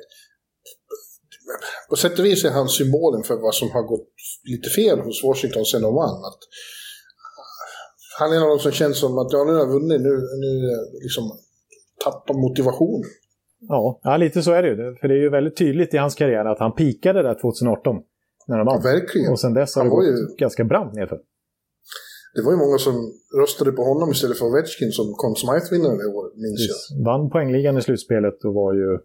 På 1.89 1.95
sätt 1.95 2.19
och 2.19 2.25
vis 2.25 2.45
är 2.45 2.51
han 2.51 2.67
symbolen 2.67 3.23
för 3.23 3.35
vad 3.35 3.55
som 3.55 3.71
har 3.71 3.83
gått 3.83 4.09
lite 4.43 4.69
fel 4.69 4.99
hos 4.99 5.23
Washington 5.23 5.65
sen 5.65 5.81
de 5.81 5.95
vann. 5.95 6.25
Att, 6.25 6.39
han 8.19 8.31
är 8.31 8.35
en 8.35 8.43
av 8.43 8.49
de 8.49 8.59
som 8.59 8.71
känns 8.71 8.99
som 8.99 9.17
att 9.17 9.27
ja, 9.31 9.43
nu 9.43 9.51
har 9.51 9.59
jag 9.59 9.67
vunnit, 9.67 10.01
nu, 10.01 10.13
nu 10.43 10.51
liksom 11.03 11.23
tappar 12.03 12.33
motivationen. 12.33 13.09
Ja, 13.59 13.99
ja, 14.03 14.17
lite 14.17 14.41
så 14.43 14.51
är 14.51 14.63
det 14.63 14.69
ju. 14.69 14.95
För 14.95 15.07
det 15.07 15.13
är 15.13 15.21
ju 15.21 15.29
väldigt 15.29 15.57
tydligt 15.57 15.93
i 15.93 15.97
hans 15.97 16.15
karriär 16.15 16.45
att 16.45 16.59
han 16.59 16.75
pikade 16.75 17.21
där 17.23 17.33
2018. 17.41 17.95
När 18.47 18.57
de 18.57 18.65
vann. 18.65 18.81
Ja, 18.83 18.91
verkligen. 18.91 19.31
Och 19.31 19.39
sen 19.39 19.53
dess 19.53 19.75
har 19.75 19.81
han 19.81 19.89
det 19.89 19.95
gått 19.95 20.05
ju... 20.05 20.35
ganska 20.37 20.63
brant 20.63 20.93
nerför. 20.93 21.19
Det 22.35 22.41
var 22.41 22.51
ju 22.51 22.57
många 22.57 22.77
som 22.77 23.13
röstade 23.41 23.71
på 23.71 23.83
honom 23.83 24.11
istället 24.11 24.37
för 24.39 24.45
Ovechkin 24.45 24.91
som 24.91 25.13
Conn 25.13 25.35
Smythe-vinnare 25.35 25.97
det 25.97 26.05
året, 26.07 26.33
minns 26.35 26.67
jag. 26.69 27.05
Vann 27.05 27.29
poängligan 27.29 27.77
i 27.77 27.81
slutspelet 27.81 28.43
och 28.45 28.53
var 28.53 28.73
ju 28.73 28.99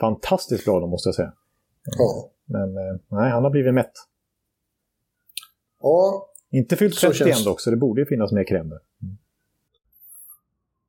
fantastiskt 0.00 0.66
då, 0.66 0.86
måste 0.86 1.08
jag 1.08 1.14
säga. 1.14 1.32
Ja. 1.98 2.30
Men 2.46 2.76
eh, 2.76 2.94
nej, 3.08 3.30
han 3.30 3.42
har 3.44 3.50
blivit 3.50 3.74
mätt. 3.74 3.92
Ja. 5.82 6.28
Inte 6.50 6.76
fyllt 6.76 6.94
Så 6.94 7.06
30 7.06 7.18
känns- 7.18 7.38
än 7.38 7.44
dock, 7.44 7.60
så 7.60 7.70
det 7.70 7.76
borde 7.76 8.00
ju 8.00 8.06
finnas 8.06 8.32
mer 8.32 8.44
kräm 8.44 8.68
där. 8.68 8.78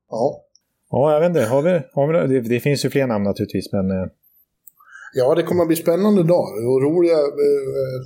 Ja. 0.10 0.42
Ja, 0.90 1.14
jag 1.14 1.20
vet 1.20 1.28
inte. 1.30 1.46
Har 1.46 1.62
vi, 1.62 1.82
har 1.94 2.28
vi, 2.28 2.34
det, 2.34 2.50
det 2.50 2.60
finns 2.60 2.86
ju 2.86 2.90
fler 2.90 3.08
namn 3.08 3.24
naturligtvis, 3.24 3.72
men 3.72 3.92
eh, 3.92 4.08
Ja, 5.16 5.36
det 5.36 5.44
kommer 5.44 5.62
att 5.62 5.68
bli 5.68 5.76
spännande 5.78 6.24
dagar 6.24 6.68
och 6.70 6.82
roliga, 6.82 7.18
eh, 7.18 8.00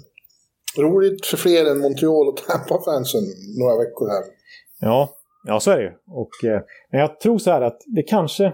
roligt 0.78 1.26
för 1.26 1.38
fler 1.38 1.72
än 1.72 1.80
Montreal 1.80 2.28
och 2.28 2.38
Tampa-fansen 2.38 3.22
några 3.60 3.78
veckor 3.78 4.08
här. 4.08 4.24
Ja, 4.82 5.10
ja 5.44 5.60
så 5.60 5.72
är 5.72 5.78
det 5.78 5.84
ju. 5.84 5.92
Och, 6.08 6.50
eh, 6.50 6.62
men 6.92 7.00
jag 7.00 7.20
tror 7.20 7.38
så 7.38 7.52
här 7.52 7.62
att 7.62 7.82
det 7.86 8.04
kanske... 8.04 8.54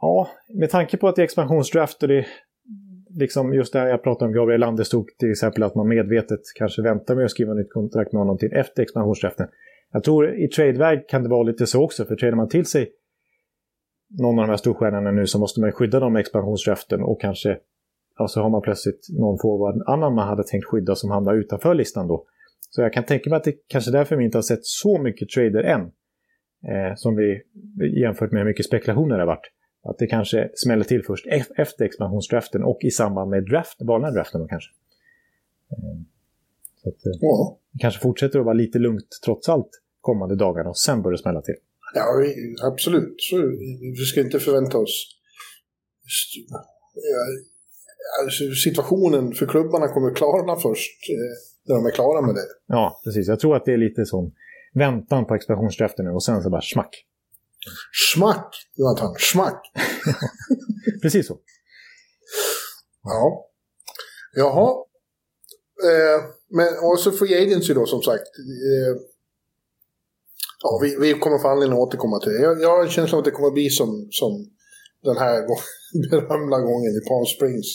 Ja, 0.00 0.28
med 0.48 0.70
tanke 0.70 0.96
på 0.96 1.08
att 1.08 1.16
det 1.16 1.22
är 1.22 1.24
expansionsdraft 1.24 2.02
och 2.02 2.08
det 2.08 2.26
liksom 3.10 3.54
just 3.54 3.72
det 3.72 3.78
här 3.78 3.86
jag 3.86 4.02
pratade 4.02 4.28
om 4.28 4.34
Gabriel 4.34 4.60
Landeskog 4.60 5.08
till 5.18 5.30
exempel, 5.30 5.62
att 5.62 5.74
man 5.74 5.88
medvetet 5.88 6.40
kanske 6.54 6.82
väntar 6.82 7.14
med 7.14 7.24
att 7.24 7.30
skriva 7.30 7.54
nytt 7.54 7.72
kontrakt 7.72 8.12
med 8.12 8.20
honom 8.20 8.38
till 8.38 8.52
efter 8.52 8.82
expansionsdraften. 8.82 9.48
Jag 9.92 10.04
tror 10.04 10.34
i 10.34 10.48
tradeväg 10.48 11.08
kan 11.08 11.22
det 11.22 11.28
vara 11.28 11.42
lite 11.42 11.66
så 11.66 11.84
också, 11.84 12.04
för 12.04 12.16
tradar 12.16 12.36
man 12.36 12.48
till 12.48 12.66
sig 12.66 12.92
någon 14.08 14.38
av 14.38 14.44
de 14.46 14.50
här 14.50 14.56
storstjärnorna 14.56 15.10
nu 15.10 15.26
så 15.26 15.38
måste 15.38 15.60
man 15.60 15.72
skydda 15.72 16.00
dem 16.00 16.12
med 16.12 16.20
expansionsdraften 16.20 17.02
och 17.02 17.20
kanske 17.20 17.58
ja, 18.18 18.28
så 18.28 18.40
har 18.42 18.50
man 18.50 18.62
plötsligt 18.62 19.06
någon 19.18 19.38
forward 19.38 19.82
annan 19.86 20.14
man 20.14 20.28
hade 20.28 20.42
tänkt 20.42 20.64
skydda 20.64 20.94
som 20.94 21.10
hamnar 21.10 21.34
utanför 21.34 21.74
listan 21.74 22.08
då. 22.08 22.26
Så 22.70 22.82
jag 22.82 22.92
kan 22.92 23.04
tänka 23.04 23.30
mig 23.30 23.36
att 23.36 23.44
det 23.44 23.54
kanske 23.66 23.90
därför 23.90 24.16
vi 24.16 24.24
inte 24.24 24.38
har 24.38 24.42
sett 24.42 24.64
så 24.66 25.02
mycket 25.02 25.28
trader 25.28 25.62
än. 25.62 25.80
Eh, 26.70 26.94
som 26.96 27.16
vi 27.16 27.42
jämfört 28.00 28.32
med 28.32 28.40
hur 28.40 28.46
mycket 28.48 28.66
spekulationer 28.66 29.14
det 29.14 29.22
har 29.22 29.26
varit. 29.26 29.52
Att 29.82 29.98
det 29.98 30.06
kanske 30.06 30.50
smäller 30.54 30.84
till 30.84 31.04
först 31.04 31.26
efter 31.56 31.84
expansionsdraften 31.84 32.62
och 32.62 32.78
i 32.80 32.90
samband 32.90 33.30
med 33.30 33.44
draft, 33.44 33.82
vanliga 33.82 34.10
draften 34.10 34.40
då 34.40 34.46
kanske. 34.46 34.70
Eh, 35.72 36.00
så 36.82 36.88
att, 36.88 37.06
eh, 37.06 37.12
Ja, 37.20 37.58
det 37.72 37.78
kanske 37.78 38.00
fortsätter 38.00 38.38
att 38.38 38.44
vara 38.44 38.54
lite 38.54 38.78
lugnt 38.78 39.08
trots 39.24 39.48
allt 39.48 39.70
kommande 40.00 40.36
dagarna 40.36 40.68
och 40.68 40.78
sen 40.78 41.02
börjar 41.02 41.16
det 41.16 41.22
smälla 41.22 41.42
till. 41.42 41.54
ja 41.94 42.24
absolut. 42.72 43.14
Så, 43.18 43.36
vi 43.80 44.04
ska 44.10 44.20
inte 44.20 44.40
förvänta 44.40 44.78
oss... 44.78 45.14
alltså, 48.22 48.44
situationen 48.64 49.32
för 49.34 49.46
klubbarna 49.46 49.88
kommer 49.88 50.14
klarna 50.14 50.56
först 50.56 51.10
eh, 51.10 51.34
när 51.68 51.74
de 51.76 51.86
är 51.86 51.90
klara 51.90 52.20
med 52.26 52.34
det. 52.34 52.46
Ja, 52.66 53.00
precis. 53.04 53.28
Jag 53.28 53.40
tror 53.40 53.56
att 53.56 53.64
det 53.64 53.72
är 53.72 53.76
lite 53.76 54.04
sån 54.06 54.32
väntan 54.74 55.26
på 55.26 55.34
expansionsdraften 55.34 56.04
nu 56.04 56.10
och 56.10 56.24
sen 56.24 56.42
så 56.42 56.50
bara 56.50 56.62
smack. 56.62 57.04
Smack, 58.14 58.54
Jonathan. 58.76 59.14
Smack. 59.18 59.62
Precis 61.02 61.26
så. 61.26 61.38
Ja. 63.02 63.46
Jaha. 64.36 64.70
Eh, 65.84 66.24
men 66.50 66.68
och 66.82 66.98
så 66.98 67.12
Free 67.12 67.42
Agency 67.42 67.74
då 67.74 67.86
som 67.86 68.02
sagt. 68.02 68.22
Eh, 68.38 69.02
ja, 70.62 70.80
vi, 70.82 70.96
vi 71.00 71.18
kommer 71.20 71.38
få 71.38 71.48
anledning 71.48 71.78
att 71.78 71.88
återkomma 71.88 72.18
till 72.20 72.32
det. 72.32 72.42
Jag, 72.42 72.60
jag 72.62 72.70
har 72.76 72.82
en 72.84 72.90
känsla 72.90 73.16
av 73.16 73.18
att 73.18 73.24
det 73.24 73.30
kommer 73.30 73.50
bli 73.50 73.70
som, 73.70 74.08
som 74.10 74.32
den 75.02 75.16
här 75.16 75.46
gång- 75.46 75.68
berömda 76.10 76.58
gången 76.60 76.92
i 76.92 77.08
Palm 77.08 77.26
Springs. 77.26 77.66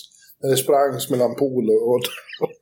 När 0.44 0.50
det 0.50 0.58
sprangs 0.58 1.10
mellan 1.10 1.36
pool 1.36 1.70
och, 1.70 1.94
och 1.94 2.02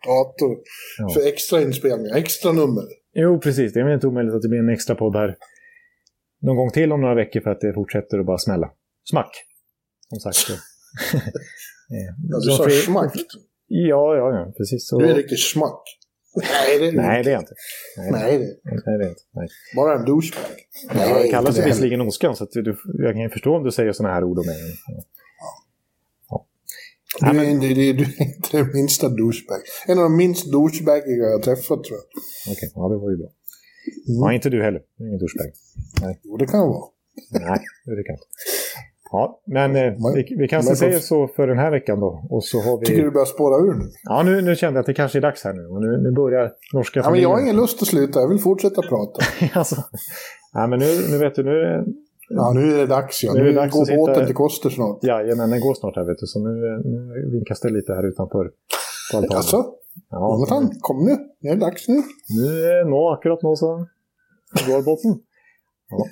dator 0.08 0.58
Ja. 1.00 1.10
för 1.14 1.28
extra 1.28 1.62
inspelningar, 1.62 2.16
extra 2.16 2.52
nummer. 2.52 2.84
Jo, 3.14 3.40
precis. 3.40 3.74
Det 3.74 3.80
är 3.80 3.84
väl 3.84 3.94
inte 3.94 4.08
omöjligt 4.08 4.34
att 4.36 4.42
det 4.42 4.48
blir 4.50 4.60
en 4.60 4.70
extra 4.70 4.96
podd 4.96 5.16
här 5.16 5.38
någon 6.42 6.56
gång 6.56 6.70
till 6.72 6.92
om 6.92 7.02
några 7.02 7.16
veckor 7.16 7.42
för 7.42 7.50
att 7.50 7.62
det 7.62 7.74
fortsätter 7.74 8.20
att 8.20 8.26
bara 8.26 8.38
smälla. 8.38 8.72
Smack! 9.10 9.32
Som 10.10 10.20
sagt. 10.20 10.38
Eh, 11.94 12.16
Ja, 12.30 12.38
du 12.40 12.52
sa 12.52 12.70
smack. 12.86 13.14
Ja, 13.68 14.16
ja, 14.16 14.32
ja, 14.38 14.54
precis. 14.58 14.88
Så... 14.88 15.00
Du 15.00 15.06
är 15.10 15.16
riktigt 15.16 15.40
smack. 15.40 15.84
Nej, 16.36 16.80
det 16.80 16.88
är 16.88 16.92
Nej, 16.92 17.24
det 17.24 17.32
är 17.32 17.40
inte. 17.40 17.54
Nej, 17.98 18.12
Nej, 18.12 18.38
det 18.38 18.44
är 18.46 18.50
nej, 18.88 18.98
det 18.98 19.06
är 19.06 19.10
inte. 19.10 19.22
Nej. 19.34 19.48
bara 19.76 20.00
en 20.00 20.06
douchebag. 20.06 20.52
Jag 20.94 21.18
inte 21.18 21.32
kallas 21.32 21.58
ju 21.58 21.62
det 21.62 21.68
visserligen 21.68 22.02
Oskan, 22.02 22.36
så 22.36 22.44
att 22.44 22.52
du, 22.52 22.78
jag 23.06 23.14
kan 23.14 23.22
ju 23.22 23.30
förstå 23.30 23.56
om 23.56 23.64
du 23.64 23.72
säger 23.72 23.92
sådana 23.92 24.14
här 24.14 24.24
ord 24.24 24.40
om 24.40 24.46
mig. 24.46 24.56
Ja. 24.88 25.04
Du 27.20 27.26
är, 27.28 27.50
inte, 27.50 27.68
du 27.68 27.90
är- 27.90 27.94
du 27.94 28.04
är 28.04 28.22
inte 28.26 28.58
den 28.58 28.68
minsta 28.74 29.10
douchebag. 29.10 29.62
En 29.88 29.98
av 29.98 30.04
de 30.04 30.18
minst 30.18 30.52
douchebagiga 30.52 31.26
jag 31.36 31.44
träffat 31.44 31.84
tror 31.84 31.98
jag. 32.00 32.06
Okej, 32.54 32.72
ja, 32.76 32.82
det 32.90 32.98
var 32.98 33.10
ju 33.12 33.18
bra. 33.18 33.28
Ja, 34.06 34.34
inte 34.34 34.50
du 34.50 34.64
heller. 34.64 34.82
Du 34.98 35.04
är 35.04 35.08
ingen 35.08 35.20
douchebag. 35.20 35.52
Jo, 36.24 36.38
det 36.38 36.46
kan 36.48 36.60
vara. 36.60 36.84
Nej, 37.32 37.60
det 37.86 38.04
kan 38.04 38.14
jag 38.14 38.16
inte. 38.16 38.26
Ja, 39.14 39.42
men 39.48 39.76
eh, 39.76 39.94
vi, 40.16 40.36
vi 40.40 40.48
kanske 40.48 40.76
säger 40.76 41.00
så 41.00 41.28
för 41.28 41.48
den 41.48 41.58
här 41.58 41.72
veckan 41.72 42.00
då. 42.00 42.28
Och 42.30 42.44
så 42.44 42.62
har 42.62 42.78
Tycker 42.78 42.96
vi... 42.96 43.02
du 43.02 43.12
börjar 43.12 43.26
spåra 43.26 43.56
ur 43.66 43.74
nu? 43.80 43.86
Ja, 44.04 44.24
nu, 44.24 44.42
nu 44.42 44.56
kände 44.56 44.78
jag 44.78 44.82
att 44.82 44.86
det 44.86 44.94
kanske 44.94 45.20
är 45.20 45.22
dags 45.22 45.44
här 45.44 45.54
nu. 45.54 45.66
Och 45.68 45.82
nu, 45.82 45.98
nu 46.04 46.12
börjar 46.12 46.52
norska 46.74 47.00
Ja, 47.00 47.12
men 47.12 47.22
jag 47.22 47.30
har 47.30 47.42
ingen 47.42 47.56
lust 47.56 47.82
att 47.82 47.88
sluta. 47.88 48.20
Jag 48.20 48.28
vill 48.30 48.40
fortsätta 48.40 48.82
prata. 48.82 49.22
alltså, 49.60 49.76
ja, 50.54 50.68
men 50.68 50.80
nu, 50.80 51.02
nu 51.12 51.18
vet 51.18 51.36
du, 51.36 51.44
nu, 51.44 51.86
Ja, 52.36 52.54
nu 52.56 52.74
är 52.74 52.78
det 52.78 52.86
dags. 52.86 53.24
Ja. 53.24 53.34
Nu 53.34 53.40
är 53.40 53.44
Nu, 53.44 53.50
det 53.50 53.56
dags 53.56 53.74
går 53.74 53.86
sitta- 53.86 53.98
båten 53.98 54.26
till 54.26 54.36
Koster 54.36 54.70
snart. 54.70 54.98
ja, 55.02 55.22
ja, 55.22 55.36
men 55.36 55.50
den 55.50 55.60
går 55.60 55.74
snart 55.74 55.96
här 55.96 56.04
vet 56.06 56.18
du. 56.20 56.26
Så 56.28 56.40
nu, 56.40 56.54
nu 56.86 57.30
vinkas 57.32 57.60
det 57.60 57.70
lite 57.70 57.94
här 57.94 58.08
utanför. 58.08 58.52
Alltså, 59.36 59.58
ja, 60.10 60.34
Jonathan, 60.36 60.70
kom 60.82 61.06
nu. 61.06 61.16
Det 61.42 61.48
är 61.48 61.56
dags 61.56 61.88
nu. 61.88 61.96
nu 62.40 62.48
är 62.64 62.86
nå 62.90 63.12
akkurat 63.12 63.42
nå 63.42 63.56
så 63.56 63.68
går 64.68 64.82
båten. 64.86 65.12
Ja. 65.90 66.06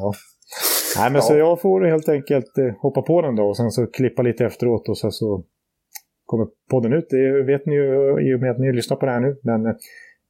ja. 0.00 0.12
Nej, 0.98 1.12
men 1.12 1.22
så 1.22 1.32
Ja. 1.32 1.38
jag 1.38 1.60
får 1.60 1.84
helt 1.84 2.08
enkelt 2.08 2.58
eh, 2.58 2.74
hoppa 2.80 3.02
på 3.02 3.22
den 3.22 3.36
då 3.36 3.42
och 3.42 3.56
sen 3.56 3.70
så 3.70 3.86
klippa 3.86 4.22
lite 4.22 4.44
efteråt 4.44 4.88
och 4.88 4.98
sen 4.98 5.12
så 5.12 5.44
kommer 6.26 6.46
podden 6.70 6.92
ut. 6.92 7.06
Det 7.10 7.42
vet 7.42 7.66
ni 7.66 7.74
ju 7.74 7.84
i 8.30 8.34
och 8.36 8.40
med 8.40 8.50
att 8.50 8.58
ni 8.58 8.72
lyssnar 8.72 8.96
på 8.96 9.06
det 9.06 9.12
här 9.12 9.20
nu. 9.20 9.36
Men 9.42 9.66
eh, 9.66 9.72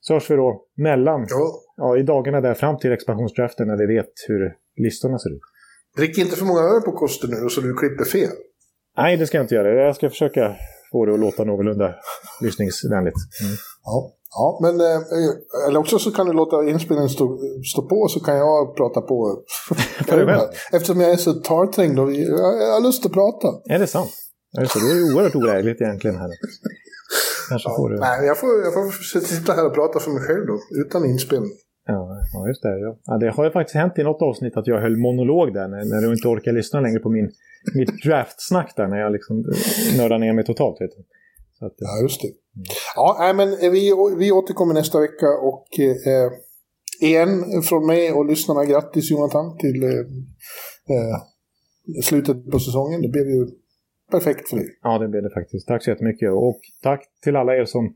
så 0.00 0.14
hörs 0.14 0.30
vi 0.30 0.36
då 0.36 0.62
mellan, 0.76 1.26
Ja. 1.30 1.50
ja, 1.76 1.96
i 1.98 2.02
dagarna 2.02 2.40
där 2.40 2.54
fram 2.54 2.78
till 2.78 2.92
expansionsdraften 2.92 3.66
när 3.68 3.76
vi 3.76 3.86
vet 3.94 4.12
hur 4.28 4.54
listorna 4.78 5.18
ser 5.18 5.30
ut. 5.30 5.40
Drick 5.96 6.18
inte 6.18 6.36
för 6.36 6.44
många 6.44 6.60
öl 6.60 6.80
på 6.80 6.92
Koster 6.92 7.28
nu 7.28 7.48
så 7.48 7.60
du 7.60 7.74
klipper 7.74 8.04
fel. 8.04 8.30
Nej, 8.96 9.16
det 9.16 9.26
ska 9.26 9.36
jag 9.36 9.44
inte 9.44 9.54
göra. 9.54 9.86
Jag 9.86 9.96
ska 9.96 10.10
försöka 10.10 10.56
få 10.92 11.06
det 11.06 11.14
att 11.14 11.20
låta 11.20 11.44
någorlunda 11.44 11.94
lyssningsvänligt. 12.40 13.16
Mm. 13.42 13.56
Ja. 13.84 14.14
Ja, 14.30 14.58
men 14.62 14.80
eh, 14.80 15.68
eller 15.68 15.80
också 15.80 15.98
så 15.98 16.10
kan 16.10 16.26
du 16.26 16.32
låta 16.32 16.64
inspelningen 16.64 17.08
stå, 17.08 17.38
stå 17.72 17.82
på 17.82 18.08
så 18.08 18.20
kan 18.20 18.36
jag 18.36 18.76
prata 18.76 19.00
på. 19.00 19.42
Eftersom 20.72 21.00
jag 21.00 21.10
är 21.10 21.16
så 21.16 21.32
tarträngd 21.32 21.98
och 21.98 22.12
jag, 22.12 22.62
jag 22.62 22.72
har 22.72 22.80
lust 22.80 23.06
att 23.06 23.12
prata. 23.12 23.48
Är 23.74 23.78
det 23.78 23.86
sant? 23.86 24.10
Ja, 24.52 24.60
just 24.60 24.74
det. 24.74 24.80
Är 24.80 25.14
oerhört 25.14 25.36
olägligt 25.36 25.80
egentligen 25.80 26.16
här. 26.16 26.30
Kanske 27.48 27.68
får 27.76 27.90
du... 27.90 27.98
Nej, 27.98 28.26
jag 28.26 28.38
får, 28.38 28.48
jag 28.64 28.74
får 28.74 29.20
sitta 29.20 29.52
här 29.52 29.66
och 29.66 29.74
prata 29.74 30.00
för 30.00 30.10
mig 30.10 30.22
själv 30.22 30.46
då, 30.46 30.58
utan 30.86 31.04
inspelning. 31.04 31.50
Ja, 31.92 32.48
just 32.48 32.62
det. 32.62 32.78
Ja. 32.78 32.98
Ja, 33.04 33.18
det 33.18 33.30
har 33.30 33.44
ju 33.44 33.50
faktiskt 33.50 33.74
hänt 33.74 33.98
i 33.98 34.02
något 34.02 34.22
avsnitt 34.22 34.56
att 34.56 34.66
jag 34.66 34.80
höll 34.80 34.96
monolog 34.96 35.54
där 35.54 35.68
när, 35.68 35.84
när 35.84 36.00
du 36.02 36.12
inte 36.12 36.28
orkar 36.28 36.52
lyssna 36.52 36.80
längre 36.80 36.98
på 36.98 37.10
min, 37.10 37.30
mitt 37.74 38.02
draftsnack 38.04 38.76
där 38.76 38.86
när 38.88 38.98
jag 38.98 39.12
liksom 39.12 39.44
nördar 39.96 40.18
ner 40.18 40.32
mig 40.32 40.44
totalt. 40.44 40.80
Vet 40.80 40.90
du. 40.90 41.00
Att, 41.66 41.74
Ja, 41.76 42.02
just 42.02 42.22
det. 42.22 42.28
Ja, 42.96 43.16
nej, 43.20 43.34
men 43.34 43.72
vi, 43.72 43.92
vi 44.18 44.32
återkommer 44.32 44.74
nästa 44.74 45.00
vecka 45.00 45.26
och 45.42 45.66
eh, 45.80 46.30
igen 47.08 47.62
från 47.62 47.86
mig 47.86 48.12
och 48.12 48.26
lyssnarna, 48.26 48.64
grattis 48.64 49.10
Jonathan 49.10 49.58
till 49.58 49.82
eh, 49.82 49.90
eh, 50.94 52.02
slutet 52.02 52.50
på 52.50 52.58
säsongen. 52.58 53.02
Det 53.02 53.08
blev 53.08 53.26
ju 53.26 53.46
perfekt 54.10 54.48
för 54.48 54.56
dig. 54.56 54.66
ja, 54.82 54.98
det 54.98 55.08
blev 55.08 55.22
det 55.22 55.30
faktiskt. 55.30 55.66
Tack 55.66 55.84
så 55.84 55.90
jättemycket. 55.90 56.30
Och 56.30 56.60
tack 56.82 57.04
till 57.22 57.36
alla 57.36 57.56
er 57.56 57.64
som... 57.64 57.94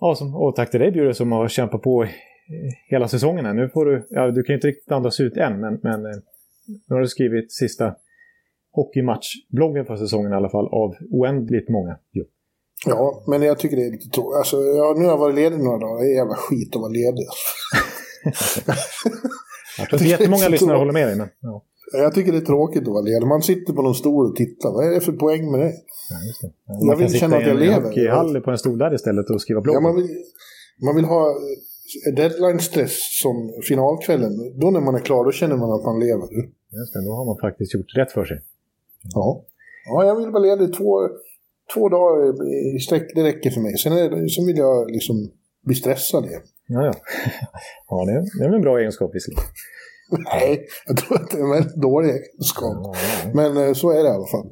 Ja, 0.00 0.14
som, 0.14 0.34
och 0.34 0.56
tack 0.56 0.70
till 0.70 0.80
dig 0.80 0.90
Bjure 0.90 1.14
som 1.14 1.32
har 1.32 1.48
kämpat 1.48 1.82
på 1.82 2.02
eh, 2.02 2.10
hela 2.90 3.08
säsongen 3.08 3.44
här. 3.46 3.54
Nu 3.54 3.68
får 3.68 3.84
du... 3.84 4.06
Ja, 4.10 4.30
du 4.30 4.42
kan 4.42 4.52
ju 4.52 4.56
inte 4.56 4.66
riktigt 4.68 4.92
andas 4.92 5.20
ut 5.20 5.36
än, 5.36 5.60
men, 5.60 5.80
men 5.82 6.06
eh, 6.06 6.12
nu 6.88 6.94
har 6.94 7.00
du 7.00 7.08
skrivit 7.08 7.52
sista 7.52 7.94
hockeymatchbloggen 8.72 9.84
för 9.86 9.96
säsongen 9.96 10.32
i 10.32 10.34
alla 10.34 10.50
fall 10.50 10.66
av 10.66 10.94
oändligt 11.10 11.68
många. 11.68 11.96
Jo. 12.12 12.24
Ja, 12.86 13.24
men 13.26 13.42
jag 13.42 13.58
tycker 13.58 13.76
det 13.76 13.86
är 13.86 13.90
lite 13.90 14.08
tråkigt. 14.08 14.36
Alltså, 14.36 14.56
ja, 14.56 14.94
nu 14.96 15.04
har 15.04 15.10
jag 15.10 15.18
varit 15.18 15.34
ledig 15.34 15.58
några 15.58 15.78
dagar. 15.78 16.02
Det 16.04 16.10
är 16.10 16.14
jävla 16.14 16.34
skit 16.34 16.76
att 16.76 16.80
vara 16.80 16.92
ledig. 16.92 17.26
Jag 19.78 19.88
tror 19.88 20.00
att 20.00 20.06
jättemånga 20.06 20.48
lyssnare 20.54 20.76
håller 20.78 20.92
med 20.92 21.08
dig. 21.08 21.16
Men, 21.16 21.28
ja. 21.40 21.64
Jag 21.92 22.14
tycker 22.14 22.32
det 22.32 22.38
är 22.38 22.48
tråkigt 22.54 22.82
att 22.82 22.88
vara 22.88 23.02
ledig. 23.02 23.26
Man 23.26 23.42
sitter 23.42 23.72
på 23.72 23.82
någon 23.82 23.94
stol 23.94 24.26
och 24.30 24.36
tittar. 24.36 24.72
Vad 24.72 24.86
är 24.86 24.90
det 24.90 25.00
för 25.00 25.12
poäng 25.12 25.50
med 25.50 25.60
det? 25.60 25.66
Ja, 26.10 26.16
det. 26.42 26.52
Ja, 26.66 26.74
Jag 26.78 26.86
man 26.86 26.98
vill 26.98 27.06
kan 27.10 27.18
känna 27.20 27.36
sitta 27.38 27.50
att 27.50 27.58
jag 27.58 27.62
i 27.62 27.66
en 27.66 27.72
lever. 27.74 27.88
hockeyhall 27.88 28.40
på 28.40 28.50
en 28.50 28.58
stol 28.58 28.78
där 28.78 28.94
istället 28.94 29.30
och 29.30 29.40
skriva 29.40 29.60
blogg. 29.60 29.76
Ja, 29.76 29.80
man, 29.80 29.96
vill, 29.96 30.08
man 30.86 30.96
vill 30.96 31.04
ha 31.04 31.34
eh, 32.06 32.14
deadline-stress 32.14 32.96
som 33.22 33.52
finalkvällen. 33.68 34.60
Då 34.60 34.70
när 34.70 34.80
man 34.80 34.94
är 34.94 35.04
klar, 35.08 35.24
då 35.24 35.32
känner 35.32 35.56
man 35.56 35.72
att 35.72 35.84
man 35.84 36.00
lever. 36.00 36.28
Just 36.78 36.92
det, 36.92 37.04
då 37.04 37.12
har 37.18 37.24
man 37.24 37.38
faktiskt 37.46 37.74
gjort 37.74 37.96
rätt 37.96 38.12
för 38.12 38.24
sig. 38.24 38.40
Ja. 39.14 39.44
Ja, 39.86 40.04
jag 40.04 40.16
vill 40.16 40.30
vara 40.30 40.42
ledig 40.42 40.74
två, 40.74 41.08
två 41.74 41.88
dagar 41.88 42.44
i 42.76 42.78
sträck. 42.78 43.14
Det 43.14 43.22
räcker 43.22 43.50
för 43.50 43.60
mig. 43.60 43.78
Sen, 43.78 43.92
är 43.92 44.28
sen 44.28 44.46
vill 44.46 44.56
jag 44.56 44.90
liksom 44.90 45.30
bli 45.64 45.74
stressad 45.74 46.26
igen. 46.26 46.42
Ja, 46.66 46.84
ja. 46.84 46.92
ja 47.88 48.04
det, 48.04 48.12
det 48.38 48.44
är 48.44 48.48
väl 48.48 48.56
en 48.56 48.62
bra 48.62 48.78
egenskap 48.78 49.10
visserligen. 49.14 49.44
Nej, 50.32 50.66
jag 50.86 50.96
tror 50.96 51.16
att 51.16 51.30
det 51.30 51.36
är 51.36 51.42
en 51.42 51.50
väldigt 51.50 51.82
dålig 51.82 52.10
egenskap. 52.10 52.76
Ja, 52.82 52.94
ja. 53.24 53.30
Men 53.34 53.68
eh, 53.68 53.72
så 53.72 53.90
är 53.90 54.02
det 54.02 54.08
i 54.08 54.12
alla 54.12 54.26
fall. 54.26 54.50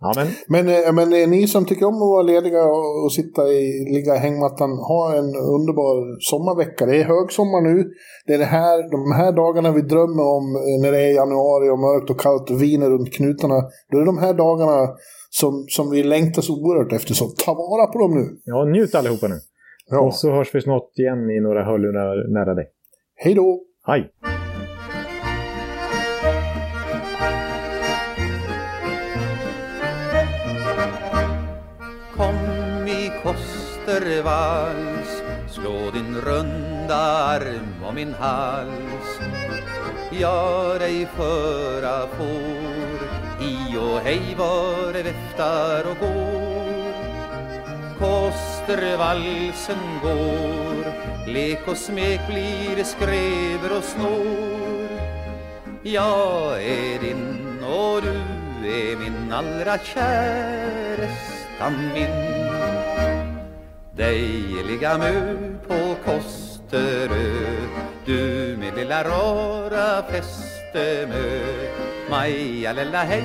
Ja, 0.00 0.12
men... 0.16 0.28
Men, 0.48 0.68
eh, 0.68 0.92
men 0.92 1.12
eh, 1.12 1.28
ni 1.28 1.46
som 1.46 1.64
tycker 1.66 1.86
om 1.86 1.94
att 1.94 2.12
vara 2.16 2.22
lediga 2.22 2.62
och 3.04 3.12
sitta 3.12 3.48
i, 3.48 3.84
ligga 3.94 4.14
i 4.14 4.18
hängmattan, 4.18 4.70
ha 4.70 5.14
en 5.18 5.30
underbar 5.56 6.20
sommarvecka. 6.30 6.86
Det 6.86 6.96
är 6.96 7.04
högsommar 7.04 7.60
nu. 7.60 7.90
Det 8.26 8.34
är 8.34 8.38
det 8.38 8.52
här, 8.60 8.90
de 8.90 9.12
här 9.12 9.32
dagarna 9.32 9.72
vi 9.72 9.82
drömmer 9.82 10.24
om 10.38 10.46
när 10.82 10.92
det 10.92 11.00
är 11.00 11.14
januari 11.14 11.70
och 11.70 11.78
mörkt 11.78 12.10
och 12.10 12.20
kallt 12.20 12.50
och 12.50 12.62
viner 12.62 12.90
runt 12.90 13.12
knutarna. 13.12 13.58
Då 13.90 13.96
är 13.96 14.00
det 14.00 14.06
de 14.06 14.18
här 14.18 14.34
dagarna 14.34 14.88
som, 15.30 15.64
som 15.68 15.90
vi 15.90 16.02
längtar 16.02 16.42
så 16.42 16.52
oerhört 16.54 16.92
efter. 16.92 17.14
Så 17.14 17.24
ta 17.44 17.54
vara 17.54 17.86
på 17.86 17.98
dem 17.98 18.14
nu. 18.14 18.24
Ja, 18.44 18.64
njut 18.64 18.94
allihopa 18.94 19.28
nu. 19.28 19.38
Ja. 19.90 20.00
Och 20.00 20.14
så 20.14 20.30
hörs 20.30 20.54
vi 20.54 20.60
snart 20.60 20.98
igen 20.98 21.30
i 21.30 21.40
några 21.40 21.64
hörlurar 21.64 22.32
nära 22.32 22.54
dig. 22.54 22.66
Hej 23.16 23.34
då! 23.34 23.60
Hej! 23.86 24.10
Vals. 34.22 35.22
Slå 35.48 35.90
din 35.90 36.16
runda 36.20 36.96
arm 36.96 37.84
om 37.84 37.94
min 37.94 38.14
hals. 38.14 39.20
Gör 40.10 40.78
dig 40.78 41.06
föra 41.16 42.06
får. 42.06 43.00
I 43.40 43.76
och 43.76 44.00
hej 44.00 44.34
var 44.38 44.92
det 44.92 45.02
viftar 45.02 45.90
och 45.90 45.98
går. 45.98 46.94
Kostervalsen 47.98 49.78
går. 50.02 50.84
Lek 51.26 51.68
och 51.68 51.76
smek 51.76 52.26
blir 52.26 52.84
skrever 52.84 53.76
och 53.78 53.84
snår. 53.84 54.88
Jag 55.82 56.62
är 56.62 56.98
din 56.98 57.64
och 57.64 58.02
du 58.02 58.20
är 58.68 58.96
min 58.96 59.32
allra 59.32 59.78
kärestan 59.78 61.74
min 61.94 62.59
dejliga 64.00 64.98
mö 64.98 65.12
på 65.68 65.80
Kosterö. 66.04 67.30
Du 68.06 68.56
min 68.60 68.74
lilla 68.74 69.04
rara 69.04 70.02
fästemö. 70.10 71.40
Maja 72.10 72.72
lilla 72.72 73.02
hej, 73.04 73.24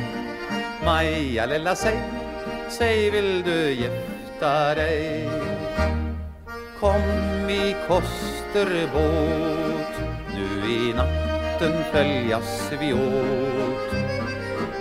Maja 0.85 1.45
lilla 1.45 1.75
säg. 1.75 1.99
Säg 2.69 3.09
vill 3.11 3.43
du 3.43 3.71
gifta 3.71 4.75
dig? 4.75 5.29
Kom 6.79 7.49
i 7.49 7.75
Kosterbåt. 7.87 9.05
Nu 10.35 10.47
i 10.73 10.93
natten 10.93 11.73
följas 11.91 12.71
vi 12.79 12.93
åt. 12.93 13.95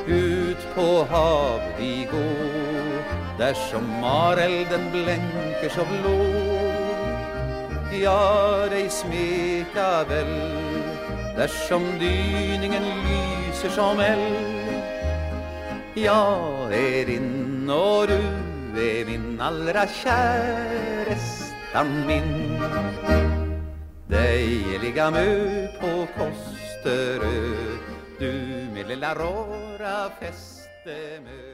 Ut 0.06 0.74
på 0.74 1.06
hav 1.10 1.60
vi 1.78 2.08
gå 2.12 2.73
där 3.38 3.54
som 3.54 4.00
marelden 4.00 4.90
blänker 4.92 5.68
så 5.68 5.84
blå. 5.84 6.24
Ja, 8.02 8.66
dig 8.70 8.90
smeka 8.90 10.04
väl. 10.04 10.40
Där 11.36 11.48
som 11.68 11.98
dyningen 11.98 12.82
lyser 12.82 13.68
som 13.68 14.00
eld. 14.00 14.54
Jag 15.94 16.74
är 16.74 17.06
din 17.06 17.70
och 17.70 18.06
du 18.06 18.20
är 18.90 19.04
min 19.04 19.40
allra 19.40 19.86
kärestan 19.86 21.06
min. 22.06 22.62
Dig 24.06 24.78
ligga 24.82 25.10
mö 25.10 25.66
på 25.80 26.06
Kosterö. 26.18 27.56
Du 28.18 28.32
med 28.74 28.88
lilla 28.88 29.14
råra 29.14 30.10
fästemö 30.20 31.53